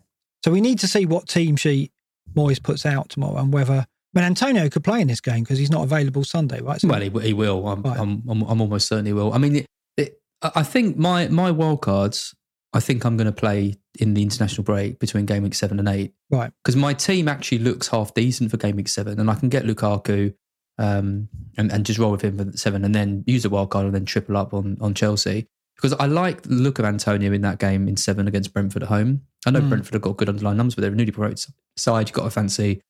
So 0.45 0.51
we 0.51 0.61
need 0.61 0.79
to 0.81 0.89
see 0.89 1.07
what 1.07 1.29
team 1.29 1.57
sheet 1.57 1.93
Moyes 2.35 2.63
puts 2.63 2.87
out 2.87 3.09
tomorrow 3.09 3.39
and 3.39 3.53
whether. 3.53 3.87
I 4.15 4.19
mean, 4.19 4.25
Antonio 4.25 4.69
could 4.69 4.83
play 4.83 5.01
in 5.01 5.07
this 5.07 5.21
game 5.21 5.45
because 5.45 5.59
he's 5.59 5.71
not 5.71 5.85
available 5.85 6.25
Sunday, 6.25 6.61
right? 6.61 6.81
So 6.81 6.89
Well, 6.89 7.01
he, 7.01 7.11
he 7.21 7.33
will. 7.33 7.69
I'm, 7.69 7.83
Right. 7.83 7.99
I'm, 7.99 8.25
I'm, 8.29 8.43
I'm 8.43 8.61
almost 8.61 8.89
certain 8.89 9.07
he 9.07 9.13
will. 9.13 9.33
I 9.33 9.39
mean, 9.39 9.57
it, 9.57 9.67
it, 9.97 10.21
I 10.43 10.65
think 10.65 10.97
my 10.97 11.29
my 11.29 11.51
wild 11.51 11.83
cards. 11.83 12.35
I 12.73 12.79
think 12.79 13.05
I'm 13.05 13.17
going 13.17 13.27
to 13.27 13.33
play 13.33 13.75
in 13.99 14.15
the 14.15 14.23
international 14.23 14.63
break 14.63 15.01
between 15.01 15.27
game 15.27 15.43
week 15.43 15.55
seven 15.55 15.81
and 15.81 15.89
eight. 15.89 16.15
Right. 16.31 16.53
Because 16.63 16.77
my 16.77 16.95
team 16.95 17.27
actually 17.27 17.59
looks 17.59 17.89
half 17.89 18.15
decent 18.15 18.51
for 18.51 18.57
game 18.57 18.77
week 18.77 18.89
seven, 18.89 19.19
and 19.19 19.31
I 19.31 19.35
can 19.35 19.49
get 19.49 19.65
Lukaku 19.65 20.35
um, 20.79 21.29
and, 21.57 21.71
and 21.73 21.85
just 21.85 21.99
roll 21.99 22.13
with 22.13 22.23
him 22.23 22.39
for 22.39 22.57
seven, 22.57 22.85
and 22.85 22.95
then 22.95 23.25
use 23.27 23.45
a 23.45 23.51
wild 23.51 23.71
card 23.71 23.87
and 23.87 23.95
then 23.95 24.07
triple 24.07 24.37
up 24.37 24.55
on 24.55 24.77
on 24.81 24.95
Chelsea. 24.95 25.49
Because 25.81 25.95
I 25.99 26.07
like 26.07 26.43
the 26.43 26.55
look 26.55 26.79
of 26.79 26.85
Antonio 26.85 27.33
in 27.33 27.41
that 27.41 27.59
game 27.59 27.89
in 27.89 27.97
seven 27.97 28.29
against 28.29 28.53
Brentford 28.53 28.83
at 28.83 28.89
home. 28.91 29.23
I 29.47 29.51
know 29.51 29.61
Mm. 29.61 29.69
Brentford 29.71 29.95
have 29.95 30.03
got 30.03 30.19
good 30.19 30.29
underlying 30.29 30.59
numbers, 30.59 30.75
but 30.75 30.83
they're 30.83 30.93
a 30.93 30.95
newly 30.95 31.11
promoted 31.13 31.43
side. 31.77 32.09
You've 32.09 32.15
got 32.15 32.25
to 32.25 32.31
fancy 32.31 32.83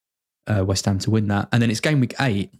uh, 0.48 0.64
West 0.64 0.86
Ham 0.86 0.98
to 1.00 1.10
win 1.10 1.28
that. 1.28 1.48
And 1.52 1.62
then 1.62 1.70
it's 1.70 1.80
game 1.80 2.00
week 2.00 2.14
eight 2.20 2.50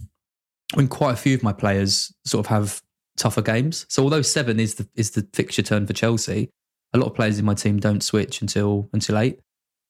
when 0.74 0.86
quite 0.86 1.12
a 1.12 1.16
few 1.16 1.34
of 1.34 1.42
my 1.42 1.52
players 1.52 2.12
sort 2.24 2.46
of 2.46 2.50
have 2.50 2.80
tougher 3.16 3.42
games. 3.42 3.86
So 3.88 4.04
although 4.04 4.22
seven 4.22 4.60
is 4.60 4.76
the 4.76 4.88
is 4.94 5.10
the 5.12 5.26
fixture 5.32 5.62
turn 5.62 5.86
for 5.86 5.92
Chelsea, 5.92 6.50
a 6.92 6.98
lot 6.98 7.06
of 7.06 7.14
players 7.14 7.38
in 7.38 7.44
my 7.44 7.54
team 7.54 7.80
don't 7.80 8.02
switch 8.02 8.40
until 8.40 8.88
until 8.92 9.18
eight. 9.18 9.40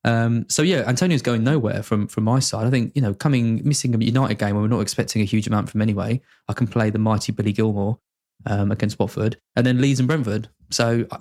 Um, 0.02 0.46
so 0.48 0.62
yeah, 0.62 0.84
Antonio's 0.88 1.20
going 1.20 1.44
nowhere 1.44 1.82
from 1.82 2.06
from 2.08 2.24
my 2.24 2.38
side. 2.38 2.66
I 2.66 2.70
think 2.70 2.92
you 2.94 3.02
know 3.02 3.12
coming 3.12 3.60
missing 3.68 3.94
a 3.94 3.98
United 3.98 4.38
game 4.38 4.54
when 4.54 4.62
we're 4.62 4.68
not 4.74 4.80
expecting 4.80 5.20
a 5.20 5.26
huge 5.26 5.46
amount 5.46 5.68
from 5.68 5.82
anyway. 5.82 6.22
I 6.48 6.54
can 6.54 6.66
play 6.66 6.88
the 6.88 6.98
mighty 6.98 7.32
Billy 7.32 7.52
Gilmour 7.52 7.98
um, 8.46 8.70
against 8.72 8.98
Watford, 8.98 9.36
and 9.56 9.66
then 9.66 9.80
Leeds 9.80 10.00
and 10.00 10.06
Brentford. 10.08 10.48
So 10.70 11.06
uh, 11.10 11.18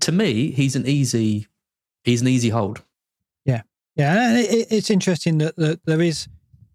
to 0.00 0.12
me, 0.12 0.50
he's 0.52 0.76
an 0.76 0.86
easy 0.86 1.46
he's 2.04 2.20
an 2.22 2.28
easy 2.28 2.48
hold. 2.48 2.82
Yeah, 3.44 3.62
Yeah. 3.96 4.28
and 4.30 4.38
it, 4.38 4.66
it's 4.70 4.90
interesting 4.90 5.38
that, 5.38 5.56
that 5.56 5.84
there 5.86 6.00
is 6.02 6.28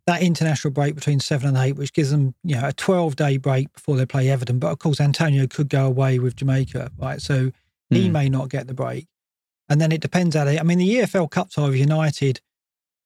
that 0.05 0.21
international 0.21 0.71
break 0.71 0.95
between 0.95 1.19
seven 1.19 1.49
and 1.49 1.57
eight, 1.57 1.73
which 1.75 1.91
gives 1.93 2.11
them 2.11 2.33
you 2.43 2.55
know 2.55 2.67
a 2.67 2.73
twelve 2.73 3.15
day 3.15 3.37
break 3.37 3.71
before 3.73 3.95
they 3.97 4.05
play 4.05 4.29
Everton. 4.29 4.59
But 4.59 4.71
of 4.71 4.79
course, 4.79 4.99
Antonio 5.01 5.47
could 5.47 5.69
go 5.69 5.85
away 5.85 6.19
with 6.19 6.35
Jamaica, 6.35 6.91
right? 6.97 7.21
So 7.21 7.51
he 7.89 8.07
Hmm. 8.07 8.11
may 8.13 8.29
not 8.29 8.49
get 8.49 8.67
the 8.67 8.73
break, 8.73 9.07
and 9.69 9.79
then 9.81 9.91
it 9.91 10.01
depends 10.01 10.35
how 10.35 10.43
they. 10.45 10.59
I 10.59 10.63
mean, 10.63 10.77
the 10.77 10.95
EFL 10.97 11.29
Cup 11.29 11.49
tie 11.51 11.67
with 11.69 11.75
United 11.75 12.39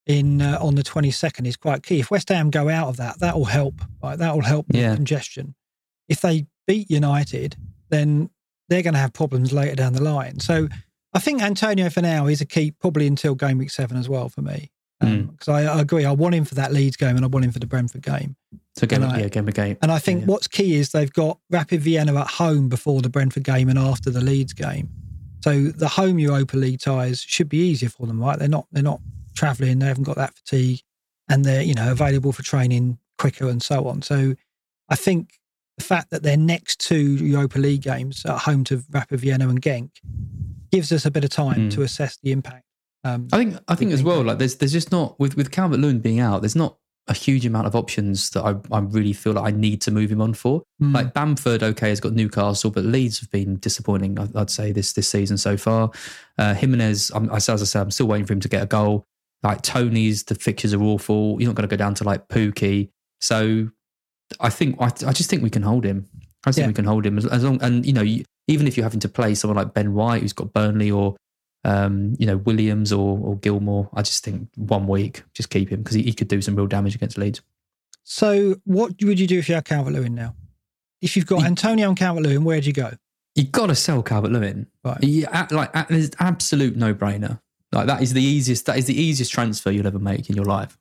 in 0.07 0.41
uh, 0.41 0.57
on 0.61 0.75
the 0.75 0.83
twenty 0.83 1.11
second 1.11 1.45
is 1.45 1.55
quite 1.57 1.83
key. 1.83 1.99
If 1.99 2.11
West 2.11 2.29
Ham 2.29 2.49
go 2.49 2.69
out 2.69 2.87
of 2.87 2.97
that, 2.97 3.19
that 3.19 3.35
will 3.35 3.45
help. 3.45 3.81
Right, 4.03 4.17
that 4.17 4.33
will 4.33 4.41
help 4.43 4.65
Yeah. 4.73 4.95
congestion. 4.95 5.55
If 6.09 6.21
they 6.21 6.47
beat 6.67 6.89
United, 6.91 7.55
then 7.89 8.29
they're 8.69 8.81
going 8.83 8.93
to 8.93 8.99
have 8.99 9.13
problems 9.13 9.51
later 9.51 9.75
down 9.75 9.93
the 9.93 10.01
line. 10.03 10.39
So 10.39 10.67
I 11.13 11.19
think 11.19 11.41
Antonio 11.41 11.89
for 11.89 12.01
now 12.01 12.27
is 12.27 12.41
a 12.41 12.45
key, 12.45 12.71
probably 12.71 13.07
until 13.07 13.35
game 13.35 13.57
week 13.57 13.69
seven 13.71 13.97
as 13.97 14.07
well 14.07 14.29
for 14.29 14.41
me. 14.41 14.71
Hmm. 15.01 15.07
Um, 15.07 15.25
because 15.27 15.47
I, 15.49 15.63
I 15.63 15.81
agree, 15.81 16.05
I 16.05 16.11
want 16.11 16.35
him 16.35 16.45
for 16.45 16.55
that 16.55 16.71
Leeds 16.71 16.95
game 16.95 17.15
and 17.15 17.25
I 17.25 17.27
want 17.27 17.43
him 17.45 17.51
for 17.51 17.59
the 17.59 17.65
Brentford 17.67 18.03
game. 18.03 18.35
So 18.77 18.87
game 18.87 19.03
And 19.03 19.11
I- 19.11 19.19
yeah 19.21 19.27
game 19.27 19.47
of 19.47 19.53
game. 19.53 19.77
And 19.81 19.91
I 19.91 19.99
think 19.99 20.21
Yeah. 20.21 20.25
what's 20.27 20.47
key 20.47 20.75
is 20.75 20.91
they've 20.91 21.11
got 21.11 21.39
Rapid 21.49 21.81
Vienna 21.81 22.15
at 22.21 22.27
home 22.27 22.69
before 22.69 23.01
the 23.01 23.09
Brentford 23.09 23.43
game 23.43 23.67
and 23.67 23.77
after 23.79 24.09
the 24.09 24.21
Leeds 24.21 24.53
game. 24.53 24.89
So 25.43 25.63
the 25.69 25.87
home 25.87 26.19
Europa 26.19 26.55
League 26.55 26.79
ties 26.79 27.19
should 27.21 27.49
be 27.49 27.57
easier 27.57 27.89
for 27.89 28.05
them, 28.05 28.19
right? 28.21 28.37
They're 28.37 28.47
not 28.47 28.67
they're 28.71 28.83
not 28.83 29.01
travelling, 29.35 29.79
they 29.79 29.87
haven't 29.87 30.03
got 30.03 30.15
that 30.17 30.35
fatigue, 30.35 30.81
and 31.27 31.43
they're 31.43 31.63
you 31.63 31.73
know 31.73 31.91
available 31.91 32.31
for 32.31 32.43
training 32.43 32.99
quicker 33.17 33.49
and 33.49 33.61
so 33.61 33.87
on. 33.87 34.03
So 34.03 34.35
I 34.87 34.95
think 34.95 35.39
fact 35.81 36.09
that 36.11 36.23
their 36.23 36.37
next 36.37 36.79
two 36.79 37.15
Europa 37.15 37.59
League 37.59 37.81
games 37.81 38.23
at 38.25 38.37
home 38.39 38.63
to 38.65 38.83
Rapid 38.91 39.19
Vienna 39.19 39.49
and 39.49 39.61
Genk 39.61 39.89
gives 40.71 40.91
us 40.91 41.05
a 41.05 41.11
bit 41.11 41.23
of 41.23 41.29
time 41.29 41.69
Mm. 41.69 41.71
to 41.73 41.81
assess 41.83 42.17
the 42.23 42.31
impact. 42.31 42.63
Um, 43.03 43.27
I 43.33 43.37
think 43.37 43.57
I 43.67 43.75
think 43.75 43.91
as 43.93 44.03
well, 44.03 44.23
like 44.23 44.37
there's 44.37 44.55
there's 44.57 44.71
just 44.71 44.91
not 44.91 45.19
with 45.19 45.35
with 45.35 45.51
Calvert 45.51 45.79
Lewin 45.79 45.99
being 45.99 46.19
out, 46.19 46.41
there's 46.41 46.55
not 46.55 46.77
a 47.07 47.13
huge 47.15 47.47
amount 47.47 47.65
of 47.65 47.75
options 47.75 48.29
that 48.29 48.43
I 48.43 48.55
I 48.75 48.79
really 48.79 49.11
feel 49.13 49.33
like 49.33 49.51
I 49.53 49.57
need 49.57 49.81
to 49.81 49.91
move 49.91 50.11
him 50.11 50.21
on 50.21 50.33
for. 50.35 50.61
mm, 50.81 50.93
Like 50.93 51.13
Bamford, 51.15 51.63
okay, 51.63 51.89
has 51.89 51.99
got 51.99 52.13
Newcastle, 52.13 52.69
but 52.69 52.85
Leeds 52.85 53.19
have 53.19 53.31
been 53.31 53.55
disappointing. 53.57 54.19
I- 54.19 54.29
I'd 54.35 54.51
say 54.51 54.71
this 54.71 54.93
this 54.93 55.09
season 55.09 55.37
so 55.37 55.57
far. 55.57 55.89
Uh, 56.37 56.53
Jimenez, 56.53 57.11
I'm, 57.15 57.29
as 57.31 57.49
I 57.49 57.55
said, 57.55 57.81
I'm 57.81 57.91
still 57.91 58.05
waiting 58.07 58.27
for 58.27 58.33
him 58.33 58.39
to 58.41 58.47
get 58.49 58.61
a 58.61 58.67
goal. 58.67 59.07
Like 59.41 59.63
Toney's, 59.63 60.23
the 60.25 60.35
fixtures 60.35 60.71
are 60.75 60.83
awful. 60.83 61.37
You're 61.39 61.49
not 61.49 61.55
going 61.55 61.67
to 61.67 61.75
go 61.75 61.77
down 61.83 61.95
to 61.95 62.03
like 62.03 62.27
Pukki. 62.27 62.89
So 63.19 63.69
I 64.39 64.49
think 64.49 64.75
I, 64.79 64.85
I 64.85 65.11
just 65.13 65.29
think 65.29 65.43
we 65.43 65.49
can 65.49 65.61
hold 65.63 65.83
him. 65.85 66.07
I 66.45 66.49
just 66.49 66.55
think 66.57 66.63
Yeah. 66.65 66.67
we 66.69 66.73
can 66.73 66.85
hold 66.85 67.05
him 67.05 67.17
as, 67.17 67.25
as 67.25 67.43
long. 67.43 67.61
And 67.61 67.85
you 67.85 67.93
know, 67.93 68.01
you, 68.01 68.23
even 68.47 68.67
if 68.67 68.75
you're 68.77 68.83
having 68.85 68.99
to 69.01 69.09
play 69.09 69.35
someone 69.35 69.57
like 69.57 69.73
Ben 69.73 69.93
White, 69.93 70.21
who's 70.21 70.33
got 70.33 70.53
Burnley, 70.53 70.89
or 70.91 71.15
um, 71.63 72.15
you 72.17 72.25
know 72.25 72.37
Williams 72.37 72.91
or, 72.91 73.19
or 73.19 73.37
Gilmour, 73.37 73.89
I 73.93 74.01
just 74.01 74.23
think 74.23 74.47
one 74.55 74.87
week 74.87 75.23
just 75.33 75.49
keep 75.49 75.69
him 75.69 75.81
because 75.83 75.95
he, 75.95 76.03
he 76.03 76.13
could 76.13 76.27
do 76.27 76.41
some 76.41 76.55
real 76.55 76.67
damage 76.67 76.95
against 76.95 77.17
Leeds. 77.17 77.41
so 78.03 78.55
what 78.65 78.93
would 79.03 79.19
you 79.19 79.27
do 79.27 79.37
if 79.39 79.47
you 79.49 79.55
had 79.55 79.65
Calvert 79.65 79.93
Lewin 79.93 80.15
now? 80.15 80.35
If 81.01 81.15
you've 81.15 81.25
got 81.27 81.41
He- 81.41 81.45
Antonio 81.47 81.87
and 81.89 81.97
Calvert 81.97 82.23
Lewin, 82.23 82.43
where'd 82.43 82.65
you 82.65 82.73
go? 82.73 82.91
You 83.35 83.43
got 83.45 83.67
to 83.67 83.75
sell 83.75 84.03
Calvert 84.03 84.31
Lewin. 84.31 84.67
Right. 84.83 84.97
A- 85.03 85.47
like 85.51 85.87
there's 85.87 86.11
absolute 86.19 86.75
no 86.75 86.93
brainer. 86.93 87.39
Like 87.71 87.87
that 87.87 88.01
is 88.01 88.13
the 88.13 88.21
easiest. 88.21 88.65
That 88.65 88.77
is 88.77 88.85
the 88.85 88.99
easiest 88.99 89.31
transfer 89.31 89.71
you'll 89.71 89.87
ever 89.87 89.99
make 89.99 90.29
in 90.29 90.35
your 90.35 90.45
life. 90.45 90.77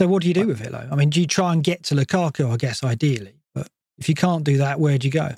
So 0.00 0.08
what 0.08 0.22
do 0.22 0.28
you 0.28 0.34
do 0.34 0.46
with 0.46 0.62
it, 0.62 0.72
though? 0.72 0.88
I 0.90 0.94
mean, 0.94 1.10
do 1.10 1.20
you 1.20 1.26
try 1.26 1.52
and 1.52 1.62
get 1.62 1.82
to 1.82 1.94
Lukaku? 1.94 2.50
I 2.50 2.56
guess 2.56 2.82
ideally, 2.82 3.34
but 3.54 3.68
if 3.98 4.08
you 4.08 4.14
can't 4.14 4.44
do 4.44 4.56
that, 4.56 4.80
where 4.80 4.96
do 4.96 5.06
you 5.06 5.12
go? 5.12 5.34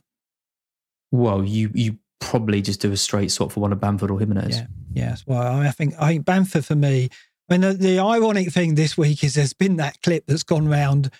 Well, 1.10 1.42
you 1.42 1.72
you 1.74 1.98
probably 2.20 2.62
just 2.62 2.80
do 2.80 2.92
a 2.92 2.96
straight 2.96 3.32
swap 3.32 3.50
for 3.50 3.58
one 3.58 3.72
of 3.72 3.80
Bamford 3.80 4.08
or 4.08 4.20
Jimenez. 4.20 4.58
Yeah. 4.58 4.66
Yes. 4.92 5.24
Well, 5.26 5.42
I 5.42 5.72
think 5.72 5.94
I 5.98 6.12
think 6.12 6.24
Bamford 6.24 6.64
for 6.64 6.76
me. 6.76 7.08
I 7.50 7.58
mean, 7.58 7.62
the, 7.62 7.74
the 7.74 7.98
ironic 7.98 8.52
thing 8.52 8.76
this 8.76 8.96
week 8.96 9.24
is 9.24 9.34
there's 9.34 9.52
been 9.52 9.78
that 9.78 10.00
clip 10.00 10.26
that's 10.28 10.44
gone 10.44 10.68
round 10.68 11.10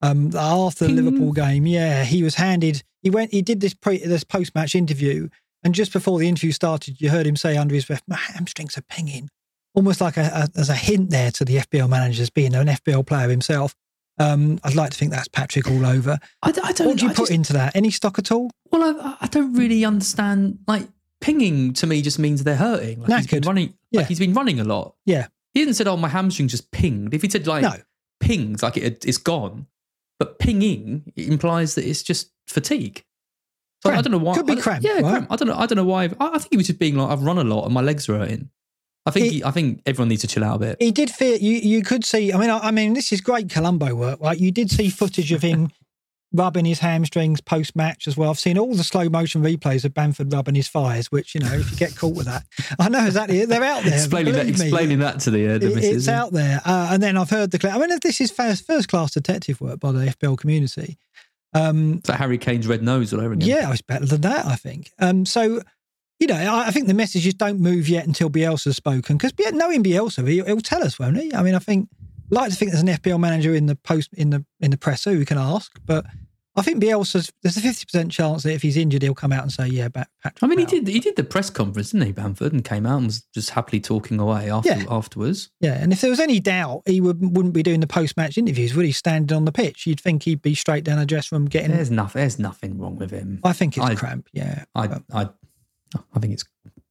um, 0.00 0.34
after 0.34 0.86
the. 0.86 0.94
Liverpool 0.94 1.32
game. 1.32 1.66
Yeah, 1.66 2.02
he 2.02 2.22
was 2.22 2.36
handed. 2.36 2.82
He 3.02 3.10
went. 3.10 3.30
He 3.30 3.42
did 3.42 3.60
this 3.60 3.74
pre, 3.74 3.98
this 3.98 4.24
post 4.24 4.54
match 4.54 4.74
interview, 4.74 5.28
and 5.62 5.74
just 5.74 5.92
before 5.92 6.18
the 6.18 6.30
interview 6.30 6.52
started, 6.52 6.98
you 6.98 7.10
heard 7.10 7.26
him 7.26 7.36
say 7.36 7.58
under 7.58 7.74
his 7.74 7.84
breath, 7.84 8.04
"My 8.08 8.16
hamstrings 8.16 8.78
are 8.78 8.84
pinging," 8.88 9.28
almost 9.76 10.00
like 10.00 10.16
a, 10.16 10.22
a, 10.56 10.58
as 10.58 10.68
a 10.70 10.74
hint 10.74 11.10
there 11.10 11.30
to 11.30 11.44
the 11.44 11.58
FPL 11.58 11.88
managers 11.88 12.30
being 12.30 12.54
an 12.54 12.66
FPL 12.66 13.06
player 13.06 13.28
himself. 13.28 13.74
Um, 14.18 14.58
I'd 14.64 14.74
like 14.74 14.90
to 14.90 14.96
think 14.96 15.12
that's 15.12 15.28
Patrick 15.28 15.70
all 15.70 15.84
over. 15.86 16.18
I, 16.42 16.48
I 16.64 16.72
don't. 16.72 16.88
What 16.88 16.96
do 16.98 17.04
you 17.04 17.10
I 17.10 17.14
put 17.14 17.22
just- 17.24 17.32
into 17.32 17.52
that? 17.52 17.76
Any 17.76 17.90
stock 17.90 18.18
at 18.18 18.32
all? 18.32 18.50
Well, 18.72 18.82
I, 19.00 19.16
I 19.20 19.26
don't 19.28 19.52
really 19.54 19.84
understand. 19.84 20.58
Like 20.66 20.88
pinging 21.20 21.72
to 21.74 21.86
me 21.86 22.02
just 22.02 22.18
means 22.18 22.42
they're 22.42 22.56
hurting. 22.56 23.02
Like 23.02 23.18
he's 23.20 23.26
been 23.30 23.42
running. 23.42 23.74
Yeah. 23.90 24.00
Like 24.00 24.08
he's 24.08 24.18
been 24.18 24.32
running 24.34 24.58
a 24.58 24.64
lot. 24.64 24.94
Yeah. 25.04 25.28
He 25.52 25.60
didn't 25.60 25.74
said, 25.74 25.86
"Oh, 25.86 25.96
my 25.98 26.08
hamstring 26.08 26.48
just 26.48 26.70
pinged." 26.70 27.12
If 27.14 27.22
he 27.22 27.28
said 27.28 27.46
like 27.46 27.62
No. 27.62 27.74
pinged, 28.20 28.62
like 28.62 28.76
it, 28.78 29.04
it's 29.04 29.18
gone, 29.18 29.66
but 30.18 30.38
pinging 30.38 31.12
implies 31.16 31.74
that 31.74 31.86
it's 31.86 32.02
just 32.02 32.30
fatigue. 32.46 33.04
So 33.84 33.90
I 33.92 34.00
don't 34.00 34.12
know 34.12 34.18
why. 34.18 34.34
Could 34.36 34.46
be 34.46 34.54
I 34.54 34.60
cramp, 34.60 34.82
Yeah, 34.84 34.94
right? 34.94 35.02
cramp. 35.04 35.26
I 35.30 35.36
don't 35.36 35.48
know. 35.48 35.54
I 35.56 35.66
don't 35.66 35.76
know 35.76 35.84
why. 35.84 36.04
I, 36.04 36.10
I 36.20 36.38
think 36.38 36.48
he 36.52 36.56
was 36.56 36.66
just 36.66 36.78
being 36.78 36.96
like, 36.96 37.10
"I've 37.10 37.22
run 37.22 37.36
a 37.38 37.44
lot 37.44 37.64
and 37.66 37.74
my 37.74 37.82
legs 37.82 38.08
are 38.08 38.16
hurting." 38.18 38.48
I 39.06 39.10
think. 39.12 39.32
He, 39.32 39.44
I 39.44 39.50
think 39.52 39.82
everyone 39.86 40.08
needs 40.08 40.22
to 40.22 40.28
chill 40.28 40.44
out 40.44 40.56
a 40.56 40.58
bit. 40.58 40.76
He 40.80 40.90
did 40.92 41.10
fear 41.10 41.36
you. 41.36 41.52
You 41.52 41.82
could 41.82 42.04
see. 42.04 42.32
I 42.32 42.38
mean, 42.38 42.50
I, 42.50 42.58
I 42.58 42.70
mean, 42.72 42.92
this 42.94 43.12
is 43.12 43.20
great 43.20 43.48
Columbo 43.48 43.94
work, 43.94 44.20
right? 44.20 44.38
You 44.38 44.50
did 44.50 44.70
see 44.70 44.90
footage 44.90 45.30
of 45.32 45.42
him 45.42 45.70
rubbing 46.32 46.64
his 46.64 46.80
hamstrings 46.80 47.40
post 47.40 47.76
match 47.76 48.08
as 48.08 48.16
well. 48.16 48.30
I've 48.30 48.38
seen 48.38 48.58
all 48.58 48.74
the 48.74 48.82
slow 48.84 49.08
motion 49.08 49.42
replays 49.42 49.84
of 49.84 49.94
Bamford 49.94 50.32
rubbing 50.32 50.56
his 50.56 50.68
thighs, 50.68 51.10
which 51.12 51.34
you 51.34 51.40
know, 51.40 51.52
if 51.52 51.70
you 51.70 51.76
get 51.76 51.96
caught 51.96 52.14
with 52.16 52.26
that, 52.26 52.44
I 52.80 52.88
know 52.88 53.06
exactly. 53.06 53.44
They're 53.44 53.62
out 53.62 53.84
there. 53.84 53.94
explaining 53.94 54.32
that. 54.34 54.44
me. 54.46 54.50
Explaining 54.50 54.98
that 54.98 55.20
to 55.20 55.30
the 55.30 55.46
uh, 55.54 55.58
the 55.58 55.70
It- 55.70 55.74
missus. 55.76 55.96
it's 55.96 56.08
out 56.08 56.32
there, 56.32 56.60
uh, 56.64 56.88
and 56.90 57.02
then 57.02 57.16
I've 57.16 57.30
heard 57.30 57.52
the. 57.52 57.70
I 57.70 57.78
mean, 57.78 57.96
this 58.02 58.20
is 58.20 58.30
first 58.32 58.66
first 58.66 58.88
class 58.88 59.12
detective 59.12 59.60
work 59.60 59.78
by 59.80 59.92
the 59.92 60.00
FPL 60.06 60.36
community. 60.36 60.98
Um, 61.54 62.02
like 62.06 62.18
Harry 62.18 62.36
Kane's 62.38 62.66
red 62.66 62.82
nose 62.82 63.14
all 63.14 63.20
over 63.20 63.32
again. 63.32 63.48
yeah, 63.48 63.70
it's 63.72 63.80
better 63.80 64.04
than 64.04 64.20
that, 64.22 64.44
I 64.44 64.56
think. 64.56 64.90
Um, 64.98 65.24
so, 65.24 65.62
you 66.20 66.26
know, 66.26 66.34
I, 66.36 66.68
I 66.68 66.70
think 66.70 66.86
the 66.88 66.94
message 66.94 67.26
is 67.26 67.34
don't 67.34 67.60
move 67.60 67.88
yet 67.88 68.06
until 68.06 68.30
Bielsa's 68.30 68.76
spoken 68.76 69.16
because 69.16 69.32
knowing 69.54 69.82
Bielsa, 69.82 70.26
he, 70.26 70.42
he'll 70.42 70.60
tell 70.60 70.82
us, 70.84 70.98
won't 70.98 71.16
he? 71.18 71.34
I 71.34 71.42
mean, 71.42 71.54
I 71.54 71.58
think 71.60 71.88
like 72.30 72.50
to 72.50 72.56
think 72.56 72.70
there's 72.72 72.82
an 72.82 72.88
FPL 72.88 73.20
manager 73.20 73.54
in 73.54 73.66
the 73.66 73.76
post 73.76 74.12
in 74.14 74.30
the 74.30 74.44
in 74.60 74.70
the 74.70 74.78
presser 74.78 75.12
who 75.12 75.24
can 75.24 75.38
ask, 75.38 75.72
but 75.84 76.04
I 76.58 76.62
think 76.62 76.82
Bielsa's 76.82 77.30
there's 77.42 77.58
a 77.58 77.60
fifty 77.60 77.84
percent 77.84 78.10
chance 78.10 78.42
that 78.44 78.54
if 78.54 78.62
he's 78.62 78.78
injured, 78.78 79.02
he'll 79.02 79.14
come 79.14 79.30
out 79.30 79.42
and 79.42 79.52
say, 79.52 79.66
"Yeah, 79.68 79.88
back." 79.88 80.08
Patrick 80.22 80.42
I 80.42 80.46
mean, 80.46 80.58
he 80.58 80.64
did. 80.64 80.88
He 80.88 81.00
did 81.00 81.16
the 81.16 81.22
press 81.22 81.50
conference, 81.50 81.90
didn't 81.90 82.06
he, 82.06 82.12
Bamford, 82.12 82.54
and 82.54 82.64
came 82.64 82.86
out 82.86 82.96
and 82.96 83.06
was 83.08 83.20
just 83.34 83.50
happily 83.50 83.78
talking 83.78 84.18
away 84.18 84.50
after 84.50 84.70
Yeah. 84.70 84.84
afterwards. 84.88 85.50
Yeah, 85.60 85.74
and 85.74 85.92
if 85.92 86.00
there 86.00 86.08
was 86.08 86.18
any 86.18 86.40
doubt, 86.40 86.80
he 86.86 87.02
would, 87.02 87.20
wouldn't 87.36 87.52
be 87.52 87.62
doing 87.62 87.80
the 87.80 87.86
post 87.86 88.16
match 88.16 88.38
interviews, 88.38 88.74
would 88.74 88.86
he? 88.86 88.92
Standing 88.92 89.36
on 89.36 89.44
the 89.44 89.52
pitch, 89.52 89.86
you'd 89.86 90.00
think 90.00 90.22
he'd 90.22 90.40
be 90.40 90.54
straight 90.54 90.82
down 90.82 90.98
the 90.98 91.04
dressing 91.04 91.36
room 91.36 91.46
getting. 91.46 91.72
There's 91.72 91.90
nothing. 91.90 92.20
There's 92.20 92.38
nothing 92.38 92.78
wrong 92.78 92.96
with 92.96 93.10
him. 93.10 93.38
I 93.44 93.52
think 93.52 93.76
it's 93.76 93.84
I- 93.84 93.94
cramp. 93.94 94.26
Yeah, 94.32 94.64
I, 94.74 95.00
I, 95.12 95.28
I 96.14 96.18
think 96.18 96.32
it's 96.32 96.44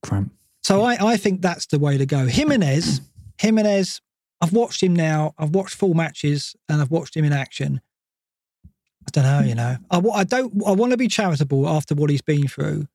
cramp. 0.03 0.33
So 0.63 0.81
I, 0.83 1.13
I 1.13 1.17
think 1.17 1.41
that's 1.41 1.65
the 1.67 1.79
way 1.79 1.97
to 1.97 2.05
go. 2.05 2.25
Jimenez, 2.25 3.01
Jimenez, 3.39 4.01
I've 4.41 4.53
watched 4.53 4.81
him 4.83 4.95
now. 4.95 5.33
I've 5.37 5.51
watched 5.51 5.75
full 5.75 5.93
matches 5.93 6.55
and 6.69 6.81
I've 6.81 6.91
watched 6.91 7.15
him 7.15 7.25
in 7.25 7.33
action. 7.33 7.81
I 9.07 9.11
don't 9.11 9.23
know, 9.23 9.39
you 9.47 9.55
know. 9.55 9.77
I, 9.91 9.99
I 10.19 10.23
don't. 10.23 10.53
I 10.65 10.71
want 10.71 10.91
to 10.91 10.97
be 10.97 11.07
charitable 11.07 11.67
after 11.69 11.93
what 11.93 12.09
he's 12.09 12.21
been 12.23 12.47
through, 12.47 12.87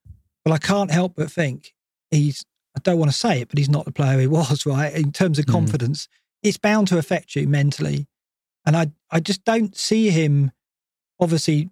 but 0.44 0.52
I 0.52 0.58
can't 0.58 0.90
help 0.90 1.14
but 1.16 1.30
think 1.30 1.72
he's. 2.10 2.44
I 2.76 2.80
don't 2.80 2.98
want 2.98 3.10
to 3.10 3.16
say 3.16 3.40
it, 3.40 3.48
but 3.48 3.58
he's 3.58 3.68
not 3.68 3.84
the 3.84 3.92
player 3.92 4.18
he 4.18 4.26
was. 4.38 4.66
Right 4.66 4.92
in 4.92 5.12
terms 5.12 5.38
of 5.38 5.44
Mhm. 5.46 5.52
confidence, 5.52 6.08
it's 6.42 6.58
bound 6.58 6.88
to 6.88 6.98
affect 6.98 7.36
you 7.36 7.46
mentally, 7.46 8.08
and 8.66 8.76
I. 8.76 8.90
I 9.12 9.20
just 9.20 9.44
don't 9.44 9.76
see 9.76 10.10
him. 10.10 10.50
Obviously, 11.20 11.70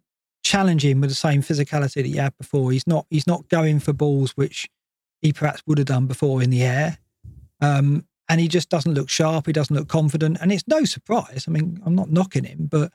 challenging 0.48 1.00
with 1.00 1.10
the 1.10 1.16
same 1.16 1.42
physicality 1.42 1.94
that 1.94 2.06
he 2.06 2.16
had 2.16 2.36
before. 2.38 2.72
He's 2.72 2.86
not. 2.86 3.06
He's 3.10 3.26
not 3.26 3.48
going 3.48 3.80
for 3.80 3.92
balls 3.92 4.32
which 4.32 4.68
he 5.20 5.32
perhaps 5.32 5.62
would 5.66 5.78
have 5.78 5.86
done 5.86 6.06
before 6.06 6.42
in 6.42 6.50
the 6.50 6.62
air. 6.62 6.98
Um, 7.60 8.06
and 8.28 8.40
he 8.40 8.48
just 8.48 8.68
doesn't 8.68 8.94
look 8.94 9.08
sharp. 9.08 9.46
He 9.46 9.52
doesn't 9.52 9.74
look 9.74 9.88
confident. 9.88 10.38
And 10.40 10.52
it's 10.52 10.66
no 10.68 10.84
surprise. 10.84 11.46
I 11.48 11.50
mean, 11.50 11.80
I'm 11.84 11.94
not 11.94 12.10
knocking 12.10 12.44
him, 12.44 12.68
but 12.70 12.92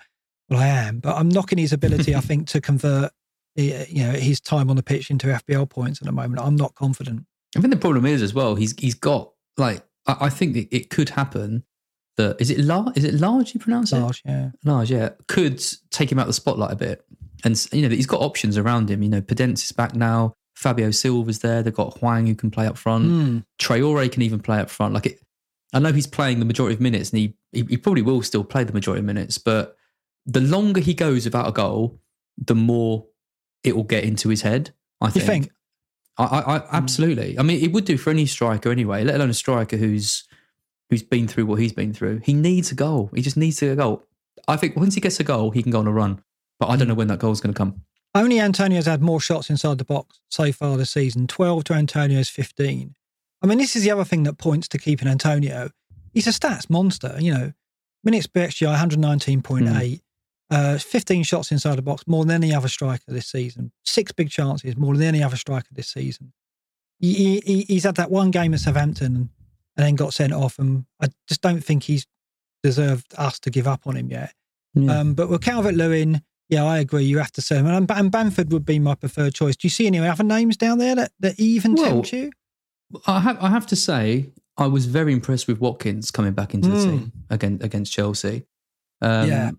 well, 0.49 0.59
I 0.59 0.67
am, 0.67 0.99
but 0.99 1.15
I'm 1.15 1.29
knocking 1.29 1.57
his 1.57 1.73
ability, 1.73 2.15
I 2.15 2.19
think, 2.29 2.47
to 2.49 2.61
convert 2.61 3.11
you 3.55 4.03
know 4.03 4.13
his 4.13 4.41
time 4.41 4.69
on 4.69 4.75
the 4.75 4.83
pitch 4.83 5.11
into 5.11 5.27
FPL 5.27 5.69
points 5.69 6.01
at 6.01 6.05
the 6.05 6.11
moment. 6.11 6.41
I'm 6.41 6.55
not 6.55 6.73
confident. 6.75 7.25
I 7.55 7.61
think 7.61 7.71
the 7.73 7.79
problem 7.79 8.05
is 8.05 8.21
as 8.21 8.33
well. 8.33 8.55
He's 8.55 8.73
he's 8.79 8.95
got 8.95 9.31
like 9.57 9.83
I, 10.07 10.17
I 10.21 10.29
think 10.29 10.55
it, 10.55 10.75
it, 10.75 10.89
could 10.89 11.09
happen 11.09 11.63
that 12.17 12.39
is 12.39 12.49
it 12.49 12.59
large 12.59 12.97
is 12.97 13.03
it 13.03 13.13
large 13.13 13.53
you 13.53 13.59
pronounce 13.59 13.91
it 13.91 13.99
large 13.99 14.21
yeah 14.25 14.49
large 14.65 14.91
yeah 14.91 15.09
could 15.27 15.63
take 15.91 16.11
him 16.11 16.19
out 16.19 16.23
of 16.23 16.27
the 16.27 16.33
spotlight 16.33 16.71
a 16.71 16.75
bit 16.75 17.05
and 17.43 17.67
you 17.71 17.81
know 17.81 17.89
he's 17.89 18.07
got 18.07 18.21
options 18.21 18.57
around 18.57 18.89
him. 18.89 19.03
You 19.03 19.09
know 19.09 19.21
Podence 19.21 19.63
is 19.63 19.71
back 19.71 19.95
now. 19.95 20.33
Fabio 20.55 20.91
Silva's 20.91 21.39
there. 21.39 21.63
They've 21.63 21.73
got 21.73 21.97
Hwang 21.97 22.27
who 22.27 22.35
can 22.35 22.51
play 22.51 22.67
up 22.67 22.77
front. 22.77 23.05
Mm. 23.05 23.43
Traore 23.59 24.11
can 24.11 24.21
even 24.21 24.39
play 24.39 24.59
up 24.59 24.69
front. 24.69 24.93
Like 24.93 25.07
it, 25.07 25.19
I 25.73 25.79
know 25.79 25.91
he's 25.91 26.07
playing 26.07 26.39
the 26.39 26.45
majority 26.45 26.75
of 26.75 26.81
minutes, 26.81 27.09
and 27.09 27.19
he, 27.19 27.35
he, 27.51 27.63
he 27.63 27.77
probably 27.77 28.03
will 28.03 28.21
still 28.21 28.43
play 28.43 28.63
the 28.63 28.73
majority 28.73 28.99
of 28.99 29.05
minutes. 29.05 29.37
But 29.37 29.75
the 30.25 30.41
longer 30.41 30.79
he 30.79 30.93
goes 30.93 31.25
without 31.25 31.47
a 31.47 31.51
goal, 31.51 31.99
the 32.37 32.55
more 32.55 33.07
it 33.63 33.75
will 33.75 33.83
get 33.83 34.03
into 34.03 34.29
his 34.29 34.41
head. 34.41 34.73
I 35.01 35.09
think. 35.09 35.23
You 35.23 35.27
think? 35.27 35.51
I, 36.17 36.23
I, 36.23 36.55
I 36.55 36.59
hmm. 36.59 36.75
absolutely. 36.75 37.39
I 37.39 37.41
mean, 37.41 37.63
it 37.63 37.71
would 37.73 37.85
do 37.85 37.97
for 37.97 38.11
any 38.11 38.25
striker 38.25 38.71
anyway. 38.71 39.03
Let 39.03 39.15
alone 39.15 39.31
a 39.31 39.33
striker 39.33 39.77
who's 39.77 40.25
who's 40.89 41.03
been 41.03 41.27
through 41.27 41.47
what 41.47 41.59
he's 41.59 41.73
been 41.73 41.93
through. 41.93 42.19
He 42.23 42.33
needs 42.33 42.71
a 42.71 42.75
goal. 42.75 43.09
He 43.15 43.21
just 43.21 43.37
needs 43.37 43.61
a 43.63 43.75
goal. 43.75 44.03
I 44.47 44.57
think 44.57 44.75
once 44.75 44.95
he 44.95 45.01
gets 45.01 45.19
a 45.19 45.23
goal, 45.23 45.51
he 45.51 45.63
can 45.63 45.71
go 45.71 45.79
on 45.79 45.87
a 45.87 45.91
run. 45.91 46.21
But 46.63 46.69
I 46.69 46.77
don't 46.77 46.87
know 46.87 46.93
when 46.93 47.09
that 47.09 47.19
goal 47.19 47.33
is 47.33 47.41
going 47.41 47.53
to 47.53 47.57
come. 47.57 47.81
Only 48.15 48.39
Antonio's 48.39 48.85
had 48.85 49.01
more 49.01 49.19
shots 49.19 49.49
inside 49.49 49.79
the 49.79 49.83
box 49.83 50.21
so 50.29 50.53
far 50.53 50.77
this 50.77 50.91
season 50.91 51.27
12 51.27 51.65
to 51.65 51.73
Antonio's 51.73 52.29
15. 52.29 52.95
I 53.41 53.45
mean, 53.45 53.57
this 53.57 53.75
is 53.75 53.83
the 53.83 53.91
other 53.91 54.05
thing 54.05 54.23
that 54.23 54.37
points 54.37 54.69
to 54.69 54.77
keeping 54.77 55.09
Antonio. 55.09 55.71
He's 56.13 56.25
a 56.25 56.29
stats 56.29 56.69
monster, 56.69 57.17
you 57.19 57.33
know, 57.33 57.51
minutes 58.01 58.27
per 58.27 58.47
XGI 58.47 58.77
119.8, 58.77 59.41
mm. 59.41 60.01
uh, 60.51 60.77
15 60.77 61.23
shots 61.23 61.51
inside 61.51 61.75
the 61.75 61.81
box, 61.81 62.07
more 62.07 62.23
than 62.23 62.41
any 62.41 62.53
other 62.53 62.69
striker 62.69 63.03
this 63.09 63.27
season, 63.27 63.73
six 63.83 64.13
big 64.13 64.29
chances, 64.29 64.77
more 64.77 64.95
than 64.95 65.03
any 65.05 65.21
other 65.21 65.35
striker 65.35 65.67
this 65.73 65.89
season. 65.89 66.31
He, 67.01 67.41
he, 67.45 67.65
he's 67.67 67.83
had 67.83 67.95
that 67.95 68.09
one 68.09 68.31
game 68.31 68.53
at 68.53 68.61
Southampton 68.61 69.17
and, 69.17 69.29
and 69.75 69.85
then 69.85 69.95
got 69.95 70.13
sent 70.13 70.31
off, 70.31 70.59
and 70.59 70.85
I 71.01 71.07
just 71.27 71.41
don't 71.41 71.61
think 71.61 71.83
he's 71.83 72.07
deserved 72.61 73.13
us 73.17 73.37
to 73.39 73.49
give 73.49 73.67
up 73.67 73.85
on 73.85 73.97
him 73.97 74.09
yet. 74.09 74.33
Yeah. 74.75 74.99
Um, 74.99 75.13
but 75.13 75.29
with 75.29 75.41
Calvert 75.41 75.75
Lewin, 75.75 76.21
yeah, 76.53 76.63
I 76.63 76.79
agree. 76.79 77.03
You 77.03 77.17
have 77.17 77.31
to 77.33 77.41
say 77.41 77.57
him. 77.57 77.67
And, 77.67 77.89
and 77.89 78.11
Bamford 78.11 78.51
would 78.51 78.65
be 78.65 78.79
my 78.79 78.95
preferred 78.95 79.33
choice. 79.33 79.55
Do 79.55 79.65
you 79.65 79.69
see 79.69 79.87
any 79.87 79.99
other 79.99 80.23
names 80.23 80.57
down 80.57 80.77
there 80.77 80.95
that, 80.95 81.11
that 81.19 81.39
even 81.39 81.75
well, 81.75 81.85
tempt 81.85 82.13
you? 82.13 82.31
I 83.07 83.19
have, 83.19 83.43
I 83.43 83.49
have 83.49 83.65
to 83.67 83.75
say, 83.75 84.29
I 84.57 84.67
was 84.67 84.85
very 84.85 85.13
impressed 85.13 85.47
with 85.47 85.59
Watkins 85.59 86.11
coming 86.11 86.33
back 86.33 86.53
into 86.53 86.69
the 86.69 86.75
mm. 86.75 86.83
team 86.83 87.11
against, 87.29 87.63
against 87.63 87.91
Chelsea. 87.91 88.45
Um, 89.01 89.29
yeah. 89.29 89.51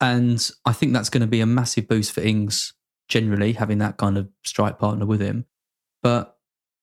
And 0.00 0.50
I 0.64 0.72
think 0.72 0.92
that's 0.92 1.10
going 1.10 1.20
to 1.20 1.26
be 1.26 1.40
a 1.40 1.46
massive 1.46 1.86
boost 1.86 2.12
for 2.12 2.20
Ings 2.20 2.72
generally, 3.08 3.52
having 3.52 3.78
that 3.78 3.96
kind 3.96 4.18
of 4.18 4.28
strike 4.44 4.78
partner 4.78 5.06
with 5.06 5.20
him. 5.20 5.46
But 6.02 6.36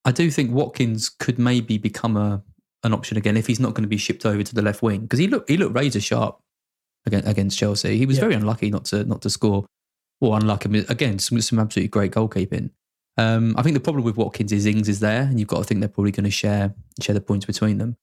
I 0.06 0.12
do 0.12 0.32
think 0.32 0.52
Watkins 0.52 1.10
could 1.10 1.38
maybe 1.38 1.78
become 1.78 2.16
a 2.16 2.44
an 2.84 2.94
option 2.94 3.18
again 3.18 3.36
if 3.36 3.48
he's 3.48 3.60
not 3.60 3.74
going 3.74 3.84
to 3.84 3.90
be 3.90 3.98
shipped 3.98 4.26
over 4.26 4.44
to 4.44 4.56
the 4.56 4.62
left 4.62 4.82
wing 4.82 5.02
because 5.02 5.20
he 5.20 5.28
looked 5.28 5.50
he 5.50 5.58
looked 5.58 5.76
razor 5.76 6.00
sharp 6.00 6.40
against, 7.08 7.28
against 7.28 7.58
Chelsea. 7.58 7.98
He 7.98 8.06
was 8.06 8.18
yeah. 8.18 8.22
very 8.22 8.36
unlucky 8.36 8.70
not 8.70 8.86
to 8.86 9.04
not 9.06 9.22
to 9.24 9.30
score. 9.30 9.66
Or 10.20 10.36
unlucky 10.36 10.80
again, 10.90 11.20
some, 11.20 11.40
some 11.42 11.60
absolutely 11.60 11.90
great 11.90 12.12
goalkeeping. 12.12 12.72
Um, 13.18 13.54
I 13.56 13.62
think 13.62 13.76
the 13.76 13.80
problem 13.80 14.04
with 14.04 14.18
Watkins 14.18 14.52
is 14.52 14.66
Ings 14.66 14.90
is 14.90 15.00
there, 15.00 15.22
and 15.22 15.40
you've 15.40 15.48
got 15.48 15.60
to 15.60 15.64
think 15.64 15.80
they're 15.80 15.90
probably 15.90 16.12
going 16.12 16.24
to 16.24 16.32
share 16.32 16.74
share 17.02 17.14
the 17.14 17.22
points 17.22 17.46
between 17.46 17.78
them. 17.78 17.98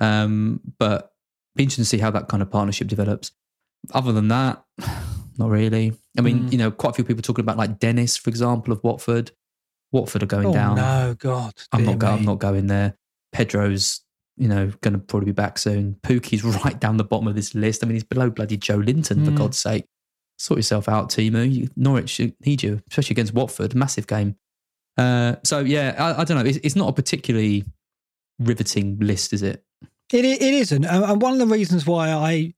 Um, 0.00 0.60
but 0.78 1.12
be 1.54 1.62
interesting 1.62 1.84
to 1.84 1.88
see 1.88 1.98
how 1.98 2.10
that 2.10 2.28
kind 2.28 2.42
of 2.42 2.50
partnership 2.50 2.88
develops. 2.88 3.32
Other 3.92 4.12
than 4.12 4.28
that, 4.28 4.62
not 5.38 5.50
really. 5.50 5.92
I 6.18 6.20
mean, 6.20 6.40
mm. 6.40 6.52
you 6.52 6.58
know, 6.58 6.70
quite 6.70 6.90
a 6.90 6.94
few 6.94 7.04
people 7.04 7.22
talking 7.22 7.44
about 7.44 7.56
like 7.56 7.78
Dennis, 7.78 8.16
for 8.16 8.30
example, 8.30 8.72
of 8.72 8.82
Watford. 8.82 9.30
Watford 9.92 10.22
are 10.22 10.26
going 10.26 10.48
oh, 10.48 10.52
down. 10.52 10.76
No, 10.76 11.14
God, 11.18 11.54
I'm 11.72 11.84
not. 11.84 11.98
Go, 11.98 12.08
I'm 12.08 12.24
not 12.24 12.38
going 12.38 12.66
there. 12.66 12.96
Pedro's 13.32 14.00
you 14.36 14.48
know, 14.48 14.72
going 14.80 14.94
to 14.94 14.98
probably 14.98 15.26
be 15.26 15.32
back 15.32 15.58
soon. 15.58 15.96
Pukki's 16.02 16.44
right 16.64 16.78
down 16.78 16.96
the 16.96 17.04
bottom 17.04 17.28
of 17.28 17.34
this 17.34 17.54
list. 17.54 17.82
I 17.82 17.86
mean, 17.86 17.94
he's 17.94 18.04
below 18.04 18.30
bloody 18.30 18.58
Joelinton, 18.58 19.18
mm. 19.18 19.24
for 19.24 19.30
God's 19.32 19.58
sake. 19.58 19.86
Sort 20.36 20.58
yourself 20.58 20.88
out, 20.88 21.10
Teemu. 21.10 21.70
Norwich 21.76 22.20
need 22.44 22.62
you, 22.62 22.82
especially 22.90 23.14
against 23.14 23.34
Watford. 23.34 23.74
Massive 23.74 24.06
game. 24.06 24.36
Uh, 24.96 25.36
so, 25.44 25.60
yeah, 25.60 25.94
I, 25.98 26.22
I 26.22 26.24
don't 26.24 26.38
know. 26.38 26.44
It's, 26.44 26.58
it's, 26.62 26.76
not 26.76 26.88
a 26.88 26.92
particularly 26.92 27.64
riveting 28.38 28.98
list, 28.98 29.32
is 29.32 29.42
it? 29.42 29.64
It, 30.12 30.24
it 30.24 30.42
isn't. 30.42 30.84
And 30.84 31.22
one 31.22 31.32
of 31.32 31.38
the 31.38 31.46
reasons 31.46 31.86
why 31.86 32.10
I, 32.10 32.54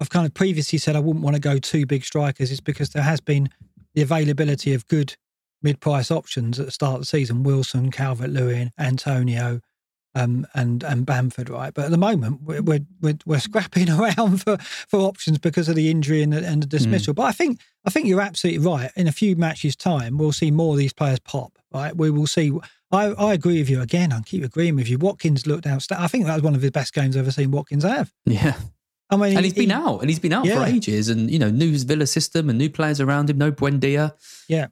I've 0.00 0.10
kind 0.10 0.26
of 0.26 0.34
previously 0.34 0.78
said 0.78 0.96
I 0.96 1.00
wouldn't 1.00 1.24
want 1.24 1.34
to 1.34 1.40
go 1.40 1.58
two 1.58 1.86
big 1.86 2.04
strikers 2.04 2.50
is 2.50 2.60
because 2.60 2.90
there 2.90 3.02
has 3.02 3.20
been 3.20 3.48
the 3.94 4.02
availability 4.02 4.74
of 4.74 4.86
good 4.88 5.16
mid 5.62 5.80
price 5.80 6.10
options 6.10 6.60
at 6.60 6.66
the 6.66 6.72
start 6.72 6.94
of 6.94 7.00
the 7.00 7.06
season 7.06 7.42
Wilson, 7.42 7.90
Calvert 7.90 8.30
Lewin, 8.30 8.70
Antonio 8.78 9.60
um, 10.16 10.46
and 10.54 10.82
and 10.82 11.04
Bamford, 11.04 11.50
right? 11.50 11.72
But 11.72 11.84
at 11.84 11.90
the 11.90 11.98
moment, 11.98 12.42
we're 12.42 12.62
we're, 12.62 13.18
we're, 13.26 13.38
scrapping 13.38 13.90
around 14.00 14.42
for, 14.42 14.56
for 14.56 15.00
options 15.00 15.38
because 15.38 15.68
of 15.68 15.76
the 15.76 15.90
injury 15.90 16.22
and 16.22 16.32
the, 16.32 16.44
and 16.44 16.62
the 16.62 16.66
dismissal. 16.66 17.12
Mm. 17.12 17.16
But 17.16 17.22
I 17.24 17.32
think 17.32 17.60
I 17.84 17.90
think 17.90 18.06
you're 18.06 18.22
absolutely 18.22 18.66
right. 18.66 18.90
In 18.96 19.06
a 19.06 19.12
few 19.12 19.36
matches' 19.36 19.76
time, 19.76 20.16
we'll 20.16 20.32
see 20.32 20.50
more 20.50 20.72
of 20.72 20.78
these 20.78 20.94
players 20.94 21.20
pop. 21.20 21.58
Right? 21.72 21.94
We 21.94 22.10
will 22.10 22.26
see. 22.26 22.50
I, 22.90 23.08
I 23.08 23.34
agree 23.34 23.58
with 23.58 23.68
you 23.68 23.82
again. 23.82 24.12
I 24.12 24.20
keep 24.22 24.42
agreeing 24.42 24.76
with 24.76 24.88
you. 24.88 24.96
Watkins 24.96 25.46
looked 25.46 25.66
outstanding. 25.66 26.04
I 26.04 26.08
think 26.08 26.24
that 26.26 26.34
was 26.34 26.42
one 26.42 26.54
of 26.54 26.62
his 26.62 26.70
best 26.70 26.94
games 26.94 27.16
I've 27.16 27.24
ever 27.24 27.32
seen 27.32 27.50
Watkins 27.50 27.84
have. 27.84 28.12
Yeah. 28.24 28.54
I 29.10 29.16
mean, 29.16 29.36
and 29.36 29.44
he's 29.44 29.54
he, 29.54 29.66
been 29.66 29.72
out, 29.72 30.00
and 30.00 30.08
he's 30.08 30.18
been 30.18 30.32
out 30.32 30.46
yeah. 30.46 30.58
for 30.58 30.64
ages, 30.64 31.08
and 31.08 31.30
you 31.30 31.38
know, 31.38 31.50
new 31.50 31.78
Villa 31.78 32.06
system 32.06 32.48
and 32.48 32.58
new 32.58 32.70
players 32.70 33.00
around 33.00 33.30
him. 33.30 33.38
No 33.38 33.52
Buendia. 33.52 34.14
Yeah, 34.48 34.66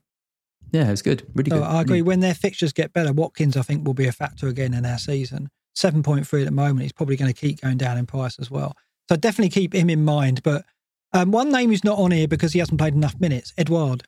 yeah, 0.71 0.87
it 0.87 0.91
was 0.91 1.01
good. 1.01 1.23
Really 1.33 1.51
good. 1.51 1.61
I 1.61 1.81
agree. 1.81 2.01
When 2.01 2.19
their 2.19 2.33
fixtures 2.33 2.73
get 2.73 2.93
better, 2.93 3.13
Watkins, 3.13 3.55
I 3.57 3.61
think, 3.61 3.85
will 3.85 3.93
be 3.93 4.07
a 4.07 4.11
factor 4.11 4.47
again 4.47 4.73
in 4.73 4.85
our 4.85 4.97
season. 4.97 5.49
7.3 5.75 6.21
at 6.41 6.45
the 6.45 6.51
moment. 6.51 6.81
He's 6.81 6.93
probably 6.93 7.17
going 7.17 7.33
to 7.33 7.39
keep 7.39 7.61
going 7.61 7.77
down 7.77 7.97
in 7.97 8.05
price 8.05 8.39
as 8.39 8.49
well. 8.49 8.75
So 9.09 9.15
definitely 9.15 9.49
keep 9.49 9.73
him 9.73 9.89
in 9.89 10.03
mind. 10.03 10.41
But 10.43 10.65
um, 11.13 11.31
one 11.31 11.51
name 11.51 11.69
who's 11.69 11.83
not 11.83 11.99
on 11.99 12.11
here 12.11 12.27
because 12.27 12.53
he 12.53 12.59
hasn't 12.59 12.79
played 12.79 12.93
enough 12.93 13.19
minutes, 13.19 13.53
Edouard. 13.57 14.03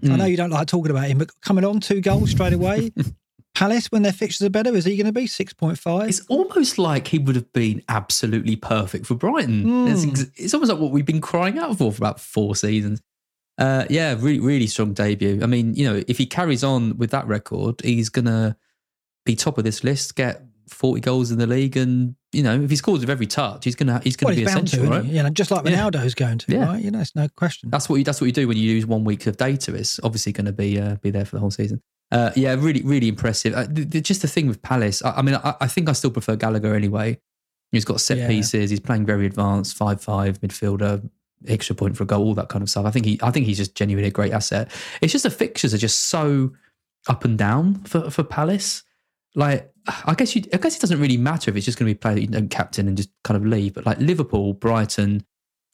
Mm. 0.00 0.12
I 0.12 0.16
know 0.16 0.24
you 0.24 0.36
don't 0.36 0.50
like 0.50 0.66
talking 0.66 0.90
about 0.90 1.08
him, 1.08 1.18
but 1.18 1.30
coming 1.40 1.64
on 1.64 1.80
two 1.80 2.00
goals 2.00 2.30
straight 2.30 2.52
away. 2.52 2.92
Palace, 3.54 3.92
when 3.92 4.02
their 4.02 4.12
fixtures 4.12 4.46
are 4.46 4.50
better, 4.50 4.74
is 4.74 4.86
he 4.86 4.96
going 4.96 5.06
to 5.06 5.12
be 5.12 5.26
6.5? 5.26 6.08
It's 6.08 6.20
almost 6.28 6.78
like 6.78 7.08
he 7.08 7.18
would 7.18 7.36
have 7.36 7.52
been 7.52 7.82
absolutely 7.88 8.56
perfect 8.56 9.04
for 9.04 9.14
Brighton. 9.14 9.64
Mm. 9.64 9.92
It's, 9.92 10.30
it's, 10.36 10.54
almost 10.54 10.72
like 10.72 10.80
what 10.80 10.90
we've 10.90 11.04
been 11.04 11.20
crying 11.20 11.58
out 11.58 11.76
for 11.76 11.92
for 11.92 11.98
about 11.98 12.18
four 12.18 12.56
seasons. 12.56 13.02
Uh, 13.58 13.84
yeah, 13.90 14.14
really, 14.18 14.40
really 14.40 14.66
strong 14.66 14.92
debut. 14.92 15.40
I 15.42 15.46
mean, 15.46 15.74
you 15.74 15.86
know, 15.88 16.02
if 16.08 16.18
he 16.18 16.26
carries 16.26 16.64
on 16.64 16.96
with 16.96 17.10
that 17.10 17.26
record, 17.26 17.80
he's 17.82 18.08
going 18.08 18.24
to 18.24 18.56
be 19.24 19.36
top 19.36 19.58
of 19.58 19.64
this 19.64 19.84
list, 19.84 20.16
get 20.16 20.42
40 20.68 21.00
goals 21.00 21.30
in 21.30 21.38
the 21.38 21.46
league, 21.46 21.76
and 21.76 22.16
you 22.32 22.42
know, 22.42 22.60
if 22.60 22.70
he 22.70 22.76
scores 22.76 23.00
with 23.00 23.10
every 23.10 23.26
touch, 23.26 23.64
he's 23.64 23.74
gonna 23.74 24.00
he's 24.02 24.16
gonna 24.16 24.30
well, 24.30 24.36
be 24.36 24.44
essential, 24.44 24.84
to, 24.84 24.90
right? 24.90 25.04
You 25.04 25.22
know, 25.22 25.28
just 25.28 25.50
like 25.50 25.64
Ronaldo's 25.64 26.14
yeah. 26.18 26.26
going 26.26 26.38
to, 26.38 26.52
yeah. 26.52 26.64
right? 26.64 26.82
You 26.82 26.90
know, 26.90 27.00
it's 27.00 27.14
no 27.14 27.28
question. 27.28 27.68
That's 27.68 27.88
what 27.88 27.96
you, 27.96 28.04
that's 28.04 28.20
what 28.20 28.26
you 28.26 28.32
do 28.32 28.48
when 28.48 28.56
you 28.56 28.70
use 28.70 28.86
one 28.86 29.04
week 29.04 29.26
of 29.26 29.36
data. 29.36 29.74
It's 29.74 30.00
obviously 30.02 30.32
going 30.32 30.46
to 30.46 30.52
be 30.52 30.80
uh, 30.80 30.96
be 30.96 31.10
there 31.10 31.26
for 31.26 31.36
the 31.36 31.40
whole 31.40 31.50
season. 31.50 31.82
Uh, 32.10 32.30
yeah, 32.36 32.54
really, 32.58 32.82
really 32.82 33.08
impressive. 33.08 33.54
Uh, 33.54 33.66
the, 33.68 33.84
the, 33.84 34.00
just 34.00 34.22
the 34.22 34.28
thing 34.28 34.46
with 34.46 34.60
Palace, 34.60 35.02
I, 35.02 35.12
I 35.12 35.22
mean, 35.22 35.34
I, 35.34 35.54
I, 35.62 35.66
think 35.66 35.88
I 35.88 35.92
still 35.92 36.10
prefer 36.10 36.36
Gallagher 36.36 36.74
anyway. 36.74 37.18
He's 37.70 37.86
got 37.86 38.02
set 38.02 38.18
yeah. 38.18 38.28
pieces. 38.28 38.68
He's 38.68 38.80
playing 38.80 39.06
very 39.06 39.24
advanced, 39.24 39.78
five-five 39.78 40.38
midfielder, 40.42 41.08
extra 41.48 41.74
point 41.74 41.96
for 41.96 42.04
a 42.04 42.06
goal, 42.06 42.24
all 42.24 42.34
that 42.34 42.48
kind 42.48 42.62
of 42.62 42.70
stuff. 42.70 42.86
I 42.86 42.90
think 42.90 43.06
he, 43.06 43.20
I 43.22 43.30
think 43.30 43.46
he's 43.46 43.58
just 43.58 43.74
genuinely 43.74 44.08
a 44.08 44.12
great 44.12 44.32
asset. 44.32 44.70
It's 45.00 45.12
just 45.12 45.24
the 45.24 45.30
fixtures 45.30 45.74
are 45.74 45.78
just 45.78 46.08
so 46.08 46.52
up 47.08 47.24
and 47.24 47.36
down 47.38 47.82
for 47.84 48.10
for 48.10 48.22
Palace. 48.22 48.82
Like, 49.34 49.72
I 50.04 50.14
guess 50.14 50.36
you, 50.36 50.42
I 50.52 50.58
guess 50.58 50.76
it 50.76 50.80
doesn't 50.80 51.00
really 51.00 51.16
matter 51.16 51.50
if 51.50 51.56
it's 51.56 51.64
just 51.64 51.78
going 51.78 51.88
to 51.88 51.94
be 51.94 51.98
played 51.98 52.16
that 52.18 52.20
you 52.20 52.26
don't 52.26 52.50
captain 52.50 52.86
and 52.86 52.96
just 52.96 53.10
kind 53.24 53.36
of 53.36 53.46
leave. 53.46 53.74
But 53.74 53.86
like 53.86 53.98
Liverpool, 53.98 54.52
Brighton, 54.52 55.24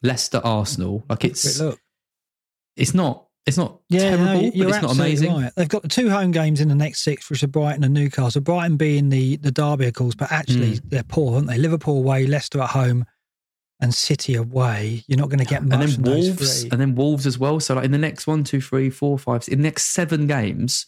Leicester, 0.03 0.41
Arsenal, 0.45 1.05
like 1.09 1.25
it's 1.25 1.61
it's 2.77 2.95
not 2.95 3.27
it's 3.49 3.57
not 3.57 3.81
yeah, 3.89 4.17
terrible, 4.17 4.43
no, 4.43 4.51
but 4.51 4.69
it's 4.69 4.83
not 4.83 4.93
amazing. 4.93 5.33
Right. 5.33 5.53
They've 5.57 5.69
got 5.69 5.83
the 5.83 5.89
two 5.89 6.11
home 6.11 6.33
games 6.33 6.61
in 6.61 6.69
the 6.69 6.75
next 6.75 7.03
six, 7.03 7.31
which 7.31 7.43
are 7.43 7.49
Brighton 7.49 7.83
and 7.83 7.95
Newcastle. 7.95 8.43
Brighton 8.43 8.77
being 8.77 9.09
the 9.09 9.37
the 9.39 9.51
derby, 9.51 9.87
of 9.87 9.95
course, 9.95 10.15
but 10.15 10.31
actually 10.31 10.73
mm. 10.73 10.91
they're 10.91 11.03
poor, 11.03 11.37
aren't 11.37 11.49
they? 11.49 11.59
Liverpool 11.59 11.99
away, 11.99 12.27
Leicester 12.27 12.61
at 12.61 12.71
home, 12.71 13.07
and 13.81 13.95
City 13.95 14.35
away. 14.35 15.05
You're 15.07 15.19
not 15.19 15.29
going 15.29 15.39
to 15.39 15.45
get 15.45 15.65
much. 15.65 15.95
And 15.95 16.05
then 16.05 16.13
Wolves, 16.15 16.63
and 16.65 16.81
then 16.81 16.95
Wolves 16.95 17.27
as 17.27 17.39
well. 17.39 17.61
So 17.61 17.75
like 17.75 17.85
in 17.85 17.93
the 17.93 17.99
next 17.99 18.27
one, 18.27 18.45
two, 18.45 18.61
three, 18.61 18.91
four, 18.91 19.19
five, 19.19 19.49
in 19.49 19.59
the 19.59 19.65
next 19.65 19.87
seven 19.87 20.27
games, 20.27 20.87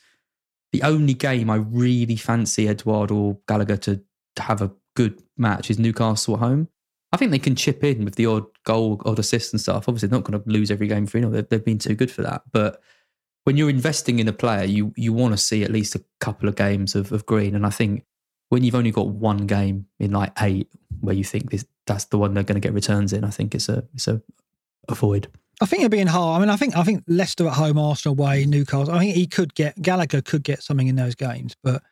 the 0.73 0.83
only 0.83 1.15
game 1.15 1.51
I 1.51 1.57
really 1.57 2.17
fancy 2.17 2.69
Edouard 2.69 3.11
or 3.11 3.39
Gallagher 3.49 3.77
to, 3.79 4.01
to 4.37 4.43
have 4.43 4.63
a 4.63 4.73
good 4.97 5.23
match 5.37 5.71
is 5.71 5.79
Newcastle 5.79 6.35
at 6.35 6.41
home. 6.41 6.69
I 7.13 7.17
think 7.17 7.33
they 7.33 7.39
can 7.41 7.57
chip 7.57 7.83
in 7.83 8.05
with 8.05 8.15
the 8.15 8.27
odd 8.27 8.47
goal, 8.65 9.03
odd 9.05 9.19
assist 9.19 9.53
and 9.53 9.61
stuff. 9.61 9.89
Obviously, 9.89 10.09
they're 10.09 10.19
not 10.19 10.25
going 10.25 10.41
to 10.41 10.49
lose 10.49 10.71
every 10.71 10.87
game 10.87 11.07
for 11.07 11.19
you 11.19 11.25
know 11.25 11.31
they've, 11.31 11.49
they've 11.49 11.65
been 11.65 11.79
too 11.79 11.95
good 11.95 12.11
for 12.11 12.23
that. 12.23 12.43
But 12.53 12.81
when 13.45 13.57
you're 13.57 13.71
investing 13.71 14.21
in 14.21 14.29
a 14.29 14.33
player, 14.33 14.65
you 14.65 14.93
you 14.97 15.13
want 15.13 15.33
to 15.33 15.39
see 15.39 15.65
at 15.65 15.73
least 15.73 15.97
a 15.97 16.05
couple 16.21 16.49
of 16.49 16.55
games 16.55 16.95
of, 16.95 17.11
of 17.11 17.27
Green. 17.27 17.57
And 17.57 17.67
I 17.67 17.71
think 17.71 18.05
when 18.51 18.63
you've 18.63 18.77
only 18.77 18.93
got 18.93 19.09
one 19.09 19.47
game 19.47 19.87
in 19.99 20.13
like 20.13 20.33
eight 20.41 20.69
where 21.01 21.15
you 21.15 21.25
think 21.25 21.51
this 21.51 21.65
that's 21.91 22.05
the 22.07 22.19
one 22.19 22.35
they're 22.35 22.45
going 22.45 22.61
to 22.61 22.67
get 22.67 22.73
returns 22.73 23.13
in, 23.13 23.25
I 23.25 23.31
think 23.31 23.55
it's 23.55 23.69
a 23.69 23.83
it's 23.95 24.07
a 24.07 24.23
avoid. 24.89 25.27
I 25.61 25.67
think 25.67 25.81
it'd 25.83 25.91
be 25.91 25.99
in 25.99 26.07
hard. 26.07 26.39
I 26.39 26.41
mean, 26.41 26.49
I 26.49 26.57
think 26.57 26.77
I 26.77 26.85
think 26.85 27.03
Leicester 27.09 27.47
at 27.49 27.55
home, 27.55 27.79
Arsenal 27.79 28.17
away, 28.19 28.47
Newcastle. 28.47 28.95
I 28.95 29.01
think 29.01 29.15
he 29.17 29.27
could 29.27 29.55
get 29.55 29.81
Gallagher 29.83 30.23
could 30.23 30.43
get 30.45 30.63
something 30.63 30.87
in 30.89 30.97
those 30.97 31.15
games, 31.15 31.55
but 31.63 31.83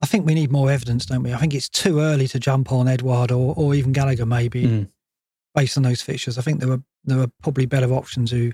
I 0.00 0.06
think 0.06 0.24
we 0.26 0.34
need 0.34 0.52
more 0.52 0.70
evidence, 0.70 1.06
don't 1.06 1.24
we? 1.24 1.34
I 1.34 1.38
think 1.38 1.54
it's 1.54 1.68
too 1.68 1.98
early 2.00 2.28
to 2.28 2.38
jump 2.38 2.70
on 2.72 2.86
Edouard 2.88 3.32
or 3.32 3.52
or 3.56 3.74
even 3.74 3.92
Gallagher 3.92 4.26
maybe 4.26 4.62
Mm. 4.62 4.88
based 5.54 5.76
on 5.76 5.82
those 5.82 6.00
fixtures. 6.02 6.38
I 6.38 6.42
think 6.42 6.60
there 6.60 6.68
were 6.68 6.82
there 7.04 7.18
were 7.18 7.30
probably 7.42 7.66
better 7.66 7.92
options 7.92 8.30
who. 8.30 8.52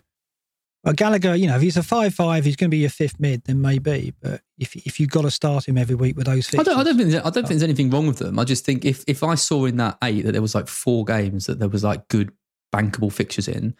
Well, 0.85 0.95
Gallagher, 0.95 1.35
you 1.35 1.47
know, 1.47 1.57
if 1.57 1.63
he's 1.63 1.77
a 1.79 1.83
five-five, 1.83 2.45
he's 2.45 2.57
going 2.57 2.69
to 2.69 2.75
be 2.75 2.79
your 2.79 2.91
fifth 2.91 3.19
mid, 3.19 3.45
then 3.45 3.61
maybe. 3.63 4.13
But 4.21 4.43
if 4.59 4.77
if 4.77 5.01
you've 5.01 5.11
got 5.11 5.23
to 5.23 5.31
start 5.31 5.67
him 5.67 5.79
every 5.79 5.95
week 5.95 6.17
with 6.17 6.27
those 6.27 6.47
I 6.49 6.51
fixtures, 6.59 6.65
don't, 6.67 6.79
I 6.79 6.83
don't 6.85 6.97
think 6.99 7.15
I 7.15 7.21
don't 7.21 7.33
think 7.33 7.49
there's 7.49 7.63
oh. 7.63 7.65
anything 7.65 7.91
wrong 7.91 8.07
with 8.07 8.19
them. 8.19 8.39
I 8.39 8.45
just 8.45 8.65
think 8.65 8.85
if 8.85 9.03
if 9.07 9.23
I 9.23 9.35
saw 9.35 9.65
in 9.65 9.77
that 9.79 9.97
eight 10.05 10.23
that 10.25 10.33
there 10.33 10.43
was 10.43 10.55
like 10.55 10.69
four 10.69 11.05
games 11.05 11.47
that 11.47 11.59
there 11.59 11.69
was 11.69 11.85
like 11.85 12.09
good 12.09 12.33
bankable 12.75 13.11
fixtures 13.13 13.49
in, 13.49 13.75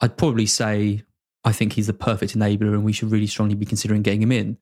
I'd 0.00 0.16
probably 0.16 0.46
say 0.46 1.02
I 1.44 1.52
think 1.52 1.72
he's 1.72 1.86
the 1.88 1.92
perfect 1.94 2.36
enabler 2.36 2.72
and 2.74 2.84
we 2.84 2.92
should 2.92 3.10
really 3.10 3.26
strongly 3.26 3.54
be 3.54 3.66
considering 3.66 4.02
getting 4.02 4.22
him 4.22 4.32
in. 4.32 4.58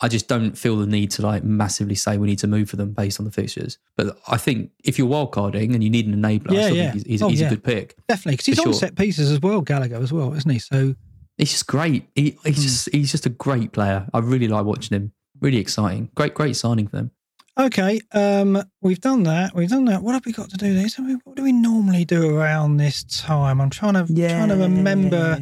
I 0.00 0.08
just 0.08 0.26
don't 0.26 0.58
feel 0.58 0.76
the 0.76 0.86
need 0.86 1.12
to 1.12 1.22
like 1.22 1.44
massively 1.44 1.94
say 1.94 2.18
we 2.18 2.26
need 2.26 2.40
to 2.40 2.48
move 2.48 2.68
for 2.68 2.74
them 2.74 2.92
based 2.92 3.20
on 3.20 3.24
the 3.26 3.30
fixtures. 3.30 3.78
But 3.96 4.18
I 4.26 4.36
think 4.36 4.72
if 4.82 4.98
you're 4.98 5.08
wildcarding 5.08 5.74
and 5.74 5.84
you 5.84 5.90
need 5.90 6.08
an 6.08 6.16
enabler, 6.20 6.50
I 6.50 6.54
Yeah, 6.54 6.62
still 6.64 6.76
yeah. 6.76 6.82
think 6.90 6.94
he's, 6.94 7.02
he's, 7.04 7.22
Oh, 7.22 7.28
he's 7.28 7.40
yeah. 7.40 7.46
a 7.46 7.50
good 7.50 7.62
pick. 7.62 7.94
definitely 8.08 8.32
because 8.32 8.46
he's 8.46 8.58
on 8.58 8.64
sure. 8.64 8.72
set 8.74 8.96
pieces 8.96 9.30
as 9.30 9.40
well, 9.40 9.60
Gallagher 9.60 9.96
as 9.96 10.12
well, 10.12 10.34
isn't 10.34 10.50
he? 10.50 10.58
So 10.58 10.96
He's 11.38 11.50
just 11.52 11.66
great. 11.66 12.08
He, 12.14 12.36
he's 12.44 12.56
Hmm. 12.56 12.62
just 12.62 12.88
he's 12.92 13.10
just 13.10 13.26
a 13.26 13.30
great 13.30 13.72
player. 13.72 14.06
I 14.12 14.18
really 14.18 14.48
like 14.48 14.64
watching 14.64 14.94
him. 14.96 15.12
Really 15.40 15.58
exciting. 15.58 16.10
Great 16.14 16.34
great 16.34 16.56
signing 16.56 16.86
for 16.88 16.96
them. 16.96 17.10
Okay, 17.58 18.00
um, 18.12 18.62
we've 18.80 19.00
done 19.00 19.24
that. 19.24 19.54
We've 19.54 19.68
done 19.68 19.84
that. 19.84 20.02
What 20.02 20.14
have 20.14 20.24
we 20.24 20.32
got 20.32 20.48
to 20.50 20.56
do 20.56 20.72
this? 20.72 20.98
What 20.98 21.36
do 21.36 21.42
we 21.42 21.52
normally 21.52 22.06
do 22.06 22.34
around 22.38 22.78
this 22.78 23.04
time? 23.04 23.60
I'm 23.60 23.68
trying 23.68 23.92
to 23.92 24.06
trying 24.06 24.48
to 24.48 24.56
remember 24.56 25.34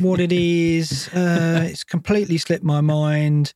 what 0.00 0.20
it 0.20 0.32
is. 0.32 1.10
Uh, 1.14 1.60
it's 1.64 1.84
completely 1.84 2.38
slipped 2.38 2.64
my 2.64 2.80
mind. 2.80 3.52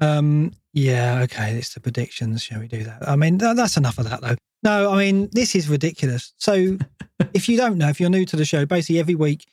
Um, 0.00 0.50
yeah, 0.72 1.20
okay, 1.22 1.54
it's 1.54 1.74
the 1.74 1.80
predictions. 1.80 2.42
Shall 2.42 2.58
we 2.60 2.66
do 2.66 2.82
that? 2.84 3.08
I 3.08 3.14
mean, 3.14 3.38
th- 3.38 3.54
that's 3.54 3.76
enough 3.76 3.98
of 3.98 4.08
that, 4.10 4.20
though. 4.20 4.34
No, 4.64 4.90
I 4.92 4.98
mean, 4.98 5.28
this 5.32 5.54
is 5.54 5.68
ridiculous. 5.68 6.32
So, 6.38 6.76
if 7.34 7.48
you 7.48 7.56
don't 7.56 7.78
know, 7.78 7.88
if 7.88 8.00
you're 8.00 8.10
new 8.10 8.24
to 8.26 8.36
the 8.36 8.44
show, 8.44 8.66
basically 8.66 8.98
every 8.98 9.14
week, 9.14 9.46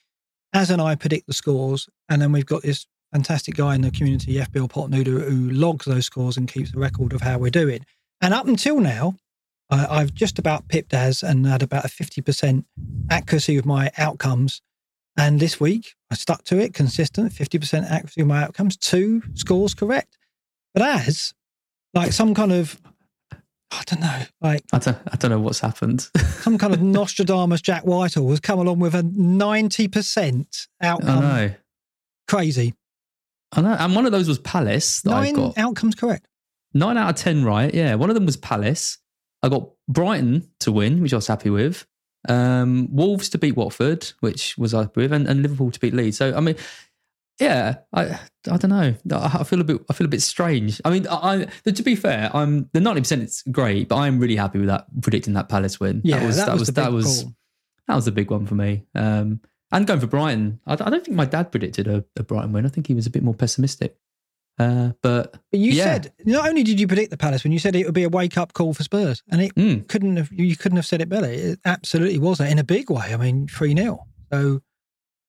Az 0.52 0.70
and 0.70 0.82
I 0.82 0.94
predict 0.94 1.26
the 1.26 1.32
scores, 1.32 1.88
and 2.08 2.20
then 2.20 2.32
we've 2.32 2.46
got 2.46 2.62
this 2.62 2.86
fantastic 3.12 3.56
guy 3.56 3.74
in 3.74 3.82
the 3.82 3.90
community, 3.90 4.34
FPL 4.34 4.70
Potnuda, 4.70 5.28
who 5.28 5.50
logs 5.50 5.86
those 5.86 6.06
scores 6.06 6.36
and 6.36 6.48
keeps 6.48 6.74
a 6.74 6.78
record 6.78 7.12
of 7.12 7.20
how 7.20 7.38
we're 7.38 7.50
doing. 7.50 7.84
And 8.20 8.34
up 8.34 8.46
until 8.46 8.80
now, 8.80 9.16
I 9.70 9.86
I've 10.00 10.14
just 10.14 10.38
about 10.38 10.68
pipped 10.68 10.92
Az 10.94 11.22
and 11.22 11.46
had 11.46 11.62
about 11.62 11.84
a 11.84 11.88
50% 11.88 12.64
accuracy 13.10 13.56
with 13.56 13.66
my 13.66 13.90
outcomes. 13.96 14.60
And 15.16 15.40
this 15.40 15.60
week, 15.60 15.94
I 16.10 16.14
stuck 16.14 16.44
to 16.44 16.58
it, 16.58 16.74
consistent, 16.74 17.32
50% 17.32 17.90
accuracy 17.90 18.20
of 18.20 18.26
my 18.26 18.42
outcomes, 18.42 18.76
two 18.76 19.22
scores 19.34 19.74
correct. 19.74 20.16
But 20.74 20.82
as 20.82 21.34
like 21.94 22.12
some 22.12 22.34
kind 22.34 22.52
of, 22.52 22.80
I 23.72 23.82
don't 23.86 24.00
know, 24.00 24.22
like 24.40 24.64
I 24.72 24.78
don't 24.78 24.98
I 25.12 25.16
don't 25.16 25.30
know 25.30 25.38
what's 25.40 25.60
happened. 25.60 26.08
some 26.40 26.58
kind 26.58 26.74
of 26.74 26.82
Nostradamus 26.82 27.60
Jack 27.60 27.84
Whitehall 27.84 28.28
has 28.30 28.40
come 28.40 28.58
along 28.58 28.80
with 28.80 28.94
a 28.94 29.02
90% 29.02 30.66
outcome. 30.82 31.08
I 31.08 31.12
outcome. 31.12 31.20
know. 31.22 31.54
Crazy. 32.28 32.74
I 33.52 33.60
know. 33.60 33.76
And 33.78 33.94
one 33.94 34.06
of 34.06 34.12
those 34.12 34.28
was 34.28 34.38
Palace 34.38 35.02
that 35.02 35.12
I 35.12 35.24
Nine 35.26 35.34
got. 35.34 35.58
outcomes 35.58 35.94
correct. 35.94 36.26
Nine 36.74 36.96
out 36.96 37.10
of 37.10 37.16
ten 37.16 37.44
right. 37.44 37.72
Yeah. 37.72 37.94
One 37.96 38.10
of 38.10 38.14
them 38.14 38.26
was 38.26 38.36
Palace. 38.36 38.98
I 39.42 39.48
got 39.48 39.70
Brighton 39.88 40.48
to 40.60 40.72
win, 40.72 41.00
which 41.02 41.12
I 41.12 41.16
was 41.16 41.26
happy 41.26 41.50
with. 41.50 41.86
Um, 42.28 42.88
Wolves 42.94 43.28
to 43.30 43.38
beat 43.38 43.56
Watford, 43.56 44.12
which 44.20 44.56
was 44.58 44.74
I 44.74 44.82
happy 44.82 45.02
with, 45.02 45.12
and, 45.12 45.26
and 45.26 45.42
Liverpool 45.42 45.70
to 45.70 45.80
beat 45.80 45.94
Leeds. 45.94 46.18
So 46.18 46.34
I 46.36 46.40
mean, 46.40 46.56
yeah, 47.40 47.76
I 47.92 48.18
I 48.50 48.56
don't 48.56 48.68
know. 48.70 48.94
I 49.12 49.44
feel 49.44 49.60
a 49.60 49.64
bit 49.64 49.80
I 49.88 49.92
feel 49.92 50.04
a 50.04 50.08
bit 50.10 50.22
strange. 50.22 50.80
I 50.84 50.90
mean, 50.90 51.06
I, 51.08 51.46
I 51.66 51.70
to 51.70 51.82
be 51.82 51.94
fair, 51.96 52.30
I'm 52.34 52.68
the 52.72 52.80
ninety 52.80 53.00
percent 53.00 53.22
It's 53.22 53.42
great, 53.42 53.88
but 53.88 53.96
I'm 53.96 54.18
really 54.18 54.36
happy 54.36 54.58
with 54.58 54.68
that 54.68 54.86
predicting 55.02 55.34
that 55.34 55.48
Palace 55.48 55.80
win. 55.80 56.00
Yeah, 56.04 56.18
that 56.20 56.26
was 56.26 56.36
that 56.36 56.52
was 56.58 56.66
the 56.68 56.72
that 56.72 56.92
was 56.92 57.22
call. 57.22 57.32
that 57.88 57.94
was 57.96 58.06
a 58.06 58.12
big 58.12 58.30
one 58.30 58.46
for 58.46 58.54
me. 58.54 58.84
Um, 58.94 59.40
and 59.72 59.86
going 59.86 60.00
for 60.00 60.06
Brighton, 60.08 60.60
I, 60.66 60.74
I 60.74 60.90
don't 60.90 61.04
think 61.04 61.16
my 61.16 61.24
dad 61.24 61.50
predicted 61.52 61.86
a, 61.88 62.04
a 62.16 62.22
Brighton 62.22 62.52
win. 62.52 62.66
I 62.66 62.68
think 62.68 62.86
he 62.88 62.94
was 62.94 63.06
a 63.06 63.10
bit 63.10 63.22
more 63.22 63.34
pessimistic. 63.34 63.96
Uh, 64.58 64.92
but 65.00 65.32
But 65.50 65.60
you 65.60 65.72
yeah. 65.72 65.84
said 65.84 66.12
not 66.26 66.46
only 66.46 66.62
did 66.62 66.78
you 66.78 66.86
predict 66.86 67.10
the 67.10 67.16
Palace 67.16 67.44
when 67.44 67.52
you 67.52 67.58
said 67.58 67.74
it 67.74 67.86
would 67.86 67.94
be 67.94 68.02
a 68.02 68.10
wake 68.10 68.36
up 68.36 68.52
call 68.52 68.74
for 68.74 68.82
Spurs, 68.82 69.22
and 69.30 69.40
it 69.40 69.54
Mm. 69.54 69.88
couldn't 69.88 70.16
have 70.18 70.30
you 70.32 70.54
couldn't 70.56 70.76
have 70.76 70.84
said 70.86 71.00
it 71.00 71.08
better. 71.08 71.30
It 71.30 71.60
absolutely 71.64 72.18
was 72.18 72.38
that 72.38 72.50
in 72.52 72.58
a 72.58 72.64
big 72.64 72.90
way. 72.90 73.14
I 73.14 73.16
mean, 73.16 73.46
three 73.48 73.74
0 73.74 74.06
So 74.30 74.60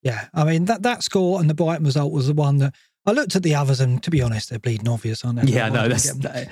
yeah, 0.02 0.28
I 0.34 0.44
mean 0.44 0.65
that 0.65 0.84
that 0.84 1.03
score 1.03 1.40
and 1.40 1.49
the 1.49 1.53
Brighton 1.53 1.86
result 1.86 2.11
was 2.11 2.28
the 2.28 2.34
one 2.34 2.57
that 2.57 2.73
I 3.06 3.11
looked 3.11 3.36
at 3.36 3.44
the 3.44 3.56
others, 3.56 3.80
and 3.80 4.02
to 4.03 4.11
be 4.11 4.22
honest, 4.22 4.49
they're 4.49 4.60
bleeding 4.60 4.88
obvious, 4.88 5.26
aren't 5.26 5.41
they? 5.41 5.52
yeah, 5.52 5.69
no, 5.69 5.88
that's 5.88 6.11
that, 6.14 6.49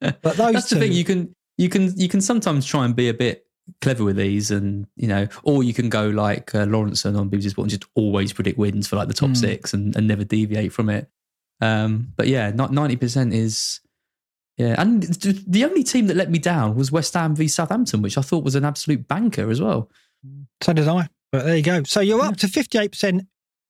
But 0.22 0.36
those 0.36 0.52
that's 0.54 0.70
the 0.70 0.78
thing. 0.78 0.92
You 0.92 1.04
can 1.04 1.34
you 1.56 1.68
can 1.68 1.92
you 1.98 2.08
can 2.08 2.20
sometimes 2.20 2.64
try 2.66 2.84
and 2.84 2.94
be 2.96 3.08
a 3.08 3.14
bit 3.14 3.44
clever 3.82 4.04
with 4.04 4.16
these, 4.16 4.50
and 4.50 4.86
you 4.96 5.08
know, 5.08 5.26
or 5.42 5.62
you 5.62 5.74
can 5.74 5.88
go 5.88 6.08
like 6.08 6.54
uh, 6.54 6.64
Lawrenson 6.64 7.18
on 7.18 7.28
BBC 7.30 7.50
Sport 7.50 7.64
and 7.64 7.70
just 7.70 7.84
always 7.94 8.32
predict 8.32 8.58
wins 8.58 8.88
for 8.88 8.96
like 8.96 9.08
the 9.08 9.14
top 9.14 9.30
Mm. 9.30 9.36
six 9.36 9.74
and, 9.74 9.94
and 9.96 10.08
never 10.08 10.24
deviate 10.24 10.72
from 10.72 10.88
it. 10.88 11.10
Um, 11.60 12.12
but 12.16 12.28
yeah, 12.28 12.50
not 12.50 12.72
ninety 12.72 12.96
percent 12.96 13.34
is. 13.34 13.80
Yeah, 14.56 14.74
and 14.76 15.02
the 15.04 15.64
only 15.64 15.84
team 15.84 16.08
that 16.08 16.16
let 16.16 16.30
me 16.32 16.38
down 16.40 16.74
was 16.74 16.90
West 16.90 17.14
Ham 17.14 17.36
v 17.36 17.46
Southampton, 17.46 18.02
which 18.02 18.18
I 18.18 18.22
thought 18.22 18.42
was 18.42 18.56
an 18.56 18.64
absolute 18.64 19.06
banker 19.06 19.50
as 19.50 19.60
well. 19.60 19.88
So 20.62 20.72
did 20.72 20.88
I. 20.88 21.08
But 21.32 21.44
there 21.44 21.56
you 21.56 21.62
go. 21.62 21.82
So 21.84 22.00
you're 22.00 22.20
up 22.22 22.36
to 22.38 22.48
fifty 22.48 22.78
eight 22.78 22.92
percent 22.92 23.26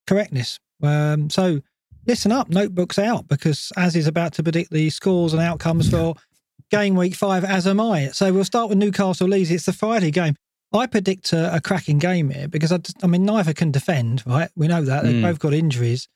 correctness. 0.06 0.58
Um, 0.82 1.28
so 1.30 1.60
listen 2.06 2.30
up, 2.32 2.48
notebooks 2.48 2.98
out, 2.98 3.26
because 3.28 3.72
Az 3.76 3.96
is 3.96 4.06
about 4.06 4.32
to 4.34 4.42
predict 4.42 4.70
the 4.70 4.90
scores 4.90 5.32
and 5.32 5.42
outcomes 5.42 5.90
for 5.90 6.14
game 6.70 6.94
week 6.94 7.14
five, 7.14 7.44
as 7.44 7.66
am 7.66 7.80
I. 7.80 8.08
So 8.08 8.32
we'll 8.32 8.44
start 8.44 8.68
with 8.68 8.78
Newcastle 8.78 9.26
Leeds. 9.28 9.50
It's 9.50 9.66
the 9.66 9.72
Friday 9.72 10.10
game. 10.10 10.34
I 10.72 10.86
predict 10.86 11.32
a, 11.32 11.56
a 11.56 11.60
cracking 11.60 11.98
game 11.98 12.28
here 12.30 12.46
because 12.46 12.70
I, 12.72 12.76
just- 12.78 13.02
I 13.02 13.06
mean 13.06 13.24
neither 13.24 13.52
can 13.54 13.70
defend, 13.70 14.22
right? 14.26 14.50
We 14.54 14.68
know 14.68 14.82
that 14.82 15.02
they've 15.02 15.14
Mm. 15.16 15.22
both 15.22 15.38
got 15.38 15.54
injuries. 15.54 16.08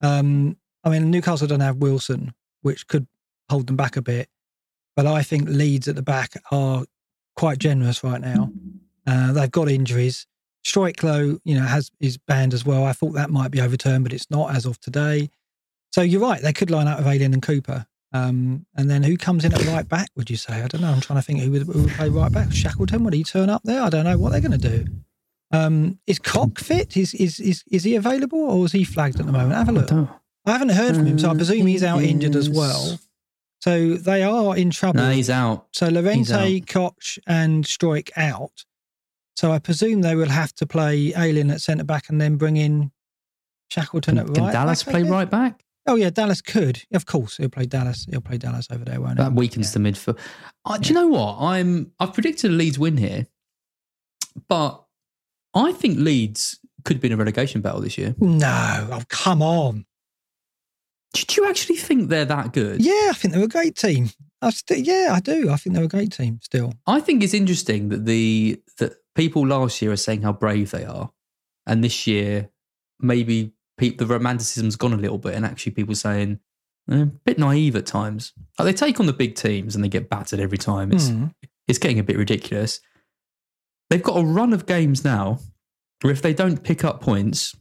Um, 0.00 0.56
I 0.84 0.90
mean 0.90 1.10
Newcastle 1.10 1.46
don't 1.46 1.60
have 1.60 1.76
Wilson, 1.76 2.34
which 2.62 2.86
could 2.88 3.06
hold 3.48 3.66
them 3.68 3.76
back 3.76 3.96
a 3.96 4.02
bit, 4.02 4.28
but 4.96 5.06
I 5.06 5.22
think 5.22 5.48
Leeds 5.48 5.88
at 5.88 5.94
the 5.94 6.02
back 6.02 6.32
are 6.50 6.84
quite 7.36 7.58
generous 7.58 8.02
right 8.04 8.20
now. 8.20 8.50
Uh, 9.06 9.32
they've 9.32 9.50
got 9.50 9.68
injuries. 9.70 10.26
Stroiklo, 10.64 11.40
you 11.44 11.54
know, 11.54 11.62
has 11.66 11.90
is 12.00 12.18
banned 12.18 12.54
as 12.54 12.64
well. 12.64 12.84
I 12.84 12.92
thought 12.92 13.12
that 13.12 13.30
might 13.30 13.50
be 13.50 13.60
overturned, 13.60 14.04
but 14.04 14.12
it's 14.12 14.30
not 14.30 14.54
as 14.54 14.64
of 14.66 14.78
today. 14.80 15.30
So 15.92 16.00
you're 16.02 16.20
right; 16.20 16.40
they 16.40 16.52
could 16.52 16.70
line 16.70 16.88
up 16.88 16.98
with 16.98 17.06
Ayling 17.06 17.32
and 17.34 17.42
Cooper. 17.42 17.86
Um, 18.14 18.66
and 18.76 18.90
then 18.90 19.02
who 19.02 19.16
comes 19.16 19.44
in 19.44 19.54
at 19.54 19.64
right 19.66 19.88
back? 19.88 20.08
Would 20.16 20.28
you 20.28 20.36
say? 20.36 20.62
I 20.62 20.68
don't 20.68 20.82
know. 20.82 20.92
I'm 20.92 21.00
trying 21.00 21.18
to 21.18 21.22
think 21.22 21.40
who 21.40 21.50
would, 21.52 21.62
who 21.62 21.82
would 21.84 21.92
play 21.92 22.08
right 22.10 22.30
back. 22.30 22.52
Shackleton 22.52 23.04
would 23.04 23.14
he 23.14 23.24
turn 23.24 23.48
up 23.48 23.62
there? 23.64 23.80
I 23.82 23.88
don't 23.88 24.04
know 24.04 24.18
what 24.18 24.32
they're 24.32 24.40
going 24.42 24.58
to 24.60 24.68
do. 24.68 24.84
Um, 25.50 25.98
is 26.06 26.18
Koch 26.18 26.58
fit? 26.58 26.96
Is, 26.96 27.14
is 27.14 27.40
is 27.40 27.64
is 27.70 27.84
he 27.84 27.94
available 27.96 28.38
or 28.38 28.64
is 28.66 28.72
he 28.72 28.84
flagged 28.84 29.18
at 29.20 29.26
the 29.26 29.32
moment? 29.32 29.52
Have 29.52 29.68
a 29.68 29.72
look. 29.72 29.88
Don't- 29.88 30.10
I 30.44 30.52
haven't 30.52 30.70
heard 30.70 30.96
from 30.96 31.06
him, 31.06 31.18
so 31.20 31.30
I 31.30 31.34
presume 31.34 31.66
he's 31.68 31.84
out 31.84 31.98
he 31.98 32.10
injured 32.10 32.34
as 32.34 32.50
well. 32.50 32.98
So 33.60 33.94
they 33.94 34.24
are 34.24 34.56
in 34.56 34.70
trouble. 34.70 35.00
No, 35.00 35.10
he's 35.10 35.30
out. 35.30 35.68
So 35.70 35.86
He's 35.86 35.94
Llorente, 35.94 36.60
out. 36.60 36.66
Koch, 36.66 37.18
and 37.28 37.64
Struijk 37.64 38.10
out. 38.16 38.64
So 39.36 39.50
I 39.50 39.58
presume 39.58 40.02
they 40.02 40.14
will 40.14 40.28
have 40.28 40.52
to 40.54 40.66
play 40.66 41.12
Ayling 41.16 41.50
at 41.50 41.60
centre 41.60 41.84
back 41.84 42.08
and 42.08 42.20
then 42.20 42.36
bring 42.36 42.56
in 42.56 42.92
Shackleton 43.70 44.16
Can, 44.16 44.28
at 44.28 44.34
can. 44.34 44.52
Dallas 44.52 44.82
back, 44.82 44.92
play 44.92 45.02
right 45.02 45.30
back? 45.30 45.64
Oh 45.86 45.96
yeah, 45.96 46.10
Dallas 46.10 46.40
could. 46.40 46.82
Of 46.92 47.06
course, 47.06 47.38
he'll 47.38 47.48
play 47.48 47.66
Dallas. 47.66 48.06
He'll 48.08 48.20
play 48.20 48.38
Dallas 48.38 48.68
over 48.70 48.84
there, 48.84 49.00
won't 49.00 49.18
he? 49.18 49.24
That 49.24 49.32
weakens 49.32 49.72
the 49.72 49.80
midfield. 49.80 50.18
Uh, 50.64 50.78
do 50.78 50.88
you 50.88 50.94
know 50.94 51.08
what? 51.08 51.38
I'm 51.40 51.90
I've 51.98 52.12
predicted 52.12 52.50
a 52.50 52.54
Leeds 52.54 52.78
win 52.78 52.98
here, 52.98 53.26
but 54.48 54.84
I 55.54 55.72
think 55.72 55.98
Leeds 55.98 56.60
could 56.84 57.00
be 57.00 57.08
in 57.08 57.12
a 57.12 57.16
relegation 57.16 57.60
battle 57.62 57.80
this 57.80 57.98
year. 57.98 58.14
No, 58.18 58.88
oh 58.92 59.02
come 59.08 59.42
on. 59.42 59.86
Did 61.14 61.36
you 61.36 61.48
actually 61.48 61.76
think 61.76 62.08
they're 62.08 62.24
that 62.24 62.52
good? 62.52 62.82
Yeah, 62.82 63.08
I 63.10 63.12
think 63.14 63.34
they're 63.34 63.44
a 63.44 63.48
great 63.48 63.76
team. 63.76 64.10
I 64.40 64.50
st- 64.50 64.86
yeah, 64.86 65.10
I 65.12 65.20
do. 65.20 65.50
I 65.50 65.56
think 65.56 65.74
they're 65.74 65.84
a 65.84 65.88
great 65.88 66.12
team 66.12 66.40
still. 66.42 66.72
I 66.86 67.00
think 67.00 67.22
it's 67.22 67.34
interesting 67.34 67.90
that 67.90 68.06
the 68.06 68.60
that 68.71 68.71
people 69.14 69.46
last 69.46 69.80
year 69.82 69.92
are 69.92 69.96
saying 69.96 70.22
how 70.22 70.32
brave 70.32 70.70
they 70.70 70.84
are, 70.84 71.10
and 71.66 71.82
this 71.82 72.06
year 72.06 72.50
maybe 73.00 73.52
pe- 73.78 73.90
the 73.96 74.06
romanticism's 74.06 74.76
gone 74.76 74.92
a 74.92 74.96
little 74.96 75.18
bit, 75.18 75.34
and 75.34 75.44
actually 75.44 75.72
people 75.72 75.94
saying 75.94 76.38
eh, 76.90 77.02
a 77.02 77.06
bit 77.06 77.38
naive 77.38 77.76
at 77.76 77.86
times. 77.86 78.32
Like 78.58 78.66
they 78.66 78.72
take 78.72 79.00
on 79.00 79.06
the 79.06 79.12
big 79.12 79.34
teams 79.34 79.74
and 79.74 79.84
they 79.84 79.88
get 79.88 80.08
battered 80.10 80.40
every 80.40 80.58
time. 80.58 80.92
It's 80.92 81.08
Mm. 81.08 81.32
it's 81.68 81.78
getting 81.78 81.98
a 81.98 82.04
bit 82.04 82.16
ridiculous. 82.16 82.80
They've 83.90 84.02
got 84.02 84.16
a 84.18 84.24
run 84.24 84.52
of 84.52 84.66
games 84.66 85.04
now 85.04 85.38
where 86.00 86.12
if 86.12 86.22
they 86.22 86.32
don't 86.34 86.62
pick 86.62 86.82
up 86.84 87.00
points, 87.00 87.54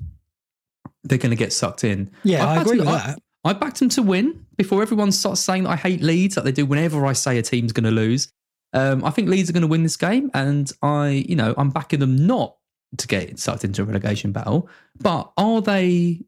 they're 1.03 1.18
going 1.18 1.32
to 1.32 1.36
get 1.36 1.52
sucked 1.53 1.84
in. 1.84 2.10
Yeah, 2.23 2.48
I 2.48 2.56
backed 2.56 2.68
agree 2.68 2.78
them- 2.78 2.88
with 2.88 2.95
I- 2.95 3.07
that. 3.07 3.19
I 3.44 3.53
backed 3.53 3.80
them 3.80 3.90
to 3.90 4.03
win 4.03 4.45
before 4.56 4.84
everyone 4.84 5.11
starts 5.11 5.41
saying 5.41 5.64
that 5.64 5.72
I 5.72 5.76
hate 5.76 6.02
Leeds, 6.03 6.38
like 6.38 6.45
they 6.45 6.52
do 6.52 6.64
whenever 6.65 7.07
I 7.07 7.14
say 7.14 7.40
a 7.40 7.41
team's 7.41 7.72
going 7.72 7.86
to 7.86 7.90
lose. 7.91 8.32
Um, 8.73 9.03
I 9.03 9.10
think 9.10 9.30
Leeds 9.30 9.49
are 9.49 9.53
going 9.53 9.61
to 9.61 9.68
win 9.68 9.84
this 9.84 9.98
game, 9.98 10.31
and 10.34 10.72
I, 10.81 11.26
you 11.27 11.35
know, 11.35 11.53
I'm 11.57 11.69
backing 11.69 11.99
them 11.99 12.26
not 12.26 12.56
to 12.98 13.07
get 13.07 13.39
sucked 13.39 13.64
into 13.64 13.81
a 13.81 13.85
relegation 13.85 14.31
battle. 14.31 14.69
But 14.99 15.31
are 15.38 15.61
they, 15.61 16.22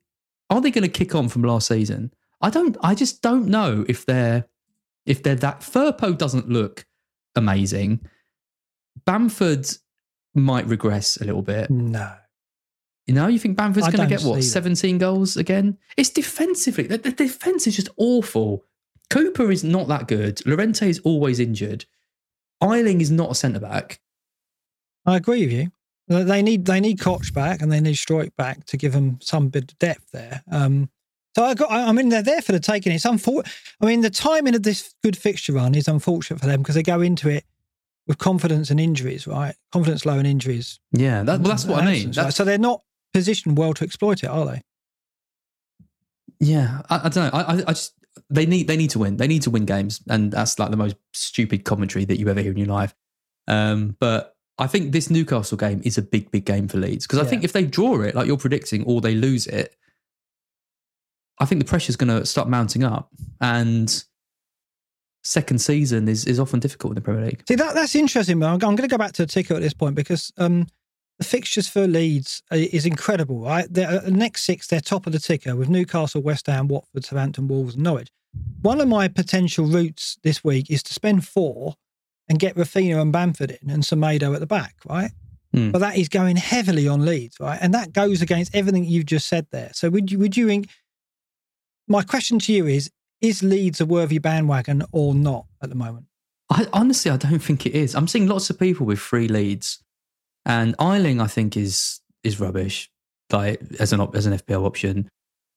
are 0.50 0.62
they 0.62 0.72
going 0.72 0.84
to 0.84 0.90
kick 0.90 1.16
on 1.16 1.30
from 1.30 1.44
last 1.44 1.68
season? 1.68 2.14
I 2.42 2.50
don't. 2.50 2.76
I 2.82 2.96
just 2.96 3.22
don't 3.22 3.48
know 3.48 3.86
if 3.88 4.06
they're, 4.06 4.46
if 5.06 5.24
they're 5.24 5.36
that. 5.36 5.62
Firpo 5.62 6.18
doesn't 6.18 6.50
look 6.50 6.86
amazing. 7.36 8.02
Bamford 9.06 9.68
might 10.36 10.68
regress 10.68 11.18
a 11.18 11.26
little 11.26 11.42
bit. 11.42 11.70
No. 11.70 12.14
You 13.08 13.14
know, 13.14 13.28
you 13.28 13.40
think 13.40 13.58
Bamford's 13.58 13.88
going 13.88 14.08
to 14.08 14.16
get 14.16 14.24
what 14.24 14.36
see 14.36 14.48
that. 14.48 14.54
17 14.54 14.98
goals 14.98 15.36
again? 15.36 15.78
It's 15.98 16.10
defensively. 16.10 16.88
The, 16.88 16.98
the 16.98 17.12
defense 17.12 17.68
is 17.68 17.76
just 17.76 17.90
awful. 17.98 18.64
Cooper 19.10 19.52
is 19.52 19.64
not 19.64 19.88
that 19.90 20.08
good. 20.08 20.46
Llorente 20.46 20.90
is 20.90 21.00
always 21.00 21.40
injured. 21.40 21.86
Ayling 22.64 23.02
is 23.02 23.12
not 23.12 23.32
a 23.32 23.36
centre 23.36 23.60
back. 23.60 24.00
I 25.06 25.18
agree 25.18 25.42
with 25.46 25.52
you. 25.54 25.72
They- 26.08 26.42
need 26.42 26.66
they 26.66 26.80
need 26.80 27.00
Koch 27.00 27.34
back 27.34 27.62
and 27.62 27.72
they 27.72 27.80
need 27.80 27.96
Struijk 27.96 28.36
back 28.36 28.66
to 28.66 28.78
give 28.78 28.94
them 28.94 29.20
some 29.22 29.50
bit 29.50 29.72
of 29.72 29.80
depth 29.80 30.12
there. 30.12 30.44
Um, 30.52 30.90
so 31.36 31.44
I 31.44 31.54
got. 31.56 31.72
I 31.72 31.92
mean, 31.92 32.10
they're 32.10 32.22
there 32.22 32.42
for 32.42 32.52
the 32.52 32.60
taking. 32.60 32.92
It's 32.92 33.06
unfortunate. 33.06 33.52
I 33.82 33.86
mean, 33.86 34.02
the 34.02 34.10
timing 34.10 34.54
of 34.56 34.64
this 34.64 34.94
good 35.04 35.18
fixture 35.18 35.54
run 35.54 35.76
is 35.76 35.88
unfortunate 35.88 36.40
for 36.40 36.46
them 36.46 36.62
because 36.62 36.76
they 36.76 36.84
go 36.84 37.02
into 37.02 37.30
it 37.30 37.46
with 38.06 38.18
confidence 38.18 38.70
and 38.70 38.80
injuries, 38.80 39.26
right? 39.26 39.56
Confidence 39.72 40.06
low 40.06 40.18
and 40.18 40.28
injuries. 40.28 40.80
Yeah, 40.92 41.24
that, 41.24 41.40
well, 41.40 41.50
that's 41.50 41.66
what 41.66 41.82
I 41.82 41.86
mean. 41.86 42.10
Absence, 42.10 42.18
right? 42.18 42.34
So 42.34 42.44
they're 42.44 42.58
not 42.58 42.82
positioned 43.14 43.58
well 43.58 43.74
to 43.74 43.84
exploit 43.86 44.24
it, 44.24 44.28
are 44.28 44.46
they? 44.46 44.62
yeah, 46.40 46.82
I, 46.90 47.06
I 47.06 47.10
don't 47.10 47.34
know. 47.34 47.40
I, 47.40 47.54
I 47.70 47.74
just 47.74 47.94
they 48.30 48.46
need 48.46 48.68
they 48.68 48.78
need 48.78 48.90
to 48.92 49.00
win. 49.00 49.18
They 49.18 49.28
need 49.28 49.42
to 49.44 49.50
win 49.50 49.66
games, 49.66 50.02
and 50.10 50.32
that's 50.32 50.58
like 50.60 50.72
the 50.72 50.78
most 50.78 50.96
stupid 51.14 51.64
commentary 51.66 52.06
that 52.06 52.20
you 52.20 52.30
ever 52.30 52.42
hear 52.42 52.52
in 52.52 52.58
your 52.58 52.68
life. 52.68 52.94
Um, 53.48 53.96
but 54.00 54.36
I 54.58 54.68
think 54.68 54.92
this 54.92 55.10
Newcastle 55.10 55.58
game 55.58 55.82
is 55.84 55.98
a 55.98 56.02
big, 56.02 56.30
big 56.32 56.46
game 56.46 56.68
for 56.68 56.78
Leeds 56.78 57.06
because 57.08 57.20
I 57.20 57.24
Yeah. 57.24 57.30
think 57.30 57.44
if 57.44 57.54
they 57.54 57.66
draw 57.66 58.02
it, 58.02 58.14
like 58.16 58.28
you're 58.28 58.38
predicting, 58.38 58.84
or 58.86 59.02
they 59.02 59.16
lose 59.16 59.48
it, 59.48 59.76
I 61.40 61.46
think 61.46 61.60
the 61.60 61.66
pressure 61.68 61.90
is 61.90 61.96
going 61.96 62.20
to 62.20 62.26
start 62.26 62.48
mounting 62.48 62.84
up, 62.84 63.10
and 63.42 64.04
second 65.24 65.60
season 65.60 66.08
is 66.08 66.26
is 66.26 66.40
often 66.40 66.60
difficult 66.60 66.92
in 66.92 66.96
the 66.96 67.02
Premier 67.02 67.26
League. 67.26 67.44
See 67.48 67.56
that 67.56 67.74
that's 67.74 67.96
interesting. 67.96 68.40
But 68.40 68.46
I'm, 68.48 68.54
I'm 68.54 68.60
going 68.76 68.78
to 68.78 68.88
go 68.88 68.98
back 68.98 69.14
to 69.14 69.24
the 69.26 69.32
ticker 69.32 69.56
at 69.56 69.62
this 69.62 69.74
point 69.74 69.96
because 69.96 70.32
um, 70.38 70.68
the 71.24 71.30
fixtures 71.30 71.70
for 71.70 71.88
Leeds 71.88 72.44
uh, 72.52 72.58
is 72.58 72.86
incredible. 72.86 73.40
Right, 73.40 73.72
the 73.72 74.06
uh, 74.06 74.10
next 74.10 74.46
six, 74.46 74.68
they're 74.68 74.82
top 74.82 75.08
of 75.08 75.14
the 75.14 75.20
ticker 75.20 75.56
with 75.56 75.70
Newcastle, 75.70 76.22
West 76.22 76.48
Ham, 76.48 76.68
Watford, 76.68 77.06
Southampton, 77.06 77.48
Wolves, 77.48 77.76
and 77.76 77.84
Norwich. 77.84 78.10
One 78.62 78.82
of 78.82 78.88
my 78.88 79.08
potential 79.08 79.66
routes 79.66 80.18
this 80.24 80.44
week 80.44 80.70
is 80.70 80.84
to 80.84 80.94
spend 80.94 81.26
four 81.26 81.76
and 82.28 82.40
get 82.40 82.56
Raphinha 82.56 83.02
and 83.02 83.14
Bamford 83.14 83.58
in 83.62 83.70
and 83.70 83.84
Semedo 83.84 84.34
at 84.34 84.40
the 84.40 84.48
back, 84.48 84.76
right? 84.86 85.12
Hmm. 85.54 85.72
But 85.72 85.80
that 85.80 85.98
is 85.98 86.10
going 86.10 86.36
heavily 86.36 86.88
on 86.88 87.06
Leeds, 87.06 87.40
right? 87.40 87.60
And 87.62 87.74
that 87.74 87.94
goes 87.94 88.22
against 88.22 88.56
everything 88.56 88.86
you've 88.86 89.06
just 89.06 89.28
said 89.28 89.48
there. 89.52 89.72
So 89.74 89.90
would 89.90 90.12
you 90.12 90.20
would 90.20 90.36
you? 90.36 90.50
in- 90.50 90.66
My 91.88 92.02
question 92.02 92.40
to 92.40 92.54
you 92.54 92.66
is: 92.66 92.90
Is 93.22 93.44
Leeds 93.44 93.80
a 93.80 93.86
worthy 93.86 94.18
bandwagon 94.18 94.84
or 94.92 95.14
not 95.14 95.46
at 95.62 95.70
the 95.70 95.76
moment? 95.76 96.08
I 96.50 96.68
honestly, 96.74 97.12
I 97.12 97.18
don't 97.18 97.40
think 97.40 97.66
it 97.66 97.76
is. 97.76 97.96
I'm 97.96 98.08
seeing 98.08 98.28
lots 98.28 98.50
of 98.50 98.60
people 98.60 98.86
with 98.86 99.00
free 99.00 99.28
Leeds, 99.28 99.84
and 100.46 100.76
Ayling, 100.80 101.22
I 101.22 101.28
think 101.28 101.58
is 101.58 102.02
is 102.24 102.40
rubbish. 102.40 102.90
Like 103.32 103.62
as 103.80 103.94
an 103.94 104.02
as 104.14 104.26
an 104.26 104.34
FPL 104.34 104.66
option, 104.66 105.10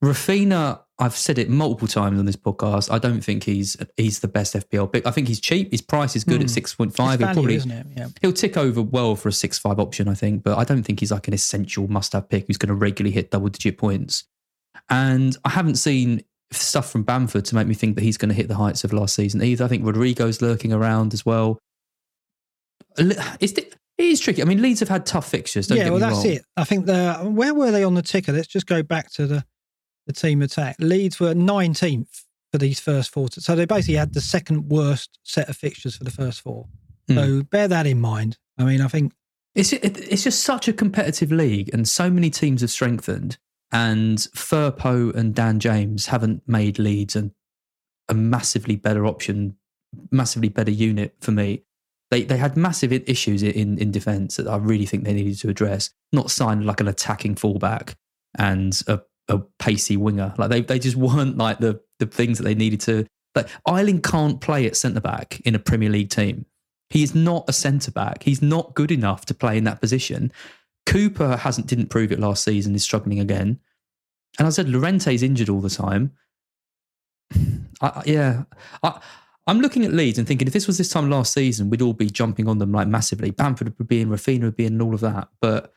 Raphinha, 0.03 0.81
I've 0.99 1.17
said 1.17 1.39
it 1.39 1.49
multiple 1.49 1.89
times 1.89 2.19
on 2.19 2.27
this 2.27 2.37
podcast. 2.37 2.91
I 2.91 2.99
don't 2.99 3.23
think 3.23 3.45
he's 3.45 3.77
he's 3.97 4.21
the 4.21 4.29
best 4.29 4.55
FPL 4.55 4.93
pick. 4.93 5.07
I 5.07 5.11
think 5.11 5.29
he's 5.29 5.41
cheap. 5.41 5.71
His 5.71 5.83
price 5.83 6.17
is 6.17 6.25
good 6.25 6.41
at 6.41 6.43
hmm. 6.43 6.49
six 6.49 6.75
point 6.75 6.95
five. 6.95 7.13
six 7.13 7.25
point 7.25 7.29
five. 7.29 7.37
He'll 7.37 7.43
probably 7.43 7.55
isn't 7.57 7.71
it? 7.71 7.87
Yeah. 7.97 8.09
he'll 8.21 8.33
tick 8.33 8.57
over 8.57 8.83
well 8.83 9.17
for 9.17 9.29
a 9.29 9.33
six 9.33 9.59
five 9.59 9.79
option, 9.79 10.09
I 10.09 10.15
think. 10.15 10.43
But 10.43 10.59
I 10.59 10.65
don't 10.65 10.83
think 10.83 11.01
he's 11.01 11.13
like 11.13 11.29
an 11.29 11.35
essential 11.35 11.89
must 11.89 12.13
have 12.13 12.29
pick 12.29 12.47
who's 12.47 12.59
going 12.59 12.69
to 12.69 12.75
regularly 12.75 13.13
hit 13.13 13.31
double 13.31 13.49
digit 13.49 13.79
points. 13.79 14.25
And 14.91 15.37
I 15.45 15.51
haven't 15.51 15.77
seen 15.77 16.23
stuff 16.53 16.91
from 16.91 17.03
Bamford 17.03 17.45
to 17.47 17.55
make 17.55 17.67
me 17.67 17.75
think 17.75 17.97
that 17.97 18.03
he's 18.03 18.17
going 18.17 18.29
to 18.29 18.35
hit 18.35 18.49
the 18.49 18.55
heights 18.55 18.85
of 18.85 18.93
last 18.93 19.15
season 19.15 19.43
either. 19.43 19.65
I 19.65 19.69
think 19.69 19.85
Rodrigo's 19.85 20.41
lurking 20.41 20.73
around 20.73 21.13
as 21.15 21.27
well. 21.27 21.59
Li- 22.99 23.17
It's, 23.41 23.53
it 23.99 24.05
is 24.05 24.21
tricky. 24.21 24.43
I 24.43 24.45
mean, 24.45 24.61
Leeds 24.61 24.81
have 24.81 24.89
had 24.89 25.07
tough 25.07 25.29
fixtures. 25.29 25.69
Don't 25.69 25.79
yeah, 25.79 25.89
well, 25.91 25.99
that's 25.99 26.17
wrong. 26.17 26.27
it. 26.27 26.45
I 26.57 26.65
think 26.65 26.87
the 26.87 27.15
where 27.15 27.55
were 27.55 27.71
they 27.71 27.85
on 27.85 27.95
the 27.95 28.03
ticker? 28.03 28.33
Let's 28.33 28.49
just 28.49 28.67
go 28.67 28.83
back 28.83 29.11
to 29.13 29.27
the 29.27 29.45
the 30.07 30.13
team 30.13 30.43
attack. 30.43 30.77
Leeds 30.79 31.19
were 31.19 31.35
19th 31.35 32.25
for 32.53 32.59
these 32.59 32.79
first 32.79 33.11
four, 33.11 33.29
so 33.31 33.57
they 33.57 33.65
basically 33.65 33.97
had 33.97 34.15
the 34.15 34.21
second 34.21 34.69
worst 34.69 35.19
set 35.25 35.49
of 35.49 35.57
fixtures 35.57 35.97
for 35.97 36.05
the 36.05 36.11
first 36.11 36.41
four. 36.43 36.67
Hmm. 37.09 37.15
So 37.15 37.43
bear 37.43 37.69
that 37.69 37.87
in 37.87 38.01
mind. 38.01 38.39
I 38.59 38.65
mean, 38.65 38.81
I 38.81 38.89
think 38.89 39.13
It's 39.55 39.73
it, 39.73 39.99
it's 39.99 40.25
just 40.25 40.43
such 40.43 40.69
a 40.69 40.73
competitive 40.73 41.33
league, 41.33 41.71
and 41.73 41.89
so 41.89 42.11
many 42.11 42.31
teams 42.31 42.61
have 42.61 42.71
strengthened. 42.71 43.39
And 43.73 44.19
Firpo 44.19 45.13
and 45.15 45.35
Dan 45.35 45.59
James 45.59 46.07
haven't 46.07 46.43
made 46.47 46.79
Leeds 46.79 47.17
a, 47.17 47.31
a 48.09 48.15
massively 48.15 48.77
better 48.77 49.05
option, 49.07 49.57
massively 50.13 50.49
better 50.49 50.71
unit 50.71 51.17
for 51.21 51.33
me. 51.33 51.65
They 52.11 52.23
they 52.23 52.37
had 52.37 52.57
massive 52.57 52.93
issues 52.93 53.43
in 53.43 53.79
in 53.79 53.91
defence 53.91 54.37
that 54.37 54.47
I 54.47 54.57
really 54.57 54.87
think 54.87 55.05
they 55.05 55.13
needed 55.13 55.39
to 55.41 55.49
address. 55.49 55.91
Not 56.13 56.31
sign 56.31 56.65
like 56.65 56.81
an 56.81 56.89
attacking 56.89 57.35
fullback 57.37 57.97
and 58.39 58.81
a, 58.87 59.01
a 59.29 59.41
pacey 59.59 59.97
winger. 59.97 60.35
Like 60.39 60.51
they 60.51 60.61
they 60.61 60.79
just 60.79 60.97
weren't 61.07 61.37
like 61.37 61.59
the 61.59 61.81
the 61.99 62.07
things 62.07 62.39
that 62.39 62.45
they 62.45 62.55
needed 62.55 62.81
to. 62.83 63.07
Like 63.35 63.49
Ayling 63.69 64.01
can't 64.03 64.41
play 64.41 64.67
at 64.67 64.77
centre 64.77 65.01
back 65.01 65.41
in 65.45 65.55
a 65.55 65.59
Premier 65.59 65.91
League 65.91 66.11
team. 66.11 66.47
He 66.91 67.03
is 67.03 67.15
not 67.15 67.45
a 67.49 67.53
centre 67.53 67.91
back. 67.91 68.23
He's 68.23 68.41
not 68.41 68.75
good 68.75 68.93
enough 68.93 69.27
to 69.27 69.35
play 69.35 69.59
in 69.59 69.65
that 69.65 69.81
position. 69.81 70.33
Cooper 70.87 71.37
hasn't 71.37 71.67
didn't 71.67 71.89
prove 71.89 72.13
it 72.13 72.21
last 72.21 72.45
season. 72.45 72.75
Is 72.75 72.85
struggling 72.85 73.19
again. 73.19 73.59
And 74.39 74.47
I 74.47 74.51
said 74.51 74.67
Llorente's 74.67 75.23
injured 75.23 75.49
all 75.49 75.61
the 75.61 75.71
time. 75.71 76.13
I- 77.81 78.03
yeah, 78.07 78.45
I, 78.83 79.01
I'm 79.47 79.61
looking 79.61 79.85
at 79.85 79.93
Leeds 79.93 80.19
and 80.19 80.27
thinking 80.27 80.49
if 80.49 80.53
this 80.53 80.67
was 80.67 80.77
this 80.79 80.89
time 80.89 81.09
last 81.09 81.33
season, 81.33 81.71
we'd 81.71 81.83
all 81.83 81.93
be 81.93 82.11
jumping 82.11 82.49
on 82.49 82.59
them 82.59 82.73
like 82.73 82.89
massively. 82.89 83.31
Bamford 83.31 83.77
would 83.79 83.87
be 83.89 84.01
in, 84.01 84.09
Raphinha 84.09 84.43
would 84.43 84.57
be 84.57 84.67
in, 84.67 84.73
and 84.75 84.83
all 84.83 84.95
of 84.95 85.01
that. 85.01 85.29
But 85.41 85.73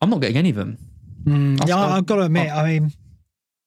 I'm 0.00 0.10
not 0.10 0.20
getting 0.20 0.36
any 0.36 0.50
of 0.50 0.56
them. 0.56 0.76
Mm, 1.24 1.66
yeah, 1.66 1.76
I'll- 1.76 1.92
I've 1.92 2.06
got 2.06 2.16
to 2.16 2.22
admit, 2.22 2.50
I 2.50 2.66
mean, 2.78 2.92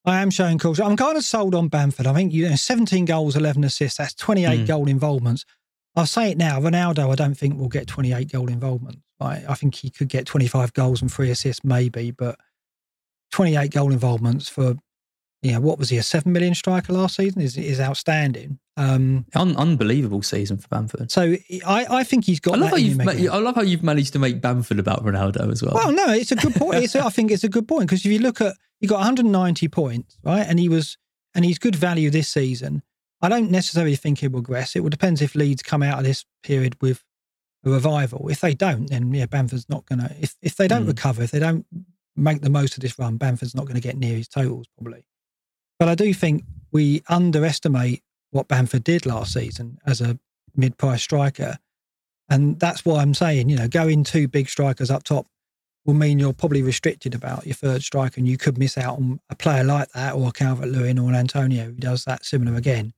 I 0.05 0.21
am 0.21 0.29
showing 0.29 0.59
caution. 0.59 0.85
I'm 0.85 0.95
kind 0.97 1.17
of 1.17 1.23
sold 1.23 1.55
on 1.55 1.67
Bamford. 1.69 2.05
I 2.05 2.13
think 2.13 2.31
you 2.33 2.47
know, 2.49 2.55
17 2.55 3.05
goals, 3.05 3.35
11 3.35 3.63
assists. 3.63 3.97
That's 3.97 4.13
28 4.13 4.59
Mm. 4.61 4.67
goal 4.67 4.87
involvements. 4.87 5.45
I'll 5.95 6.05
say 6.05 6.29
it 6.29 6.37
now. 6.37 6.59
Ronaldo, 6.59 7.09
I 7.11 7.15
don't 7.15 7.35
think 7.35 7.57
will 7.57 7.69
get 7.69 7.87
28 7.87 8.31
goal 8.31 8.49
involvements. 8.49 8.99
I 9.19 9.55
think 9.55 9.75
he 9.75 9.89
could 9.89 10.09
get 10.09 10.25
25 10.27 10.73
goals 10.73 11.01
and 11.01 11.11
three 11.11 11.31
assists, 11.31 11.63
maybe, 11.63 12.11
but 12.11 12.37
28 13.31 13.71
goal 13.71 13.91
involvements 13.91 14.49
for, 14.49 14.75
you 15.45 15.51
know, 15.51 15.59
what 15.59 15.77
was 15.77 15.89
he, 15.89 15.97
a 15.97 16.03
7 16.03 16.31
million 16.31 16.55
striker 16.55 16.91
last 16.91 17.15
season 17.17 17.41
is, 17.41 17.55
is 17.55 17.79
outstanding. 17.79 18.57
Um, 18.77 19.25
Un- 19.35 19.55
unbelievable 19.55 20.21
season 20.23 20.57
for 20.57 20.67
Bamford. 20.69 21.11
so 21.11 21.35
I, 21.65 21.85
I 21.89 22.03
think 22.03 22.25
he's 22.25 22.39
got 22.39 22.55
I 22.55 22.57
love 22.57 22.71
how 22.71 22.77
you've 22.77 22.97
ma- 22.97 23.11
I 23.11 23.37
love 23.37 23.55
how 23.55 23.61
you've 23.61 23.83
managed 23.83 24.13
to 24.13 24.19
make 24.19 24.41
Bamford 24.41 24.79
about 24.79 25.05
Ronaldo 25.05 25.51
as 25.51 25.61
well. 25.61 25.75
Well, 25.75 25.91
no, 25.91 26.11
it's 26.13 26.31
a 26.31 26.35
good 26.35 26.55
point. 26.55 26.83
It's, 26.83 26.95
I 26.95 27.09
think 27.09 27.31
it's 27.31 27.43
a 27.43 27.49
good 27.49 27.67
point 27.67 27.87
because 27.87 28.03
if 28.05 28.11
you 28.11 28.19
look 28.19 28.41
at, 28.41 28.55
he 28.79 28.87
got 28.87 28.97
190 28.97 29.67
points, 29.69 30.17
right? 30.23 30.45
And 30.47 30.59
he 30.59 30.67
was, 30.67 30.97
and 31.35 31.45
he's 31.45 31.59
good 31.59 31.75
value 31.75 32.09
this 32.09 32.27
season. 32.27 32.81
I 33.21 33.29
don't 33.29 33.49
necessarily 33.51 33.95
think 33.95 34.19
he'll 34.19 34.31
regress. 34.31 34.75
It 34.75 34.81
will 34.81 34.89
depends 34.89 35.21
if 35.21 35.35
Leeds 35.35 35.61
come 35.63 35.81
out 35.83 35.99
of 35.99 36.03
this 36.03 36.25
period 36.43 36.75
with 36.81 37.03
a 37.65 37.69
revival. 37.69 38.27
If 38.29 38.41
they 38.41 38.53
don't, 38.55 38.89
then 38.89 39.13
yeah, 39.13 39.25
Bamford's 39.27 39.69
not 39.69 39.85
going 39.85 39.99
to. 39.99 40.13
If 40.19 40.35
if 40.41 40.55
they 40.57 40.67
don't 40.67 40.83
Mm. 40.85 40.87
recover, 40.89 41.23
if 41.23 41.31
they 41.31 41.39
don't 41.39 41.65
make 42.17 42.41
the 42.41 42.49
most 42.49 42.75
of 42.75 42.81
this 42.81 42.97
run, 42.99 43.17
Bamford's 43.17 43.55
not 43.55 43.65
going 43.65 43.75
to 43.75 43.81
get 43.81 43.95
near 43.97 44.17
his 44.17 44.27
totals 44.27 44.67
probably. 44.77 45.05
But 45.79 45.89
I 45.89 45.95
do 45.95 46.13
think 46.13 46.43
we 46.71 47.03
underestimate 47.07 48.03
what 48.31 48.47
Bamford 48.47 48.83
did 48.83 49.05
last 49.05 49.33
season 49.33 49.77
as 49.85 50.01
a 50.01 50.19
mid-price 50.55 51.01
striker, 51.01 51.57
and 52.29 52.59
that's 52.59 52.85
why 52.85 53.01
I'm 53.01 53.13
saying 53.13 53.49
you 53.49 53.55
know 53.55 53.67
going 53.67 54.03
two 54.03 54.27
big 54.27 54.49
strikers 54.49 54.89
up 54.89 55.03
top 55.03 55.27
will 55.85 55.93
mean 55.93 56.17
you're 56.17 56.33
probably 56.33 56.63
restricted 56.63 57.13
about 57.13 57.45
your 57.45 57.53
third 57.53 57.83
striker, 57.83 58.19
and 58.19 58.27
you 58.27 58.37
could 58.37 58.57
miss 58.57 58.77
out 58.77 58.97
on 58.97 59.19
a 59.29 59.35
player 59.35 59.63
like 59.63 59.91
that 59.91 60.15
or 60.15 60.31
Calvert 60.31 60.69
Lewin 60.69 60.97
or 60.99 61.09
an 61.09 61.15
Antonio 61.15 61.65
who 61.65 61.73
does 61.73 62.05
that 62.05 62.25
similar 62.25 62.57
again 62.57 62.93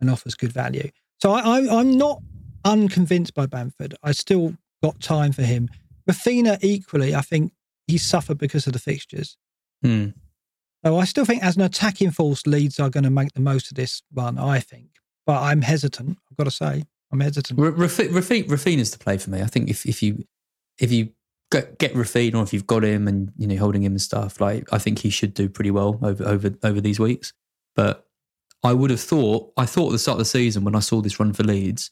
and 0.00 0.08
offers 0.08 0.34
good 0.34 0.52
value. 0.52 0.90
So 1.20 1.32
I, 1.32 1.40
I, 1.40 1.80
I'm 1.80 1.98
not 1.98 2.22
unconvinced 2.64 3.34
by 3.34 3.46
Bamford. 3.46 3.96
I 4.02 4.12
still 4.12 4.54
got 4.82 5.00
time 5.00 5.32
for 5.32 5.42
him. 5.42 5.68
Raphinha 6.08 6.58
equally, 6.62 7.14
I 7.14 7.20
think 7.20 7.52
he 7.86 7.98
suffered 7.98 8.38
because 8.38 8.66
of 8.66 8.72
the 8.72 8.78
fixtures. 8.78 9.36
Hmm. 9.82 10.08
So 10.84 10.96
I 10.98 11.04
still 11.04 11.24
think 11.24 11.42
as 11.42 11.56
an 11.56 11.62
attacking 11.62 12.12
force, 12.12 12.46
Leeds 12.46 12.78
are 12.78 12.90
going 12.90 13.04
to 13.04 13.10
make 13.10 13.32
the 13.34 13.40
most 13.40 13.70
of 13.70 13.74
this 13.76 14.02
run. 14.14 14.38
I 14.38 14.60
think, 14.60 14.90
but 15.26 15.42
I'm 15.42 15.62
hesitant. 15.62 16.18
I've 16.30 16.36
got 16.36 16.44
to 16.44 16.50
say, 16.50 16.84
I'm 17.12 17.20
hesitant. 17.20 17.58
Ra- 17.58 17.70
Rafi- 17.72 18.08
Rafi- 18.10 18.46
Raphinha's 18.48 18.90
the 18.92 18.98
play 18.98 19.18
for 19.18 19.30
me. 19.30 19.42
I 19.42 19.46
think 19.46 19.68
if, 19.70 19.84
if 19.86 20.02
you 20.02 20.24
if 20.78 20.92
you 20.92 21.10
get, 21.50 21.78
get 21.78 21.94
Raphinha 21.94 22.42
if 22.42 22.52
you've 22.52 22.66
got 22.66 22.84
him 22.84 23.08
and 23.08 23.32
you 23.36 23.46
know 23.48 23.56
holding 23.56 23.82
him 23.82 23.92
and 23.92 24.00
stuff. 24.00 24.40
Like 24.40 24.72
I 24.72 24.78
think 24.78 25.00
he 25.00 25.10
should 25.10 25.34
do 25.34 25.48
pretty 25.48 25.70
well 25.72 25.98
over 26.02 26.24
over 26.24 26.54
over 26.62 26.80
these 26.80 27.00
weeks. 27.00 27.32
But 27.74 28.06
I 28.62 28.72
would 28.72 28.90
have 28.90 29.00
thought 29.00 29.52
I 29.56 29.66
thought 29.66 29.86
at 29.88 29.92
the 29.92 29.98
start 29.98 30.14
of 30.16 30.20
the 30.20 30.24
season 30.26 30.64
when 30.64 30.76
I 30.76 30.80
saw 30.80 31.00
this 31.00 31.18
run 31.18 31.32
for 31.32 31.42
Leeds 31.44 31.90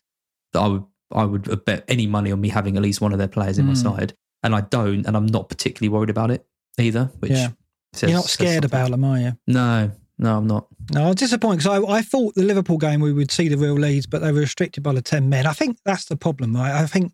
that 0.52 0.60
I 0.60 0.68
would 0.68 0.84
I 1.12 1.24
would 1.24 1.64
bet 1.64 1.84
any 1.88 2.06
money 2.06 2.30
on 2.32 2.40
me 2.40 2.48
having 2.50 2.76
at 2.76 2.82
least 2.82 3.00
one 3.00 3.12
of 3.12 3.18
their 3.18 3.28
players 3.28 3.58
in 3.58 3.66
my 3.66 3.72
Mm. 3.74 3.82
side, 3.82 4.14
and 4.42 4.54
I 4.54 4.60
don't, 4.62 5.06
and 5.06 5.16
I'm 5.16 5.26
not 5.26 5.48
particularly 5.48 5.88
worried 5.88 6.10
about 6.10 6.30
it 6.30 6.44
either. 6.78 7.10
Which 7.20 7.30
Yeah. 7.32 7.50
Says- 7.98 8.10
You're 8.10 8.18
not 8.18 8.26
scared 8.28 8.64
about 8.64 8.90
them, 8.90 9.04
are 9.04 9.18
you? 9.18 9.32
No, 9.46 9.90
no, 10.18 10.36
I'm 10.38 10.46
not. 10.46 10.66
No, 10.92 11.04
I 11.04 11.06
was 11.08 11.16
disappointed 11.16 11.58
because 11.64 11.84
I, 11.84 11.92
I 11.96 12.02
thought 12.02 12.34
the 12.34 12.42
Liverpool 12.44 12.78
game 12.78 13.00
we 13.00 13.12
would 13.12 13.30
see 13.30 13.48
the 13.48 13.56
real 13.58 13.74
Leeds, 13.74 14.06
but 14.06 14.20
they 14.20 14.32
were 14.32 14.40
restricted 14.40 14.82
by 14.82 14.92
the 14.92 15.02
10 15.02 15.28
men. 15.28 15.46
I 15.46 15.52
think 15.52 15.78
that's 15.84 16.04
the 16.06 16.16
problem, 16.16 16.54
right? 16.54 16.72
I 16.72 16.86
think 16.86 17.12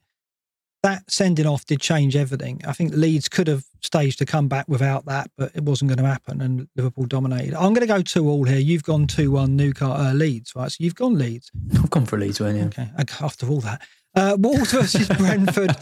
that 0.83 1.09
sending 1.09 1.47
off 1.47 1.65
did 1.65 1.81
change 1.81 2.17
everything. 2.17 2.61
I 2.67 2.73
think 2.73 2.93
Leeds 2.95 3.29
could 3.29 3.47
have 3.47 3.65
staged 3.83 4.21
a 4.21 4.27
comeback 4.27 4.67
without 4.69 5.05
that, 5.07 5.31
but 5.39 5.53
it 5.55 5.63
wasn't 5.63 5.89
going 5.91 5.99
to 5.99 6.05
happen 6.07 6.41
and 6.41 6.67
Liverpool 6.77 7.07
dominated. 7.07 7.55
I'm 7.55 7.73
going 7.73 7.87
to 7.87 7.87
go 7.87 8.03
2 8.03 8.29
all 8.29 8.45
here. 8.45 8.59
You've 8.59 8.83
gone 8.83 9.07
2 9.07 9.31
1 9.31 9.55
Newcastle 9.57 9.93
uh, 9.93 10.13
Leeds, 10.13 10.53
right? 10.57 10.71
So 10.71 10.79
you've 10.81 10.97
gone 10.97 11.17
Leeds. 11.17 11.51
I've 11.75 11.91
gone 11.91 12.05
for 12.05 12.19
Leeds 12.19 12.41
win. 12.41 12.57
Yeah. 12.57 12.65
Okay, 12.65 12.89
okay, 13.01 13.25
after 13.25 13.49
all 13.49 13.61
that. 13.61 13.83
Uh, 14.15 14.37
Wolves 14.39 14.73
versus 14.73 15.09
Brentford. 15.19 15.75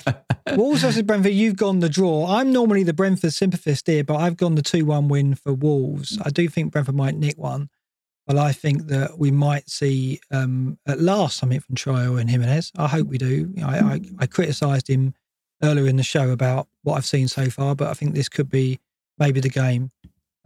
Wolves 0.56 0.82
versus 0.82 1.02
Brentford. 1.02 1.32
You've 1.32 1.56
gone 1.56 1.80
the 1.80 1.88
draw. 1.88 2.26
I'm 2.28 2.52
normally 2.52 2.82
the 2.82 2.92
Brentford 2.92 3.32
sympathist 3.32 3.86
here, 3.86 4.04
but 4.04 4.16
I've 4.16 4.36
gone 4.36 4.54
the 4.54 4.62
two-one 4.62 5.08
win 5.08 5.34
for 5.34 5.52
Wolves. 5.52 6.18
I 6.24 6.30
do 6.30 6.48
think 6.48 6.72
Brentford 6.72 6.94
might 6.94 7.16
nick 7.16 7.36
one, 7.36 7.68
but 8.26 8.36
I 8.36 8.52
think 8.52 8.86
that 8.86 9.18
we 9.18 9.30
might 9.30 9.68
see 9.68 10.20
um, 10.30 10.78
at 10.86 11.00
last 11.00 11.38
something 11.38 11.60
from 11.60 11.74
Trio 11.74 12.16
and 12.16 12.30
Jimenez. 12.30 12.72
I 12.76 12.86
hope 12.86 13.08
we 13.08 13.18
do. 13.18 13.52
I, 13.64 13.78
I, 13.78 14.00
I 14.20 14.26
criticised 14.26 14.88
him 14.88 15.14
earlier 15.62 15.86
in 15.86 15.96
the 15.96 16.02
show 16.02 16.30
about 16.30 16.68
what 16.82 16.96
I've 16.96 17.06
seen 17.06 17.28
so 17.28 17.50
far, 17.50 17.74
but 17.74 17.88
I 17.88 17.94
think 17.94 18.14
this 18.14 18.28
could 18.28 18.48
be 18.48 18.78
maybe 19.18 19.40
the 19.40 19.50
game. 19.50 19.90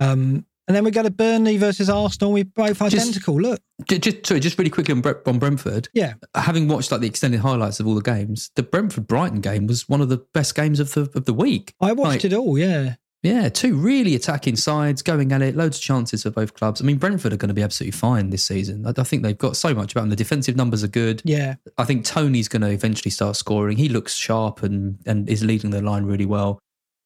Um, 0.01 0.47
and 0.69 0.77
then 0.77 0.85
we 0.85 0.91
go 0.91 1.03
to 1.03 1.11
Burnley 1.11 1.57
versus 1.57 1.89
Arsenal. 1.91 2.32
We're 2.32 2.45
both 2.45 2.78
Just- 2.78 2.95
identical. 2.95 3.41
Look, 3.41 3.61
Just, 3.89 4.03
just 4.03 4.27
sorry, 4.27 4.41
just 4.41 4.59
really 4.59 4.70
quickly 4.70 4.93
on, 4.95 5.03
on 5.27 5.39
Brentford. 5.39 5.89
yeah, 5.95 6.15
Having 6.35 6.69
watched 6.69 6.91
like 6.93 7.01
the 7.01 7.07
extended 7.07 7.41
highlights 7.41 7.81
of 7.81 7.86
all 7.86 7.95
the 7.95 8.03
games, 8.03 8.51
the 8.57 8.62
Brentford 8.62 9.07
Brighton 9.07 9.41
game 9.41 9.66
was 9.66 9.89
one 9.89 10.01
of 10.01 10.09
the 10.09 10.19
best 10.32 10.55
games 10.55 10.81
of 10.81 10.93
the 10.95 11.03
of 11.15 11.24
the 11.24 11.35
week. 11.35 11.74
I 11.81 11.93
watched 11.93 12.09
Like, 12.09 12.24
it 12.24 12.32
all. 12.32 12.59
Yeah. 12.59 12.95
Yeah, 13.23 13.49
two 13.49 13.74
really 13.74 14.15
attacking 14.15 14.57
sides 14.57 15.01
going 15.01 15.32
at 15.32 15.41
it, 15.41 15.57
loads 15.57 15.78
of 15.78 15.82
chances 15.82 16.24
for 16.24 16.31
both 16.31 16.53
clubs. 16.53 16.82
I 16.82 16.85
mean, 16.85 16.99
Brentford 16.99 17.32
are 17.32 17.39
going 17.39 17.49
to 17.49 17.55
be 17.55 17.62
absolutely 17.62 17.93
fine 17.99 18.28
this 18.28 18.45
season. 18.45 18.86
I, 18.86 18.93
I 18.99 19.03
think 19.03 19.23
they've 19.23 19.39
got 19.39 19.57
so 19.57 19.73
much 19.73 19.93
about 19.93 20.03
them. 20.03 20.11
The 20.11 20.16
defensive 20.16 20.57
numbers 20.57 20.85
are 20.85 20.89
good. 20.89 21.23
Yeah, 21.24 21.55
I 21.78 21.85
think 21.85 22.05
Toney's 22.05 22.49
going 22.49 22.61
to 22.61 22.69
eventually 22.69 23.11
start 23.11 23.36
scoring. 23.36 23.78
He 23.78 23.89
looks 23.89 24.15
sharp 24.15 24.62
and 24.62 24.99
and 25.07 25.27
is 25.31 25.43
leading 25.43 25.70
the 25.70 25.81
line 25.81 26.05
really 26.05 26.27
well. 26.27 26.59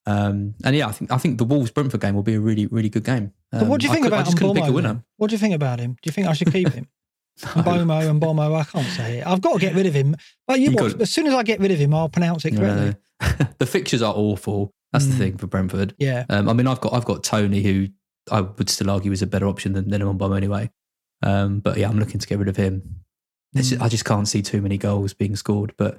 Um, 0.09 0.55
and 0.65 0.75
yeah, 0.77 0.87
I 0.89 0.93
think 0.93 1.13
I 1.13 1.19
think 1.19 1.39
the 1.39 1.45
Wolves 1.45 1.71
Brentford 1.71 2.01
game 2.01 2.15
will 2.15 2.23
be 2.23 2.35
a 2.35 2.41
really 2.41 2.67
really 2.67 2.89
good 2.89 3.05
game. 3.05 3.33
Um, 3.53 3.69
what 3.69 3.81
do 3.81 3.87
you 3.87 3.93
think 3.93 4.05
could- 4.05 4.13
I 4.13 4.17
about 4.17 4.27
just 4.27 4.39
couldn't 4.39 4.55
pick 4.57 4.65
a 4.65 4.73
winner. 4.73 5.05
What 5.17 5.29
do 5.31 5.35
you 5.35 5.39
think 5.39 5.55
about 5.55 5.81
him? 5.81 5.93
Do 5.93 6.07
you 6.07 6.13
think 6.13 6.27
I 6.29 6.33
should 6.33 6.53
keep 6.53 6.73
him? 6.73 6.87
Bomo 7.41 8.09
and 8.11 8.21
Bomo, 8.21 8.55
I 8.61 8.65
can't 8.65 8.87
say 8.89 9.19
it. 9.19 9.27
I've 9.27 9.41
got 9.41 9.55
to 9.55 9.59
get 9.61 9.75
rid 9.75 9.87
of 9.87 9.95
him. 9.95 10.17
But 10.47 10.59
you, 10.61 10.71
You 10.71 10.77
watch, 10.77 10.95
as 11.01 11.11
soon 11.11 11.27
as 11.29 11.35
I 11.35 11.43
get 11.45 11.61
rid 11.61 11.71
of 11.71 11.79
him, 11.79 11.95
I'll 11.95 12.09
pronounce 12.09 12.45
it 12.45 12.57
correctly. 12.57 12.97
The 13.59 13.67
fixtures 13.67 14.03
are 14.03 14.15
awful. 14.15 14.73
That's 14.93 15.07
the 15.07 15.15
Mm. 15.15 15.19
thing 15.19 15.37
for 15.39 15.47
Brentford. 15.49 15.95
Yeah. 15.99 16.25
Um, 16.31 16.49
I 16.49 16.53
mean, 16.53 16.67
I've 16.67 16.81
got 16.81 16.95
I've 16.95 17.05
got 17.05 17.23
Toney, 17.25 17.63
who 17.63 17.89
I 18.31 18.41
would 18.43 18.71
still 18.71 18.91
argue 18.91 19.13
is 19.13 19.23
a 19.23 19.27
better 19.27 19.47
option 19.47 19.73
than 19.73 19.89
than 19.91 20.01
Mbom 20.03 20.37
anyway. 20.37 20.71
Um, 21.23 21.61
but 21.61 21.77
yeah, 21.77 21.89
I'm 21.89 21.99
looking 21.99 22.21
to 22.21 22.27
get 22.27 22.39
rid 22.39 22.49
of 22.49 22.57
him. 22.57 23.03
Mm. 23.57 23.81
I 23.83 23.89
just 23.89 24.05
can't 24.05 24.29
see 24.29 24.41
too 24.43 24.61
many 24.63 24.79
goals 24.79 25.15
being 25.15 25.35
scored. 25.37 25.75
But 25.77 25.99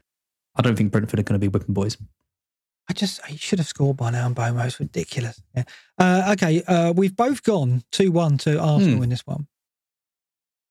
I 0.56 0.61
don't 0.61 0.76
think 0.76 0.91
Brentford 0.91 1.19
are 1.19 1.23
going 1.23 1.40
to 1.40 1.44
be 1.44 1.48
whipping 1.49 1.73
boys. 1.73 1.98
I 2.90 2.94
just, 2.94 3.24
he 3.28 3.38
should 3.38 3.60
have 3.60 3.68
scored 3.68 3.98
by 3.98 4.10
now, 4.10 4.26
and 4.26 4.36
Bomo. 4.36 4.66
It's 4.66 4.80
ridiculous. 4.80 5.40
Yeah. 5.56 5.64
Uh, 5.99 6.30
okay. 6.34 6.64
Uh, 6.68 6.91
we've 6.95 7.16
both 7.16 7.44
gone 7.44 7.84
2 7.91 8.11
1 8.11 8.38
to 8.40 8.60
Arsenal 8.60 8.98
Hmm. 8.98 9.03
in 9.03 9.10
this 9.10 9.28
one. 9.28 9.48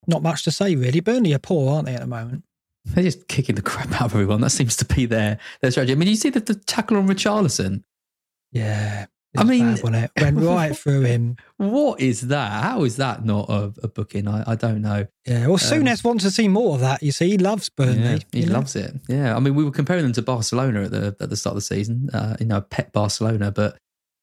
Not 0.09 0.23
much 0.23 0.43
to 0.45 0.51
say, 0.51 0.74
really. 0.74 1.01
Burnley 1.01 1.32
are 1.35 1.39
poor, 1.39 1.73
aren't 1.74 1.86
they, 1.86 1.95
at 1.95 2.01
the 2.01 2.07
moment? 2.07 2.43
They're 2.86 3.05
just 3.05 3.28
kicking 3.28 3.55
the 3.55 3.62
crap 3.62 3.93
out 3.93 4.07
of 4.07 4.15
everyone. 4.15 4.40
That 4.40 4.51
seems 4.51 4.74
to 4.77 4.85
be 4.85 5.05
their 5.07 5.39
their 5.61 5.70
strategy. 5.70 5.93
I 5.93 5.97
mean, 5.97 6.09
you 6.09 6.16
see 6.16 6.31
the, 6.31 6.40
the 6.40 6.55
tackle 6.55 6.97
on 6.97 7.07
Richarlison. 7.07 7.82
Yeah. 8.51 9.07
I 9.36 9.44
mean- 9.44 9.74
bad, 9.74 10.10
it? 10.16 10.22
went 10.22 10.36
right 10.40 10.76
through 10.76 11.02
him. 11.02 11.36
What 11.59 12.00
is 12.00 12.22
that? 12.28 12.62
How 12.62 12.84
is 12.84 12.96
that 12.96 13.24
not 13.24 13.48
a, 13.50 13.72
a 13.82 13.88
booking? 13.88 14.26
I, 14.26 14.42
I 14.46 14.55
don't 14.55 14.80
know. 14.80 15.06
Yeah. 15.26 15.46
Well, 15.48 15.59
Souness 15.59 16.02
wants 16.02 16.24
to 16.24 16.30
see 16.30 16.48
more 16.48 16.74
of 16.76 16.80
that. 16.80 17.02
You 17.02 17.12
see, 17.12 17.30
he 17.30 17.38
loves 17.38 17.68
Burnley. 17.68 18.02
Um, 18.02 18.20
Yeah, 18.32 18.40
he 18.40 18.46
know? 18.46 18.52
loves 18.55 18.74
it. 18.74 18.94
Yeah, 19.09 19.36
I 19.36 19.40
mean, 19.40 19.55
we 19.55 19.64
were 19.64 19.70
comparing 19.70 20.02
them 20.05 20.12
to 20.14 20.22
Barcelona 20.22 20.84
at 20.84 20.90
the 20.90 21.16
at 21.20 21.28
the 21.30 21.36
start 21.36 21.52
of 21.52 21.56
the 21.59 21.60
season. 21.62 22.09
Uh, 22.12 22.36
you 22.40 22.46
know, 22.46 22.60
pet 22.62 22.92
Barcelona, 22.92 23.50
but 23.50 23.78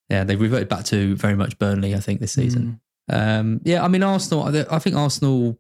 yeah, 0.10 0.23
they 0.23 0.36
reverted 0.36 0.69
back 0.69 0.86
to 0.86 1.15
very 1.15 1.36
much 1.36 1.57
Burnley. 1.60 1.94
I 1.94 1.99
think 1.99 2.19
this 2.19 2.34
season. 2.34 2.80
Mm. 3.11 3.40
Um, 3.40 3.61
yeah, 3.64 3.84
I 3.84 3.88
mean, 3.88 4.02
Arsenal. 4.02 4.44
I 4.44 4.65
I 4.76 4.80
think 4.80 4.95
Arsenal 4.95 5.60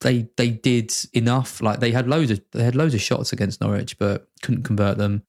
they 0.00 0.28
they 0.36 0.50
did 0.50 0.92
enough. 1.12 1.60
Like 1.60 1.80
they 1.80 1.92
had 1.92 2.08
loads 2.08 2.30
of 2.30 2.40
they 2.52 2.64
had 2.64 2.74
loads 2.74 2.94
of 2.94 3.00
shots 3.00 3.32
against 3.32 3.60
Norwich, 3.60 3.98
but 3.98 4.28
couldn't 4.42 4.64
convert 4.64 4.98
them. 4.98 5.22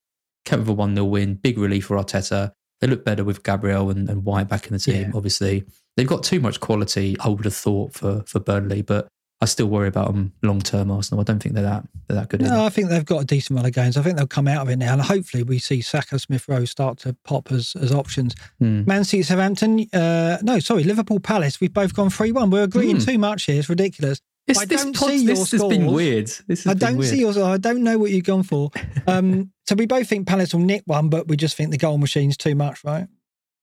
Kept 0.45 0.61
with 0.61 0.69
a 0.69 0.73
one 0.73 0.95
0 0.95 1.05
win. 1.05 1.35
Big 1.35 1.57
relief 1.57 1.85
for 1.85 1.97
Arteta. 1.97 2.53
They 2.81 2.87
look 2.87 3.05
better 3.05 3.23
with 3.23 3.43
Gabriel 3.43 3.89
and, 3.89 4.09
and 4.09 4.25
White 4.25 4.47
back 4.49 4.67
in 4.67 4.73
the 4.73 4.79
team. 4.79 5.09
Yeah. 5.09 5.11
Obviously, 5.15 5.63
they've 5.95 6.07
got 6.07 6.23
too 6.23 6.39
much 6.39 6.59
quality. 6.59 7.15
I 7.19 7.29
would 7.29 7.45
have 7.45 7.55
thought 7.55 7.93
for 7.93 8.23
for 8.27 8.39
Burnley, 8.39 8.81
but 8.81 9.07
I 9.41 9.45
still 9.45 9.67
worry 9.67 9.87
about 9.87 10.07
them 10.07 10.33
long 10.43 10.59
term. 10.61 10.91
Arsenal. 10.91 11.19
I 11.21 11.23
don't 11.23 11.41
think 11.41 11.55
they're 11.55 11.63
that 11.63 11.85
they're 12.07 12.15
that 12.17 12.29
good. 12.29 12.41
No, 12.41 12.65
I 12.65 12.69
think 12.69 12.89
they've 12.89 13.05
got 13.05 13.21
a 13.21 13.25
decent 13.25 13.55
run 13.57 13.65
of 13.65 13.73
games. 13.73 13.97
I 13.97 14.01
think 14.01 14.17
they'll 14.17 14.27
come 14.27 14.47
out 14.47 14.61
of 14.61 14.69
it 14.69 14.77
now, 14.77 14.93
and 14.93 15.01
hopefully 15.01 15.43
we 15.43 15.59
see 15.59 15.81
Saka, 15.81 16.19
Smith 16.19 16.47
Rowe 16.47 16.65
start 16.65 16.97
to 16.99 17.15
pop 17.23 17.51
as 17.51 17.75
as 17.81 17.91
options. 17.91 18.35
Hmm. 18.59 18.83
Man 18.85 19.03
City, 19.03 19.23
Southampton. 19.23 19.87
Uh, 19.93 20.37
no, 20.41 20.59
sorry, 20.59 20.83
Liverpool, 20.83 21.19
Palace. 21.19 21.59
We've 21.61 21.73
both 21.73 21.93
gone 21.93 22.09
three 22.09 22.31
one. 22.31 22.49
We're 22.49 22.63
agreeing 22.63 22.97
Hmm. 22.97 23.03
too 23.05 23.17
much 23.17 23.43
here. 23.43 23.59
It's 23.59 23.69
ridiculous. 23.69 24.19
This, 24.47 24.59
I 24.59 24.65
this, 24.65 24.83
don't 24.83 24.95
pod- 24.95 25.09
see 25.09 25.25
this 25.25 25.51
has 25.51 25.63
been 25.63 25.87
weird. 25.87 26.27
This 26.47 26.65
has 26.65 26.67
I 26.67 26.73
don't 26.75 26.97
weird. 26.97 27.09
see 27.09 27.19
yours. 27.21 27.37
I 27.37 27.57
don't 27.57 27.81
know 27.83 27.97
what 27.97 28.11
you've 28.11 28.25
gone 28.25 28.43
for. 28.43 28.69
Um, 29.07 29.51
so 29.67 29.75
we 29.75 29.85
both 29.85 30.07
think 30.07 30.27
Palace 30.27 30.53
will 30.53 30.61
nick 30.61 30.81
one, 30.85 31.09
but 31.09 31.27
we 31.27 31.37
just 31.37 31.55
think 31.55 31.69
the 31.71 31.77
goal 31.77 31.97
machine's 31.99 32.37
too 32.37 32.55
much, 32.55 32.83
right? 32.83 33.07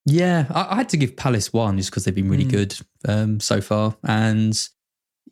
Yeah, 0.07 0.47
I, 0.51 0.69
I 0.71 0.77
had 0.77 0.89
to 0.91 0.97
give 0.97 1.17
Palace 1.17 1.53
one 1.53 1.77
just 1.79 1.91
because 1.91 2.05
they've 2.05 2.15
been 2.15 2.29
really 2.31 2.45
Mm. 2.45 2.51
good 2.51 2.79
um, 3.09 3.41
so 3.41 3.61
far, 3.61 3.97
and 4.05 4.57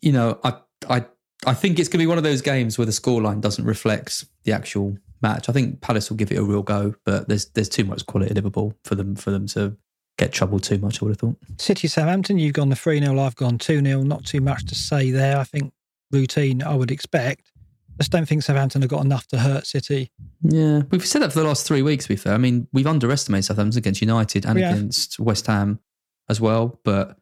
you 0.00 0.10
know, 0.12 0.38
I 0.44 0.54
I 0.88 1.04
I 1.46 1.54
think 1.54 1.78
it's 1.78 1.88
going 1.88 1.98
to 2.00 2.02
be 2.02 2.06
one 2.08 2.18
of 2.18 2.24
those 2.24 2.42
games 2.42 2.76
where 2.78 2.86
the 2.86 2.92
scoreline 2.92 3.40
doesn't 3.40 3.64
reflect 3.64 4.24
the 4.44 4.52
actual 4.52 4.96
match. 5.22 5.48
I 5.48 5.52
think 5.52 5.80
Palace 5.80 6.10
will 6.10 6.16
give 6.16 6.30
it 6.32 6.38
a 6.38 6.42
real 6.42 6.62
go, 6.62 6.94
but 7.04 7.28
there's 7.28 7.46
there's 7.50 7.68
too 7.68 7.84
much 7.84 8.04
quality 8.06 8.30
at 8.30 8.36
Liverpool 8.36 8.74
for 8.84 8.94
them 8.96 9.14
for 9.16 9.30
them 9.30 9.46
to 9.48 9.76
get 10.20 10.32
troubled 10.32 10.62
too 10.62 10.78
much. 10.78 11.02
I 11.02 11.06
would 11.06 11.12
have 11.12 11.18
thought. 11.18 11.36
City, 11.58 11.88
Southampton. 11.88 12.38
You've 12.38 12.52
gone 12.52 12.68
the 12.68 12.76
three 12.76 13.00
0 13.00 13.18
I've 13.18 13.36
gone 13.36 13.58
two 13.58 13.82
0 13.82 14.02
Not 14.02 14.24
too 14.24 14.40
much 14.40 14.66
to 14.66 14.74
say 14.74 15.10
there. 15.10 15.38
I 15.38 15.44
think 15.44 15.72
routine. 16.12 16.62
I 16.62 16.74
would 16.74 16.90
expect. 16.90 17.50
I 17.98 18.02
just 18.02 18.12
don't 18.12 18.26
think 18.26 18.42
Southampton 18.42 18.82
have 18.82 18.90
got 18.90 19.04
enough 19.04 19.26
to 19.28 19.38
hurt 19.38 19.66
City. 19.66 20.10
Yeah, 20.42 20.82
we've 20.90 21.06
said 21.06 21.22
that 21.22 21.32
for 21.32 21.40
the 21.40 21.46
last 21.46 21.66
three 21.66 21.82
weeks. 21.82 22.04
To 22.04 22.10
be 22.10 22.16
fair, 22.16 22.34
I 22.34 22.38
mean, 22.38 22.68
we've 22.72 22.86
underestimated 22.86 23.46
Southampton 23.46 23.78
against 23.78 24.00
United 24.00 24.44
and 24.46 24.58
have. 24.58 24.72
against 24.72 25.18
West 25.18 25.46
Ham 25.46 25.80
as 26.28 26.40
well, 26.40 26.78
but 26.84 27.18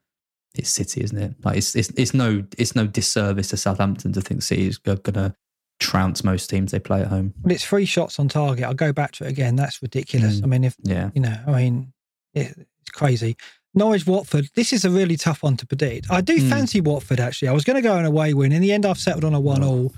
it's 0.55 0.71
City, 0.71 1.03
isn't 1.03 1.19
it? 1.19 1.35
Like 1.45 1.57
it's 1.57 1.75
it's, 1.77 1.91
it's 1.91 2.15
no 2.15 2.45
it's 2.59 2.75
no 2.75 2.87
disservice 2.87 3.49
to 3.51 3.57
Southampton 3.57 4.13
to 4.13 4.21
think 4.21 4.43
City 4.43 4.67
is 4.67 4.79
going 4.79 4.99
to 4.99 5.35
trounce 5.79 6.25
most 6.25 6.51
teams 6.51 6.73
they 6.73 6.81
play 6.81 7.03
at 7.03 7.09
home. 7.09 7.33
But 7.41 7.53
it's 7.53 7.65
three 7.65 7.85
shots 7.85 8.19
on 8.19 8.29
target. 8.29 8.65
I'll 8.65 8.75
go 8.75 8.93
back 8.93 9.13
to 9.13 9.25
it 9.25 9.31
again. 9.31 9.55
That's 9.55 9.81
ridiculous. 9.83 10.41
Mm. 10.41 10.45
I 10.45 10.47
mean, 10.47 10.65
if 10.65 10.77
Yeah, 10.83 11.11
you 11.15 11.21
know, 11.21 11.37
I 11.47 11.53
mean, 11.53 11.93
it, 12.35 12.67
crazy. 12.91 13.37
Norwich 13.75 14.07
Watford. 14.07 14.49
This 14.55 14.73
is 14.73 14.85
a 14.85 14.91
really 14.91 15.17
tough 15.17 15.43
one 15.43 15.57
to 15.59 15.67
predict. 15.67 16.11
I 16.11 16.21
do 16.21 16.39
Mm. 16.39 16.49
fancy 16.49 16.81
Watford 16.81 17.21
actually. 17.21 17.49
I 17.49 17.53
was 17.53 17.65
going 17.65 17.77
to 17.77 17.83
go 17.83 17.97
an 17.97 18.05
away 18.05 18.35
win. 18.35 18.53
In 18.53 18.63
the 18.63 18.73
end, 18.73 18.87
I've 18.87 18.99
settled 18.99 19.25
on 19.25 19.35
a 19.35 19.41
one 19.41 19.63
all. 19.63 19.93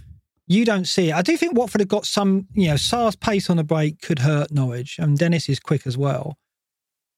You 0.47 0.65
don't 0.65 0.87
see 0.89 1.11
it. 1.11 1.15
I 1.15 1.23
do 1.23 1.37
think 1.37 1.55
Watford 1.57 1.81
have 1.81 1.89
got 1.89 2.05
some, 2.07 2.49
you 2.55 2.69
know, 2.69 2.77
Sarr's 2.77 3.15
pace 3.17 3.49
on 3.49 3.57
the 3.57 3.65
break 3.65 4.01
could 4.03 4.19
hurt 4.19 4.51
Norwich, 4.51 4.99
and 4.99 5.17
Dennis 5.17 5.49
is 5.49 5.61
quick 5.61 5.87
as 5.87 5.97
well. 5.97 6.37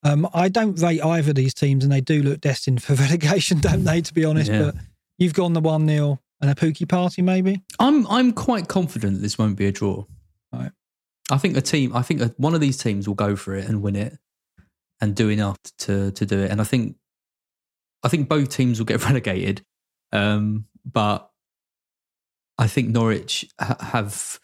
Um, 0.05 0.29
I 0.35 0.49
don't 0.49 0.79
rate 0.81 1.01
either 1.01 1.31
of 1.31 1.37
these 1.37 1.55
teams, 1.55 1.85
and 1.85 1.93
they 1.93 2.01
do 2.01 2.23
look 2.23 2.41
destined 2.41 2.83
for 2.83 2.95
relegation, 3.07 3.61
don't 3.61 3.85
they? 3.85 4.01
To 4.03 4.13
be 4.13 4.25
honest, 4.25 4.51
Yeah. 4.51 4.63
but 4.65 4.75
you've 5.19 5.35
gone 5.35 5.53
the 5.55 5.61
one 5.61 5.89
0 5.89 6.21
and 6.41 6.51
a 6.51 6.55
Pukki 6.55 6.89
party, 6.89 7.23
maybe. 7.23 7.63
I'm 7.79 8.07
I'm 8.09 8.33
quite 8.33 8.69
confident 8.69 9.23
this 9.23 9.39
won't 9.39 9.57
be 9.57 9.67
a 9.67 9.73
draw. 9.73 10.05
Right. 10.53 10.73
I 11.31 11.39
think 11.39 11.57
a 11.57 11.61
team. 11.63 11.97
I 11.97 12.03
think 12.03 12.21
a, 12.21 12.35
one 12.37 12.55
of 12.55 12.61
these 12.61 12.77
teams 12.77 13.07
will 13.09 13.15
go 13.15 13.35
for 13.37 13.55
it 13.55 13.67
and 13.69 13.81
win 13.81 13.97
it, 13.97 14.19
and 15.03 15.15
do 15.15 15.29
enough 15.29 15.59
to 15.81 16.11
to 16.13 16.25
do 16.25 16.39
it. 16.41 16.51
And 16.51 16.61
I 16.61 16.65
think, 16.65 16.97
I 18.03 18.09
think 18.09 18.29
both 18.31 18.49
teams 18.49 18.79
will 18.79 18.87
get 18.87 19.05
relegated. 19.05 19.63
Um, 20.13 20.65
but 20.85 21.31
I 22.57 22.67
think 22.69 22.89
Norwich 22.89 23.47
ha- 23.61 23.77
have. 23.81 24.39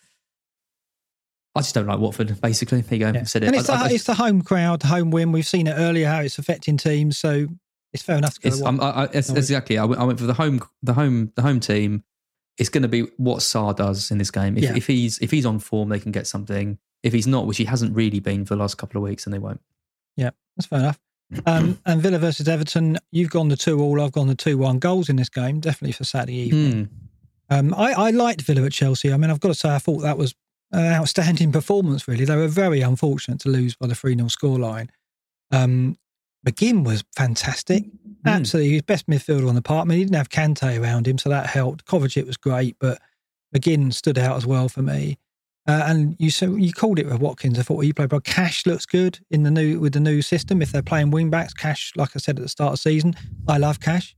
I 1.55 1.61
just 1.61 1.75
don't 1.75 1.87
like 1.87 1.99
Watford. 1.99 2.41
Basically, 2.41 2.81
there 2.83 2.99
you 2.99 3.05
go. 3.07 3.13
Yeah. 3.19 3.25
Said 3.25 3.43
it. 3.43 3.47
And 3.49 3.57
it's, 3.57 3.69
I- 3.69 3.77
the, 3.79 3.85
I- 3.85 3.95
it's 3.95 4.05
the 4.05 4.15
home 4.15 4.43
crowd, 4.43 4.83
home 4.83 5.11
win. 5.11 5.33
We've 5.33 5.47
seen 5.47 5.67
it 5.67 5.73
earlier 5.77 6.07
how 6.09 6.21
it's 6.21 6.39
affecting 6.39 6.77
teams, 6.77 7.19
so 7.19 7.47
it's 7.93 8.03
fair 8.03 8.17
enough 8.19 8.35
to 8.35 8.41
go. 8.41 8.49
It's, 8.49 8.59
to 8.61 8.67
I'm, 8.67 8.81
I, 8.81 8.91
I, 8.91 9.05
it's, 9.13 9.31
exactly. 9.31 9.79
I 9.79 9.85
went, 9.85 10.01
I 10.01 10.05
went 10.05 10.19
for 10.21 10.27
the 10.27 10.35
home, 10.35 10.61
the 10.83 10.93
home, 10.93 11.33
the 11.35 11.43
home 11.43 11.59
team. 11.61 12.05
It's 12.59 12.69
going 12.69 12.83
to 12.83 12.89
be 12.89 13.03
what 13.17 13.39
Sarr 13.39 13.75
does 13.75 14.11
in 14.11 14.19
this 14.19 14.31
game. 14.31 14.57
If, 14.57 14.65
Yeah. 14.65 14.77
if 14.77 14.87
he's 14.87 15.19
if 15.19 15.31
he's 15.31 15.47
on 15.47 15.59
form, 15.59 15.89
they 15.89 16.01
can 16.01 16.13
get 16.13 16.27
something. 16.27 16.79
if 17.05 17.13
he's 17.13 17.27
not, 17.29 17.47
which 17.47 17.57
he 17.59 17.65
hasn't 17.65 17.95
really 17.95 18.19
been 18.21 18.45
for 18.45 18.55
the 18.57 18.61
last 18.61 18.77
couple 18.79 18.99
of 19.01 19.09
weeks, 19.09 19.25
then 19.25 19.33
they 19.33 19.39
won't. 19.39 19.61
Yeah, 20.17 20.31
that's 20.59 20.67
fair 20.67 20.81
enough. 20.81 20.99
Um, 21.47 21.79
and 21.87 22.03
Villa 22.03 22.19
versus 22.19 22.49
Everton, 22.49 22.99
you've 23.13 23.31
gone 23.31 23.49
the 23.49 23.57
two 23.57 23.81
all, 23.81 24.01
I've 24.01 24.13
gone 24.13 24.29
the 24.29 24.35
two 24.35 24.59
one 24.59 24.79
goals 24.79 25.09
in 25.09 25.17
this 25.17 25.29
game, 25.29 25.61
definitely 25.61 25.93
for 25.93 26.05
Saturday 26.05 26.35
evening. 26.35 26.85
Hmm. 26.85 26.95
Um, 27.51 27.75
I, 27.75 27.93
I 27.93 28.11
liked 28.11 28.43
Villa 28.43 28.65
at 28.65 28.73
Chelsea. 28.73 29.13
I 29.13 29.17
mean, 29.17 29.31
I've 29.31 29.41
got 29.41 29.49
to 29.49 29.55
say, 29.55 29.71
I 29.71 29.79
thought 29.79 30.01
that 30.01 30.19
was 30.19 30.35
an 30.73 30.93
outstanding 30.93 31.53
performance, 31.53 32.09
really. 32.09 32.25
They 32.25 32.37
were 32.37 32.49
very 32.49 32.81
unfortunate 32.81 33.41
to 33.41 33.49
lose 33.49 33.75
by 33.75 33.87
the 33.87 33.95
3 33.95 34.17
0 34.17 34.29
scoreline. 34.29 34.89
Um, 35.51 35.97
McGinn 36.47 36.85
was 36.85 37.05
fantastic. 37.17 37.85
Absolutely. 38.25 38.73
His 38.73 38.83
best 38.83 39.07
midfielder 39.07 39.49
on 39.49 39.55
the 39.55 39.63
park. 39.63 39.83
I 39.83 39.89
mean, 39.89 39.99
he 39.99 40.05
didn't 40.05 40.17
have 40.17 40.29
Kante 40.29 40.81
around 40.81 41.07
him, 41.07 41.19
so 41.19 41.29
that 41.31 41.47
helped. 41.47 41.87
Kovacic 41.87 42.27
was 42.27 42.37
great, 42.37 42.77
but 42.79 43.01
McGinn 43.55 43.93
stood 43.93 44.19
out 44.19 44.37
as 44.37 44.47
well 44.47 44.69
for 44.69 44.83
me. 44.83 45.19
Uh, 45.69 45.85
and 45.87 46.17
you 46.19 46.31
so 46.31 46.57
you 46.57 46.73
called 46.73 46.99
it 46.99 47.07
with 47.07 47.21
Watkins. 47.21 47.59
I 47.59 47.63
thought 47.63 47.83
you 47.83 47.93
played, 47.93 48.09
but 48.09 48.25
Cash 48.25 48.65
looks 48.65 48.87
good 48.87 49.21
in 49.31 49.43
the 49.43 49.51
new 49.51 49.79
with 49.79 49.93
the 49.93 50.01
new 50.01 50.23
system. 50.23 50.63
If 50.63 50.73
they're 50.73 50.83
playing 50.83 51.11
wing 51.11 51.29
backs, 51.29 51.53
Cash, 51.53 51.93
like 51.95 52.11
I 52.17 52.19
said 52.19 52.39
at 52.39 52.43
the 52.43 52.49
start 52.49 52.73
of 52.73 52.79
season, 52.79 53.15
I 53.47 53.59
love 53.59 53.79
Cash. 53.79 54.17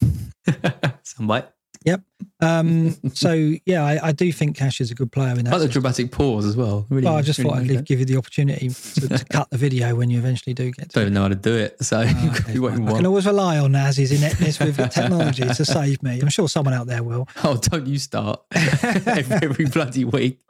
Some 0.02 0.92
Somewhat. 1.04 1.53
Yep. 1.84 2.00
Um, 2.40 2.96
so 3.14 3.52
yeah, 3.66 3.84
I, 3.84 4.08
I 4.08 4.12
do 4.12 4.32
think 4.32 4.56
Cash 4.56 4.80
is 4.80 4.90
a 4.90 4.94
good 4.94 5.12
player 5.12 5.32
in 5.38 5.44
that. 5.44 5.52
Like 5.52 5.60
the 5.60 5.68
dramatic 5.68 6.10
pause 6.10 6.46
as 6.46 6.56
well. 6.56 6.86
Really, 6.88 7.04
Well, 7.06 7.16
I 7.16 7.22
just 7.22 7.38
really 7.38 7.50
thought 7.50 7.58
I'd 7.60 7.66
leave, 7.66 7.84
give 7.84 7.98
you 8.00 8.06
the 8.06 8.16
opportunity 8.16 8.68
to, 8.70 9.08
to 9.08 9.24
cut 9.30 9.50
the 9.50 9.58
video 9.58 9.94
when 9.94 10.08
you 10.10 10.18
eventually 10.18 10.54
do 10.54 10.70
get 10.70 10.88
to 10.90 10.94
Don't 10.94 11.02
it. 11.02 11.04
even 11.06 11.14
know 11.14 11.22
how 11.22 11.28
to 11.28 11.34
do 11.34 11.54
it, 11.54 11.82
so 11.84 12.02
Ah, 12.06 12.36
okay, 12.40 12.54
you. 12.54 12.66
I 12.68 12.72
can 12.74 13.06
always 13.06 13.26
rely 13.26 13.58
on 13.58 13.72
Naz's 13.72 14.12
ineptness 14.12 14.58
with 14.58 14.76
technology 14.90 15.44
to 15.46 15.64
save 15.64 16.02
me. 16.02 16.20
I'm 16.20 16.28
sure 16.30 16.48
someone 16.48 16.74
out 16.74 16.86
there 16.86 17.02
will. 17.02 17.28
Oh, 17.44 17.56
don't 17.56 17.86
you 17.86 17.98
start 17.98 18.40
every, 18.52 19.36
every 19.48 19.64
bloody 19.66 20.04
week. 20.06 20.40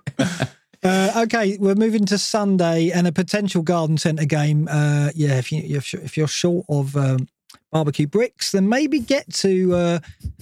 Uh, 0.82 1.22
okay, 1.24 1.56
we're 1.58 1.74
moving 1.74 2.04
to 2.06 2.18
Sunday 2.18 2.90
and 2.90 3.06
a 3.06 3.12
potential 3.12 3.62
garden 3.62 3.96
centre 3.96 4.26
game. 4.26 4.68
Uh, 4.70 5.10
yeah, 5.14 5.38
if 5.38 5.50
you 5.50 5.60
if 5.64 6.16
you're 6.16 6.28
short 6.28 6.66
of 6.68 6.94
um, 6.96 7.26
barbecue 7.70 8.06
bricks, 8.06 8.52
then 8.52 8.68
maybe 8.68 9.00
get 9.00 9.32
to 9.34 9.74
uh, 9.74 9.98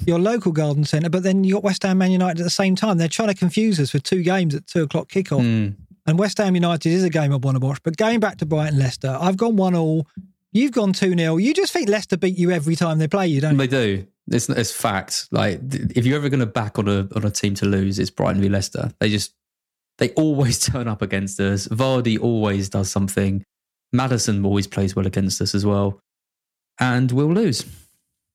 your 0.06 0.18
local 0.18 0.52
garden 0.52 0.84
centre. 0.84 1.10
But 1.10 1.22
then 1.22 1.44
you 1.44 1.54
got 1.54 1.64
West 1.64 1.82
Ham 1.82 1.98
Man 1.98 2.10
United 2.10 2.40
at 2.40 2.44
the 2.44 2.50
same 2.50 2.76
time. 2.76 2.98
They're 2.98 3.08
trying 3.08 3.28
to 3.28 3.34
confuse 3.34 3.80
us 3.80 3.92
with 3.92 4.02
two 4.02 4.22
games 4.22 4.54
at 4.54 4.66
two 4.66 4.82
o'clock 4.82 5.08
kickoff. 5.08 5.42
Mm. 5.42 5.76
And 6.06 6.18
West 6.18 6.38
Ham 6.38 6.54
United 6.54 6.90
is 6.90 7.04
a 7.04 7.10
game 7.10 7.32
I 7.32 7.36
want 7.36 7.60
to 7.60 7.66
watch. 7.66 7.82
But 7.82 7.96
going 7.96 8.20
back 8.20 8.38
to 8.38 8.46
Brighton 8.46 8.78
Leicester, 8.78 9.16
I've 9.20 9.36
gone 9.36 9.56
one 9.56 9.74
all. 9.74 10.06
You've 10.52 10.72
gone 10.72 10.92
two 10.92 11.16
0 11.16 11.36
You 11.36 11.54
just 11.54 11.72
think 11.72 11.88
Leicester 11.88 12.16
beat 12.16 12.36
you 12.36 12.50
every 12.50 12.76
time 12.76 12.98
they 12.98 13.08
play 13.08 13.28
you, 13.28 13.40
don't 13.40 13.52
you? 13.52 13.58
They 13.58 13.66
do. 13.66 14.06
It's 14.28 14.48
it's 14.48 14.72
fact. 14.72 15.28
Like 15.30 15.60
if 15.96 16.04
you're 16.04 16.16
ever 16.16 16.28
going 16.28 16.40
to 16.40 16.46
back 16.46 16.78
on 16.78 16.88
a 16.88 17.08
on 17.14 17.24
a 17.24 17.30
team 17.30 17.54
to 17.56 17.66
lose, 17.66 17.98
it's 17.98 18.10
Brighton 18.10 18.40
v 18.40 18.48
Leicester. 18.48 18.92
They 19.00 19.08
just 19.08 19.34
they 19.98 20.10
always 20.10 20.58
turn 20.66 20.88
up 20.88 21.02
against 21.02 21.40
us. 21.40 21.68
Vardy 21.68 22.20
always 22.20 22.68
does 22.68 22.90
something. 22.90 23.44
Maddison 23.92 24.44
always 24.44 24.66
plays 24.66 24.96
well 24.96 25.06
against 25.06 25.40
us 25.40 25.54
as 25.54 25.66
well, 25.66 26.00
and 26.78 27.10
we'll 27.12 27.32
lose. 27.32 27.64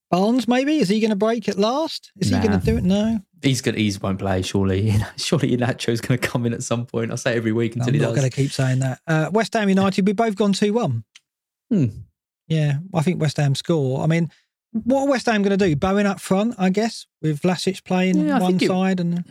Barnes, 0.09 0.47
maybe 0.47 0.77
is 0.80 0.88
he 0.89 0.99
going 1.01 1.09
to 1.09 1.15
break 1.18 1.49
at 1.49 1.57
last? 1.57 2.11
Is 2.18 2.30
he 2.30 2.35
going 2.39 2.57
to 2.57 2.65
do 2.65 2.77
it? 2.77 2.84
No, 2.84 3.19
He's 3.43 3.61
good. 3.61 3.76
He 3.76 3.93
won't 4.01 4.18
play. 4.19 4.41
Surely, 4.41 4.95
surely 5.18 5.49
Iheanacho's 5.49 6.01
going 6.01 6.18
to 6.19 6.27
come 6.27 6.45
in 6.45 6.53
at 6.53 6.64
some 6.64 6.85
point. 6.85 7.11
I 7.11 7.15
say 7.15 7.35
every 7.35 7.51
week 7.51 7.76
until 7.76 7.89
I'm 7.89 7.93
he 7.93 7.99
not 7.99 8.07
does. 8.09 8.18
going 8.18 8.30
to 8.31 8.35
keep 8.35 8.51
saying 8.51 8.80
that. 8.80 8.99
Uh, 9.05 9.30
West 9.31 9.53
Ham 9.53 9.69
United, 9.69 10.07
we 10.07 10.14
both 10.14 10.35
gone 10.35 10.53
two 10.53 10.73
one. 10.73 11.03
Hmm. 11.69 11.85
Yeah, 12.47 12.77
I 12.93 13.01
think 13.01 13.19
West 13.22 13.35
Ham 13.38 13.53
score. 13.55 14.01
I 14.01 14.07
mean, 14.07 14.31
what 14.72 15.01
are 15.01 15.07
West 15.09 15.26
Ham 15.26 15.43
going 15.43 15.57
to 15.57 15.68
do? 15.68 15.76
Bowen 15.76 16.05
up 16.05 16.19
front, 16.22 16.55
I 16.57 16.69
guess, 16.69 17.05
with 17.22 17.41
Vlasic 17.41 17.84
playing 17.84 18.26
Yeah, 18.27 18.39
one 18.39 18.55
it- 18.55 18.68
side 18.68 18.99
and 19.01 19.26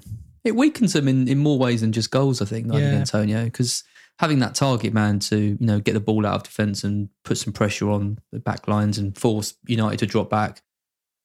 It 0.45 0.55
weakens 0.55 0.93
them 0.93 1.09
in, 1.09 1.27
in 1.27 1.39
more 1.39 1.59
ways 1.59 1.81
than 1.81 1.91
just 1.93 2.11
goals, 2.11 2.41
I 2.43 2.45
think, 2.45 2.69
like 2.69 2.81
Yeah. 2.83 2.91
Antonio, 2.91 3.45
because 3.45 3.83
having 4.19 4.39
that 4.39 4.55
target 4.55 4.93
man 4.95 5.19
to 5.19 5.37
you 5.39 5.57
know 5.61 5.79
get 5.81 5.93
the 5.93 6.01
ball 6.01 6.25
out 6.27 6.35
of 6.37 6.43
defence 6.45 6.85
and 6.85 7.09
put 7.25 7.37
some 7.39 7.53
pressure 7.53 7.91
on 7.91 8.19
the 8.33 8.39
back 8.41 8.67
lines 8.69 8.99
and 8.99 9.17
force 9.17 9.55
United 9.67 9.99
to 9.99 10.07
drop 10.07 10.31
back. 10.31 10.63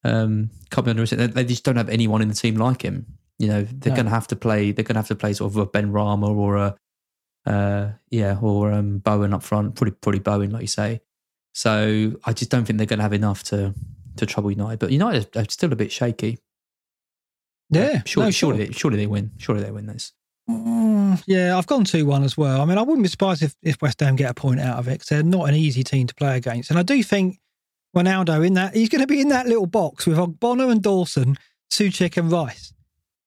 Um, 0.03 0.49
can't 0.72 0.84
be 0.85 0.89
underestimated. 0.91 1.34
They, 1.35 1.43
they 1.43 1.47
just 1.47 1.63
don't 1.63 1.76
have 1.77 1.89
anyone 1.89 2.22
in 2.22 2.27
the 2.27 2.34
team 2.34 2.55
like 2.55 2.81
him. 2.81 3.05
You 3.38 3.47
know, 3.47 3.63
they're 3.63 3.91
No. 3.91 3.95
going 3.97 4.05
to 4.05 4.11
have 4.11 4.27
to 4.27 4.35
play. 4.35 4.72
They're 4.72 4.84
going 4.84 4.95
to 4.95 4.99
have 4.99 5.07
to 5.09 5.15
play 5.15 5.34
sort 5.34 5.51
of 5.51 5.57
a 5.57 5.65
Benrahma 5.68 6.27
or 6.35 6.57
a, 6.57 6.76
uh, 7.45 7.91
yeah, 8.09 8.38
or 8.41 8.72
um, 8.72 8.97
Bowen 8.99 9.34
up 9.34 9.43
front. 9.43 9.76
Probably, 9.76 9.91
probably 9.91 10.19
Bowen, 10.19 10.51
like 10.51 10.61
you 10.61 10.68
say. 10.68 11.01
So 11.53 12.13
I 12.26 12.34
just 12.34 12.49
don't 12.51 12.65
think 12.65 12.77
they're 12.77 12.88
going 12.88 12.99
to 12.99 13.03
have 13.03 13.13
enough 13.13 13.43
to 13.45 13.73
to 14.18 14.26
trouble 14.26 14.51
United. 14.51 14.80
But 14.80 14.91
United 14.91 15.35
are 15.38 15.45
still 15.49 15.72
a 15.72 15.76
bit 15.76 15.91
shaky. 15.91 16.39
yeah, 17.69 18.01
surely, 18.05 18.27
no, 18.27 18.31
surely, 18.31 18.65
they, 18.65 18.72
surely 18.73 18.97
they 18.97 19.07
win. 19.07 19.31
Surely 19.38 19.61
they 19.63 19.72
win 19.72 19.85
this. 19.85 20.11
Mm, 20.52 21.23
yeah, 21.28 21.57
I've 21.57 21.68
gone 21.68 21.84
2 21.84 22.06
1 22.06 22.23
as 22.23 22.38
well. 22.38 22.61
I 22.61 22.65
mean, 22.65 22.78
I 22.78 22.82
wouldn't 22.82 23.03
be 23.03 23.10
surprised 23.10 23.44
if, 23.44 23.56
if 23.61 23.82
West 23.82 23.99
Ham 23.99 24.15
get 24.15 24.32
a 24.32 24.34
point 24.34 24.60
out 24.60 24.80
of 24.80 24.88
it 24.88 24.94
because 24.94 25.07
they're 25.07 25.23
not 25.23 25.49
an 25.49 25.56
easy 25.56 25.84
team 25.84 26.07
to 26.07 26.15
play 26.15 26.38
against. 26.38 26.69
And 26.69 26.80
I 26.80 26.84
do 26.84 27.02
think 27.03 27.40
Ronaldo 27.95 28.45
in 28.45 28.53
that, 28.56 28.76
he's 28.76 28.90
going 28.90 29.02
to 29.02 29.07
be 29.07 29.22
in 29.22 29.30
that 29.30 29.48
little 29.48 29.65
box 29.65 30.06
with 30.06 30.40
Bonner 30.40 30.69
and 30.69 30.82
Dawson, 30.82 31.38
Souček 31.72 32.18
and 32.18 32.32
Rice. 32.32 32.73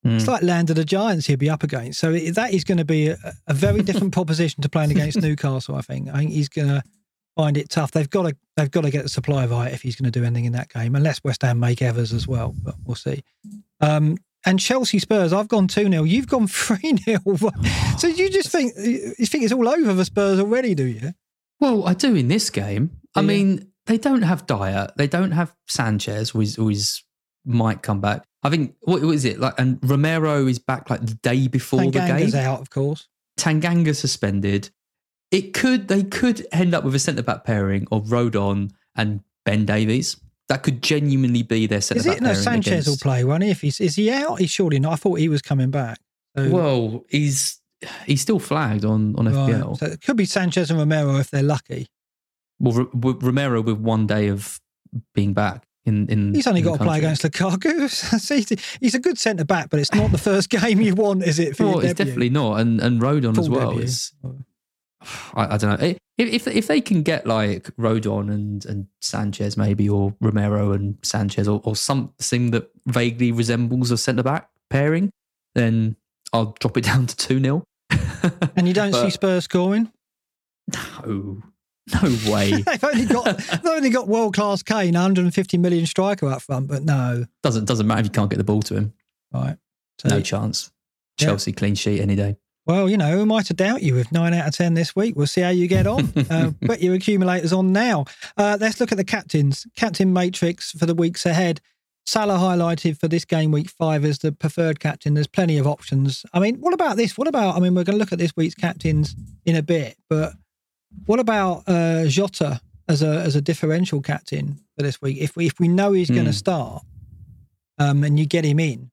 Mm. 0.05 0.17
It's 0.17 0.27
like 0.27 0.43
Land 0.43 0.71
of 0.71 0.77
the 0.77 0.85
Giants 0.85 1.27
he'll 1.27 1.37
be 1.37 1.51
up 1.51 1.63
against. 1.63 1.99
So 1.99 2.13
it, 2.13 2.35
that 2.35 2.53
is 2.53 2.65
going 2.65 2.79
to 2.79 2.85
be 2.85 3.09
a, 3.09 3.17
a 3.47 3.55
very 3.55 3.83
different 3.83 4.13
proposition 4.13 4.63
to 4.63 4.69
playing 4.69 4.91
against 4.91 5.21
Newcastle, 5.21 5.77
I 5.77 5.81
think. 5.81 6.09
I 6.09 6.19
think 6.19 6.33
he's 6.33 6.49
going 6.49 6.69
to 6.69 6.83
find 7.37 7.57
it 7.57 7.71
tough. 7.71 7.91
They've 7.91 8.09
got 8.09 8.29
to 8.29 8.37
they've 8.57 8.71
got 8.71 8.83
to 8.83 8.91
get 8.91 9.03
the 9.03 9.09
supply 9.09 9.47
right 9.47 9.73
if 9.73 9.83
he's 9.83 9.97
going 9.97 10.11
to 10.11 10.19
do 10.19 10.25
anything 10.25 10.45
in 10.45 10.53
that 10.53 10.69
game, 10.69 10.95
unless 10.95 11.23
West 11.25 11.43
Ham 11.43 11.59
make 11.59 11.83
Evers 11.83 12.13
as 12.13 12.29
well, 12.29 12.55
but 12.63 12.75
we'll 12.85 12.95
see. 12.95 13.23
Um, 13.81 14.19
and 14.47 14.61
Chelsea 14.61 14.99
Spurs, 14.99 15.33
I've 15.33 15.49
gone 15.49 15.69
2 15.69 15.91
0. 15.91 16.05
You've 16.05 16.29
gone 16.29 16.47
3 16.49 16.97
0. 16.97 17.21
so 17.99 18.07
you 18.07 18.31
just 18.31 18.51
think 18.51 18.73
you 18.77 19.27
think 19.27 19.45
it's 19.45 19.53
all 19.53 19.69
over 19.69 19.95
for 19.95 20.05
Spurs 20.05 20.41
already, 20.41 20.75
do 20.75 20.85
you? 20.85 21.13
Well, 21.61 21.87
I 21.87 21.95
do 21.95 22.15
in 22.15 22.29
this 22.29 22.51
game. 22.51 22.91
I 23.15 23.21
you? 23.21 23.27
mean, 23.27 23.73
they 23.87 23.99
don't 23.99 24.23
have 24.23 24.47
Dier. 24.47 24.89
They 24.97 25.07
don't 25.07 25.33
have 25.33 25.55
Sanchez, 25.69 26.31
who 26.31 26.41
is, 26.41 26.57
who 26.57 26.69
is 26.69 27.03
might 27.45 27.83
come 27.83 28.01
back. 28.01 28.25
I 28.43 28.51
think 28.51 28.75
what, 28.83 29.03
is 29.03 29.25
it 29.25 29.41
like? 29.41 29.55
And 29.59 29.79
Romero 29.83 30.47
is 30.47 30.59
back 30.59 30.91
like 30.91 31.01
the 31.01 31.15
day 31.15 31.49
before 31.49 31.81
the 31.81 31.99
Tanganga's 31.99 32.33
game. 32.33 32.45
out, 32.45 32.61
of 32.61 32.71
course. 32.71 33.09
Tanganga 33.39 33.95
suspended. 33.97 34.71
It 35.31 35.55
could 35.55 35.89
they 35.89 36.05
could 36.05 36.47
end 36.53 36.75
up 36.75 36.85
with 36.85 36.95
a 36.95 36.99
centre 36.99 37.23
back 37.23 37.45
pairing 37.45 37.87
of 37.91 38.07
Rodon 38.09 38.71
and 38.95 39.21
Ben 39.45 39.65
Davies. 39.65 40.17
That 40.49 40.63
could 40.63 40.83
genuinely 40.83 41.43
be 41.43 41.67
their 41.67 41.81
centre 41.81 42.01
Is 42.01 42.07
back 42.07 42.17
it? 42.19 42.23
No. 42.23 42.35
Sanchez 42.35 42.87
will 42.87 42.93
against- 42.93 43.03
play, 43.03 43.25
won't 43.25 43.43
he? 43.43 43.51
If 43.51 43.63
he's, 43.63 43.81
is 43.81 43.97
he 43.97 44.11
out? 44.11 44.41
He's 44.41 44.51
surely 44.51 44.79
not. 44.79 44.93
I 44.93 44.97
thought 44.97 45.15
he 45.19 45.29
was 45.31 45.41
coming 45.41 45.71
back. 45.71 45.99
So, 46.37 46.51
Well, 46.51 47.05
he's 47.09 47.61
he's 48.07 48.21
still 48.21 48.39
flagged 48.39 48.85
on 48.85 49.15
on 49.17 49.27
right. 49.27 49.35
FPL. 49.55 49.79
So 49.79 49.87
it 49.87 50.01
could 50.03 50.17
be 50.17 50.25
Sanchez 50.27 50.71
and 50.71 50.79
Romero 50.79 51.17
if 51.17 51.31
they're 51.31 51.43
lucky. 51.43 51.87
Well, 52.59 52.79
R- 52.79 53.15
Romero 53.21 53.63
with 53.63 53.79
one 53.79 54.07
day 54.07 54.29
of 54.29 54.61
being 55.15 55.33
back 55.33 55.65
in 55.87 56.09
in. 56.09 56.35
He's 56.35 56.47
only 56.47 56.61
in 56.61 56.67
got 56.67 56.79
to 56.79 56.85
play 56.85 56.99
against 56.99 57.23
Lukaku. 57.23 58.79
He's 58.81 58.95
a 58.95 58.99
good 59.01 59.19
centre 59.19 59.45
back, 59.45 59.71
but 59.71 59.81
it's 59.81 59.93
not 59.95 60.11
the 60.13 60.19
first 60.19 60.51
game 60.51 60.81
you 60.81 60.95
want, 60.95 61.23
is 61.25 61.39
it? 61.39 61.57
For 61.57 61.65
Well, 61.65 61.79
it's 61.81 61.95
debut? 61.95 62.05
definitely 62.05 62.31
not, 62.31 62.61
and 62.61 62.81
and 62.81 63.01
Rodon 63.01 63.39
as 63.39 63.49
well 63.49 63.71
debut. 63.71 63.85
is. 63.85 64.13
I, 65.35 65.55
I 65.55 65.57
don't 65.57 65.81
know 65.81 65.87
if, 65.87 65.99
if 66.17 66.47
if 66.47 66.67
they 66.67 66.81
can 66.81 67.03
get 67.03 67.27
like 67.27 67.65
Rodon 67.77 68.33
and 68.33 68.65
and 68.67 68.87
Sanchez 69.01 69.57
maybe 69.57 69.89
or 69.89 70.15
Romero 70.21 70.73
and 70.73 70.97
Sanchez 71.03 71.49
or, 71.49 71.61
or 71.65 71.75
something 71.77 72.51
that 72.53 72.71
vaguely 72.87 73.33
resembles 73.33 73.91
a 73.91 73.99
centre 73.99 74.23
back 74.23 74.49
pairing, 74.71 75.11
then 75.55 75.97
I'll 76.33 76.55
drop 76.61 76.77
it 76.77 76.85
down 76.85 77.07
to 77.07 77.17
two 77.17 77.41
0 77.41 77.65
And 78.57 78.67
you 78.69 78.75
don't 78.75 78.93
see 78.93 79.11
Spurs 79.11 79.45
scoring. 79.45 79.91
No, 80.73 81.43
no 82.03 82.17
way. 82.33 82.51
they've 82.67 82.85
only 82.85 83.05
got 83.07 83.37
they've 83.37 83.67
only 83.67 83.91
got 83.91 84.09
world 84.09 84.35
class 84.35 84.63
Kane, 84.63 84.95
150 84.95 85.59
million 85.59 85.87
striker 85.87 86.29
up 86.29 86.43
front, 86.43 86.69
but 86.69 86.83
no, 86.85 87.27
doesn't 87.43 87.67
doesn't 87.67 87.87
matter 87.87 88.01
if 88.01 88.07
you 88.07 88.11
can't 88.13 88.31
get 88.31 88.39
the 88.39 88.45
ball 88.45 88.63
to 88.63 88.75
him. 88.77 88.95
right? 89.33 89.57
So, 89.99 90.09
No 90.09 90.21
chance. 90.21 90.71
Yeah. 91.21 91.27
Chelsea 91.29 91.53
clean 91.53 91.75
sheet 91.75 92.01
any 92.01 92.17
day. 92.17 92.37
Well, 92.67 92.89
you 92.89 92.97
know, 92.97 93.11
who 93.11 93.23
am 93.23 93.33
I 93.33 93.43
to 93.43 93.55
doubt 93.55 93.83
you 93.83 93.95
with 93.95 94.11
nine 94.13 94.33
out 94.33 94.49
of 94.49 94.55
ten 94.55 94.75
this 94.75 94.97
week? 94.97 95.17
We'll 95.17 95.27
see 95.27 95.43
how 95.43 95.51
you 95.51 95.69
get 95.69 95.87
on. 95.87 96.13
uh, 96.31 96.53
put 96.63 96.81
your 96.81 96.95
accumulators 96.95 97.53
on 97.53 97.73
now. 97.73 98.07
Uh, 98.37 98.57
let's 98.61 98.81
look 98.81 98.93
at 98.93 98.99
the 98.99 99.05
captains. 99.05 99.67
Captain 99.77 100.13
matrix 100.13 100.73
for 100.73 100.87
the 100.87 100.95
weeks 100.95 101.27
ahead. 101.27 101.61
Salah 102.07 102.37
highlighted 102.37 102.99
for 102.99 103.09
this 103.09 103.25
game 103.25 103.51
week 103.51 103.71
five 103.71 104.05
as 104.05 104.19
the 104.19 104.33
preferred 104.33 104.79
captain. 104.79 105.15
There's 105.15 105.27
plenty 105.27 105.57
of 105.57 105.67
options. 105.67 106.25
I 106.35 106.41
mean, 106.41 106.57
what 106.57 106.75
about 106.75 106.97
this? 106.97 107.17
What 107.17 107.29
about? 107.29 107.57
I 107.57 107.61
mean, 107.61 107.75
we're 107.75 107.85
going 107.85 107.97
to 107.97 108.01
look 108.01 108.13
at 108.13 108.19
this 108.19 108.37
week's 108.37 108.55
captains 108.55 109.17
in 109.47 109.57
a 109.57 109.63
bit, 109.63 109.97
but 110.09 110.35
what 111.07 111.21
about 111.21 111.65
uh, 111.67 112.07
Jota 112.07 112.61
as 112.89 113.03
a 113.03 113.21
as 113.21 113.37
a 113.37 113.41
differential 113.41 114.01
captain 114.01 114.61
for 114.77 114.83
this 114.83 115.01
week? 115.01 115.19
If 115.19 115.37
we 115.37 115.47
if 115.47 115.59
we 115.59 115.69
know 115.69 115.93
he's 115.93 116.11
going 116.11 116.27
to 116.27 116.33
start, 116.33 116.83
um, 117.79 118.05
and 118.05 118.19
you 118.19 118.27
get 118.27 118.45
him 118.45 118.61
in, 118.61 118.91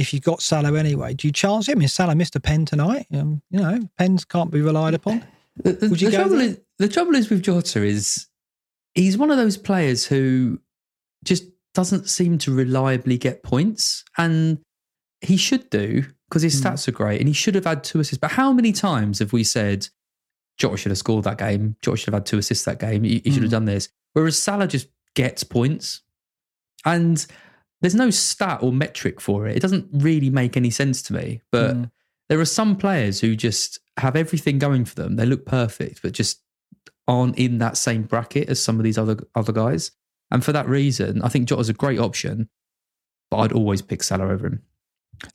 if 0.00 0.12
you've 0.14 0.22
got 0.22 0.40
Salah 0.42 0.76
anyway, 0.78 1.14
do 1.14 1.28
you 1.28 1.32
chance 1.32 1.68
him? 1.68 1.82
Is 1.82 1.92
Salah 1.94 2.14
missed 2.14 2.34
a 2.36 2.40
pen 2.40 2.64
tonight? 2.64 3.06
Um, 3.12 3.42
you 3.50 3.60
know, 3.60 3.78
pens 3.98 4.24
can't 4.24 4.50
be 4.50 4.60
relied 4.60 4.94
upon. 4.94 5.24
The, 5.62 5.72
the- 5.72 5.88
the 5.88 6.10
trouble 6.10 6.40
is, 6.40 6.60
the 6.78 6.88
trouble 6.88 7.14
is 7.14 7.28
with 7.30 7.42
Jota 7.42 7.82
is 7.84 8.26
he's 8.94 9.18
one 9.18 9.30
of 9.30 9.36
those 9.36 9.56
players 9.56 10.06
who 10.06 10.58
just 11.24 11.44
doesn't 11.74 12.08
seem 12.08 12.38
to 12.38 12.52
reliably 12.54 13.18
get 13.18 13.42
points, 13.42 14.04
and 14.18 14.58
he 15.20 15.36
should 15.36 15.68
do 15.70 16.04
because 16.28 16.42
his 16.42 16.60
Mm. 16.60 16.64
stats 16.72 16.88
are 16.88 16.92
great 16.92 17.20
and 17.20 17.28
he 17.28 17.34
should 17.34 17.54
have 17.54 17.66
had 17.66 17.84
two 17.84 18.00
assists. 18.00 18.18
But 18.18 18.30
how 18.32 18.52
many 18.52 18.72
times 18.72 19.18
have 19.18 19.32
we 19.32 19.44
said 19.44 19.88
Jota 20.58 20.76
should 20.78 20.90
have 20.90 20.98
scored 20.98 21.24
that 21.24 21.38
game? 21.38 21.76
Jota 21.82 21.96
should 21.98 22.06
have 22.14 22.20
had 22.22 22.26
two 22.26 22.38
assists 22.38 22.64
that 22.64 22.78
game. 22.80 23.02
He, 23.04 23.20
he 23.24 23.30
should 23.32 23.42
have 23.42 23.50
Mm. 23.50 23.58
done 23.60 23.64
this. 23.66 23.88
Whereas 24.14 24.38
Salah 24.38 24.66
just 24.66 24.88
gets 25.14 25.44
points, 25.44 26.00
and 26.84 27.26
there's 27.80 27.94
no 27.94 28.10
stat 28.10 28.60
or 28.62 28.72
metric 28.72 29.20
for 29.20 29.46
it. 29.46 29.56
It 29.56 29.60
doesn't 29.60 29.88
really 29.92 30.30
make 30.30 30.56
any 30.56 30.70
sense 30.70 31.02
to 31.02 31.12
me. 31.14 31.40
But 31.50 31.76
Mm. 31.76 31.90
there 32.28 32.40
are 32.40 32.44
some 32.44 32.76
players 32.76 33.20
who 33.20 33.34
just 33.36 33.78
have 33.98 34.16
everything 34.16 34.58
going 34.58 34.84
for 34.84 34.94
them. 34.94 35.16
They 35.16 35.26
look 35.26 35.46
perfect, 35.46 36.02
but 36.02 36.12
just 36.12 36.40
aren't 37.08 37.38
in 37.38 37.58
that 37.58 37.76
same 37.76 38.02
bracket 38.04 38.48
as 38.48 38.60
some 38.62 38.78
of 38.78 38.84
these 38.84 38.98
other 38.98 39.18
other 39.34 39.52
guys. 39.52 39.92
And 40.30 40.44
for 40.44 40.52
that 40.52 40.68
reason, 40.68 41.22
I 41.22 41.28
think 41.28 41.48
Jota's 41.48 41.68
a 41.68 41.72
great 41.72 41.98
option, 41.98 42.48
but 43.30 43.38
I'd 43.38 43.52
always 43.52 43.82
pick 43.82 44.02
Salah 44.02 44.28
over 44.28 44.46
him. 44.46 44.62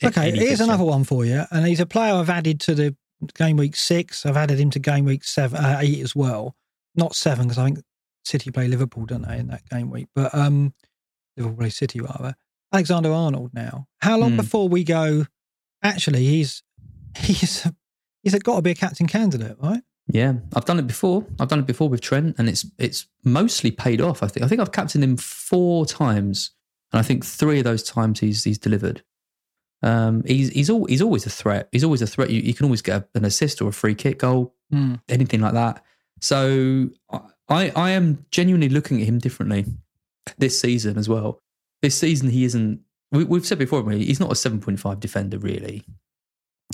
Okay, 0.04 0.32
here's 0.32 0.48
fixture. 0.50 0.64
another 0.64 0.84
one 0.86 1.04
for 1.04 1.26
you, 1.26 1.44
and 1.52 1.66
he's 1.68 1.80
a 1.82 1.86
player 1.86 2.14
I've 2.14 2.30
added 2.30 2.60
to 2.62 2.76
the 2.76 2.96
game 3.38 3.58
week 3.58 3.76
six. 3.76 4.26
I've 4.26 4.38
added 4.38 4.60
him 4.60 4.70
to 4.72 4.80
game 4.80 5.06
week 5.06 5.24
seven, 5.24 5.64
uh, 5.64 5.80
eight 5.82 6.02
as 6.02 6.16
well. 6.16 6.56
Not 6.96 7.14
seven 7.16 7.46
because 7.48 7.58
I 7.58 7.66
think 7.66 7.80
City 8.24 8.52
play 8.52 8.68
Liverpool, 8.68 9.06
don't 9.06 9.28
they, 9.28 9.38
in 9.38 9.48
that 9.48 9.68
game 9.70 9.90
week? 9.92 10.08
But 10.16 10.34
um, 10.34 10.74
Liverpool 11.38 11.70
City 11.70 12.00
rather. 12.02 12.36
Alexander 12.74 13.12
Arnold. 13.12 13.52
Now, 13.54 13.88
how 14.00 14.18
long 14.18 14.32
Hmm. 14.32 14.38
before 14.38 14.68
we 14.70 14.84
go? 14.84 15.26
Actually, 15.84 16.26
he's 16.26 16.64
he's 17.18 17.68
he's 18.24 18.36
got 18.40 18.56
to 18.58 18.62
be 18.62 18.72
a 18.72 18.76
captain 18.76 19.08
candidate, 19.08 19.58
right? 19.62 19.82
Yeah, 20.08 20.34
I've 20.56 20.66
done 20.66 20.78
it 20.80 20.88
before. 20.88 21.26
I've 21.40 21.48
done 21.48 21.60
it 21.60 21.66
before 21.66 21.90
with 21.90 22.02
Trent, 22.02 22.36
and 22.38 22.48
it's 22.50 22.66
it's 22.78 23.08
mostly 23.24 23.72
paid 23.72 24.02
off. 24.02 24.22
I 24.24 24.28
think. 24.28 24.44
I 24.46 24.48
think 24.50 24.62
I've 24.62 24.72
captained 24.72 25.04
him 25.04 25.18
four 25.18 25.86
times, 25.86 26.52
and 26.92 27.00
I 27.00 27.04
think 27.04 27.26
three 27.26 27.60
of 27.60 27.64
those 27.66 27.84
times 27.84 28.20
he's 28.20 28.44
he's 28.44 28.58
delivered. 28.60 29.04
Um, 29.84 30.24
he's 30.26 30.50
he's 30.50 30.70
all, 30.70 30.86
he's 30.86 31.02
always 31.02 31.26
a 31.26 31.30
threat. 31.30 31.70
He's 31.72 31.84
always 31.84 32.02
a 32.02 32.08
threat. 32.08 32.30
You, 32.30 32.42
you 32.42 32.54
can 32.54 32.66
always 32.66 32.82
get 32.82 33.08
an 33.16 33.26
assist 33.26 33.62
or 33.62 33.70
a 33.70 33.74
free 33.74 33.96
kick 33.96 34.20
goal, 34.20 34.54
Hmm. 34.72 34.96
anything 35.10 35.42
like 35.42 35.54
that. 35.54 35.84
So 36.22 36.90
I 37.50 37.72
I 37.76 37.90
am 37.92 38.26
genuinely 38.32 38.70
looking 38.70 39.02
at 39.02 39.08
him 39.08 39.20
differently 39.20 39.66
this 40.38 40.60
season 40.60 40.98
as 40.98 41.08
well. 41.10 41.40
This 41.82 41.98
season 41.98 42.30
he 42.30 42.44
isn't. 42.46 42.82
We, 43.12 43.24
we've 43.24 43.46
said 43.46 43.60
before, 43.60 43.90
he's 43.92 44.20
not 44.20 44.32
a 44.32 44.36
seven 44.36 44.60
point 44.60 44.80
five 44.80 45.00
defender 45.00 45.38
really. 45.38 45.84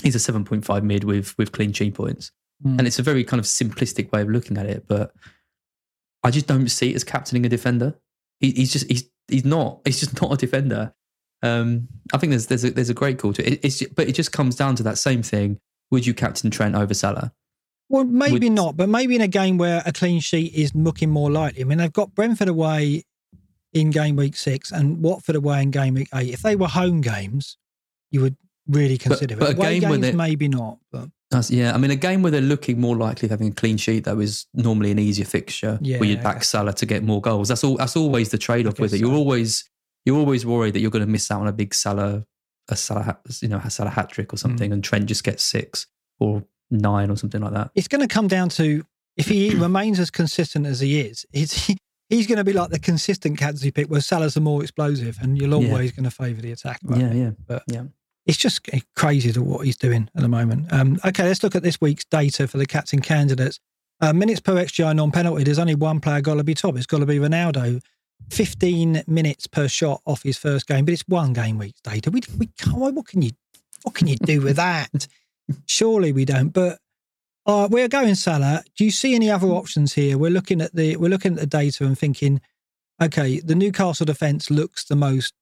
He's 0.02 0.14
a 0.14 0.18
seven 0.20 0.44
point 0.44 0.64
five 0.64 0.84
mid 0.84 1.04
with 1.04 1.36
with 1.38 1.52
clean 1.52 1.72
sheet 1.72 1.94
points 1.94 2.32
Hmm. 2.62 2.78
and 2.78 2.86
it's 2.86 3.00
a 3.00 3.02
very 3.02 3.24
kind 3.24 3.40
of 3.40 3.46
simplistic 3.46 4.12
way 4.12 4.22
of 4.22 4.28
looking 4.28 4.56
at 4.56 4.66
it 4.66 4.84
but 4.86 5.12
i 6.22 6.30
just 6.30 6.46
don't 6.46 6.68
see 6.68 6.90
it 6.90 6.94
as 6.94 7.02
captaining 7.02 7.44
a 7.44 7.48
defender 7.48 7.98
he, 8.38 8.52
he's 8.52 8.72
just 8.72 8.86
he's 8.88 9.10
he's 9.26 9.44
not 9.44 9.80
he's 9.84 9.98
just 9.98 10.22
not 10.22 10.32
a 10.32 10.36
defender 10.36 10.94
um 11.42 11.88
i 12.14 12.18
think 12.18 12.30
there's 12.30 12.46
there's 12.46 12.62
a, 12.62 12.70
there's 12.70 12.88
a 12.88 12.94
great 12.94 13.18
call 13.18 13.32
to 13.32 13.44
it 13.44 13.58
it's 13.64 13.84
but 13.96 14.06
it 14.08 14.12
just 14.12 14.30
comes 14.30 14.54
down 14.54 14.76
to 14.76 14.84
that 14.84 14.96
same 14.96 15.24
thing 15.24 15.58
would 15.90 16.06
you 16.06 16.14
captain 16.14 16.52
trent 16.52 16.76
over 16.76 16.94
salah 16.94 17.32
Well, 17.88 18.04
maybe 18.04 18.46
Would- 18.48 18.52
not, 18.52 18.76
but 18.76 18.88
maybe 18.88 19.16
in 19.16 19.22
a 19.22 19.26
game 19.28 19.58
where 19.58 19.82
a 19.84 19.92
clean 19.92 20.20
sheet 20.20 20.54
is 20.54 20.72
looking 20.72 21.10
more 21.10 21.32
likely. 21.32 21.62
I 21.62 21.64
mean, 21.64 21.78
they've 21.78 21.92
got 21.92 22.14
Brentford 22.14 22.46
away 22.48 23.02
in 23.72 23.90
game 23.90 24.16
week 24.16 24.36
six 24.36 24.70
and 24.72 25.02
Watford 25.02 25.36
away 25.36 25.62
in 25.62 25.70
game 25.70 25.94
week 25.94 26.08
eight. 26.14 26.30
If 26.32 26.42
they 26.42 26.56
were 26.56 26.68
home 26.68 27.00
games, 27.00 27.56
you 28.10 28.20
would 28.20 28.36
really 28.68 28.98
consider 28.98 29.36
but 29.36 29.50
it. 29.50 29.54
a 29.54 29.56
Away 29.58 29.80
game 29.80 29.88
where 29.90 29.98
games, 29.98 30.16
maybe 30.16 30.48
not. 30.48 30.78
But 30.90 31.08
yeah, 31.48 31.72
I 31.74 31.78
mean, 31.78 31.90
a 31.90 31.96
game 31.96 32.22
where 32.22 32.30
they're 32.30 32.40
looking 32.42 32.78
more 32.80 32.96
likely 32.96 33.26
of 33.26 33.30
having 33.30 33.48
a 33.48 33.52
clean 33.54 33.76
sheet 33.78 34.04
that 34.04 34.16
was 34.16 34.46
normally 34.54 34.90
an 34.90 34.98
easier 34.98 35.24
fixture, 35.24 35.78
where 35.80 36.04
you'd 36.04 36.18
Yeah. 36.18 36.22
back 36.22 36.44
Salah 36.44 36.74
to 36.74 36.86
get 36.86 37.02
more 37.02 37.20
goals. 37.20 37.48
That's 37.48 37.64
all. 37.64 37.76
That's 37.76 37.96
always 37.96 38.28
the 38.30 38.38
trade 38.38 38.66
off 38.66 38.78
with 38.78 38.92
it. 38.94 39.00
You're 39.00 39.10
so. 39.10 39.16
always 39.16 39.68
you're 40.04 40.18
always 40.18 40.44
worried 40.44 40.74
that 40.74 40.80
you're 40.80 40.90
going 40.90 41.04
to 41.04 41.10
miss 41.10 41.30
out 41.30 41.40
on 41.40 41.46
a 41.48 41.52
big 41.52 41.72
Salah, 41.74 42.26
a 42.68 42.76
Salah, 42.76 43.18
you 43.40 43.48
know, 43.48 43.58
a 43.64 43.70
Salah 43.70 43.90
hat 43.90 44.10
trick 44.10 44.32
or 44.32 44.36
something, 44.36 44.68
Mm. 44.70 44.74
and 44.74 44.84
Trent 44.84 45.06
just 45.06 45.22
gets 45.24 45.42
six 45.44 45.86
or 46.20 46.44
nine 46.70 47.08
or 47.10 47.16
something 47.16 47.40
like 47.40 47.52
that. 47.52 47.70
it's 47.74 47.86
going 47.88 48.00
to 48.00 48.08
come 48.12 48.26
down 48.28 48.48
to 48.50 48.84
if 49.16 49.26
he 49.28 49.54
remains 49.56 49.98
as 50.00 50.10
consistent 50.10 50.66
as 50.66 50.80
he 50.80 51.00
is, 51.00 51.24
he's, 51.32 51.52
he's 52.12 52.26
going 52.26 52.38
to 52.38 52.44
be 52.44 52.52
like 52.52 52.70
the 52.70 52.78
consistent 52.78 53.38
captaincy 53.38 53.70
pick 53.70 53.88
where 53.88 54.00
Salah's 54.00 54.34
the 54.34 54.40
more 54.40 54.62
explosive 54.62 55.18
and 55.20 55.38
you're 55.38 55.48
Yeah. 55.48 55.68
always 55.70 55.92
going 55.92 56.04
to 56.04 56.10
favour 56.10 56.40
the 56.42 56.52
attack. 56.52 56.78
right? 56.84 57.00
Yeah, 57.00 57.12
yeah, 57.12 57.30
But- 57.46 57.64
yeah. 57.66 57.84
it's 58.26 58.36
just 58.38 58.68
crazy 58.94 59.32
to 59.32 59.42
what 59.42 59.64
he's 59.66 59.76
doing 59.76 60.08
at 60.14 60.22
the 60.22 60.28
moment. 60.28 60.72
Um, 60.72 60.98
okay, 61.04 61.24
let's 61.24 61.42
look 61.42 61.54
at 61.56 61.62
this 61.62 61.80
week's 61.80 62.04
data 62.04 62.46
for 62.46 62.58
the 62.58 62.66
captain 62.66 63.00
candidates. 63.00 63.58
Uh, 64.00 64.12
minutes 64.12 64.40
per 64.40 64.54
XGI 64.56 64.94
non 64.94 65.10
penalty. 65.12 65.44
There's 65.44 65.58
only 65.58 65.74
one 65.74 66.00
player 66.00 66.20
got 66.20 66.34
to 66.34 66.44
be 66.44 66.54
top. 66.54 66.76
It's 66.76 66.86
got 66.86 66.98
to 66.98 67.06
be 67.06 67.18
Ronaldo. 67.18 67.80
15 68.30 69.02
minutes 69.06 69.46
per 69.46 69.68
shot 69.68 70.00
off 70.06 70.22
his 70.22 70.36
first 70.38 70.66
game, 70.66 70.84
but 70.84 70.92
it's 70.92 71.04
one 71.08 71.32
game 71.32 71.58
week's 71.58 71.80
data. 71.80 72.10
We, 72.10 72.20
we 72.38 72.46
can't, 72.58 72.94
what 72.94 73.06
can 73.06 73.22
you 73.22 73.30
what 73.82 73.94
can 73.96 74.06
you 74.06 74.16
do 74.16 74.40
with 74.40 74.56
that? 74.56 75.08
Surely 75.66 76.12
we 76.12 76.24
don't. 76.24 76.50
But 76.50 76.78
uh, 77.46 77.68
we're 77.70 77.88
going 77.88 78.14
Salah. 78.14 78.62
Do 78.76 78.84
you 78.84 78.90
see 78.90 79.14
any 79.14 79.30
other 79.30 79.48
options 79.48 79.94
here? 79.94 80.16
We're 80.18 80.30
looking 80.30 80.60
at 80.60 80.74
the 80.74 80.96
we're 80.96 81.08
looking 81.10 81.34
at 81.34 81.40
the 81.40 81.46
data 81.46 81.84
and 81.84 81.98
thinking, 81.98 82.40
okay, 83.02 83.40
the 83.40 83.54
Newcastle 83.54 84.06
defence 84.06 84.50
looks 84.50 84.84
the 84.84 84.96
most 84.96 85.34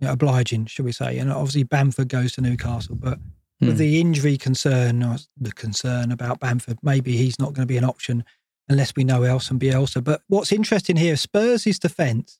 you 0.00 0.06
know, 0.06 0.12
obliging, 0.14 0.66
should 0.66 0.84
we 0.84 0.92
say? 0.92 1.18
And 1.18 1.30
obviously 1.30 1.62
Bamford 1.62 2.08
goes 2.08 2.32
to 2.32 2.40
Newcastle, 2.40 2.96
but 2.96 3.18
with 3.60 3.72
Hmm. 3.74 3.76
the 3.78 4.00
injury 4.00 4.38
concern, 4.38 5.02
or 5.02 5.18
the 5.38 5.52
concern 5.52 6.10
about 6.12 6.40
Bamford, 6.40 6.78
maybe 6.82 7.16
he's 7.16 7.38
not 7.38 7.52
going 7.52 7.66
to 7.68 7.72
be 7.72 7.76
an 7.76 7.84
option 7.84 8.24
unless 8.70 8.94
we 8.96 9.04
know 9.04 9.22
else 9.24 9.50
and 9.50 9.60
Bielsa. 9.60 10.02
But 10.02 10.22
what's 10.28 10.52
interesting 10.52 10.96
here, 10.96 11.16
Spurs' 11.16 11.78
defence 11.78 12.38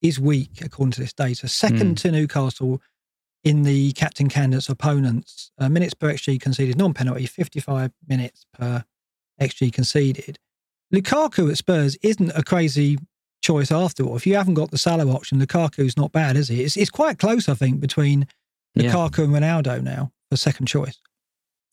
is 0.00 0.20
weak 0.20 0.60
according 0.62 0.92
to 0.92 1.00
this 1.00 1.12
data, 1.12 1.48
second 1.48 1.88
Hmm. 1.88 1.94
to 1.94 2.12
Newcastle 2.12 2.80
in 3.44 3.62
the 3.62 3.92
captain 3.92 4.28
candidates 4.28 4.68
opponents. 4.68 5.50
Uh, 5.58 5.68
minutes 5.68 5.94
per 5.94 6.12
XG 6.12 6.40
conceded, 6.40 6.76
non-penalty, 6.78 7.26
55 7.26 7.92
minutes 8.08 8.46
per 8.52 8.84
XG 9.40 9.72
conceded. 9.72 10.38
Lukaku 10.92 11.50
at 11.50 11.58
Spurs 11.58 11.96
isn't 12.02 12.30
a 12.34 12.42
crazy 12.42 12.98
choice 13.42 13.70
after 13.70 14.02
all. 14.04 14.16
If 14.16 14.26
you 14.26 14.36
haven't 14.36 14.54
got 14.54 14.70
the 14.70 14.78
Salah 14.78 15.12
option, 15.12 15.38
Lukaku's 15.40 15.96
not 15.96 16.12
bad, 16.12 16.36
is 16.36 16.48
he? 16.48 16.62
It's, 16.62 16.76
it's 16.76 16.90
quite 16.90 17.18
close, 17.18 17.48
I 17.48 17.54
think, 17.54 17.80
between 17.80 18.26
Yeah. 18.74 18.90
Lukaku 18.92 19.24
and 19.24 19.32
Ronaldo 19.34 19.82
now 19.82 20.12
for 20.30 20.36
second 20.36 20.66
choice. 20.66 20.98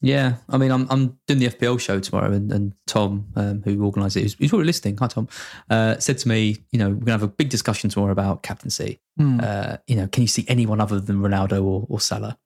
Yeah, 0.03 0.38
I 0.49 0.57
mean, 0.57 0.72
I'm 0.72 0.88
I'm 0.90 1.19
doing 1.28 1.40
the 1.40 1.49
FPL 1.49 1.80
show 1.80 1.99
tomorrow, 1.99 2.32
and, 2.32 2.52
and 2.52 2.73
Tom, 2.88 3.28
um, 3.36 3.61
who 3.64 3.86
organised 3.86 4.18
it, 4.18 4.22
he's, 4.22 4.34
he's 4.34 4.52
already 4.52 4.65
listening. 4.65 4.98
Hi, 4.98 5.07
Tom. 5.07 5.28
Uh, 5.69 5.99
said 5.99 6.18
to 6.19 6.28
me, 6.28 6.57
you 6.72 6.80
know, 6.80 6.90
we're 6.90 7.06
gonna 7.06 7.11
have 7.11 7.23
a 7.23 7.28
big 7.28 7.49
discussion 7.49 7.90
tomorrow 7.90 8.11
about 8.11 8.41
captaincy. 8.41 8.99
Hmm. 9.18 9.40
Uh, 9.41 9.78
you 9.86 9.95
know, 9.95 10.07
can 10.07 10.23
you 10.23 10.28
see 10.28 10.44
anyone 10.48 10.82
other 10.82 10.99
than 10.99 11.18
Ronaldo 11.22 11.64
or, 11.64 11.86
or 11.88 11.99
Salah? 11.99 12.40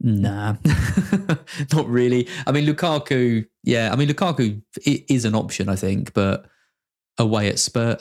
Nah, 0.00 0.56
not 1.72 1.88
really. 1.88 2.28
I 2.46 2.52
mean, 2.52 2.66
Lukaku. 2.66 3.46
Yeah, 3.64 3.90
I 3.92 3.96
mean, 3.96 4.08
Lukaku 4.08 4.62
is 4.84 5.24
an 5.24 5.34
option, 5.34 5.68
I 5.68 5.76
think, 5.76 6.12
but 6.12 6.46
away 7.18 7.48
at 7.48 7.58
Spurs, 7.58 7.96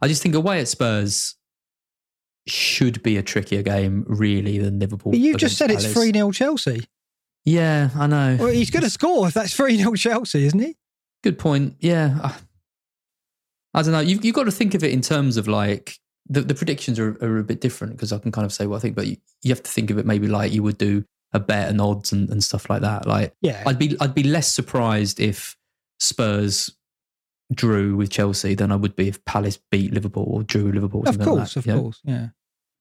I 0.00 0.08
just 0.08 0.22
think 0.22 0.34
away 0.34 0.60
at 0.60 0.68
Spurs 0.68 1.36
should 2.48 3.00
be 3.04 3.16
a 3.16 3.22
trickier 3.22 3.62
game, 3.62 4.04
really, 4.08 4.58
than 4.58 4.80
Liverpool. 4.80 5.12
But 5.12 5.20
you 5.20 5.36
just 5.36 5.56
said 5.56 5.70
it's 5.70 5.84
Palace. 5.84 5.94
3 5.94 6.12
0 6.12 6.32
Chelsea. 6.32 6.86
Yeah, 7.44 7.90
I 7.96 8.06
know. 8.06 8.36
Well, 8.38 8.48
he's 8.52 8.70
going 8.70 8.84
to 8.84 8.90
score 8.90 9.26
if 9.28 9.34
that's 9.34 9.54
3 9.54 9.76
0 9.76 9.94
Chelsea, 9.94 10.44
isn't 10.46 10.58
he? 10.60 10.76
Good 11.22 11.38
point. 11.38 11.76
Yeah. 11.80 12.18
I- 12.22 12.34
I 13.74 13.80
don't 13.80 13.92
know. 13.92 14.00
You've, 14.00 14.22
you've 14.22 14.34
got 14.34 14.44
to 14.44 14.50
think 14.50 14.74
of 14.74 14.84
it 14.84 14.92
in 14.92 15.00
terms 15.00 15.38
of 15.38 15.48
like 15.48 15.96
the, 16.28 16.42
the 16.42 16.54
predictions 16.54 16.98
are, 16.98 17.16
are 17.24 17.38
a 17.38 17.42
bit 17.42 17.62
different 17.62 17.94
because 17.94 18.12
I 18.12 18.18
can 18.18 18.30
kind 18.30 18.44
of 18.44 18.52
say 18.52 18.66
what 18.66 18.76
I 18.76 18.80
think, 18.80 18.94
but 18.94 19.06
you, 19.06 19.16
you 19.42 19.50
have 19.50 19.62
to 19.62 19.70
think 19.70 19.90
of 19.90 19.96
it 19.96 20.04
maybe 20.04 20.28
like 20.28 20.52
you 20.52 20.62
would 20.62 20.76
do 20.76 21.04
a 21.32 21.40
bet 21.40 21.70
and 21.70 21.80
odds 21.80 22.12
and, 22.12 22.28
and 22.28 22.44
stuff 22.44 22.68
like 22.68 22.82
that. 22.82 23.06
Like 23.06 23.32
Yeah. 23.40 23.62
I'd 23.64 23.78
be 23.78 23.96
I'd 23.98 24.14
be 24.14 24.24
less 24.24 24.52
surprised 24.52 25.20
if 25.20 25.56
Spurs 26.00 26.70
drew 27.54 27.96
with 27.96 28.10
Chelsea 28.10 28.54
than 28.54 28.70
I 28.72 28.76
would 28.76 28.94
be 28.94 29.08
if 29.08 29.24
Palace 29.24 29.58
beat 29.70 29.94
Liverpool 29.94 30.26
or 30.28 30.42
drew 30.42 30.66
with 30.66 30.74
Liverpool. 30.74 31.04
or 31.06 31.08
of 31.08 31.16
like 31.16 31.26
course, 31.26 31.54
that, 31.54 31.60
of 31.60 31.66
you 31.66 31.72
know? 31.74 31.80
course. 31.80 32.00
Yeah. 32.04 32.28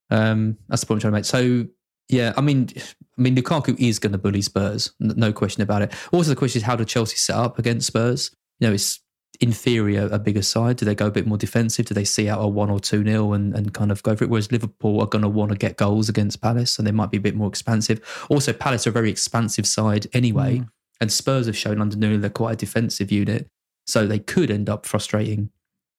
Um, 0.09 0.57
that's 0.67 0.81
the 0.81 0.87
point 0.87 0.97
I'm 1.05 1.11
trying 1.11 1.11
to 1.13 1.17
make. 1.19 1.25
So 1.25 1.67
yeah, 2.11 2.33
I 2.35 2.41
mean, 2.41 2.69
I 3.17 3.21
mean, 3.21 3.35
Lukaku 3.35 3.79
is 3.79 3.97
going 3.99 4.11
to 4.11 4.17
bully 4.17 4.41
Spurs, 4.41 4.91
no 4.99 5.31
question 5.31 5.63
about 5.63 5.81
it. 5.81 5.93
Also, 6.11 6.29
the 6.29 6.35
question 6.35 6.59
is 6.59 6.63
how 6.63 6.75
do 6.75 6.83
Chelsea 6.83 7.15
set 7.15 7.35
up 7.35 7.57
against 7.57 7.87
Spurs? 7.87 8.31
You 8.59 8.67
know, 8.67 8.73
it's 8.73 8.99
inferior, 9.39 10.09
a, 10.11 10.19
bigger 10.19 10.41
side. 10.41 10.75
Do 10.75 10.85
they 10.85 10.93
go 10.93 11.07
a 11.07 11.11
bit 11.11 11.25
more 11.25 11.37
defensive? 11.37 11.85
Do 11.85 11.93
they 11.93 12.03
see 12.03 12.29
out 12.29 12.43
a 12.43 12.47
one 12.47 12.69
or 12.69 12.79
two 12.79 13.03
nil 13.03 13.33
and, 13.33 13.55
and 13.55 13.73
kind 13.73 13.91
of 13.91 14.03
go 14.03 14.15
for 14.15 14.25
it? 14.25 14.29
Whereas 14.29 14.51
Liverpool 14.51 15.01
are 15.01 15.07
going 15.07 15.23
to 15.23 15.29
want 15.29 15.51
to 15.51 15.57
get 15.57 15.77
goals 15.77 16.09
against 16.09 16.41
Palace, 16.41 16.77
and 16.77 16.85
they 16.85 16.91
might 16.91 17.11
be 17.11 17.17
a 17.17 17.21
bit 17.21 17.35
more 17.35 17.47
expansive. 17.47 18.25
Also, 18.29 18.51
Palace 18.53 18.85
are 18.85 18.91
a 18.91 18.93
very 18.93 19.09
expansive 19.09 19.65
side 19.65 20.07
anyway, 20.13 20.59
Mm. 20.59 20.67
and 20.99 21.11
Spurs 21.11 21.45
have 21.45 21.57
shown 21.57 21.81
under 21.81 21.95
Nuno 21.95 22.17
they're 22.17 22.29
quite 22.29 22.53
a 22.53 22.57
defensive 22.57 23.11
unit, 23.11 23.47
so 23.87 24.05
they 24.05 24.19
could 24.19 24.51
end 24.51 24.69
up 24.69 24.85
frustrating 24.85 25.49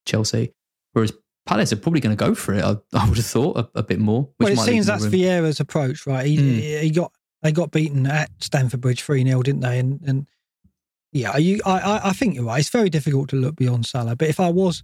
Chelsea. 0.07 0.53
Whereas 0.93 1.13
Palace 1.47 1.73
are 1.73 1.77
probably 1.77 2.01
going 2.01 2.17
to 2.17 2.25
go 2.25 2.35
for 2.35 2.55
it. 2.55 2.63
I, 2.65 2.77
I 2.95 3.09
would 3.09 3.17
have 3.19 3.27
thought 3.27 3.57
a, 3.59 3.69
a 3.79 3.83
bit 3.83 3.99
more. 3.99 4.29
Which 4.37 4.51
Well, 4.57 4.63
it 4.63 4.67
seems 4.67 4.87
that's. 4.87 5.05
Vieira's 5.07 5.61
approach, 5.61 6.07
right? 6.07 6.27
He, 6.27 6.37
Mm. 6.39 6.81
he 6.83 6.91
got 6.91 7.13
they 7.43 7.51
got 7.53 7.73
beaten 7.73 8.07
at 8.07 8.31
Stamford 8.41 8.81
Bridge 8.81 9.03
3 9.03 9.25
0, 9.25 9.43
didn't 9.43 9.61
they? 9.63 9.79
And, 9.81 10.01
and 10.07 10.27
yeah, 11.13 11.37
you, 11.37 11.61
I, 11.67 11.79
I, 11.81 12.09
I 12.11 12.13
think 12.13 12.35
you're 12.37 12.45
right. 12.45 12.61
It's 12.61 12.69
very 12.71 12.89
difficult 12.89 13.29
to 13.31 13.37
look 13.37 13.57
beyond 13.57 13.85
Salah. 13.87 14.15
But 14.17 14.29
if 14.29 14.39
I 14.41 14.49
was 14.49 14.83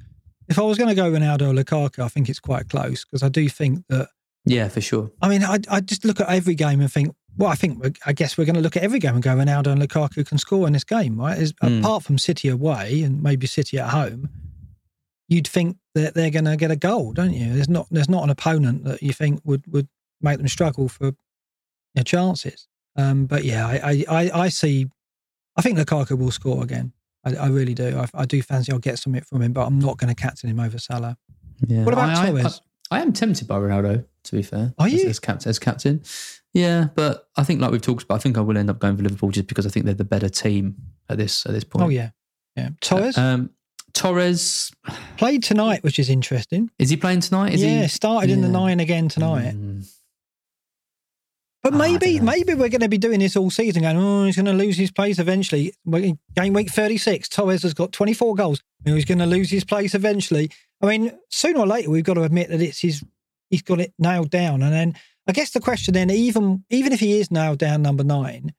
if 0.48 0.58
I 0.58 0.62
was 0.62 0.76
going 0.78 0.88
to 0.88 0.94
go 0.94 1.10
Ronaldo 1.10 1.42
or 1.42 1.54
Lukaku, 1.64 2.00
I 2.02 2.08
think 2.08 2.28
it's 2.28 2.40
quite 2.40 2.68
close 2.68 3.04
because 3.04 3.22
I 3.22 3.28
do 3.28 3.48
think 3.48 3.84
that 3.88 4.08
Yeah, 4.44 4.68
for 4.68 4.80
sure. 4.80 5.10
I 5.22 5.28
mean, 5.28 5.44
I, 5.44 5.58
I 5.70 5.80
just 5.80 6.04
look 6.04 6.20
at 6.20 6.28
every 6.28 6.54
game 6.56 6.80
and 6.80 6.90
think 6.92 7.14
well, 7.36 7.50
I 7.50 7.54
think 7.54 8.00
I 8.04 8.12
guess 8.12 8.36
we're 8.36 8.46
going 8.46 8.56
to 8.56 8.60
look 8.60 8.76
at 8.76 8.82
every 8.82 8.98
game 8.98 9.14
and 9.14 9.22
go 9.22 9.36
Ronaldo 9.36 9.68
and 9.68 9.80
Lukaku 9.80 10.26
can 10.26 10.38
score 10.38 10.66
in 10.66 10.72
this 10.72 10.82
game, 10.84 11.16
right? 11.20 11.38
Is, 11.38 11.52
Mm. 11.52 11.78
Apart 11.80 12.02
from 12.02 12.18
City 12.18 12.48
away 12.48 13.02
and 13.04 13.22
maybe 13.22 13.46
City 13.46 13.78
at 13.78 13.90
home, 13.90 14.28
you'd 15.28 15.46
think 15.46 15.76
that 15.94 16.14
they're 16.14 16.30
going 16.30 16.44
to 16.46 16.56
get 16.56 16.70
a 16.70 16.76
goal, 16.76 17.12
don't 17.12 17.32
you? 17.32 17.52
There's 17.52 17.68
not 17.68 17.86
there's 17.90 18.08
not 18.08 18.24
an 18.24 18.30
opponent 18.30 18.84
that 18.84 19.02
you 19.02 19.12
think 19.12 19.40
would 19.44 19.64
would 19.72 19.88
make 20.20 20.38
them 20.38 20.48
struggle 20.48 20.88
for 20.88 21.06
you 21.06 21.14
know, 21.96 22.02
chances. 22.02 22.66
Um, 22.96 23.26
but 23.26 23.44
yeah, 23.44 23.66
I, 23.66 23.80
I 23.84 24.04
I 24.08 24.30
I 24.44 24.48
see. 24.48 24.86
I 25.56 25.62
think 25.62 25.78
Lukaku 25.78 26.16
will 26.18 26.30
score 26.30 26.62
again. 26.62 26.92
I, 27.24 27.34
I 27.34 27.48
really 27.48 27.74
do. 27.74 27.98
I, 27.98 28.06
I 28.22 28.24
do 28.26 28.40
fancy 28.42 28.72
I'll 28.72 28.78
get 28.78 28.98
something 28.98 29.22
from 29.22 29.42
him, 29.42 29.52
but 29.52 29.66
I'm 29.66 29.78
not 29.78 29.98
going 29.98 30.14
to 30.14 30.20
captain 30.20 30.48
him 30.50 30.60
over 30.60 30.78
Salah. 30.78 31.16
Yeah. 31.66 31.84
What 31.84 31.92
about 31.94 32.10
I, 32.10 32.22
I- 32.22 32.30
Torres? 32.30 32.60
I, 32.90 32.98
I 32.98 33.02
am 33.02 33.12
tempted 33.12 33.46
by 33.48 33.56
Ronaldo, 33.58 34.04
to 34.24 34.32
be 34.36 34.42
fair. 34.42 34.72
Are 34.78 34.86
as- 34.86 34.92
you? 34.92 35.08
As, 35.08 35.18
captain, 35.20 35.50
as 35.50 35.58
captain. 35.58 36.02
Yeah, 36.54 36.88
but 36.94 37.28
I 37.36 37.44
think, 37.44 37.60
like 37.60 37.70
we've 37.70 37.82
talked 37.82 38.04
about, 38.04 38.14
I 38.14 38.18
think 38.18 38.38
I 38.38 38.40
will 38.40 38.56
end 38.56 38.70
up 38.70 38.78
going 38.78 38.96
for 38.96 39.02
Liverpool 39.02 39.30
just 39.30 39.48
because 39.48 39.66
I 39.66 39.68
think 39.68 39.84
they're 39.84 39.94
the 39.94 40.04
better 40.04 40.28
team 40.30 40.76
at 41.08 41.18
this 41.18 41.44
at 41.44 41.52
this 41.52 41.64
point. 41.64 41.84
Oh 41.84 41.88
yeah, 41.88 42.10
yeah. 42.56 42.70
Torres 42.80 43.18
Um, 43.18 43.50
Torres, 43.98 44.70
played 45.16 45.42
tonight, 45.42 45.82
which 45.82 45.98
is 45.98 46.08
interesting. 46.08 46.70
is 46.78 46.90
he 46.90 46.96
playing 46.96 47.20
tonight? 47.20 47.54
Is 47.54 47.62
yeah, 47.62 47.82
he? 47.82 47.88
started 47.88 48.30
in 48.30 48.40
the 48.42 48.48
nine 48.48 48.80
again 48.80 49.08
tonight. 49.08 49.54
Mm, 49.54 49.88
But 51.62 51.74
Ah, 51.74 51.78
maybe, 51.78 52.18
dunno. 52.18 52.30
maybe 52.30 52.54
we're 52.54 52.68
going 52.68 52.82
to 52.82 52.88
be 52.88 52.98
doing 52.98 53.18
this 53.20 53.36
all 53.36 53.50
season, 53.50 53.82
going, 53.82 53.96
oh, 53.96 54.24
he's 54.24 54.36
going 54.36 54.46
to 54.46 54.52
lose 54.52 54.76
his 54.76 54.92
place 54.92 55.18
eventually. 55.18 55.72
Game 55.90 56.52
week 56.52 56.70
36, 56.70 57.28
Torres 57.28 57.62
has 57.62 57.74
got 57.74 57.90
24 57.92 58.34
goals. 58.36 58.62
He's 58.84 59.04
going 59.04 59.18
to 59.18 59.26
lose 59.26 59.50
his 59.50 59.64
place 59.64 59.94
eventually. 59.94 60.50
I 60.80 60.86
mean, 60.86 61.12
sooner 61.30 61.58
or 61.58 61.66
later, 61.66 61.90
we've 61.90 62.04
got 62.04 62.14
to 62.14 62.22
admit 62.22 62.50
that 62.50 62.62
it's 62.62 62.80
his, 62.80 63.02
he's 63.50 63.62
got 63.62 63.80
it 63.80 63.92
nailed 63.98 64.30
down. 64.30 64.62
And 64.62 64.72
then 64.72 64.94
I 65.26 65.32
guess 65.32 65.50
the 65.50 65.60
question 65.60 65.94
then, 65.94 66.10
even, 66.10 66.64
even 66.70 66.92
if 66.92 67.00
he 67.00 67.18
is 67.18 67.32
nailed 67.32 67.58
down 67.58 67.82
number 67.82 68.04
nine, 68.04 68.54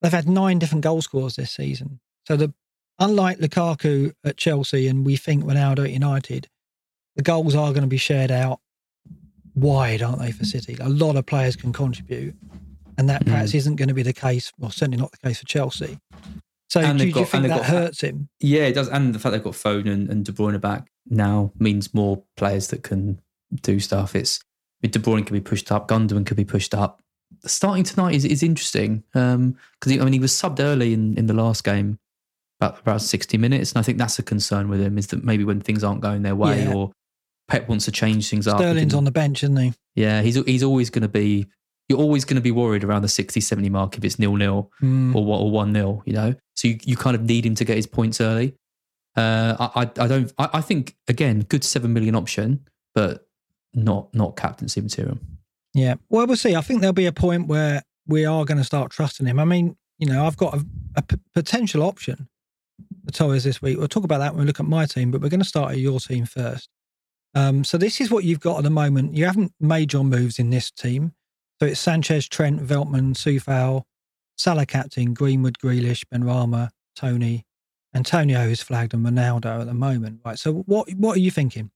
they've 0.00 0.12
had 0.12 0.28
nine 0.28 0.60
different 0.60 0.84
goal 0.84 1.02
scorers 1.02 1.34
this 1.34 1.50
season. 1.50 1.98
So 2.28 2.36
the, 2.36 2.54
unlike 2.98 3.38
Lukaku 3.38 4.12
at 4.24 4.36
Chelsea 4.36 4.88
and 4.88 5.04
we 5.04 5.16
think 5.16 5.44
Ronaldo 5.44 5.84
at 5.84 5.90
United, 5.90 6.48
the 7.16 7.22
goals 7.22 7.54
are 7.54 7.70
going 7.70 7.82
to 7.82 7.88
be 7.88 7.96
shared 7.96 8.30
out 8.30 8.60
wide, 9.54 10.02
aren't 10.02 10.20
they, 10.20 10.32
for 10.32 10.44
mm. 10.44 10.46
City? 10.46 10.76
A 10.80 10.88
lot 10.88 11.16
of 11.16 11.26
players 11.26 11.56
can 11.56 11.72
contribute, 11.72 12.34
and 12.98 13.08
that 13.08 13.24
mm. 13.24 13.26
perhaps 13.26 13.54
isn't 13.54 13.76
going 13.76 13.88
to 13.88 13.94
be 13.94 14.02
the 14.02 14.12
case. 14.12 14.52
Well, 14.58 14.70
certainly 14.70 14.98
not 14.98 15.12
the 15.12 15.18
case 15.18 15.38
for 15.38 15.46
Chelsea. 15.46 15.98
So 16.70 16.80
And 16.80 16.98
do, 16.98 17.12
do 17.12 17.20
you 17.20 17.26
think 17.26 17.42
that 17.42 17.58
got- 17.58 17.66
hurts 17.66 18.00
him? 18.00 18.30
Yeah, 18.40 18.62
it 18.62 18.72
does. 18.72 18.88
And 18.88 19.14
the 19.14 19.18
fact 19.18 19.32
they've 19.32 19.42
got 19.42 19.52
Foden 19.52 19.92
and, 19.92 20.08
and 20.08 20.24
De 20.24 20.32
Bruyne 20.32 20.58
back 20.58 20.90
now 21.06 21.52
means 21.58 21.92
more 21.92 22.22
players 22.36 22.68
that 22.68 22.82
can 22.82 23.20
do 23.60 23.78
stuff. 23.78 24.16
It's 24.16 24.40
De 24.80 24.98
Bruyne 24.98 25.26
can 25.26 25.34
be 25.34 25.40
pushed 25.40 25.70
up, 25.70 25.88
Gundogan 25.88 26.24
could 26.24 26.36
be 26.36 26.44
pushed 26.44 26.74
up. 26.74 27.02
Starting 27.44 27.84
tonight 27.84 28.14
is, 28.14 28.24
is 28.24 28.42
interesting 28.42 29.04
um, 29.14 29.56
because 29.80 30.00
I 30.00 30.04
mean 30.04 30.12
he 30.12 30.18
was 30.18 30.32
subbed 30.32 30.60
early 30.60 30.92
in, 30.92 31.16
in 31.18 31.26
the 31.26 31.34
last 31.34 31.64
game, 31.64 31.98
about 32.62 32.80
about 32.80 33.02
sixty 33.02 33.38
minutes, 33.38 33.72
and 33.72 33.78
I 33.78 33.82
think 33.82 33.98
that's 33.98 34.18
a 34.18 34.22
concern 34.22 34.68
with 34.68 34.80
him 34.80 34.98
is 34.98 35.08
that 35.08 35.24
maybe 35.24 35.44
when 35.44 35.60
things 35.60 35.82
aren't 35.84 36.00
going 36.00 36.22
their 36.22 36.36
way 36.36 36.62
Yeah. 36.64 36.74
or 36.74 36.92
Pep 37.48 37.68
wants 37.68 37.84
to 37.86 37.92
change 37.92 38.30
things 38.30 38.46
up. 38.46 38.58
Sterling's 38.58 38.94
on 38.94 39.04
the 39.04 39.10
bench, 39.10 39.42
isn't 39.42 39.56
he? 39.56 39.72
yeah, 39.94 40.22
he's 40.22 40.36
he's 40.46 40.62
always 40.62 40.90
going 40.90 41.02
to 41.02 41.08
be. 41.08 41.46
You're 41.88 41.98
always 41.98 42.24
going 42.24 42.36
to 42.36 42.40
be 42.42 42.52
worried 42.52 42.84
around 42.84 43.02
the 43.02 43.08
60, 43.08 43.40
70 43.40 43.68
mark 43.68 43.98
if 43.98 44.04
it's 44.04 44.18
nil 44.18 44.36
nil 44.36 44.70
Mm. 44.80 45.14
or 45.14 45.26
or 45.38 45.50
one 45.50 45.72
nil. 45.72 46.02
You 46.06 46.12
know, 46.14 46.34
so 46.54 46.68
you, 46.68 46.78
you 46.84 46.96
kind 46.96 47.14
of 47.16 47.22
need 47.22 47.44
him 47.44 47.54
to 47.56 47.64
get 47.64 47.76
his 47.76 47.86
points 47.88 48.20
early. 48.20 48.54
Uh, 49.16 49.56
I, 49.74 49.82
I 49.82 50.04
I 50.04 50.06
don't. 50.08 50.32
I, 50.38 50.48
I 50.54 50.60
think 50.60 50.94
again, 51.08 51.40
good 51.40 51.64
seven 51.64 51.92
million 51.92 52.14
option, 52.14 52.64
but 52.94 53.26
not 53.74 54.14
not 54.14 54.36
captaincy 54.36 54.80
material. 54.80 55.18
Yeah. 55.74 55.94
Well, 56.08 56.26
we'll 56.26 56.36
see. 56.36 56.54
I 56.54 56.60
think 56.60 56.80
there'll 56.80 56.92
be 56.94 57.06
a 57.06 57.12
point 57.12 57.48
where 57.48 57.82
we 58.06 58.24
are 58.24 58.44
going 58.44 58.58
to 58.58 58.64
start 58.64 58.90
trusting 58.92 59.26
him. 59.26 59.38
I 59.38 59.44
mean, 59.44 59.76
you 59.98 60.06
know, 60.06 60.26
I've 60.26 60.36
got 60.36 60.54
a, 60.54 60.64
a 60.96 61.02
p- 61.02 61.16
potential 61.34 61.82
option 61.82 62.28
for 63.04 63.12
Torres 63.12 63.44
this 63.44 63.62
week. 63.62 63.78
We'll 63.78 63.88
talk 63.88 64.04
about 64.04 64.18
that 64.18 64.34
when 64.34 64.40
we 64.40 64.46
look 64.46 64.60
at 64.60 64.66
my 64.66 64.86
team, 64.86 65.10
but 65.10 65.20
we're 65.20 65.28
going 65.28 65.40
to 65.40 65.46
start 65.46 65.72
at 65.72 65.78
your 65.78 66.00
team 66.00 66.26
first. 66.26 66.68
Um, 67.34 67.64
so 67.64 67.78
this 67.78 68.00
is 68.00 68.10
what 68.10 68.24
you've 68.24 68.40
got 68.40 68.58
at 68.58 68.64
the 68.64 68.70
moment. 68.70 69.16
You 69.16 69.24
haven't 69.24 69.52
made 69.58 69.92
your 69.92 70.04
moves 70.04 70.38
in 70.38 70.50
this 70.50 70.70
team. 70.70 71.12
So 71.60 71.66
it's 71.66 71.80
Sanchez, 71.80 72.28
Trent, 72.28 72.60
Veltman, 72.60 73.14
Coufal, 73.14 73.84
Salah 74.36 74.66
captain, 74.66 75.14
Greenwood, 75.14 75.58
Grealish, 75.58 76.04
Benrahma, 76.12 76.70
Toney. 76.96 77.46
Antonio 77.94 78.40
is 78.40 78.62
flagged 78.62 78.94
and 78.94 79.04
Ronaldo 79.04 79.60
at 79.60 79.66
the 79.66 79.74
moment. 79.74 80.20
Right. 80.24 80.38
So 80.38 80.64
what 80.66 80.88
what 80.94 81.16
are 81.16 81.20
you 81.20 81.30
thinking? 81.30 81.70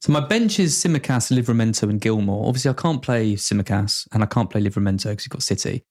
So 0.00 0.12
my 0.12 0.20
bench 0.20 0.58
is 0.58 0.74
Tsimikas, 0.74 1.36
Livramento, 1.36 1.82
and 1.84 2.00
Gilmour. 2.00 2.46
Obviously, 2.46 2.70
I 2.70 2.74
can't 2.74 3.02
play 3.02 3.34
Tsimikas 3.34 4.06
and 4.12 4.22
I 4.22 4.26
can't 4.26 4.48
play 4.48 4.62
Livramento 4.62 5.10
because 5.10 5.24
he's 5.24 5.28
got 5.28 5.42
City. 5.42 5.84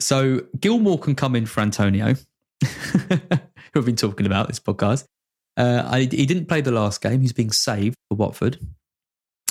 So 0.00 0.42
Gilmour 0.60 0.98
can 0.98 1.14
come 1.14 1.34
in 1.34 1.46
for 1.46 1.60
Antonio, 1.60 2.14
who 2.64 3.80
I've 3.80 3.84
been 3.84 3.96
talking 3.96 4.26
about 4.26 4.48
this 4.48 4.60
podcast. 4.60 5.04
Uh, 5.56 5.82
I, 5.84 6.00
he 6.00 6.26
didn't 6.26 6.46
play 6.46 6.60
the 6.60 6.70
last 6.70 7.00
game. 7.00 7.20
He's 7.20 7.32
being 7.32 7.50
saved 7.50 7.96
for 8.08 8.16
Watford. 8.16 8.58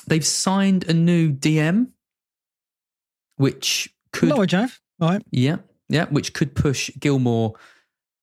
They've 0.08 0.26
signed 0.26 0.88
a 0.90 0.94
new 0.94 1.34
DM, 1.34 1.90
which 3.36 3.94
could 4.14 4.30
Norwich, 4.30 4.52
have. 4.52 4.80
All 5.02 5.10
right. 5.10 5.22
yeah, 5.32 5.58
yeah, 5.90 6.06
which 6.06 6.34
could 6.34 6.56
push 6.56 6.90
Gilmour 6.98 7.56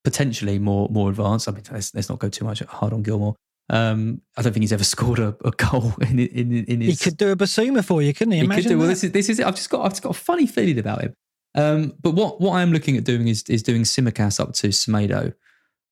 potentially 0.03 0.57
more 0.57 0.89
more 0.89 1.09
advanced. 1.09 1.47
I 1.47 1.51
mean, 1.51 1.63
let's, 1.71 1.93
let's 1.93 2.09
not 2.09 2.19
go 2.19 2.29
too 2.29 2.45
much 2.45 2.61
hard 2.61 2.93
on 2.93 3.03
Gilmour. 3.03 3.35
Um, 3.69 4.21
I 4.37 4.41
don't 4.41 4.53
think 4.53 4.63
he's 4.63 4.73
ever 4.73 4.83
scored 4.95 5.19
a, 5.19 5.35
a 5.43 5.51
goal 5.51 5.93
in 6.01 6.19
in, 6.19 6.65
in 6.65 6.81
He 6.81 6.95
could 6.95 7.17
do 7.17 7.31
a 7.31 7.35
Basuma 7.35 7.83
for 7.85 8.01
you, 8.01 8.13
couldn't 8.13 8.31
he? 8.31 8.39
he 8.39 8.45
Imagine 8.45 8.63
could 8.63 8.69
do. 8.69 8.77
Well, 8.79 8.87
this 8.87 9.03
is 9.03 9.11
this 9.11 9.29
is 9.29 9.39
it. 9.39 9.45
I've 9.45 9.55
just 9.55 9.69
got 9.69 9.85
I've 9.85 9.91
just 9.91 10.01
got 10.01 10.11
a 10.11 10.19
funny 10.19 10.47
feeling 10.47 10.79
about 10.79 11.01
him. 11.01 11.13
Um, 11.55 11.93
but 12.01 12.11
what 12.11 12.41
what 12.41 12.51
I 12.51 12.61
am 12.61 12.71
looking 12.71 12.97
at 12.97 13.03
doing 13.03 13.27
is 13.27 13.43
is 13.43 13.63
doing 13.63 13.83
Tsimikas 13.83 14.39
up 14.39 14.53
to 14.55 14.67
Semedo. 14.69 15.33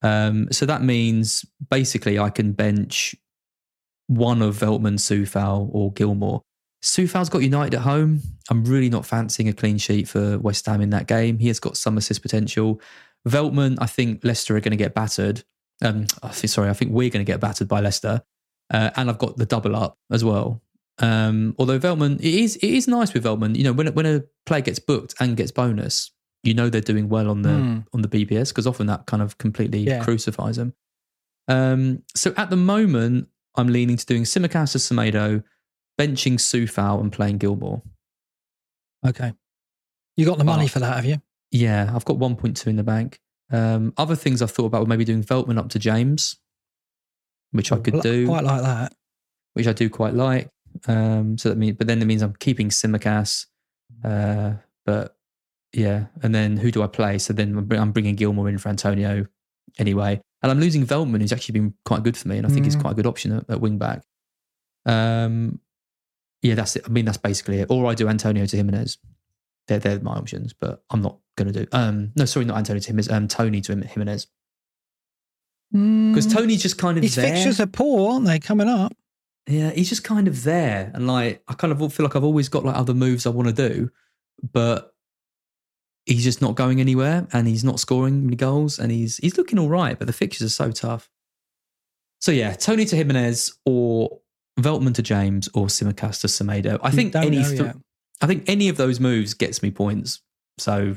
Um, 0.01 0.49
so 0.51 0.65
that 0.65 0.83
means 0.83 1.45
basically 1.71 2.19
I 2.19 2.29
can 2.29 2.51
bench 2.51 3.15
one 4.07 4.41
of 4.41 4.57
Veltman, 4.57 4.95
Coufal, 4.95 5.69
or 5.71 5.93
Gilmour. 5.93 6.41
Coufal's 6.83 7.29
got 7.29 7.41
United 7.41 7.75
at 7.75 7.81
home. 7.81 8.21
I'm 8.49 8.65
really 8.65 8.89
not 8.89 9.05
fancying 9.05 9.47
a 9.47 9.53
clean 9.53 9.77
sheet 9.77 10.09
for 10.09 10.37
West 10.39 10.65
Ham 10.65 10.81
in 10.81 10.89
that 10.89 11.07
game. 11.07 11.39
He 11.39 11.47
has 11.47 11.59
got 11.59 11.77
some 11.77 11.97
assist 11.97 12.21
potential. 12.21 12.81
Veltman, 13.27 13.77
I 13.79 13.85
think 13.85 14.23
Leicester 14.25 14.57
are 14.57 14.59
going 14.59 14.71
to 14.71 14.77
get 14.77 14.93
battered. 14.93 15.43
Um, 15.81 16.07
sorry, 16.33 16.69
I 16.69 16.73
think 16.73 16.91
we're 16.91 17.09
going 17.09 17.25
to 17.25 17.31
get 17.31 17.39
battered 17.39 17.69
by 17.69 17.79
Leicester, 17.79 18.21
uh, 18.73 18.89
and 18.95 19.09
I've 19.09 19.17
got 19.17 19.37
the 19.37 19.45
double 19.45 19.75
up 19.75 19.97
as 20.11 20.25
well. 20.25 20.61
Um, 20.99 21.55
although 21.57 21.79
Veltman, 21.79 22.15
it 22.19 22.25
is 22.25 22.55
it 22.57 22.69
is 22.69 22.87
nice 22.87 23.13
with 23.13 23.23
Veltman. 23.23 23.55
You 23.55 23.63
know, 23.63 23.73
when 23.73 23.87
when 23.93 24.05
a 24.05 24.23
player 24.45 24.61
gets 24.61 24.79
booked 24.79 25.15
and 25.19 25.35
gets 25.35 25.51
bonus, 25.51 26.11
you 26.43 26.53
know 26.53 26.69
they're 26.69 26.81
doing 26.81 27.09
well 27.09 27.29
on 27.29 27.41
the 27.41 27.53
Hmm. 27.53 27.79
on 27.93 28.01
the 28.01 28.07
BPS 28.07 28.49
because 28.49 28.67
often 28.67 28.87
that 28.87 29.05
kind 29.07 29.21
of 29.23 29.37
completely 29.37 29.79
Yeah. 29.79 30.03
crucifies 30.03 30.57
them. 30.57 30.73
Um, 31.47 32.03
so 32.15 32.33
at 32.37 32.49
the 32.49 32.55
moment, 32.57 33.27
I'm 33.55 33.67
leaning 33.67 33.97
to 33.97 34.05
doing 34.05 34.23
Tsimikas 34.23 34.75
as 34.75 34.83
Semedo, 34.87 35.43
benching 35.99 36.35
Coufal 36.35 37.01
and 37.01 37.11
playing 37.11 37.39
Gilmour. 37.39 37.81
Okay. 39.05 39.33
You 40.15 40.25
got 40.25 40.37
the 40.37 40.43
money 40.43 40.65
Oh. 40.65 40.67
for 40.67 40.79
that, 40.79 40.95
have 40.95 41.05
you? 41.05 41.21
Yeah, 41.51 41.91
I've 41.93 42.05
got 42.05 42.17
1.2 42.17 42.69
in 42.69 42.77
the 42.77 42.83
bank. 42.83 43.19
Um, 43.51 43.93
other 43.97 44.15
things 44.15 44.41
I've 44.41 44.51
thought 44.51 44.65
about 44.67 44.81
were 44.81 44.87
maybe 44.87 45.05
doing 45.05 45.23
Veltman 45.23 45.57
up 45.57 45.69
to 45.69 45.79
James, 45.79 46.37
which 47.51 47.71
I 47.71 47.77
could 47.79 48.01
do, 48.01 48.25
Quite 48.27 48.43
like 48.43 48.61
that. 48.61 48.95
which 49.53 49.67
I 49.67 49.73
do 49.73 49.89
quite 49.89 50.13
like. 50.13 50.49
Um, 50.87 51.37
so 51.37 51.49
that 51.49 51.57
means, 51.57 51.77
but 51.77 51.87
then 51.87 52.01
it 52.01 52.05
means 52.05 52.21
I'm 52.21 52.35
keeping 52.39 52.69
Tsimikas. 52.69 53.45
Uh, 54.03 54.53
but 54.85 55.15
yeah, 55.73 56.05
and 56.21 56.33
then 56.35 56.57
who 56.57 56.71
do 56.71 56.83
I 56.83 56.87
play? 56.87 57.17
So 57.17 57.33
then 57.33 57.57
I'm 57.71 57.91
bringing 57.91 58.15
Gilmour 58.15 58.49
in 58.49 58.57
for 58.57 58.69
Antonio 58.69 59.25
anyway, 59.79 60.21
and 60.41 60.51
I'm 60.51 60.59
losing 60.59 60.85
Veltman, 60.85 61.21
who's 61.21 61.31
actually 61.33 61.53
been 61.59 61.73
quite 61.85 62.03
good 62.03 62.17
for 62.17 62.27
me, 62.27 62.37
and 62.37 62.45
I 62.45 62.49
think 62.49 62.65
he's 62.65 62.75
Mm. 62.75 62.81
quite 62.81 62.91
a 62.91 62.95
good 62.95 63.07
option 63.07 63.31
at, 63.31 63.49
at 63.49 63.61
wing 63.61 63.77
back. 63.77 64.03
Um, 64.85 65.59
yeah, 66.41 66.55
that's 66.55 66.75
it. 66.75 66.83
I 66.85 66.89
mean, 66.89 67.05
that's 67.05 67.17
basically 67.17 67.59
it. 67.59 67.67
Or 67.71 67.85
I 67.89 67.95
do 67.95 68.07
Antonio 68.09 68.45
to 68.45 68.57
Jimenez. 68.57 68.97
They're 69.67 69.79
they're 69.79 69.99
my 70.01 70.13
options, 70.15 70.51
but 70.53 70.83
I'm 70.89 71.01
not 71.01 71.17
going 71.37 71.51
to 71.53 71.63
do. 71.63 71.67
Um, 71.71 72.11
no, 72.17 72.25
sorry, 72.25 72.45
not 72.45 72.57
Antonio 72.57 72.81
to 72.81 72.87
Jimenez. 72.87 73.09
Um, 73.09 73.27
Toney 73.29 73.61
to 73.61 73.75
Jimenez 73.75 74.27
because 75.71 76.27
Mm. 76.27 76.33
Toney's 76.33 76.61
just 76.61 76.77
kind 76.77 76.97
of 76.97 77.03
His 77.03 77.15
there. 77.15 77.31
fixtures 77.33 77.59
are 77.59 77.65
poor, 77.65 78.11
aren't 78.13 78.25
they? 78.27 78.37
Coming 78.39 78.67
up. 78.67 78.93
Yeah, 79.47 79.71
he's 79.71 79.89
just 79.89 80.03
kind 80.03 80.27
of 80.27 80.43
there, 80.43 80.91
and 80.93 81.05
like 81.07 81.43
I 81.47 81.53
kind 81.53 81.73
of 81.73 81.93
feel 81.93 82.05
like 82.05 82.15
I've 82.15 82.23
always 82.23 82.49
got 82.49 82.63
like 82.63 82.75
other 82.75 82.93
moves 82.93 83.25
I 83.25 83.29
want 83.29 83.49
to 83.49 83.69
do, 83.69 83.91
but 84.51 84.93
he's 86.05 86.23
just 86.23 86.41
not 86.41 86.55
going 86.55 86.79
anywhere, 86.79 87.27
and 87.33 87.47
he's 87.47 87.63
not 87.63 87.79
scoring 87.79 88.23
many 88.25 88.37
goals, 88.37 88.79
and 88.79 88.91
he's 88.91 89.17
he's 89.17 89.37
looking 89.37 89.59
all 89.59 89.69
right, 89.69 89.97
but 89.97 90.07
the 90.07 90.13
fixtures 90.13 90.45
are 90.45 90.49
so 90.49 90.71
tough. 90.71 91.09
So 92.21 92.31
yeah, 92.31 92.53
Toney 92.53 92.85
to 92.85 92.95
Jimenez 92.95 93.57
or 93.65 94.21
Veltman 94.59 94.93
to 94.95 95.01
James 95.01 95.49
or 95.53 95.67
Tsimikas 95.67 96.21
to 96.21 96.27
Semedo. 96.27 96.79
I 96.81 96.91
think 96.91 97.15
any 97.15 97.39
know 97.39 97.49
th- 97.49 97.75
I 98.21 98.27
think 98.27 98.45
any 98.47 98.69
of 98.69 98.77
those 98.77 98.99
moves 99.01 99.33
gets 99.33 99.61
me 99.61 99.71
points. 99.71 100.21
So 100.57 100.95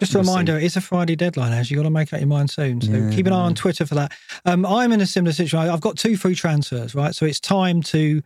Just 0.00 0.14
a 0.14 0.18
We'll 0.18 0.24
see. 0.24 0.30
reminder, 0.30 0.58
it's 0.58 0.76
a 0.76 0.80
Friday 0.80 1.16
deadline, 1.16 1.52
as 1.52 1.70
you've 1.70 1.78
got 1.78 1.84
to 1.84 1.90
make 1.90 2.12
up 2.12 2.20
your 2.20 2.28
mind 2.28 2.50
soon. 2.50 2.80
So 2.80 2.92
Yeah, 2.92 3.10
keep 3.10 3.26
an 3.26 3.32
eye 3.32 3.36
on. 3.36 3.54
Twitter 3.54 3.86
for 3.86 3.94
that. 3.96 4.12
Um, 4.44 4.64
I'm 4.66 4.92
in 4.92 5.00
a 5.00 5.06
similar 5.06 5.32
situation. 5.32 5.70
I've 5.70 5.80
got 5.80 5.96
two 5.96 6.16
free 6.16 6.34
transfers, 6.34 6.94
right? 6.94 7.14
So 7.14 7.24
it's 7.26 7.40
time 7.40 7.82
to 7.84 8.22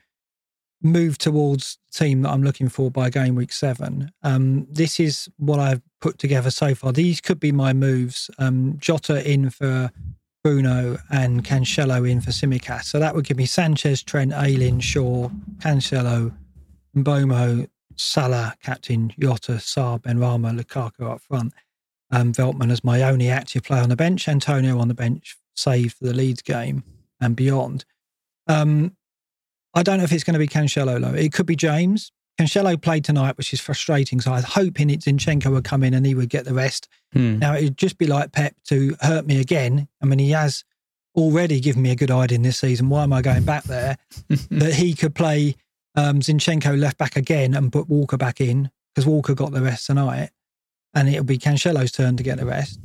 move 0.82 1.16
towards 1.16 1.78
team 1.92 2.22
that 2.22 2.30
I'm 2.30 2.42
looking 2.42 2.68
for 2.68 2.90
by 2.90 3.08
game 3.08 3.36
week 3.36 3.52
seven. 3.52 4.10
Um, 4.22 4.66
this 4.68 4.98
is 4.98 5.28
what 5.38 5.60
I've 5.60 5.80
put 6.00 6.18
together 6.18 6.50
so 6.50 6.74
far. 6.74 6.92
These 6.92 7.20
could 7.20 7.38
be 7.38 7.52
my 7.52 7.72
moves. 7.72 8.28
Um, 8.38 8.76
Jota 8.78 9.26
in 9.30 9.48
for 9.50 9.90
Bruno 10.42 10.98
and 11.10 11.44
Cancelo 11.44 12.10
in 12.10 12.20
for 12.20 12.32
Tsimikas. 12.32 12.84
So 12.86 12.98
that 12.98 13.14
would 13.14 13.24
give 13.24 13.36
me 13.36 13.46
Sanchez, 13.46 14.02
Trent, 14.02 14.32
Ayling, 14.34 14.80
Shaw, 14.80 15.28
Cancelo, 15.58 16.34
Mbeumo, 16.96 17.68
Salah, 18.02 18.54
captain, 18.62 19.12
Jota, 19.18 19.52
Sarr, 19.52 20.00
Benrahma, 20.00 20.58
Lukaku 20.58 21.10
up 21.10 21.20
front. 21.20 21.52
Um, 22.10 22.32
Veltman 22.32 22.70
as 22.70 22.84
my 22.84 23.02
only 23.02 23.30
active 23.30 23.62
player 23.62 23.82
on 23.82 23.88
the 23.88 23.96
bench. 23.96 24.28
Antonio 24.28 24.78
on 24.78 24.88
the 24.88 24.94
bench, 24.94 25.36
save 25.54 25.94
for 25.94 26.04
the 26.04 26.12
Leeds 26.12 26.42
game 26.42 26.84
and 27.20 27.34
beyond. 27.34 27.84
Um, 28.46 28.96
I 29.74 29.82
don't 29.82 29.98
know 29.98 30.04
if 30.04 30.12
it's 30.12 30.24
going 30.24 30.34
to 30.34 30.38
be 30.38 30.48
Cancelo, 30.48 31.00
though. 31.00 31.14
It 31.14 31.32
could 31.32 31.46
be 31.46 31.56
James. 31.56 32.12
Cancelo 32.38 32.80
played 32.80 33.04
tonight, 33.04 33.38
which 33.38 33.52
is 33.52 33.60
frustrating. 33.60 34.20
So 34.20 34.32
I 34.32 34.36
was 34.36 34.44
hoping 34.44 34.90
it 34.90 35.00
Zinchenko 35.00 35.50
would 35.52 35.64
come 35.64 35.82
in 35.82 35.94
and 35.94 36.04
he 36.04 36.14
would 36.14 36.28
get 36.28 36.44
the 36.44 36.54
rest. 36.54 36.88
Hmm. 37.12 37.38
Now, 37.38 37.54
it'd 37.54 37.78
just 37.78 37.98
be 37.98 38.06
like 38.06 38.32
Pep 38.32 38.54
to 38.68 38.96
hurt 39.00 39.26
me 39.26 39.40
again. 39.40 39.88
I 40.02 40.06
mean, 40.06 40.18
he 40.18 40.30
has 40.30 40.64
already 41.14 41.60
given 41.60 41.82
me 41.82 41.90
a 41.90 41.96
good 41.96 42.10
idea 42.10 42.36
in 42.36 42.42
this 42.42 42.58
season. 42.58 42.88
Why 42.88 43.04
am 43.04 43.12
I 43.12 43.22
going 43.22 43.44
back 43.44 43.64
there? 43.64 43.96
that 44.50 44.74
he 44.74 44.94
could 44.94 45.14
play 45.14 45.56
um, 45.94 46.20
Zinchenko 46.20 46.78
left 46.78 46.98
back 46.98 47.16
again 47.16 47.54
and 47.54 47.72
put 47.72 47.88
Walker 47.88 48.16
back 48.16 48.40
in 48.40 48.70
because 48.94 49.06
Walker 49.06 49.34
got 49.34 49.52
the 49.52 49.62
rest 49.62 49.86
tonight. 49.86 50.30
And 50.94 51.08
it'll 51.08 51.24
be 51.24 51.38
Cancelo's 51.38 51.92
turn 51.92 52.16
to 52.18 52.22
get 52.22 52.38
the 52.38 52.46
rest. 52.46 52.78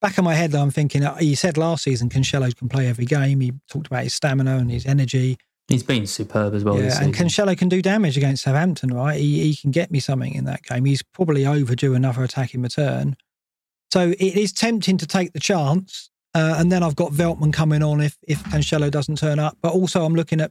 Back 0.00 0.18
in 0.18 0.24
my 0.24 0.34
head, 0.34 0.52
though, 0.52 0.62
I'm 0.62 0.70
thinking 0.70 1.04
uh, 1.04 1.16
he 1.16 1.34
said 1.34 1.56
last 1.56 1.84
season 1.84 2.08
Cancelo 2.08 2.54
can 2.56 2.68
play 2.68 2.88
every 2.88 3.04
game. 3.04 3.40
He 3.40 3.52
talked 3.68 3.86
about 3.86 4.04
his 4.04 4.14
stamina 4.14 4.56
and 4.56 4.70
his 4.70 4.86
energy. 4.86 5.38
He's 5.68 5.82
been 5.82 6.06
superb 6.06 6.54
as 6.54 6.64
well. 6.64 6.74
this 6.74 6.98
Yeah, 6.98 7.04
and. 7.04 7.14
Cancelo 7.14 7.56
can 7.56 7.68
do 7.68 7.80
damage 7.80 8.16
against 8.16 8.42
Southampton, 8.42 8.92
right? 8.92 9.18
He, 9.18 9.42
he 9.42 9.56
can 9.56 9.70
get 9.70 9.90
me 9.90 10.00
something 10.00 10.34
in 10.34 10.44
that 10.44 10.64
game. 10.64 10.84
He's 10.84 11.02
probably 11.02 11.46
overdue 11.46 11.94
another 11.94 12.24
attacking 12.24 12.62
return. 12.62 13.16
So 13.92 14.10
it 14.10 14.36
is 14.36 14.52
tempting 14.52 14.98
to 14.98 15.06
take 15.06 15.34
the 15.34 15.40
chance. 15.40 16.10
Uh, 16.34 16.56
and 16.58 16.72
then 16.72 16.82
I've 16.82 16.96
got 16.96 17.12
Veltman 17.12 17.52
coming 17.52 17.82
on 17.82 18.00
if, 18.00 18.16
if 18.26 18.42
Cancelo 18.44 18.90
doesn't 18.90 19.18
turn 19.18 19.38
up. 19.38 19.58
But 19.62 19.74
also, 19.74 20.04
I'm 20.04 20.14
looking 20.14 20.40
at 20.40 20.50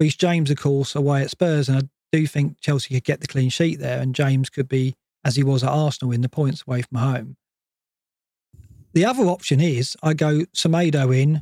Reece 0.00 0.16
James, 0.16 0.50
of 0.50 0.58
course, 0.58 0.94
away 0.94 1.22
at 1.22 1.30
Spurs. 1.30 1.68
And 1.68 1.78
I 1.78 1.88
do 2.10 2.26
think 2.26 2.60
Chelsea 2.60 2.94
could 2.94 3.04
get 3.04 3.20
the 3.20 3.26
clean 3.26 3.50
sheet 3.50 3.78
there. 3.78 4.00
And 4.00 4.14
James 4.14 4.48
could 4.48 4.68
be, 4.68 4.96
as 5.24 5.36
he 5.36 5.44
was 5.44 5.62
at 5.62 5.70
Arsenal, 5.70 6.12
in 6.12 6.22
the 6.22 6.28
points 6.28 6.64
away 6.66 6.82
from 6.82 6.98
home. 6.98 7.36
The 8.92 9.04
other 9.04 9.24
option 9.24 9.60
is 9.60 9.96
I 10.02 10.14
go 10.14 10.40
Semedo 10.56 11.16
in, 11.16 11.40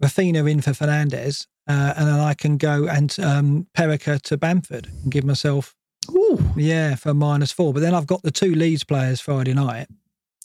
Raphinha 0.00 0.48
in 0.48 0.60
for 0.60 0.70
Fernandes, 0.70 1.46
uh, 1.66 1.94
and 1.96 2.06
then 2.06 2.20
I 2.20 2.34
can 2.34 2.58
go 2.58 2.86
and 2.86 3.16
um, 3.18 3.66
Perica 3.76 4.20
to 4.22 4.36
Bamford 4.36 4.86
and 5.02 5.10
give 5.10 5.24
myself, 5.24 5.74
Ooh. 6.10 6.38
yeah, 6.56 6.94
for 6.94 7.14
minus 7.14 7.50
four. 7.50 7.72
But 7.72 7.80
then 7.80 7.94
I've 7.94 8.06
got 8.06 8.22
the 8.22 8.30
two 8.30 8.54
Leeds 8.54 8.84
players 8.84 9.20
Friday 9.20 9.54
night. 9.54 9.88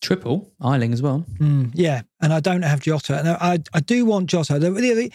triple 0.02 0.52
Ayling 0.64 0.94
as 0.94 1.02
well. 1.02 1.26
Mm, 1.38 1.72
yeah, 1.74 2.02
and 2.22 2.34
I 2.34 2.40
don't 2.40 2.64
have 2.64 2.80
Jota. 2.80 3.20
And 3.20 3.28
I, 3.30 3.60
I 3.74 3.80
do 3.82 4.06
want 4.06 4.28
Jota. 4.30 4.58
The, 4.58 4.72
the, 4.72 5.12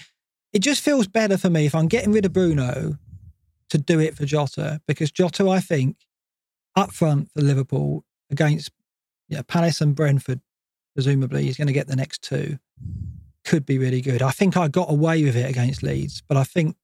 it 0.55 0.62
just 0.62 0.82
feels 0.82 1.09
better 1.09 1.36
for 1.36 1.51
me 1.51 1.66
if 1.66 1.74
I'm 1.74 1.89
getting 1.89 2.12
rid 2.12 2.24
of 2.24 2.32
Bruno 2.32 2.97
to 3.70 3.78
do 3.78 3.98
it 3.98 4.16
for 4.16 4.24
Jota 4.24 4.81
because 4.86 5.10
Jota, 5.10 5.48
I 5.48 5.59
think, 5.59 5.97
up 6.76 6.93
front 6.93 7.31
for 7.32 7.43
Liverpool 7.43 8.05
against 8.31 8.70
yeah, 9.28 9.43
Palace 9.43 9.81
and 9.81 9.97
Brentford, 9.97 10.40
presumably, 10.94 11.43
he's 11.43 11.56
going 11.56 11.66
to 11.66 11.72
get 11.72 11.89
the 11.89 11.97
next 11.97 12.22
two. 12.22 12.59
Could 13.44 13.66
be 13.66 13.78
really 13.78 14.01
good. 14.01 14.22
I 14.22 14.31
think 14.31 14.56
I 14.56 14.68
got 14.68 14.90
away 14.90 15.24
with 15.24 15.36
it 15.36 15.51
against 15.51 15.82
Leeds, 15.82 16.22
but 16.26 16.36
I 16.36 16.44
think 16.44 16.76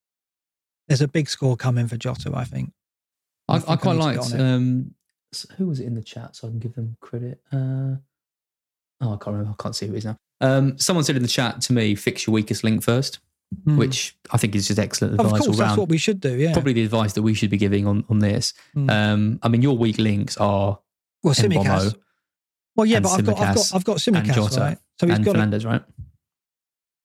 there's 0.87 1.01
a 1.01 1.07
big 1.07 1.29
score 1.29 1.55
coming 1.55 1.87
for 1.87 1.97
Jota, 1.97 2.31
I 2.35 2.43
think. 2.43 2.73
I 3.47 3.53
I, 3.53 3.55
I 3.55 3.59
think 3.59 3.69
I 3.69 3.75
quite 3.77 3.93
need 3.95 4.01
to 4.01 4.13
get 4.13 4.19
liked. 4.19 4.33
Um, 4.33 4.95
who 5.57 5.67
was 5.67 5.79
it 5.79 5.85
in 5.85 5.95
the 5.95 6.03
chat 6.03 6.35
so 6.35 6.47
I 6.47 6.51
can 6.51 6.59
give 6.59 6.75
them 6.75 6.97
credit? 6.99 7.39
Uh, 7.53 7.95
oh, 8.99 9.13
I 9.13 9.17
can't 9.17 9.27
remember. 9.27 9.55
I 9.57 9.63
can't 9.63 9.75
see 9.75 9.87
who 9.87 9.93
it 9.93 9.99
is 9.99 10.05
now. 10.05 10.17
Um, 10.41 10.77
someone 10.77 11.05
said 11.05 11.15
in 11.15 11.21
the 11.21 11.29
chat 11.29 11.61
to 11.61 11.73
me, 11.73 11.95
"Fix 11.95 12.27
your 12.27 12.33
weakest 12.33 12.63
link 12.63 12.83
first, 12.83 13.19
Mm. 13.67 13.77
which 13.77 14.17
I 14.31 14.37
think 14.37 14.55
is 14.55 14.67
just 14.67 14.79
excellent 14.79 15.15
advice. 15.15 15.25
of 15.25 15.31
course, 15.31 15.47
all 15.47 15.53
that's 15.53 15.59
round. 15.59 15.79
what 15.79 15.89
we 15.89 15.97
should 15.97 16.21
do. 16.21 16.35
Yeah. 16.35 16.53
Probably 16.53 16.73
the 16.73 16.83
advice 16.83 17.13
that 17.13 17.21
we 17.21 17.33
should 17.33 17.49
be 17.49 17.57
giving 17.57 17.85
on 17.85 18.05
on 18.09 18.19
this. 18.19 18.53
Mm. 18.75 18.89
Um, 18.89 19.39
I 19.43 19.49
mean, 19.49 19.61
your 19.61 19.77
weak 19.77 19.97
links 19.97 20.37
are 20.37 20.79
well, 21.21 21.33
Tsimikas. 21.35 21.65
Mbeumo 21.65 21.95
Well, 22.77 22.85
yeah, 22.85 23.01
but 23.01 23.09
I've 23.09 23.25
got, 23.25 23.39
I've 23.39 23.55
got, 23.55 23.75
I've 23.75 23.83
got 23.83 24.07
and 24.07 24.17
Tsimikas, 24.17 24.33
Jota 24.35 24.59
right? 24.61 24.77
So 24.99 25.05
he's 25.07 25.17
and 25.17 25.25
got 25.25 25.35
a, 25.35 25.39
Fernandes, 25.39 25.65
right? 25.65 25.83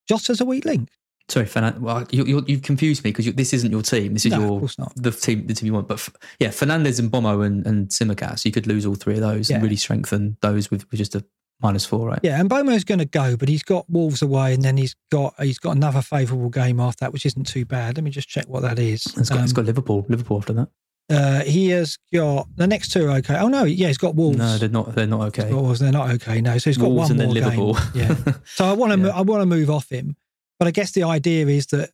Jota's 0.08 0.40
a 0.40 0.44
weak 0.44 0.64
link. 0.64 0.88
Sorry, 1.28 1.46
Fernandes. 1.46 1.80
Well, 1.80 2.06
you, 2.12 2.44
you've 2.46 2.62
confused 2.62 3.02
me 3.02 3.10
because 3.10 3.32
this 3.34 3.52
isn't 3.52 3.72
your 3.72 3.82
team. 3.82 4.12
This 4.14 4.26
is 4.26 4.32
No, 4.32 4.40
your 4.40 4.60
course 4.60 4.78
not. 4.78 4.92
the 4.94 5.10
team 5.10 5.48
the 5.48 5.54
team 5.54 5.66
you 5.66 5.72
want. 5.72 5.88
But 5.88 5.94
f- 5.94 6.10
yeah, 6.38 6.48
Fernandes 6.50 7.00
and 7.00 7.10
Mbeumo 7.10 7.44
and, 7.44 7.66
and 7.66 7.88
Tsimikas, 7.88 8.44
you 8.44 8.52
could 8.52 8.68
lose 8.68 8.86
all 8.86 8.94
three 8.94 9.14
of 9.14 9.20
those 9.20 9.50
and 9.50 9.62
really 9.62 9.76
strengthen 9.76 10.36
those 10.40 10.70
with, 10.70 10.88
with 10.90 10.98
just 10.98 11.16
a 11.16 11.24
minus 11.60 11.84
four, 11.86 12.08
right? 12.08 12.20
Yeah, 12.22 12.40
and 12.40 12.48
Mbeumo's 12.50 12.84
going 12.84 12.98
to 12.98 13.04
go, 13.04 13.36
but 13.36 13.48
he's 13.48 13.62
got 13.62 13.88
Wolves 13.90 14.22
away, 14.22 14.54
and 14.54 14.62
then 14.62 14.76
he's 14.76 14.94
got 15.10 15.34
he's 15.40 15.58
got 15.58 15.76
another 15.76 16.02
favourable 16.02 16.48
game 16.50 16.80
after 16.80 17.00
that, 17.04 17.12
which 17.12 17.26
isn't 17.26 17.44
too 17.46 17.64
bad. 17.64 17.96
Let 17.96 18.04
me 18.04 18.10
just 18.10 18.28
check 18.28 18.46
what 18.48 18.62
that 18.62 18.78
is. 18.78 19.06
It's 19.16 19.28
got, 19.30 19.40
it's 19.42 19.52
Um, 19.52 19.56
got 19.56 19.64
Liverpool. 19.66 20.04
Liverpool 20.08 20.38
after 20.38 20.52
that. 20.54 20.68
uh, 21.08 21.40
he 21.44 21.68
has 21.70 21.98
got 22.12 22.48
the 22.56 22.66
next 22.66 22.92
two 22.92 23.06
are 23.06 23.16
okay. 23.18 23.36
Oh 23.38 23.48
no, 23.48 23.64
yeah, 23.64 23.86
he's 23.88 23.98
got 23.98 24.14
Wolves. 24.16 24.38
No, 24.38 24.58
they're 24.58 24.68
not. 24.68 24.94
They're 24.94 25.06
not 25.06 25.20
okay. 25.28 25.52
Wolves, 25.52 25.80
they're 25.80 25.92
not 25.92 26.10
okay. 26.12 26.40
No, 26.40 26.58
so 26.58 26.70
he's 26.70 26.78
got 26.78 26.90
Wolves 26.90 27.10
one 27.10 27.20
and 27.20 27.26
more 27.32 27.34
then 27.34 27.44
Liverpool. 27.44 27.74
game. 27.94 28.16
Yeah. 28.26 28.32
So 28.44 28.64
I 28.64 28.72
want 28.72 28.92
to 28.92 28.98
Yeah. 29.06 29.16
I 29.16 29.20
want 29.22 29.40
to 29.42 29.46
move 29.46 29.70
off 29.70 29.88
him, 29.90 30.16
but 30.58 30.66
I 30.68 30.70
guess 30.72 30.92
the 30.92 31.04
idea 31.04 31.46
is 31.46 31.66
that 31.68 31.90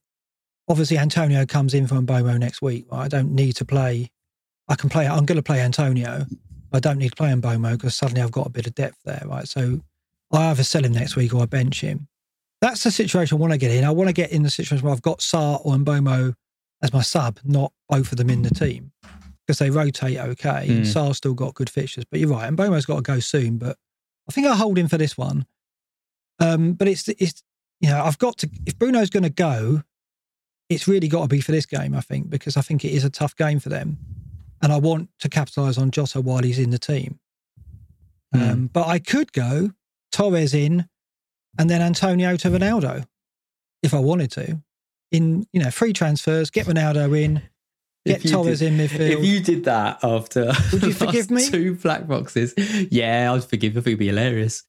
obviously 0.68 0.96
Antonio 0.98 1.44
comes 1.44 1.74
in 1.74 1.86
from 1.86 2.06
Mbeumo 2.06 2.38
next 2.38 2.62
week. 2.62 2.86
I 2.90 3.08
don't 3.08 3.32
need 3.32 3.56
to 3.56 3.64
play. 3.64 4.10
I 4.68 4.76
can 4.76 4.88
play. 4.88 5.06
I'm 5.06 5.26
going 5.26 5.36
to 5.36 5.42
play 5.42 5.60
Antonio. 5.60 6.24
I 6.72 6.80
don't 6.80 6.98
need 6.98 7.10
to 7.10 7.16
play 7.16 7.30
on 7.32 7.42
Mbeumo 7.42 7.72
because 7.72 7.94
suddenly 7.94 8.22
I've 8.22 8.32
got 8.32 8.46
a 8.46 8.50
bit 8.50 8.66
of 8.66 8.74
depth 8.74 8.98
there, 9.04 9.22
right? 9.26 9.46
So 9.46 9.80
I 10.32 10.50
either 10.50 10.64
sell 10.64 10.84
him 10.84 10.92
next 10.92 11.16
week 11.16 11.34
or 11.34 11.42
I 11.42 11.46
bench 11.46 11.80
him. 11.80 12.08
That's 12.60 12.84
the 12.84 12.90
situation 12.90 13.36
I 13.36 13.40
want 13.40 13.52
to 13.52 13.58
get 13.58 13.70
in. 13.72 13.84
I 13.84 13.90
want 13.90 14.08
to 14.08 14.14
get 14.14 14.30
in 14.30 14.42
the 14.42 14.50
situation 14.50 14.84
where 14.84 14.94
I've 14.94 15.02
got 15.02 15.18
Sarr 15.18 15.60
or 15.64 15.74
Mbeumo 15.74 16.34
as 16.80 16.92
my 16.92 17.02
sub, 17.02 17.38
not 17.44 17.72
both 17.88 18.12
of 18.12 18.18
them 18.18 18.30
in 18.30 18.42
the 18.42 18.50
team 18.50 18.92
because 19.46 19.58
they 19.58 19.70
rotate 19.70 20.18
okay. 20.18 20.66
And 20.68 20.84
Mm. 20.84 20.92
Sarr's 20.92 21.16
still 21.16 21.34
got 21.34 21.54
good 21.54 21.68
fixtures, 21.68 22.04
but 22.10 22.20
you're 22.20 22.28
right. 22.28 22.46
And 22.46 22.56
Mbeumo's 22.56 22.86
got 22.86 22.96
to 22.96 23.02
go 23.02 23.18
soon, 23.20 23.58
but 23.58 23.76
I 24.28 24.32
think 24.32 24.46
I'll 24.46 24.56
hold 24.56 24.78
him 24.78 24.88
for 24.88 24.98
this 24.98 25.18
one. 25.18 25.46
Um, 26.38 26.72
but 26.72 26.88
it's 26.88 27.08
it's 27.08 27.42
you 27.80 27.88
know 27.88 28.02
I've 28.02 28.18
got 28.18 28.38
to 28.38 28.50
if 28.66 28.78
Bruno's 28.78 29.10
going 29.10 29.22
to 29.24 29.30
go, 29.30 29.82
it's 30.68 30.88
really 30.88 31.08
got 31.08 31.22
to 31.22 31.28
be 31.28 31.40
for 31.40 31.52
this 31.52 31.66
game. 31.66 31.94
I 31.94 32.00
think 32.00 32.30
because 32.30 32.56
I 32.56 32.60
think 32.62 32.84
it 32.84 32.92
is 32.92 33.04
a 33.04 33.10
tough 33.10 33.36
game 33.36 33.60
for 33.60 33.68
them, 33.68 33.98
and 34.62 34.72
I 34.72 34.78
want 34.78 35.08
to 35.20 35.28
capitalise 35.28 35.76
on 35.78 35.90
Jota 35.90 36.20
while 36.20 36.42
he's 36.42 36.58
in 36.58 36.70
the 36.70 36.78
team. 36.78 37.18
Hmm. 38.32 38.42
Um, 38.42 38.66
but 38.72 38.86
I 38.86 38.98
could 38.98 39.32
go 39.32 39.70
Torres 40.12 40.54
in, 40.54 40.88
and 41.58 41.68
then 41.68 41.82
Antonio 41.82 42.36
to 42.36 42.48
Ronaldo, 42.48 43.06
if 43.82 43.92
I 43.94 43.98
wanted 43.98 44.30
to. 44.32 44.62
In 45.10 45.46
you 45.52 45.62
know 45.62 45.70
free 45.70 45.92
transfers, 45.92 46.48
get 46.50 46.66
Ronaldo 46.66 47.20
in, 47.22 47.42
get 48.06 48.24
If 48.24 48.30
Torres 48.32 48.60
did- 48.60 48.72
in 48.72 48.78
midfield. 48.78 49.10
If 49.18 49.24
you 49.24 49.40
did 49.40 49.64
that 49.64 49.98
after 50.02 50.52
Would 50.72 50.82
you 50.84 50.92
forgive 50.94 51.30
me? 51.30 51.46
two 51.46 51.74
black 51.74 52.06
boxes, 52.08 52.54
yeah, 52.90 53.30
I'd 53.32 53.44
forgive. 53.44 53.72
I 53.72 53.74
think 53.80 53.86
it'd 53.88 53.98
be 53.98 54.06
hilarious. 54.06 54.64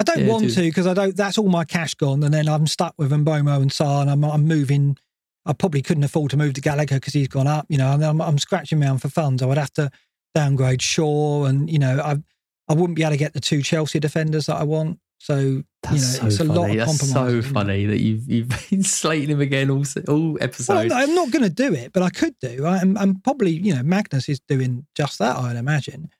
I 0.00 0.04
don't 0.04 0.20
Yeah, 0.20 0.28
want 0.28 0.48
to 0.54 0.60
because 0.62 0.86
I 0.86 0.94
don't. 0.94 1.14
That's 1.14 1.36
all 1.36 1.48
my 1.50 1.64
cash 1.66 1.94
gone, 1.94 2.22
and 2.22 2.32
then 2.32 2.48
I'm 2.48 2.66
stuck 2.66 2.94
with 2.96 3.10
Mbeumo 3.10 3.60
and 3.60 3.70
Sarr, 3.70 4.00
and 4.02 4.10
I'm, 4.10 4.24
I'm 4.24 4.46
moving. 4.46 4.96
I 5.48 5.52
probably 5.54 5.82
couldn't 5.82 6.04
afford 6.04 6.30
to 6.30 6.36
move 6.36 6.52
to 6.54 6.60
Gallagher 6.60 6.96
because 6.96 7.14
he's 7.14 7.26
gone 7.28 7.46
up, 7.48 7.66
you 7.68 7.78
know, 7.78 7.90
and 7.92 8.04
I'm, 8.04 8.20
I'm 8.20 8.38
scratching 8.38 8.82
around 8.82 8.98
for 8.98 9.08
funds. 9.08 9.42
I 9.42 9.46
would 9.46 9.58
have 9.58 9.72
to 9.74 9.90
downgrade 10.34 10.82
Shaw, 10.82 11.46
and 11.46 11.68
you 11.70 11.78
know, 11.78 12.00
I 12.00 12.16
I 12.68 12.74
wouldn't 12.74 12.96
be 12.96 13.02
able 13.02 13.12
to 13.12 13.16
get 13.16 13.32
the 13.32 13.40
two 13.40 13.62
Chelsea 13.62 13.98
defenders 13.98 14.46
that 14.46 14.56
I 14.56 14.62
want. 14.64 14.98
So 15.20 15.64
That's 15.82 15.94
you 15.96 16.00
know, 16.00 16.18
so 16.20 16.26
it's 16.28 16.40
a 16.40 16.44
lot 16.44 16.70
of 16.70 16.76
That's 16.76 16.98
compromise. 16.98 17.32
so 17.32 17.38
isn't 17.38 17.52
funny 17.54 17.86
that 17.86 17.98
you've 18.00 18.28
you've 18.30 18.48
been 18.70 18.82
slating 18.84 19.30
him 19.30 19.40
again 19.40 19.70
all 19.70 19.84
all 20.06 20.32
Well, 20.34 20.36
episodes. 20.42 20.92
I'm 20.92 21.14
not 21.14 21.30
going 21.32 21.42
to 21.42 21.50
do 21.50 21.74
it, 21.74 21.92
but 21.92 22.02
I 22.04 22.10
could 22.10 22.34
do. 22.40 22.64
I, 22.66 22.76
I'm, 22.78 22.96
I'm 22.98 23.20
probably, 23.22 23.50
you 23.50 23.74
know, 23.74 23.82
Magnus 23.82 24.28
is 24.28 24.38
doing 24.48 24.86
just 24.94 25.18
that. 25.18 25.36
I'd 25.36 25.56
imagine. 25.56 26.10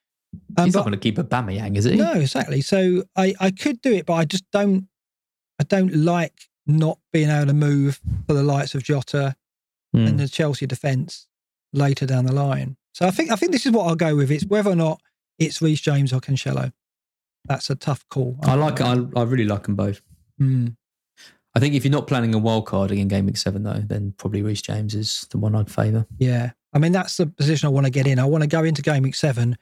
Um, 0.57 0.65
He's 0.65 0.73
but- 0.73 0.79
not 0.79 0.85
going 0.85 0.91
to 0.93 0.97
keep 0.99 1.17
a 1.17 1.23
Aubameyang, 1.23 1.77
is 1.77 1.85
he? 1.85 1.95
No, 1.95 2.11
exactly. 2.13 2.61
So 2.61 3.03
I, 3.15 3.35
I 3.39 3.51
could 3.51 3.79
do 3.81 3.93
it, 3.93 4.05
but 4.05 4.13
I 4.15 4.25
just 4.25 4.43
don't. 4.51 4.87
I 5.59 5.63
don't 5.65 5.93
like 5.95 6.33
not 6.69 6.99
being 7.11 7.29
able 7.29 7.47
to 7.47 7.53
move 7.53 7.99
for 8.27 8.33
the 8.33 8.43
likes 8.43 8.75
of 8.75 8.83
Jota 8.83 9.35
Hmm. 9.93 10.05
and 10.05 10.19
the 10.19 10.27
Chelsea 10.27 10.67
defence 10.67 11.27
later 11.73 12.05
down 12.05 12.25
the 12.25 12.31
line. 12.31 12.77
So 12.93 13.07
I 13.07 13.11
think 13.11 13.31
I 13.31 13.35
think 13.35 13.51
this 13.51 13.65
is 13.65 13.71
what 13.71 13.87
I'll 13.87 13.95
go 13.95 14.15
with. 14.15 14.29
It's 14.29 14.45
whether 14.45 14.69
or 14.69 14.75
not 14.75 15.01
it's 15.39 15.61
Reece 15.63 15.81
James 15.81 16.13
or 16.13 16.19
Cancelo. 16.19 16.71
That's 17.45 17.69
a 17.71 17.75
tough 17.75 18.07
call. 18.09 18.37
I 18.43 18.53
like. 18.53 18.81
I, 18.81 18.97
I 19.15 19.23
really 19.23 19.45
like 19.45 19.63
them 19.63 19.75
both. 19.75 20.01
Mm. 20.39 20.75
I 21.55 21.59
think 21.59 21.73
if 21.73 21.83
you're 21.83 21.91
not 21.91 22.05
planning 22.05 22.35
a 22.35 22.37
wild 22.37 22.67
card 22.67 22.91
in 22.91 23.07
game 23.07 23.25
week 23.25 23.37
seven, 23.37 23.63
though, 23.63 23.83
then 23.87 24.13
probably 24.17 24.43
Reece 24.43 24.61
James 24.61 24.93
is 24.93 25.25
the 25.31 25.39
one 25.39 25.55
I'd 25.55 25.71
favour. 25.71 26.05
Yeah, 26.19 26.51
I 26.73 26.77
mean 26.77 26.91
that's 26.91 27.17
the 27.17 27.25
position 27.25 27.65
I 27.65 27.71
want 27.71 27.85
to 27.87 27.91
get 27.91 28.05
in. 28.05 28.19
I 28.19 28.25
want 28.25 28.43
to 28.43 28.47
go 28.47 28.63
into 28.63 28.83
game 28.83 29.01
week 29.03 29.15
seven 29.15 29.57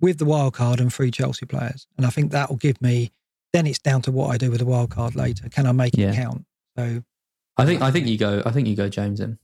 with 0.00 0.18
the 0.18 0.24
wild 0.24 0.54
card 0.54 0.80
and 0.80 0.92
three 0.92 1.12
Chelsea 1.12 1.46
players, 1.46 1.86
and 1.96 2.04
I 2.06 2.10
think 2.10 2.32
that 2.32 2.48
will 2.50 2.56
give 2.56 2.80
me. 2.82 3.12
Then 3.52 3.66
it's 3.66 3.78
down 3.78 4.02
to 4.02 4.12
what 4.12 4.28
I 4.30 4.36
do 4.38 4.50
with 4.50 4.60
the 4.60 4.66
wild 4.66 4.90
card 4.90 5.16
later. 5.16 5.48
Can 5.48 5.66
I 5.66 5.72
make 5.72 5.94
it 5.94 6.00
Yeah. 6.00 6.14
count? 6.14 6.44
So 6.78 7.02
I 7.56 7.66
think. 7.66 7.82
I 7.82 7.90
think 7.90 8.06
you 8.06 8.16
go. 8.16 8.42
I 8.46 8.50
think 8.52 8.68
you 8.68 8.76
go 8.76 8.88
James 8.88 9.20
in. 9.20 9.38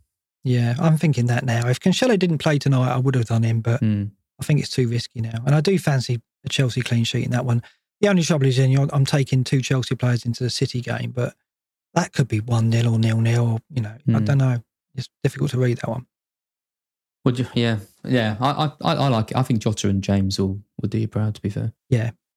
Yeah, 0.45 0.77
I'm 0.79 0.97
thinking 0.97 1.27
that 1.27 1.45
now. 1.45 1.67
If 1.69 1.81
Cancelo 1.81 2.17
didn't 2.17 2.39
play 2.39 2.59
tonight, 2.59 2.93
I 2.93 2.99
would 2.99 3.17
have 3.17 3.25
done 3.27 3.43
him, 3.43 3.61
but 3.63 3.81
Mm. 3.81 4.13
I 4.41 4.45
think 4.45 4.61
it's 4.61 4.71
too 4.71 4.87
risky 4.87 5.21
now. 5.21 5.43
And 5.45 5.55
I 5.57 5.61
do 5.61 5.77
fancy 5.79 6.21
a 6.45 6.49
Chelsea 6.49 6.83
clean 6.83 7.03
sheet 7.05 7.25
in 7.25 7.31
that 7.33 7.45
one. 7.45 7.63
The 8.01 8.09
only 8.09 8.23
trouble 8.23 8.47
is, 8.47 8.59
in 8.59 8.77
I'm 8.93 9.05
taking 9.05 9.43
two 9.43 9.61
Chelsea 9.61 9.97
players 9.97 10.25
into 10.25 10.45
the 10.45 10.51
City 10.51 10.81
game, 10.83 11.11
but 11.11 11.35
that 11.95 12.13
could 12.13 12.29
be 12.29 12.39
1 12.41 12.71
0 12.71 12.93
or 12.93 12.99
nil 12.99 13.21
nil, 13.21 13.45
or, 13.47 13.59
you 13.71 13.83
know, 13.83 13.97
I 14.09 14.19
Hmm. 14.19 14.25
don't 14.25 14.39
know. 14.39 14.63
It's 14.95 15.09
difficult 15.25 15.51
to 15.53 15.59
read 15.59 15.79
that 15.79 15.89
one. 15.89 16.07
Would 17.25 17.39
you? 17.41 17.47
Yeah, 17.55 17.79
yeah. 18.05 18.37
I, 18.41 18.71
I, 18.83 18.95
I 18.95 19.09
like 19.09 19.33
it. 19.33 19.37
I 19.37 19.43
think 19.43 19.61
Jota 19.61 19.89
and 19.89 20.03
James 20.03 20.39
will 20.39 20.63
would 20.81 20.91
do 20.93 20.99
you 20.99 21.09
proud. 21.09 21.35
To 21.35 21.41
be 21.41 21.51
fair, 21.51 21.73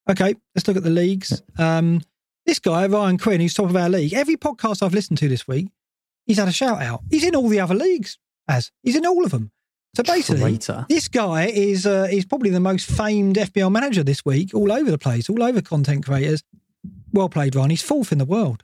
Okay, 0.10 0.34
let's 0.56 0.68
look 0.68 0.78
at 0.78 0.84
the 0.84 0.90
leagues. 0.90 1.42
Um, 1.58 2.02
this 2.46 2.60
guy, 2.60 2.88
Ryan 2.88 3.18
Quinn, 3.18 3.42
who's 3.42 3.54
top 3.54 3.70
of 3.70 3.76
our 3.76 3.90
league, 3.90 4.14
every 4.14 4.38
podcast 4.38 4.82
I've 4.82 4.94
listened 4.94 5.20
to 5.20 5.28
this 5.30 5.48
week, 5.48 5.68
he's 6.26 6.38
had 6.40 6.48
a 6.48 6.52
shout 6.52 6.82
out. 6.82 7.02
He's 7.12 7.24
in 7.24 7.36
all 7.36 7.48
the 7.48 7.60
other 7.60 7.76
leagues, 7.76 8.18
as 8.48 8.72
he's 8.82 8.96
in 8.96 9.06
all 9.06 9.24
of 9.24 9.32
them. 9.32 9.52
So 9.96 10.04
basically, 10.04 10.42
Traitor. 10.58 10.86
this 10.90 11.08
guy 11.08 11.46
is 11.48 11.86
uh, 11.86 12.08
is 12.12 12.26
probably 12.26 12.50
the 12.50 12.60
most 12.60 12.90
famed 12.90 13.36
FPL 13.36 13.72
manager 13.72 14.04
this 14.04 14.24
week, 14.26 14.54
all 14.54 14.72
over 14.72 14.90
the 14.90 14.98
place, 14.98 15.30
all 15.30 15.44
over 15.44 15.62
content 15.62 16.06
creators. 16.06 16.44
Well 17.12 17.30
played, 17.30 17.56
Ryan. 17.56 17.72
He's 17.72 17.82
fourth 17.82 18.12
in 18.12 18.18
the 18.20 18.26
world. 18.26 18.64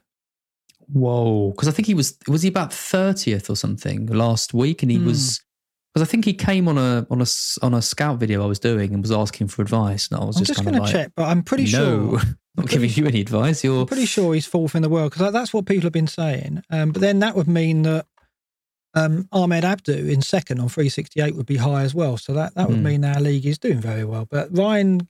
Whoa, 0.92 1.50
because 1.50 1.66
I 1.68 1.72
think 1.72 1.86
he 1.86 1.94
was 1.94 2.16
was 2.28 2.42
he 2.42 2.48
about 2.48 2.72
thirtieth 2.72 3.50
or 3.50 3.56
something 3.56 4.06
last 4.06 4.54
week, 4.54 4.82
and 4.82 4.90
he 4.90 4.98
Hmm. 4.98 5.06
was 5.06 5.42
because 5.96 6.06
I 6.06 6.10
think 6.10 6.26
he 6.26 6.34
came 6.34 6.68
on 6.68 6.76
a 6.76 7.06
on 7.10 7.22
a 7.22 7.26
on 7.62 7.72
a 7.72 7.80
scout 7.80 8.18
video 8.18 8.44
I 8.44 8.46
was 8.46 8.58
doing 8.58 8.92
and 8.92 9.00
was 9.02 9.10
asking 9.10 9.48
for 9.48 9.62
advice, 9.62 10.08
and 10.10 10.20
I 10.20 10.24
was 10.26 10.36
I'm 10.36 10.44
just, 10.44 10.62
going 10.62 10.74
to 10.74 10.82
like, 10.82 10.92
check, 10.92 11.12
but 11.16 11.24
I'm 11.24 11.42
pretty 11.42 11.72
no, 11.72 12.18
sure. 12.18 12.20
not 12.58 12.68
giving 12.68 12.90
you 12.90 13.06
any 13.06 13.22
advice. 13.22 13.64
You're 13.64 13.80
I'm 13.80 13.86
pretty 13.86 14.04
sure 14.04 14.34
he's 14.34 14.44
fourth 14.44 14.74
in 14.74 14.82
the 14.82 14.90
world 14.90 15.12
because 15.12 15.32
that's 15.32 15.54
what 15.54 15.64
people 15.64 15.84
have 15.84 15.94
been 15.94 16.06
saying. 16.06 16.62
Um, 16.68 16.92
but 16.92 17.00
then 17.00 17.20
that 17.20 17.34
would 17.34 17.48
mean 17.48 17.80
that 17.82 18.04
um, 18.92 19.26
Ahmed 19.32 19.64
Abdu 19.64 20.06
in 20.06 20.20
second 20.20 20.60
on 20.60 20.68
368 20.68 21.34
would 21.34 21.46
be 21.46 21.56
high 21.56 21.80
as 21.84 21.94
well. 21.94 22.18
So 22.18 22.34
that, 22.34 22.54
that 22.56 22.68
would 22.68 22.76
Hmm. 22.78 22.84
mean 22.84 23.04
our 23.06 23.18
league 23.18 23.46
is 23.46 23.58
doing 23.58 23.80
very 23.80 24.04
well. 24.04 24.26
But 24.30 24.54
Ryan 24.54 25.08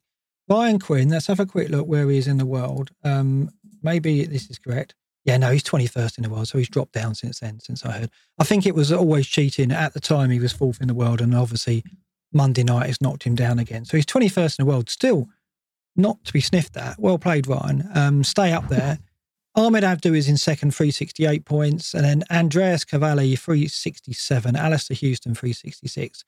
Ryan 0.48 0.78
Quinn, 0.78 1.08
let's 1.08 1.26
have 1.26 1.40
a 1.40 1.46
quick 1.46 1.68
look 1.68 1.88
where 1.88 2.08
he 2.08 2.16
is 2.18 2.28
in 2.28 2.36
the 2.38 2.46
world. 2.46 2.90
Um, 3.02 3.50
maybe 3.82 4.24
this 4.24 4.48
is 4.50 4.60
correct. 4.60 4.94
Yeah, 5.27 5.36
no, 5.39 5.51
he's 5.51 5.65
21st 5.65 6.19
in 6.19 6.23
the 6.24 6.31
world, 6.31 6.47
so 6.47 6.57
he's 6.57 6.69
dropped 6.69 6.93
down 6.93 7.16
since 7.16 7.40
then, 7.40 7.59
since 7.59 7.85
I 7.85 7.90
heard. 7.98 8.11
I 8.39 8.44
think 8.44 8.65
it 8.65 8.77
was 8.77 8.93
always 8.93 9.27
cheating. 9.27 9.73
At 9.73 9.93
the 9.93 10.01
time, 10.01 10.31
he 10.31 10.39
was 10.39 10.53
fourth 10.53 10.81
in 10.81 10.86
the 10.86 10.94
world, 10.94 11.20
and 11.20 11.35
obviously 11.35 11.82
Monday 12.32 12.62
night 12.62 12.86
has 12.86 13.03
knocked 13.03 13.24
him 13.24 13.35
down 13.35 13.59
again. 13.59 13.85
So 13.85 13.97
he's 13.97 14.07
21st 14.07 14.61
in 14.61 14.65
the 14.65 14.70
world, 14.70 14.89
still 14.89 15.28
not 15.97 16.24
to 16.24 16.32
be 16.32 16.40
sniffed 16.40 16.77
at. 16.77 16.98
Well 16.98 17.19
played, 17.19 17.48
Ryan. 17.48 17.89
Um, 17.93 18.24
stay 18.24 18.53
up 18.53 18.69
there. 18.69 19.01
Ahmed 19.57 19.85
Abdu 19.85 20.12
is 20.12 20.28
in 20.28 20.36
second, 20.36 20.74
368 20.74 21.44
points. 21.44 21.94
And 21.94 22.05
then 22.05 22.24
Andreas 22.31 22.85
Cavalli, 22.85 23.35
367. 23.36 24.55
Alistair 24.55 24.94
Houston, 24.97 25.35
366. 25.35 26.24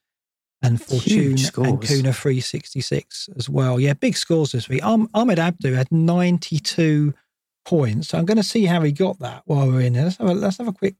And 0.63 0.83
Fortune 0.83 1.37
and. 1.37 1.83
Kuna, 1.83 2.13
366 2.13 3.29
as 3.37 3.49
well. 3.49 3.79
Yeah, 3.79 3.93
big 3.93 4.17
scores 4.17 4.53
this 4.53 4.69
week. 4.69 4.83
Um, 4.83 5.09
Ahmed 5.15 5.39
Abdu 5.39 5.75
had 5.75 5.93
92 5.93 7.15
points. 7.69 8.09
So 8.09 8.19
I'm 8.19 8.25
going 8.25 8.39
to 8.39 8.43
see 8.43 8.65
how 8.65 8.81
he 8.81 8.93
got 8.93 9.19
that 9.19 9.43
while 9.45 9.69
we're 9.69 9.83
in 9.83 9.95
here. 9.95 10.05
Let's 10.05 10.17
have 10.17 10.29
a, 10.29 10.35
let's 10.35 10.57
have 10.57 10.69
a 10.69 10.73
quick 10.73 10.97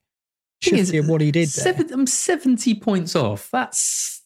shift 0.61 0.93
of 0.93 1.09
what 1.09 1.21
he 1.21 1.31
did 1.31 1.49
there. 1.49 1.73
Seven, 1.73 1.91
I'm 1.91 2.05
seventy 2.05 2.75
points 2.75 3.15
off. 3.15 3.49
That's 3.51 4.21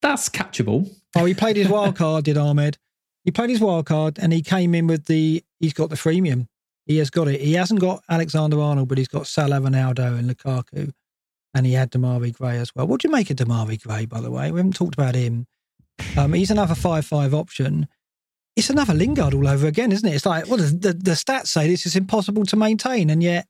that's 0.00 0.28
catchable. 0.28 0.88
Oh, 1.16 1.24
he 1.24 1.34
played 1.34 1.56
his 1.56 1.68
wild 1.68 1.96
card, 1.96 2.24
did 2.24 2.38
Ahmed? 2.38 2.78
He 3.24 3.32
played 3.32 3.50
his 3.50 3.60
wild 3.60 3.86
card 3.86 4.18
and 4.18 4.32
he 4.32 4.42
came 4.42 4.74
in 4.74 4.86
with 4.86 5.06
the. 5.06 5.44
He's 5.58 5.72
got 5.72 5.90
the 5.90 5.96
freemium. 5.96 6.46
He 6.86 6.98
has 6.98 7.10
got 7.10 7.26
it. 7.26 7.40
He 7.40 7.54
hasn't 7.54 7.80
got 7.80 8.04
Alexander 8.08 8.60
Arnold, 8.60 8.88
but 8.88 8.98
he's 8.98 9.08
got 9.08 9.26
Salah, 9.26 9.60
Ronaldo, 9.60 10.18
and 10.18 10.30
Lukaku, 10.30 10.92
and 11.52 11.66
he 11.66 11.72
had 11.72 11.90
Demarai 11.90 12.32
Gray 12.32 12.58
as 12.58 12.74
well. 12.74 12.86
What 12.86 13.00
do 13.00 13.08
you 13.08 13.12
make 13.12 13.28
of 13.30 13.36
Demarai 13.36 13.82
Gray, 13.82 14.06
by 14.06 14.20
the 14.20 14.30
way? 14.30 14.52
We 14.52 14.60
haven't 14.60 14.76
talked 14.76 14.94
about 14.94 15.14
him. 15.14 15.46
Um, 16.16 16.32
he's 16.32 16.52
another 16.52 16.76
five-five 16.76 17.34
option. 17.34 17.88
It's 18.58 18.70
another 18.70 18.92
Lingard 18.92 19.34
all 19.34 19.46
over 19.46 19.68
again, 19.68 19.92
isn't 19.92 20.08
it? 20.08 20.16
It's 20.16 20.26
like, 20.26 20.48
well, 20.48 20.56
the, 20.56 20.92
the, 20.92 21.12
stats 21.12 21.46
say 21.46 21.68
this 21.68 21.86
is 21.86 21.94
impossible 21.94 22.44
to 22.46 22.56
maintain, 22.56 23.08
and 23.08 23.22
yet 23.22 23.46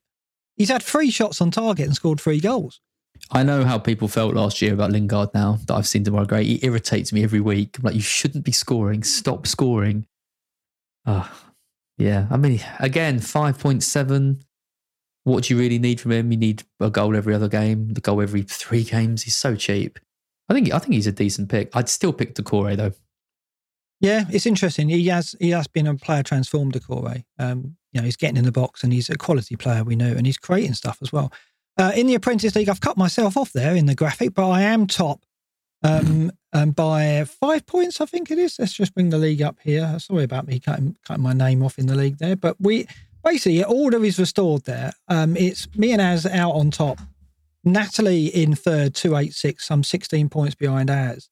he's 0.55 0.69
had 0.69 0.83
three 0.83 1.09
shots 1.09 1.41
on 1.41 1.49
target 1.49 1.87
and 1.87 1.95
scored 1.95 2.21
three 2.21 2.39
goals. 2.39 2.79
I 3.31 3.41
know 3.41 3.63
how 3.63 3.79
people 3.79 4.07
felt 4.07 4.35
last 4.35 4.61
year 4.61 4.71
about 4.71 4.91
Lingard 4.91 5.33
now 5.33 5.57
that 5.65 5.73
I've 5.73 5.87
seen 5.87 6.03
Demarai 6.03 6.27
Gray. 6.27 6.43
He 6.43 6.59
irritates 6.61 7.11
me 7.11 7.23
every 7.23 7.39
week. 7.39 7.79
I'm 7.79 7.85
like, 7.85 7.95
you 7.95 8.01
shouldn't 8.01 8.45
be 8.45 8.51
scoring. 8.51 9.01
Stop 9.01 9.47
scoring. 9.47 10.05
Ah, 11.07 11.33
yeah. 11.97 12.27
I 12.29 12.37
mean, 12.37 12.61
again, 12.77 13.19
5.7. 13.19 14.43
What 15.23 15.45
do 15.45 15.55
you 15.55 15.59
really 15.59 15.79
need 15.79 15.99
from 15.99 16.11
him? 16.11 16.31
You 16.31 16.37
need 16.37 16.65
a 16.79 16.91
goal 16.91 17.15
every 17.15 17.33
other 17.33 17.49
game, 17.49 17.95
the 17.95 18.01
goal 18.01 18.21
every 18.21 18.43
three 18.43 18.83
games. 18.83 19.23
He's 19.23 19.35
so 19.37 19.55
cheap. 19.55 19.97
I 20.49 20.53
think 20.53 20.71
I 20.71 20.77
think 20.77 20.93
he's 20.93 21.07
a 21.07 21.11
decent 21.11 21.49
pick. 21.49 21.75
I'd 21.75 21.89
still 21.89 22.13
pick 22.13 22.35
Doucouré 22.35 22.77
though. 22.77 22.93
Yeah, 23.99 24.25
it's 24.29 24.45
interesting. 24.45 24.89
He 24.89 25.07
has 25.07 25.35
he 25.39 25.49
has 25.49 25.67
been 25.67 25.87
a 25.87 25.95
player 25.95 26.23
transformed 26.23 26.73
Doucouré. 26.73 27.25
Um, 27.37 27.75
you 27.91 27.99
know, 27.99 28.05
he's 28.05 28.15
getting 28.15 28.37
in 28.37 28.45
the 28.45 28.51
box 28.51 28.83
and 28.83 28.93
he's 28.93 29.09
a 29.09 29.17
quality 29.17 29.55
player, 29.55 29.83
we 29.83 29.95
know, 29.95 30.11
and 30.11 30.25
he's 30.25 30.37
creating 30.37 30.75
stuff 30.75 30.99
as 31.01 31.11
well. 31.11 31.31
Uh, 31.77 31.91
in 31.95 32.07
the 32.07 32.15
Apprentice 32.15 32.55
League, 32.55 32.69
I've 32.69 32.81
cut 32.81 32.97
myself 32.97 33.35
off 33.35 33.51
there 33.53 33.75
in 33.75 33.85
the 33.85 33.95
graphic, 33.95 34.33
but 34.33 34.49
I 34.49 34.61
am 34.61 34.85
top 34.85 35.25
um, 35.83 36.31
um, 36.53 36.71
by 36.71 37.23
five 37.25 37.65
points, 37.65 38.01
I 38.01 38.05
think 38.05 38.31
it 38.31 38.37
is. 38.37 38.57
Let's 38.59 38.73
just 38.73 38.93
bring 38.93 39.09
the 39.09 39.17
league 39.17 39.41
up 39.41 39.57
here. 39.63 39.97
Sorry 39.99 40.23
about 40.23 40.47
me 40.47 40.59
cutting, 40.59 40.95
cutting 41.05 41.23
my 41.23 41.33
name 41.33 41.63
off 41.63 41.79
in 41.79 41.87
the 41.87 41.95
league 41.95 42.17
there, 42.17 42.35
but 42.35 42.57
we 42.59 42.87
basically 43.23 43.63
order 43.63 44.03
is 44.03 44.19
restored 44.19 44.65
there. 44.65 44.91
Um, 45.07 45.35
it's 45.35 45.67
me 45.75 45.91
and 45.91 46.01
Az 46.01 46.25
out 46.25 46.51
on 46.51 46.71
top. 46.71 46.99
Natalie 47.63 48.27
in 48.27 48.55
third, 48.55 48.95
two 48.95 49.15
eight 49.15 49.33
six. 49.33 49.69
I'm 49.69 49.83
sixteen 49.83 50.29
points 50.29 50.55
behind 50.55 50.89
Az. 50.89 51.29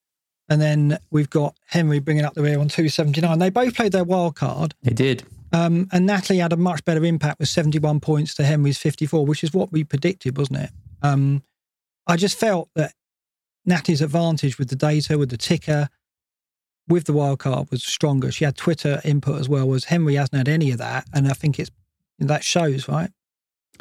And 0.50 0.62
then 0.62 0.98
we've 1.12 1.30
got 1.30 1.56
Henry 1.68 2.00
bringing 2.00 2.24
up 2.24 2.34
the 2.34 2.42
rear 2.42 2.60
on 2.60 2.70
279. 2.70 3.40
They 3.40 3.50
both 3.50 3.76
played 3.76 3.92
their 3.92 4.04
wild 4.04 4.36
card. 4.36 4.74
They 4.84 4.94
did. 4.94 5.24
Um, 5.52 5.88
and 5.92 6.06
Natalie 6.06 6.40
had 6.40 6.54
a 6.54 6.58
much 6.58 6.84
better 6.86 7.04
impact 7.04 7.40
with 7.40 7.50
71 7.50 8.00
points 8.00 8.34
to 8.36 8.44
Henry's 8.44 8.78
54, 8.78 9.26
which 9.26 9.44
is 9.44 9.54
what 9.54 9.72
we 9.72 9.84
predicted, 9.84 10.38
wasn't 10.38 10.60
it? 10.60 10.70
Um, 11.02 11.44
I 12.06 12.16
just 12.16 12.40
felt 12.40 12.70
that 12.76 12.94
Natalie's 13.66 14.02
advantage 14.02 14.58
with 14.58 14.70
the 14.70 14.76
data, 14.76 15.18
with 15.18 15.30
the 15.30 15.38
ticker, 15.38 15.90
with 16.88 17.06
the 17.06 17.14
wild 17.14 17.40
card 17.40 17.70
was 17.70 17.84
stronger. 17.84 18.32
She 18.32 18.46
had 18.46 18.56
Twitter 18.56 19.02
input 19.04 19.40
as 19.40 19.50
well, 19.50 19.68
whereas 19.68 19.86
Henry 19.86 20.16
hasn't 20.16 20.38
had 20.38 20.48
any 20.48 20.72
of 20.72 20.78
that. 20.78 21.06
And 21.14 21.28
I 21.28 21.34
think 21.34 21.60
it's 21.60 21.72
that 22.20 22.44
shows, 22.44 22.88
right? 22.88 23.12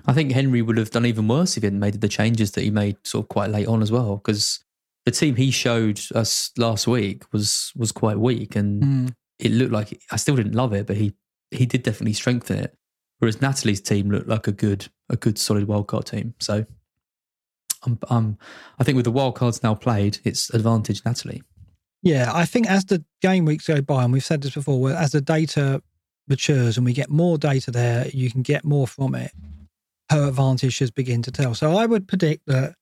I 0.07 0.13
think 0.13 0.33
Henry 0.33 0.61
would 0.61 0.77
have 0.77 0.91
done 0.91 1.07
even 1.07 1.29
worse 1.29 1.57
if 1.57 1.63
he 1.63 1.67
hadn't 1.67 1.81
made 1.81 2.01
the 2.01 2.09
changes 2.09 2.51
that 2.53 2.63
he 2.63 2.71
made 2.71 2.97
sort 3.05 3.25
of 3.25 3.29
quite 3.29 3.51
late 3.51 3.67
on 3.67 3.81
as 3.81 3.91
well. 3.91 4.17
Because 4.17 4.65
the 5.07 5.13
team 5.13 5.37
he 5.37 5.51
showed 5.51 6.01
us 6.15 6.51
last 6.59 6.87
week 6.87 7.23
was 7.33 7.73
was 7.77 7.93
quite 7.93 8.19
weak, 8.19 8.57
and 8.57 9.15
it 9.39 9.53
looked 9.53 9.73
like 9.73 9.99
I 10.11 10.17
still 10.17 10.37
didn't 10.37 10.55
love 10.55 10.75
it, 10.75 10.87
but 10.87 10.97
he 10.97 11.15
he 11.51 11.65
did 11.65 11.85
definitely 11.85 12.13
strengthen 12.13 12.59
it. 12.59 12.77
Whereas 13.19 13.41
Natalie's 13.41 13.81
team 13.81 14.11
looked 14.11 14.29
like 14.29 14.49
a 14.49 14.53
good 14.53 14.89
a 15.09 15.17
good 15.17 15.39
solid 15.39 15.69
wildcard 15.69 16.05
team. 16.11 16.35
So, 16.41 16.67
um, 17.85 17.99
um, 18.11 18.39
I 18.81 18.85
think 18.85 18.97
with 18.97 19.05
the 19.05 19.13
wildcards 19.13 19.63
now 19.63 19.77
played, 19.77 20.19
it's 20.25 20.51
advantage 20.51 21.05
Natalie. 21.05 21.43
Yeah, 22.03 22.31
I 22.35 22.45
think 22.45 22.69
as 22.69 22.85
the 22.85 23.05
game 23.23 23.45
weeks 23.45 23.69
go 23.69 23.81
by, 23.81 24.03
and 24.03 24.13
we've 24.13 24.25
said 24.25 24.43
this 24.43 24.55
before, 24.55 24.91
as 24.91 25.13
the 25.13 25.21
data 25.21 25.83
matures 26.29 26.77
and 26.77 26.85
we 26.85 26.93
get 26.93 27.11
more 27.11 27.39
data 27.39 27.71
there, 27.71 28.09
you 28.09 28.31
can 28.31 28.43
get 28.43 28.65
more 28.65 28.89
from 28.89 29.15
it. 29.15 29.31
Her 30.11 30.29
advantage 30.29 30.75
should 30.75 30.95
begin 30.95 31.23
to 31.23 31.31
tell. 31.31 31.55
So 31.55 31.77
I 31.77 31.87
would 31.87 32.09
predict 32.09 32.47
that 32.47 32.75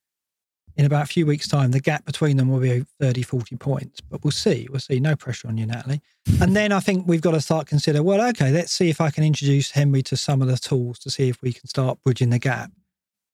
in 0.77 0.85
about 0.87 1.05
a 1.05 1.07
few 1.07 1.25
weeks' 1.27 1.47
time, 1.49 1.71
the 1.71 1.81
gap 1.81 2.05
between 2.05 2.37
them 2.37 2.49
will 2.49 2.59
be 2.61 2.85
30, 3.01 3.23
40 3.23 3.57
points. 3.57 4.01
But 4.01 4.25
we'll 4.25 4.31
see. 4.33 4.67
We'll 4.71 4.81
see. 4.81 4.99
No 5.01 5.15
pressure 5.17 5.47
on 5.49 5.57
you, 5.57 5.67
Natalie. 5.67 6.01
And 6.41 6.57
then 6.57 6.73
I 6.73 6.81
think 6.81 7.07
we've 7.07 7.21
got 7.21 7.31
to 7.33 7.41
start 7.41 7.67
consider, 7.67 8.03
well, 8.03 8.21
okay, 8.31 8.51
let's 8.51 8.73
see 8.73 8.91
if 8.91 9.01
I 9.01 9.11
can 9.11 9.23
introduce 9.25 9.71
Henry 9.71 10.03
to 10.03 10.17
some 10.17 10.43
of 10.43 10.49
the 10.49 10.57
tools 10.57 10.99
to 11.01 11.11
see 11.11 11.29
if 11.29 11.41
we 11.43 11.53
can 11.53 11.69
start 11.69 11.99
bridging 12.03 12.31
the 12.31 12.39
gap. 12.39 12.71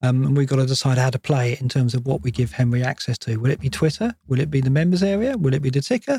Um, 0.03 0.25
and 0.25 0.37
we've 0.37 0.49
got 0.49 0.57
to 0.57 0.67
decide 0.67 0.97
how 0.99 1.11
to 1.11 1.19
play 1.19 1.53
it 1.53 1.61
in 1.61 1.69
terms 1.69 1.95
of 1.95 2.07
what 2.07 2.23
we 2.23 2.31
give 2.31 2.53
Henry 2.53 2.83
access 2.83 3.19
to. 3.19 3.37
Will 3.37 3.51
it 3.51 3.61
be 3.61 3.69
Twitter? 3.69 4.15
Will 4.29 4.41
it 4.41 4.51
be 4.51 4.61
the 4.61 4.71
members 4.71 5.03
area? 5.03 5.37
Will 5.37 5.53
it 5.55 5.61
be 5.63 5.69
the 5.71 5.83
ticker? 5.83 6.19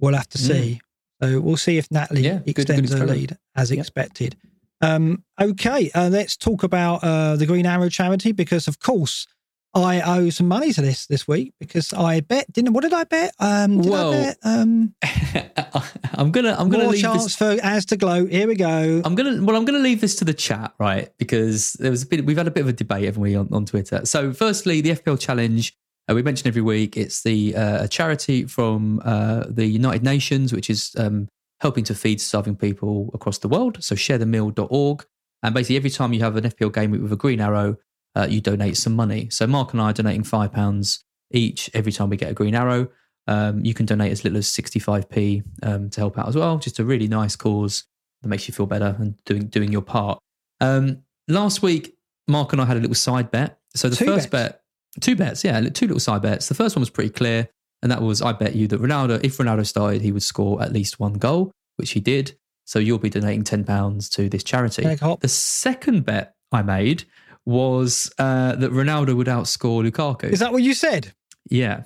We'll 0.00 0.14
have 0.14 0.28
to 0.30 0.38
see. 0.38 0.80
So 1.22 1.40
we'll 1.40 1.56
see 1.58 1.78
if 1.78 1.90
Natalie 1.90 2.22
Yeah, 2.22 2.38
good- 2.38 2.54
good 2.54 2.70
extends 2.70 2.92
her 2.92 3.06
lead 3.06 3.38
as 3.56 3.70
expected. 3.70 4.36
Um, 4.80 5.22
okay, 5.40 5.90
uh, 5.94 6.08
let's 6.10 6.36
talk 6.36 6.62
about 6.62 7.02
uh, 7.04 7.36
the 7.36 7.46
Green 7.46 7.64
Arrow 7.64 7.88
charity 7.88 8.32
because, 8.32 8.68
of 8.68 8.80
course, 8.80 9.26
I 9.74 10.00
owe 10.02 10.30
some 10.30 10.46
money 10.48 10.72
to 10.72 10.80
this 10.82 11.06
this 11.06 11.26
week 11.26 11.52
because 11.58 11.92
I 11.92 12.20
bet 12.20 12.52
didn't. 12.52 12.72
What 12.72 12.82
did 12.82 12.92
I 12.92 13.04
bet? 13.04 13.34
Um, 13.40 13.80
did 13.80 13.90
Well, 13.90 14.12
I 14.12 14.16
bet? 14.16 14.38
Um, 14.44 14.94
I'm 16.14 16.30
gonna 16.30 16.54
I'm 16.58 16.68
gonna 16.68 16.84
more 16.84 16.92
leave 16.92 17.02
chance 17.02 17.24
this. 17.24 17.36
for 17.36 17.56
as 17.62 17.84
to 17.86 17.96
glow. 17.96 18.26
Here 18.26 18.46
we 18.46 18.54
go. 18.54 19.02
I'm 19.04 19.14
gonna 19.14 19.42
well, 19.42 19.56
I'm 19.56 19.64
gonna 19.64 19.78
leave 19.78 20.00
this 20.00 20.14
to 20.16 20.24
the 20.24 20.34
chat, 20.34 20.72
right? 20.78 21.10
Because 21.18 21.72
there 21.74 21.90
was 21.90 22.02
a 22.02 22.06
bit. 22.06 22.24
We've 22.24 22.36
had 22.36 22.46
a 22.46 22.52
bit 22.52 22.60
of 22.62 22.68
a 22.68 22.72
debate, 22.72 23.04
haven't 23.04 23.22
we, 23.22 23.34
on, 23.34 23.48
on 23.52 23.64
Twitter? 23.66 24.04
So, 24.06 24.32
firstly, 24.32 24.80
the 24.80 24.90
FPL 24.90 25.18
challenge 25.18 25.74
uh, 26.08 26.14
we 26.14 26.22
mention 26.22 26.46
every 26.48 26.62
week. 26.62 26.96
It's 26.96 27.22
the 27.22 27.56
uh, 27.56 27.84
a 27.84 27.88
charity 27.88 28.44
from 28.44 29.00
uh, 29.04 29.44
the 29.48 29.66
United 29.66 30.04
Nations, 30.04 30.52
which 30.52 30.70
is 30.70 30.94
um, 30.98 31.28
helping 31.60 31.84
to 31.84 31.94
feed 31.94 32.20
starving 32.20 32.56
people 32.56 33.10
across 33.14 33.38
the 33.38 33.48
world. 33.48 33.82
So, 33.82 33.94
sharethemeal.org. 33.94 35.04
And 35.42 35.54
basically, 35.54 35.76
every 35.76 35.90
time 35.90 36.12
you 36.12 36.20
have 36.20 36.36
an 36.36 36.44
FPL 36.44 36.72
game 36.72 36.90
with 36.92 37.12
a 37.12 37.16
green 37.16 37.40
arrow, 37.40 37.76
uh, 38.16 38.26
you 38.28 38.40
donate 38.40 38.76
some 38.76 38.94
money. 38.94 39.28
So 39.30 39.46
Mark 39.46 39.72
and 39.72 39.80
I 39.80 39.90
are 39.90 39.92
donating 39.92 40.24
five 40.24 40.52
pounds 40.52 41.02
each 41.30 41.70
every 41.74 41.92
time 41.92 42.10
we 42.10 42.16
get 42.16 42.30
a 42.30 42.34
green 42.34 42.54
arrow. 42.54 42.88
Um, 43.26 43.64
you 43.64 43.72
can 43.74 43.86
donate 43.86 44.12
as 44.12 44.22
little 44.22 44.38
as 44.38 44.46
65p 44.46 45.42
um, 45.62 45.90
to 45.90 46.00
help 46.00 46.18
out 46.18 46.28
as 46.28 46.36
well. 46.36 46.58
Just 46.58 46.78
a 46.78 46.84
really 46.84 47.08
nice 47.08 47.36
cause 47.36 47.84
that 48.22 48.28
makes 48.28 48.46
you 48.48 48.54
feel 48.54 48.66
better 48.66 48.94
and 48.98 49.16
doing 49.24 49.46
doing 49.48 49.72
your 49.72 49.82
part. 49.82 50.18
Um, 50.60 51.02
last 51.28 51.62
week, 51.62 51.96
Mark 52.28 52.52
and 52.52 52.60
I 52.60 52.66
had 52.66 52.76
a 52.76 52.80
little 52.80 52.94
side 52.94 53.30
bet. 53.30 53.58
So 53.74 53.88
the 53.88 53.96
Two 53.96 54.04
first 54.06 54.30
bets? 54.30 54.52
bet, 54.52 54.60
two 55.00 55.16
bets, 55.16 55.42
yeah, 55.44 55.60
two 55.70 55.86
little 55.86 56.00
side 56.00 56.22
bets. 56.22 56.48
The 56.48 56.54
first 56.54 56.76
one 56.76 56.80
was 56.80 56.90
pretty 56.90 57.10
clear, 57.10 57.48
and 57.82 57.90
that 57.90 58.02
was 58.02 58.22
I 58.22 58.32
bet 58.32 58.54
you 58.54 58.68
that 58.68 58.80
Ronaldo, 58.80 59.20
if 59.24 59.38
Ronaldo 59.38 59.66
started, 59.66 60.02
he 60.02 60.12
would 60.12 60.22
score 60.22 60.62
at 60.62 60.72
least 60.72 61.00
one 61.00 61.14
goal, 61.14 61.50
which 61.76 61.92
he 61.92 62.00
did. 62.00 62.36
So 62.66 62.78
you'll 62.78 62.98
be 62.98 63.10
donating 63.10 63.42
ten 63.44 63.64
pounds 63.64 64.08
to 64.10 64.28
this 64.28 64.44
charity. 64.44 64.82
The 65.20 65.28
second 65.28 66.04
bet 66.04 66.34
I 66.52 66.62
made 66.62 67.04
was 67.46 68.12
uh, 68.18 68.54
that 68.56 68.70
Ronaldo 68.70 69.14
would 69.16 69.26
outscore 69.26 69.88
Lukaku. 69.88 70.24
Is 70.30 70.38
that 70.40 70.52
what 70.52 70.62
you 70.62 70.74
said? 70.74 71.12
yeah. 71.50 71.84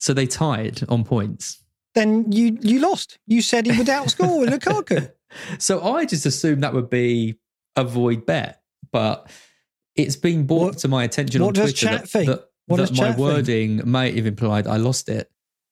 So 0.00 0.12
they 0.12 0.26
tied 0.26 0.82
on 0.88 1.04
points. 1.04 1.62
Then 1.94 2.32
you 2.32 2.58
you 2.60 2.80
lost. 2.80 3.18
You 3.26 3.40
said 3.40 3.66
he 3.66 3.76
would 3.78 3.86
outscore 3.86 4.46
Lukaku. 4.48 5.12
So 5.58 5.80
I 5.94 6.04
just 6.06 6.26
assumed 6.26 6.62
that 6.64 6.74
would 6.74 6.90
be 6.90 7.36
a 7.76 7.84
void 7.84 8.26
bet, 8.26 8.62
but 8.90 9.30
it's 9.94 10.16
been 10.16 10.44
brought 10.46 10.60
What- 10.74 10.78
to 10.78 10.88
my 10.88 11.04
attention 11.04 11.40
on 11.42 11.54
Twitter 11.54 11.86
that, 11.86 12.10
that, 12.10 12.24
that 12.26 12.46
my 12.68 12.84
chat 12.86 12.94
think? 12.96 13.18
wording 13.18 13.80
may 13.90 14.10
have 14.16 14.26
implied 14.26 14.66
I 14.66 14.76
lost 14.78 15.08
it. 15.08 15.30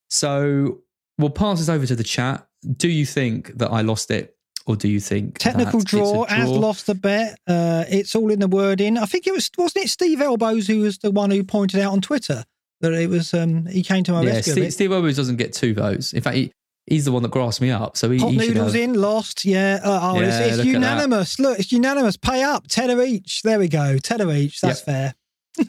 So 0.09 0.79
we'll 1.19 1.31
pass 1.31 1.59
this 1.59 1.69
over 1.69 1.87
to 1.87 1.97
the 1.97 2.05
chat. 2.05 2.47
Do 2.77 2.89
you 2.89 3.07
think 3.07 3.59
that 3.59 3.71
I 3.73 3.81
lost 3.81 4.11
it, 4.11 4.37
or 4.67 4.77
do 4.77 4.89
you 4.89 5.01
think 5.01 5.39
Technical 5.39 5.81
that 5.81 5.85
it's 5.85 5.93
a 5.93 5.97
draw, 5.97 6.25
has 6.27 6.49
draw? 6.49 6.59
lost 6.59 6.87
the 6.87 6.95
bet. 6.95 7.39
Uh, 7.47 7.85
it's 7.89 8.15
all 8.15 8.31
in 8.31 8.41
the 8.41 8.49
wording. 8.49 8.99
I 8.99 9.07
think 9.07 9.27
it 9.27 9.33
was 9.33 9.51
wasn't 9.59 9.85
it 9.87 9.89
Steve 9.89 10.21
Elbows 10.21 10.67
who 10.67 10.81
was 10.81 10.99
the 10.99 11.11
one 11.11 11.31
who 11.31 11.43
pointed 11.45 11.81
out 11.81 11.93
on 11.93 12.01
Twitter 12.01 12.45
that 12.81 12.93
it 12.93 13.09
was 13.11 13.35
um 13.35 13.67
he 13.67 13.83
came 13.83 14.05
to 14.05 14.13
my 14.13 14.23
Yeah, 14.23 14.31
rescue. 14.35 14.53
Steve. 14.53 14.73
Steve 14.73 14.93
Owens 14.93 15.17
doesn't 15.17 15.37
get 15.37 15.53
two 15.53 15.75
votes. 15.75 16.13
In 16.13 16.23
fact, 16.23 16.37
he, 16.37 16.53
he's 16.87 17.05
the 17.05 17.13
one 17.13 17.23
that 17.23 17.31
grassed 17.31 17.61
me 17.61 17.71
up. 17.71 17.97
So 17.97 18.11
he, 18.11 18.19
Hot 18.19 18.31
he 18.31 18.37
noodles 18.39 18.73
have, 18.73 18.83
in, 18.83 18.95
lost. 18.95 19.45
Yeah. 19.45 19.81
Uh, 19.85 20.01
oh, 20.03 20.21
Yeah, 20.21 20.27
it's, 20.29 20.47
it's 20.49 20.57
look 20.59 20.67
unanimous. 20.67 21.39
Look, 21.39 21.59
it's 21.59 21.73
unanimous. 21.73 22.17
Pay 22.17 22.43
up. 22.43 22.67
Tenner 22.69 23.03
each. 23.03 23.43
There 23.43 23.59
we 23.59 23.69
go. 23.69 23.99
Tenner 23.99 24.33
each. 24.33 24.61
That's 24.61 24.81
Yep. 24.81 24.87
fair. 24.87 25.15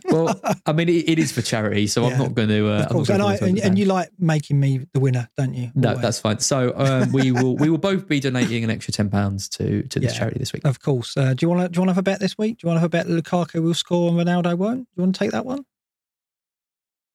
Well, 0.09 0.39
I 0.65 0.73
mean, 0.73 0.89
it, 0.89 1.09
it 1.09 1.19
is 1.19 1.31
for 1.31 1.41
charity, 1.41 1.87
so 1.87 2.05
Yeah, 2.07 2.13
I'm 2.13 2.19
not 2.19 2.33
going 2.35 2.49
to. 2.49 2.67
Uh, 2.67 2.69
of 2.69 2.73
I'm 2.73 2.79
not 2.81 2.91
course. 2.91 3.09
And, 3.09 3.21
I, 3.23 3.35
and, 3.35 3.59
and 3.59 3.79
you 3.79 3.85
like 3.85 4.09
making 4.19 4.59
me 4.59 4.85
the 4.93 4.99
winner, 4.99 5.29
don't 5.37 5.53
you? 5.53 5.71
No, 5.75 5.89
Always. 5.89 6.01
that's 6.01 6.19
fine. 6.19 6.39
So 6.39 6.73
um, 6.77 7.11
we 7.11 7.31
will 7.41 7.55
we 7.57 7.69
will 7.69 7.77
both 7.77 8.07
be 8.07 8.19
donating 8.19 8.63
an 8.63 8.69
extra 8.69 8.93
ten 8.93 9.09
pounds 9.09 9.49
to 9.49 9.83
to 9.83 9.99
this 9.99 10.13
Yeah. 10.13 10.19
charity 10.19 10.39
this 10.39 10.53
week. 10.53 10.65
Of 10.65 10.79
course. 10.81 11.15
Uh, 11.17 11.33
do 11.33 11.45
you 11.45 11.49
want 11.49 11.61
to 11.61 11.69
do 11.69 11.77
you 11.77 11.81
want 11.81 11.89
to 11.89 11.93
have 11.93 11.97
a 11.97 12.03
bet 12.03 12.19
this 12.19 12.37
week? 12.37 12.59
Do 12.59 12.65
you 12.65 12.67
want 12.69 12.77
to 12.77 12.81
have 12.81 12.87
a 12.87 12.89
bet 12.89 13.07
that 13.07 13.23
Lukaku 13.23 13.61
will 13.63 13.73
score 13.73 14.09
and 14.09 14.17
Ronaldo 14.19 14.57
won't? 14.57 14.81
Do 14.81 14.87
you 14.97 15.03
want 15.03 15.15
to 15.15 15.19
take 15.19 15.31
that 15.31 15.45
one? 15.45 15.65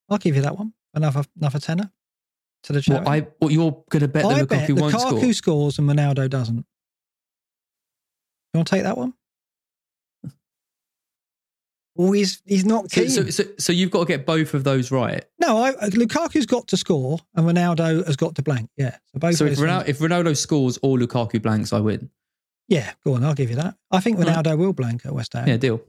I'll 0.08 0.18
give 0.18 0.36
you 0.36 0.42
that 0.42 0.56
one. 0.58 0.72
Another 0.94 1.22
another 1.38 1.58
tenner 1.58 1.90
to 2.64 2.72
the 2.72 2.80
charity. 2.82 3.04
What 3.04 3.12
I 3.12 3.26
what 3.38 3.52
you're 3.52 3.82
going 3.90 4.00
to 4.00 4.08
bet 4.08 4.24
I 4.24 4.34
that 4.34 4.48
bet 4.48 4.68
Lukaku 4.68 4.80
won't 4.80 4.94
Lukaku 4.94 5.18
score? 5.20 5.32
scores 5.32 5.78
and 5.78 5.88
Ronaldo 5.88 6.28
doesn't. 6.28 6.56
You 6.58 6.64
want 8.58 8.68
to 8.68 8.74
take 8.76 8.82
that 8.84 8.96
one? 8.98 9.14
Oh, 11.98 12.12
he's 12.12 12.42
he's 12.44 12.64
not 12.64 12.90
keen. 12.90 13.08
so, 13.08 13.24
so, 13.30 13.44
so 13.58 13.72
you've 13.72 13.90
got 13.90 14.00
to 14.00 14.06
get 14.06 14.26
both 14.26 14.54
of 14.54 14.64
those 14.64 14.90
right. 14.90 15.24
no, 15.40 15.58
I, 15.64 15.72
Lukaku's 15.90 16.46
got 16.46 16.68
to 16.68 16.76
score 16.76 17.18
and 17.34 17.46
Ronaldo 17.46 18.06
has 18.06 18.16
got 18.16 18.34
to 18.36 18.42
blank. 18.42 18.70
Yeah, 18.76 18.96
so 19.12 19.18
both. 19.18 19.36
So 19.36 19.46
if 19.46 19.58
Ronaldo, 19.58 19.88
if 19.88 19.98
Ronaldo 19.98 20.36
scores 20.36 20.78
or 20.82 20.98
Lukaku 20.98 21.40
blanks, 21.40 21.72
I 21.72 21.80
win. 21.80 22.10
yeah, 22.68 22.92
go 23.04 23.14
on, 23.14 23.24
I'll 23.24 23.34
give 23.34 23.50
you 23.50 23.56
that. 23.56 23.76
I 23.90 24.00
think 24.00 24.18
Right. 24.18 24.28
Ronaldo 24.28 24.58
will 24.58 24.72
blank 24.72 25.06
at 25.06 25.12
West 25.12 25.32
Ham. 25.34 25.48
Yeah, 25.48 25.56
deal. 25.56 25.80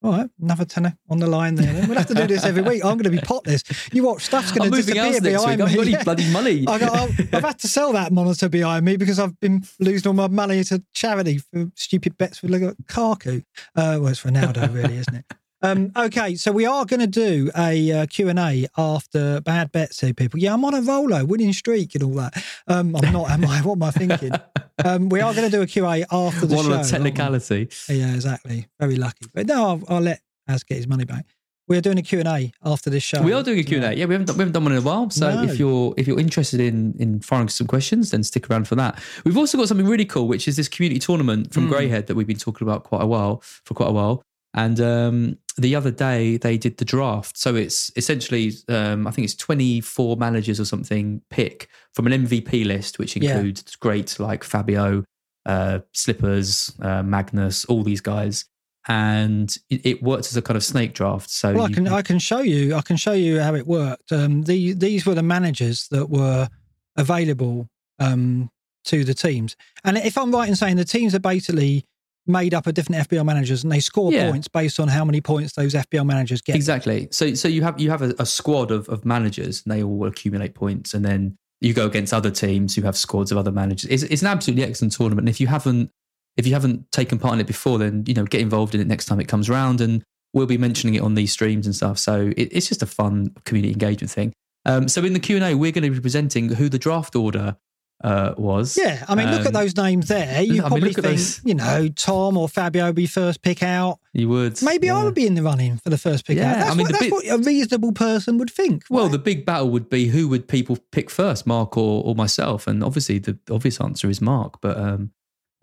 All 0.00 0.12
right, 0.12 0.30
another 0.40 0.64
tenner 0.64 0.96
on 1.10 1.18
the 1.18 1.26
line 1.26 1.56
there. 1.56 1.72
then. 1.72 1.88
We'll 1.88 1.98
have 1.98 2.06
to 2.06 2.14
do 2.14 2.28
this 2.28 2.44
every 2.44 2.62
week. 2.62 2.84
I'm 2.84 2.98
going 2.98 3.02
to 3.02 3.10
be 3.10 3.18
potless. 3.18 3.64
You 3.92 4.04
watch, 4.04 4.26
stuff's 4.26 4.52
going 4.52 4.70
to 4.70 4.76
disappear 4.76 5.20
behind 5.20 5.24
week. 5.24 5.34
I 5.36 5.50
haven't 5.50 5.66
me. 5.70 5.74
got 5.74 5.86
any 5.88 6.04
bloody 6.04 6.30
money. 6.30 6.64
I 6.68 6.78
got, 6.78 6.94
I've, 6.96 7.34
I've 7.34 7.42
had 7.42 7.58
to 7.58 7.66
sell 7.66 7.92
that 7.94 8.12
monitor 8.12 8.48
behind 8.48 8.84
me 8.84 8.96
because 8.96 9.18
I've 9.18 9.40
been 9.40 9.64
losing 9.80 10.06
all 10.06 10.14
my 10.14 10.28
money 10.28 10.62
to 10.62 10.84
charity 10.94 11.38
for 11.38 11.72
stupid 11.74 12.16
bets 12.16 12.42
with 12.42 12.52
Lukaku. 12.52 13.42
Uh, 13.74 13.98
well, 14.00 14.06
it's 14.06 14.22
Ronaldo, 14.22 14.72
really, 14.72 14.98
isn't 14.98 15.16
it? 15.16 15.24
Um, 15.60 15.90
okay, 15.96 16.36
so 16.36 16.52
we 16.52 16.66
are 16.66 16.84
going 16.84 17.00
to 17.00 17.06
do 17.08 17.50
a 17.58 17.90
uh, 17.92 18.06
Q&A 18.06 18.66
after 18.76 19.40
bad 19.40 19.72
bets 19.72 20.00
here, 20.00 20.14
people. 20.14 20.38
Yeah, 20.38 20.54
I'm 20.54 20.64
on 20.64 20.74
a 20.74 20.80
roller, 20.82 21.24
winning 21.24 21.52
streak 21.52 21.94
and 21.96 22.04
all 22.04 22.14
that. 22.14 22.34
Um, 22.68 22.94
I'm 22.94 23.12
not, 23.12 23.30
am 23.30 23.44
I? 23.44 23.60
What 23.62 23.74
am 23.74 23.82
I 23.82 23.90
thinking? 23.90 24.32
Um, 24.84 25.08
we 25.08 25.20
are 25.20 25.34
going 25.34 25.50
to 25.50 25.56
do 25.56 25.60
a 25.60 25.66
Q&A 25.66 26.04
after 26.12 26.46
the 26.46 26.54
One 26.54 26.64
show. 26.64 26.70
on 26.70 26.72
a 26.74 26.76
aren't 26.76 26.88
technicality. 26.88 27.68
Yeah, 27.88 28.14
exactly. 28.14 28.68
Very 28.78 28.94
lucky. 28.94 29.26
But 29.34 29.46
no, 29.48 29.66
I'll, 29.70 29.82
I'll 29.88 30.00
let 30.00 30.20
Az 30.46 30.62
get 30.62 30.76
his 30.76 30.86
money 30.86 31.04
back. 31.04 31.26
We're 31.66 31.80
doing 31.80 31.98
a 31.98 32.02
Q&A 32.02 32.52
after 32.64 32.88
this 32.88 33.02
show. 33.02 33.20
We 33.20 33.32
are 33.32 33.42
doing 33.42 33.58
a 33.58 33.64
Q&A. 33.64 33.94
Yeah, 33.94 34.04
we 34.04 34.14
haven't 34.14 34.26
done, 34.26 34.36
we 34.36 34.42
haven't 34.42 34.52
done 34.52 34.62
one 34.62 34.72
in 34.74 34.78
a 34.78 34.82
while. 34.82 35.10
So 35.10 35.34
No. 35.34 35.42
if 35.42 35.58
you're 35.58 35.94
if 35.96 36.06
you're 36.06 36.20
interested 36.20 36.60
in 36.60 36.94
in 37.00 37.18
firing 37.18 37.48
some 37.48 37.66
questions, 37.66 38.12
then 38.12 38.22
stick 38.22 38.48
around 38.48 38.68
for 38.68 38.76
that. 38.76 39.00
We've 39.24 39.36
also 39.36 39.58
got 39.58 39.66
something 39.66 39.84
really 39.84 40.04
cool, 40.04 40.28
which 40.28 40.46
is 40.46 40.54
this 40.54 40.68
community 40.68 41.00
tournament 41.00 41.52
from 41.52 41.68
Mm. 41.68 41.72
Greyhead 41.72 42.06
that 42.06 42.14
we've 42.14 42.28
been 42.28 42.36
talking 42.38 42.64
about 42.64 42.84
quite 42.84 43.02
a 43.02 43.06
while 43.06 43.42
for 43.64 43.74
quite 43.74 43.88
a 43.88 43.92
while. 43.92 44.22
And 44.58 44.80
um, 44.80 45.38
the 45.56 45.76
other 45.76 45.92
day 45.92 46.36
they 46.36 46.58
did 46.58 46.78
the 46.78 46.84
draft. 46.84 47.38
So 47.38 47.54
it's 47.54 47.92
essentially 47.94 48.52
um, 48.68 49.06
I 49.06 49.12
think 49.12 49.24
it's 49.24 49.36
24 49.36 50.16
managers 50.16 50.58
or 50.58 50.64
something 50.64 51.22
pick 51.30 51.68
from 51.94 52.08
an 52.08 52.26
MVP 52.26 52.66
list, 52.66 52.98
which 52.98 53.14
Yeah. 53.16 53.36
includes 53.36 53.76
great 53.76 54.18
like 54.18 54.42
Fabio, 54.42 55.04
uh, 55.46 55.78
Slippers, 55.92 56.72
uh, 56.82 57.04
Magnus, 57.04 57.64
all 57.66 57.84
these 57.84 58.00
guys. 58.00 58.46
And 58.88 59.56
it, 59.70 59.86
it 59.86 60.02
worked 60.02 60.26
as 60.26 60.36
a 60.36 60.42
kind 60.42 60.56
of 60.56 60.64
snake 60.64 60.92
draft. 60.92 61.30
So 61.30 61.52
Well, 61.54 61.66
I 61.66 61.70
can 61.70 61.86
I 61.86 62.02
can 62.02 62.18
show 62.18 62.40
you 62.40 62.74
I 62.74 62.82
can 62.82 62.96
show 62.96 63.12
you 63.12 63.38
how 63.40 63.54
it 63.54 63.66
worked. 63.66 64.10
Um, 64.10 64.42
the, 64.42 64.72
these 64.72 65.06
were 65.06 65.14
the 65.14 65.22
managers 65.22 65.86
that 65.92 66.10
were 66.10 66.48
available 66.96 67.68
um, 68.00 68.50
to 68.86 69.04
the 69.04 69.14
teams, 69.14 69.54
and 69.84 69.98
if 69.98 70.16
I'm 70.18 70.32
right 70.32 70.48
in 70.48 70.56
saying 70.56 70.76
the 70.76 70.84
teams 70.84 71.14
are 71.14 71.20
basically 71.20 71.84
made 72.28 72.54
up 72.54 72.66
of 72.66 72.74
different 72.74 73.08
FPL 73.08 73.24
managers, 73.24 73.62
and 73.62 73.72
they 73.72 73.80
score 73.80 74.12
Yeah. 74.12 74.30
points 74.30 74.48
based 74.48 74.78
on 74.78 74.88
how 74.88 75.04
many 75.04 75.20
points 75.20 75.54
those 75.54 75.74
FPL 75.74 76.04
managers 76.06 76.40
get. 76.42 76.54
Exactly. 76.56 77.08
So 77.10 77.34
so 77.34 77.48
you 77.48 77.62
have 77.62 77.80
you 77.80 77.90
have 77.90 78.02
a, 78.02 78.14
a 78.18 78.26
squad 78.26 78.70
of, 78.70 78.88
of 78.88 79.04
managers 79.04 79.62
and 79.64 79.72
they 79.74 79.82
all 79.82 80.06
accumulate 80.06 80.54
points 80.54 80.94
and 80.94 81.04
then 81.04 81.36
you 81.60 81.72
go 81.74 81.86
against 81.86 82.12
other 82.14 82.30
teams 82.30 82.76
who 82.76 82.82
have 82.82 82.96
squads 82.96 83.32
of 83.32 83.38
other 83.38 83.50
managers. 83.50 83.90
It's, 83.90 84.02
it's 84.04 84.22
an 84.22 84.28
absolutely 84.28 84.64
excellent 84.64 84.92
tournament. 84.92 85.22
And 85.26 85.28
if 85.28 85.40
you 85.40 85.46
haven't 85.48 85.90
if 86.36 86.46
you 86.46 86.52
haven't 86.52 86.90
taken 86.92 87.18
part 87.18 87.34
in 87.34 87.40
it 87.40 87.46
before, 87.48 87.78
then 87.78 88.04
you 88.06 88.14
know 88.14 88.24
get 88.24 88.40
involved 88.40 88.74
in 88.74 88.80
it 88.80 88.86
next 88.86 89.06
time 89.06 89.18
it 89.20 89.26
comes 89.28 89.48
around 89.48 89.80
and 89.80 90.04
we'll 90.34 90.46
be 90.46 90.58
mentioning 90.58 90.94
it 90.94 91.02
on 91.02 91.14
these 91.14 91.32
streams 91.32 91.66
and 91.66 91.74
stuff. 91.74 91.98
So 91.98 92.32
it, 92.36 92.48
it's 92.52 92.68
just 92.68 92.82
a 92.82 92.86
fun 92.86 93.34
community 93.44 93.72
engagement 93.72 94.10
thing. 94.10 94.32
Um, 94.66 94.86
so 94.86 95.02
in 95.02 95.14
the 95.14 95.20
Q 95.20 95.36
and 95.36 95.44
A, 95.44 95.54
we're 95.54 95.72
going 95.72 95.84
to 95.84 95.90
be 95.90 95.98
presenting 96.00 96.50
who 96.50 96.68
the 96.68 96.78
draft 96.78 97.16
order 97.16 97.56
uh, 98.04 98.34
was. 98.36 98.78
Yeah, 98.80 99.04
I 99.08 99.14
mean, 99.14 99.30
look 99.30 99.40
at 99.40 99.48
Um, 99.48 99.52
those 99.52 99.76
names 99.76 100.08
there. 100.08 100.40
You 100.42 100.64
I 100.64 100.68
probably 100.68 100.92
think, 100.92 101.06
those. 101.06 101.40
you 101.44 101.54
know, 101.54 101.88
Tom 101.88 102.36
or 102.36 102.48
Fabio 102.48 102.86
would 102.86 102.94
be 102.94 103.06
first 103.06 103.42
pick 103.42 103.62
out. 103.62 103.98
You 104.12 104.28
would. 104.28 104.62
Maybe 104.62 104.88
I 104.88 105.02
would 105.02 105.14
be 105.14 105.26
in 105.26 105.34
the 105.34 105.42
running 105.42 105.78
for 105.78 105.90
the 105.90 105.98
first 105.98 106.24
pick 106.26 106.36
Yeah, 106.38 106.50
out. 106.52 106.56
That's, 106.58 106.70
I 106.70 106.74
mean, 106.74 106.86
what, 106.86 106.92
that's 107.00 107.10
what 107.10 107.26
a 107.26 107.38
reasonable 107.38 107.92
person 107.92 108.38
would 108.38 108.50
think. 108.50 108.84
Well, 108.88 109.04
right? 109.04 109.12
the 109.12 109.18
big 109.18 109.44
battle 109.44 109.70
would 109.70 109.90
be 109.90 110.06
who 110.06 110.28
would 110.28 110.46
people 110.48 110.78
pick 110.92 111.10
first, 111.10 111.46
Mark 111.46 111.76
or, 111.76 112.04
or 112.04 112.14
myself? 112.14 112.66
And 112.66 112.84
obviously, 112.84 113.18
the 113.18 113.38
obvious 113.50 113.80
answer 113.80 114.08
is 114.08 114.20
Mark, 114.20 114.60
but 114.60 114.76
um, 114.76 115.10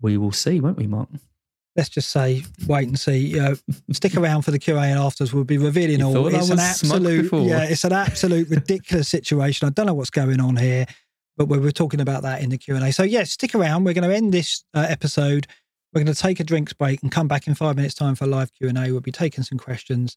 we 0.00 0.16
will 0.18 0.32
see, 0.32 0.60
won't 0.60 0.76
we, 0.76 0.86
Mark? 0.86 1.08
let's 1.76 1.90
just 1.90 2.08
say, 2.08 2.42
wait 2.66 2.88
and 2.88 2.98
see. 2.98 3.18
You 3.18 3.36
know, 3.36 3.54
stick 3.92 4.16
around 4.16 4.42
for 4.42 4.50
the 4.50 4.58
Q 4.58 4.78
and 4.78 4.98
A 4.98 5.02
afterwards. 5.02 5.34
We'll 5.34 5.44
be 5.44 5.58
revealing 5.58 5.98
You 6.00 6.06
all. 6.06 6.26
It's 6.34 6.48
an 6.48 6.58
absolute, 6.58 7.30
yeah, 7.32 7.64
it's 7.64 7.84
an 7.84 7.92
absolute 7.92 8.48
ridiculous 8.48 9.08
situation. 9.08 9.68
I 9.68 9.70
don't 9.72 9.84
know 9.84 9.92
what's 9.92 10.08
going 10.08 10.40
on 10.40 10.56
here, 10.56 10.86
but 11.36 11.46
we 11.46 11.58
we're 11.58 11.70
talking 11.70 12.00
about 12.00 12.22
that 12.22 12.42
in 12.42 12.50
the 12.50 12.58
Q 12.58 12.76
and 12.76 12.84
A. 12.84 12.92
So 12.92 13.02
yes, 13.02 13.32
stick 13.32 13.54
around. 13.54 13.84
We're 13.84 13.94
going 13.94 14.08
to 14.08 14.14
end 14.14 14.32
this 14.32 14.64
uh, 14.74 14.86
episode. 14.88 15.46
We're 15.92 16.02
going 16.02 16.14
to 16.14 16.20
take 16.20 16.40
a 16.40 16.44
drinks 16.44 16.72
break 16.72 17.02
and 17.02 17.10
come 17.10 17.28
back 17.28 17.46
in 17.46 17.54
five 17.54 17.76
minutes' 17.76 17.94
time 17.94 18.14
for 18.14 18.24
a 18.24 18.28
live 18.28 18.52
Q 18.54 18.68
and 18.68 18.78
A. 18.78 18.90
We'll 18.90 19.00
be 19.00 19.12
taking 19.12 19.44
some 19.44 19.58
questions 19.58 20.16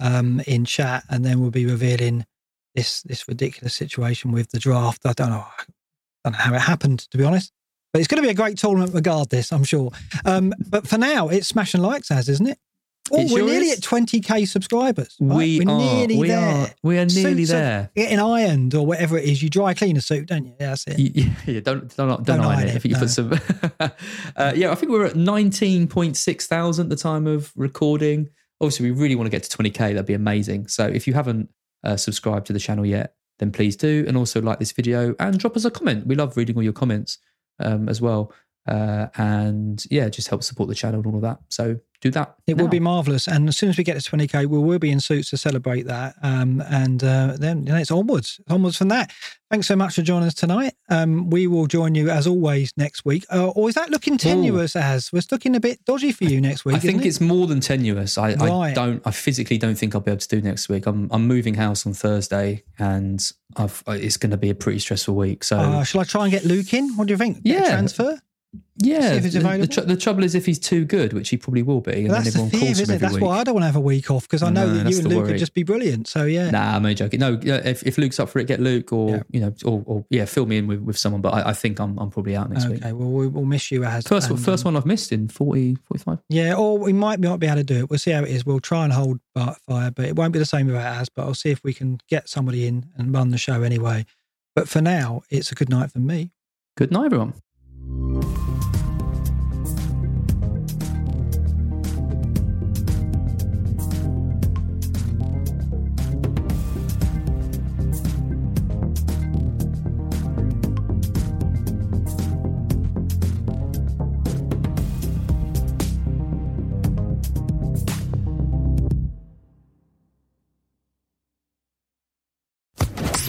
um, 0.00 0.40
in 0.46 0.64
chat, 0.64 1.04
and 1.08 1.24
then 1.24 1.40
we'll 1.40 1.50
be 1.50 1.66
revealing 1.66 2.26
this 2.74 3.02
this 3.02 3.26
ridiculous 3.28 3.74
situation 3.74 4.32
with 4.32 4.50
the 4.50 4.58
draft. 4.58 5.02
I 5.04 5.12
don't 5.12 5.30
know, 5.30 5.46
I 5.46 5.64
don't 6.24 6.32
know 6.32 6.38
how 6.38 6.54
it 6.54 6.60
happened 6.60 7.00
to 7.10 7.18
be 7.18 7.24
honest. 7.24 7.52
But 7.92 7.98
it's 7.98 8.08
going 8.08 8.22
to 8.22 8.26
be 8.26 8.30
a 8.30 8.34
great 8.34 8.56
tournament 8.56 8.94
regardless, 8.94 9.52
I'm 9.52 9.64
sure. 9.64 9.90
Um, 10.24 10.54
but 10.68 10.86
for 10.86 10.96
now, 10.96 11.28
it's 11.28 11.48
smash 11.48 11.74
and 11.74 11.82
likes 11.82 12.10
as, 12.10 12.28
isn't 12.28 12.46
it? 12.46 12.58
Oh, 13.12 13.26
we're 13.32 13.44
nearly 13.44 13.72
at 13.72 13.78
20k 13.80 14.46
subscribers. 14.46 15.16
right? 15.20 15.36
We 15.36 15.60
we're 15.64 15.72
are. 15.72 15.78
nearly 15.78 16.16
we 16.18 16.28
there. 16.28 16.38
are. 16.38 16.68
We 16.84 16.98
are 16.98 17.06
nearly 17.06 17.44
Suits 17.44 17.50
there. 17.50 17.90
Getting 17.96 18.20
ironed 18.20 18.74
or 18.74 18.86
whatever 18.86 19.18
it 19.18 19.24
is. 19.24 19.42
You 19.42 19.50
dry 19.50 19.74
clean 19.74 19.96
a 19.96 20.00
suit, 20.00 20.26
don't 20.26 20.44
you? 20.46 20.54
Yeah, 20.60 20.68
that's 20.68 20.86
it. 20.86 20.96
Y- 20.98 21.32
Yeah, 21.46 21.60
don't 21.60 21.94
don't 21.96 22.08
don't, 22.08 22.24
Don't 22.24 22.40
iron 22.40 22.68
it. 22.68 22.70
it, 22.70 22.76
If 22.76 22.84
you 22.84 22.92
no. 22.92 22.98
put 23.00 23.10
some, 23.10 23.32
uh, 24.36 24.52
yeah, 24.54 24.70
I 24.70 24.74
think 24.76 24.92
we're 24.92 25.06
at 25.06 25.16
nineteen 25.16 25.88
point 25.88 26.16
six 26.16 26.46
thousand 26.46 26.86
at 26.86 26.90
the 26.90 27.02
time 27.02 27.26
of 27.26 27.52
recording. 27.56 28.28
Obviously, 28.60 28.90
we 28.90 28.96
really 29.00 29.16
want 29.16 29.26
to 29.26 29.30
get 29.30 29.42
to 29.42 29.50
twenty 29.50 29.70
k. 29.70 29.92
That'd 29.92 30.06
be 30.06 30.14
amazing. 30.14 30.68
So 30.68 30.86
if 30.86 31.06
you 31.08 31.14
haven't 31.14 31.48
uh, 31.82 31.96
subscribed 31.96 32.46
to 32.46 32.52
the 32.52 32.60
channel 32.60 32.86
yet, 32.86 33.14
then 33.40 33.50
please 33.50 33.74
do, 33.74 34.04
and 34.06 34.16
also 34.16 34.40
like 34.40 34.58
this 34.60 34.70
video 34.72 35.14
and 35.18 35.38
drop 35.38 35.56
us 35.56 35.64
a 35.64 35.70
comment. 35.70 36.06
We 36.06 36.14
love 36.14 36.36
reading 36.36 36.54
all 36.56 36.62
your 36.62 36.72
comments 36.74 37.18
um, 37.58 37.88
as 37.88 38.00
well. 38.00 38.32
Uh, 38.66 39.08
and 39.16 39.84
yeah, 39.90 40.08
just 40.08 40.28
help 40.28 40.42
support 40.42 40.68
the 40.68 40.74
channel 40.74 41.00
and 41.00 41.06
all 41.06 41.16
of 41.16 41.22
that. 41.22 41.38
So 41.48 41.80
do 42.00 42.10
that. 42.12 42.36
It 42.46 42.56
now. 42.56 42.62
will 42.62 42.70
be 42.70 42.80
marvelous, 42.80 43.26
and 43.28 43.48
as 43.48 43.56
soon 43.58 43.68
as 43.68 43.76
we 43.76 43.84
get 43.84 44.00
to 44.00 44.10
20k, 44.10 44.46
we 44.46 44.58
will 44.58 44.78
be 44.78 44.90
in 44.90 45.00
suits 45.00 45.30
to 45.30 45.36
celebrate 45.36 45.86
that. 45.86 46.14
Um, 46.22 46.62
and 46.70 47.02
uh, 47.04 47.36
then 47.38 47.66
you 47.66 47.72
know, 47.72 47.78
it's 47.78 47.90
onwards, 47.90 48.40
onwards 48.48 48.78
from 48.78 48.88
that. 48.88 49.12
Thanks 49.50 49.66
so 49.66 49.76
much 49.76 49.96
for 49.96 50.02
joining 50.02 50.28
us 50.28 50.34
tonight. 50.34 50.74
Um, 50.88 51.28
we 51.28 51.46
will 51.46 51.66
join 51.66 51.94
you 51.94 52.08
as 52.08 52.26
always 52.26 52.72
next 52.76 53.04
week. 53.04 53.26
Uh, 53.32 53.48
or 53.48 53.68
is 53.68 53.74
that 53.74 53.90
looking 53.90 54.16
tenuous? 54.16 54.76
As 54.76 55.12
was 55.12 55.30
looking 55.32 55.54
a 55.56 55.60
bit 55.60 55.84
dodgy 55.84 56.12
for 56.12 56.24
you 56.24 56.40
next 56.40 56.64
week. 56.64 56.76
I 56.76 56.78
think 56.78 57.04
it? 57.04 57.08
it's 57.08 57.20
more 57.20 57.46
than 57.46 57.60
tenuous. 57.60 58.16
I, 58.16 58.30
I 58.40 58.72
don't. 58.72 59.02
I 59.06 59.10
physically 59.10 59.58
don't 59.58 59.74
think 59.74 59.94
I'll 59.94 60.00
be 60.00 60.10
able 60.10 60.20
to 60.20 60.28
do 60.28 60.40
next 60.40 60.68
week. 60.68 60.86
I'm 60.86 61.08
I'm 61.10 61.26
moving 61.26 61.54
house 61.54 61.86
on 61.86 61.92
Thursday, 61.92 62.62
and 62.78 63.20
I've 63.56 63.82
it's 63.88 64.16
going 64.16 64.30
to 64.30 64.36
be 64.38 64.50
a 64.50 64.54
pretty 64.54 64.78
stressful 64.78 65.14
week. 65.16 65.44
So 65.44 65.58
Uh, 65.58 65.84
shall 65.84 66.00
I 66.00 66.04
try 66.04 66.22
and 66.22 66.30
get 66.30 66.44
Luke 66.44 66.72
in? 66.72 66.96
What 66.96 67.08
do 67.08 67.12
you 67.12 67.18
think? 67.18 67.42
Get 67.42 67.64
Yeah. 67.64 67.70
transfer. 67.70 68.18
Yeah, 68.78 69.18
the- 69.18 69.28
the, 69.28 69.66
tr- 69.68 69.80
the 69.82 69.96
trouble 69.96 70.24
is 70.24 70.34
if 70.34 70.44
he's 70.46 70.58
too 70.58 70.84
good, 70.84 71.12
which 71.12 71.28
he 71.28 71.36
probably 71.36 71.62
will 71.62 71.80
be, 71.80 71.92
and 71.92 72.08
Well, 72.08 72.14
then 72.16 72.24
that's 72.24 72.34
the 72.34 72.40
everyone 72.42 72.50
fear, 72.50 72.60
calls 72.60 72.78
him 72.78 72.82
isn't 72.82 72.94
it? 72.96 72.98
That's 72.98 73.14
week. 73.14 73.22
why 73.22 73.38
I 73.38 73.44
don't 73.44 73.54
want 73.54 73.62
to 73.62 73.66
have 73.66 73.76
a 73.76 73.80
week 73.80 74.10
off 74.10 74.22
because 74.22 74.42
I 74.42 74.50
know 74.50 74.66
No, 74.66 74.74
that 74.82 74.90
you 74.90 74.98
and 74.98 75.06
Luke 75.08 75.26
worry. 75.26 75.38
just 75.38 75.54
be 75.54 75.62
brilliant. 75.62 76.08
So 76.08 76.24
yeah, 76.24 76.50
Nah, 76.50 76.74
I'm 76.76 76.84
only 76.84 76.94
joking. 76.96 77.20
No, 77.20 77.38
if, 77.42 77.86
if 77.86 77.96
Luke's 77.98 78.18
up 78.18 78.28
for 78.30 78.38
it, 78.40 78.46
get 78.48 78.58
Luke, 78.58 78.92
or 78.92 79.10
Yeah. 79.10 79.22
you 79.30 79.40
know, 79.40 79.54
or, 79.64 79.82
or 79.86 80.04
yeah, 80.10 80.24
fill 80.24 80.46
me 80.46 80.56
in 80.56 80.66
with, 80.66 80.80
with 80.80 80.98
someone. 80.98 81.20
But 81.20 81.34
I, 81.34 81.50
I 81.50 81.52
think 81.52 81.78
I'm 81.78 81.96
I'm 81.98 82.10
probably 82.10 82.34
out 82.34 82.50
next 82.50 82.66
week. 82.66 82.80
okay. 82.82 82.92
Well, 82.92 83.10
we- 83.10 83.28
we'll 83.28 83.44
miss 83.44 83.70
you 83.70 83.84
as 83.84 84.06
First 84.06 84.30
and, 84.30 84.40
first 84.40 84.66
um, 84.66 84.72
one 84.74 84.80
I've 84.82 84.86
missed 84.86 85.12
in 85.12 85.28
40, 85.28 85.76
45. 85.84 86.18
Yeah, 86.28 86.54
or 86.54 86.76
we 86.78 86.92
might 86.92 87.20
not 87.20 87.38
be 87.38 87.46
able 87.46 87.56
to 87.58 87.64
do 87.64 87.76
it. 87.80 87.90
We'll 87.90 87.98
see 88.00 88.10
how 88.10 88.24
it 88.24 88.30
is. 88.30 88.44
We'll 88.44 88.58
try 88.60 88.82
and 88.84 88.92
hold 88.92 89.20
fire, 89.36 89.90
but 89.92 90.06
it 90.06 90.16
won't 90.16 90.32
be 90.32 90.38
the 90.40 90.44
same 90.46 90.66
without 90.66 91.00
us. 91.02 91.08
But 91.08 91.22
I'll 91.26 91.34
see 91.34 91.50
if 91.50 91.62
we 91.62 91.72
can 91.74 92.00
get 92.08 92.28
somebody 92.28 92.66
in 92.66 92.86
and 92.96 93.14
run 93.14 93.30
the 93.30 93.38
show 93.38 93.62
anyway. 93.62 94.06
But 94.56 94.68
for 94.68 94.80
now, 94.80 95.22
it's 95.30 95.52
a 95.52 95.54
good 95.54 95.68
night 95.68 95.92
for 95.92 96.00
me. 96.00 96.32
Good 96.76 96.90
night, 96.90 97.06
everyone. 97.06 97.34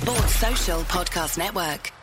Sports 0.01 0.35
Social 0.35 0.81
Podcast 0.83 1.37
Network. 1.37 2.00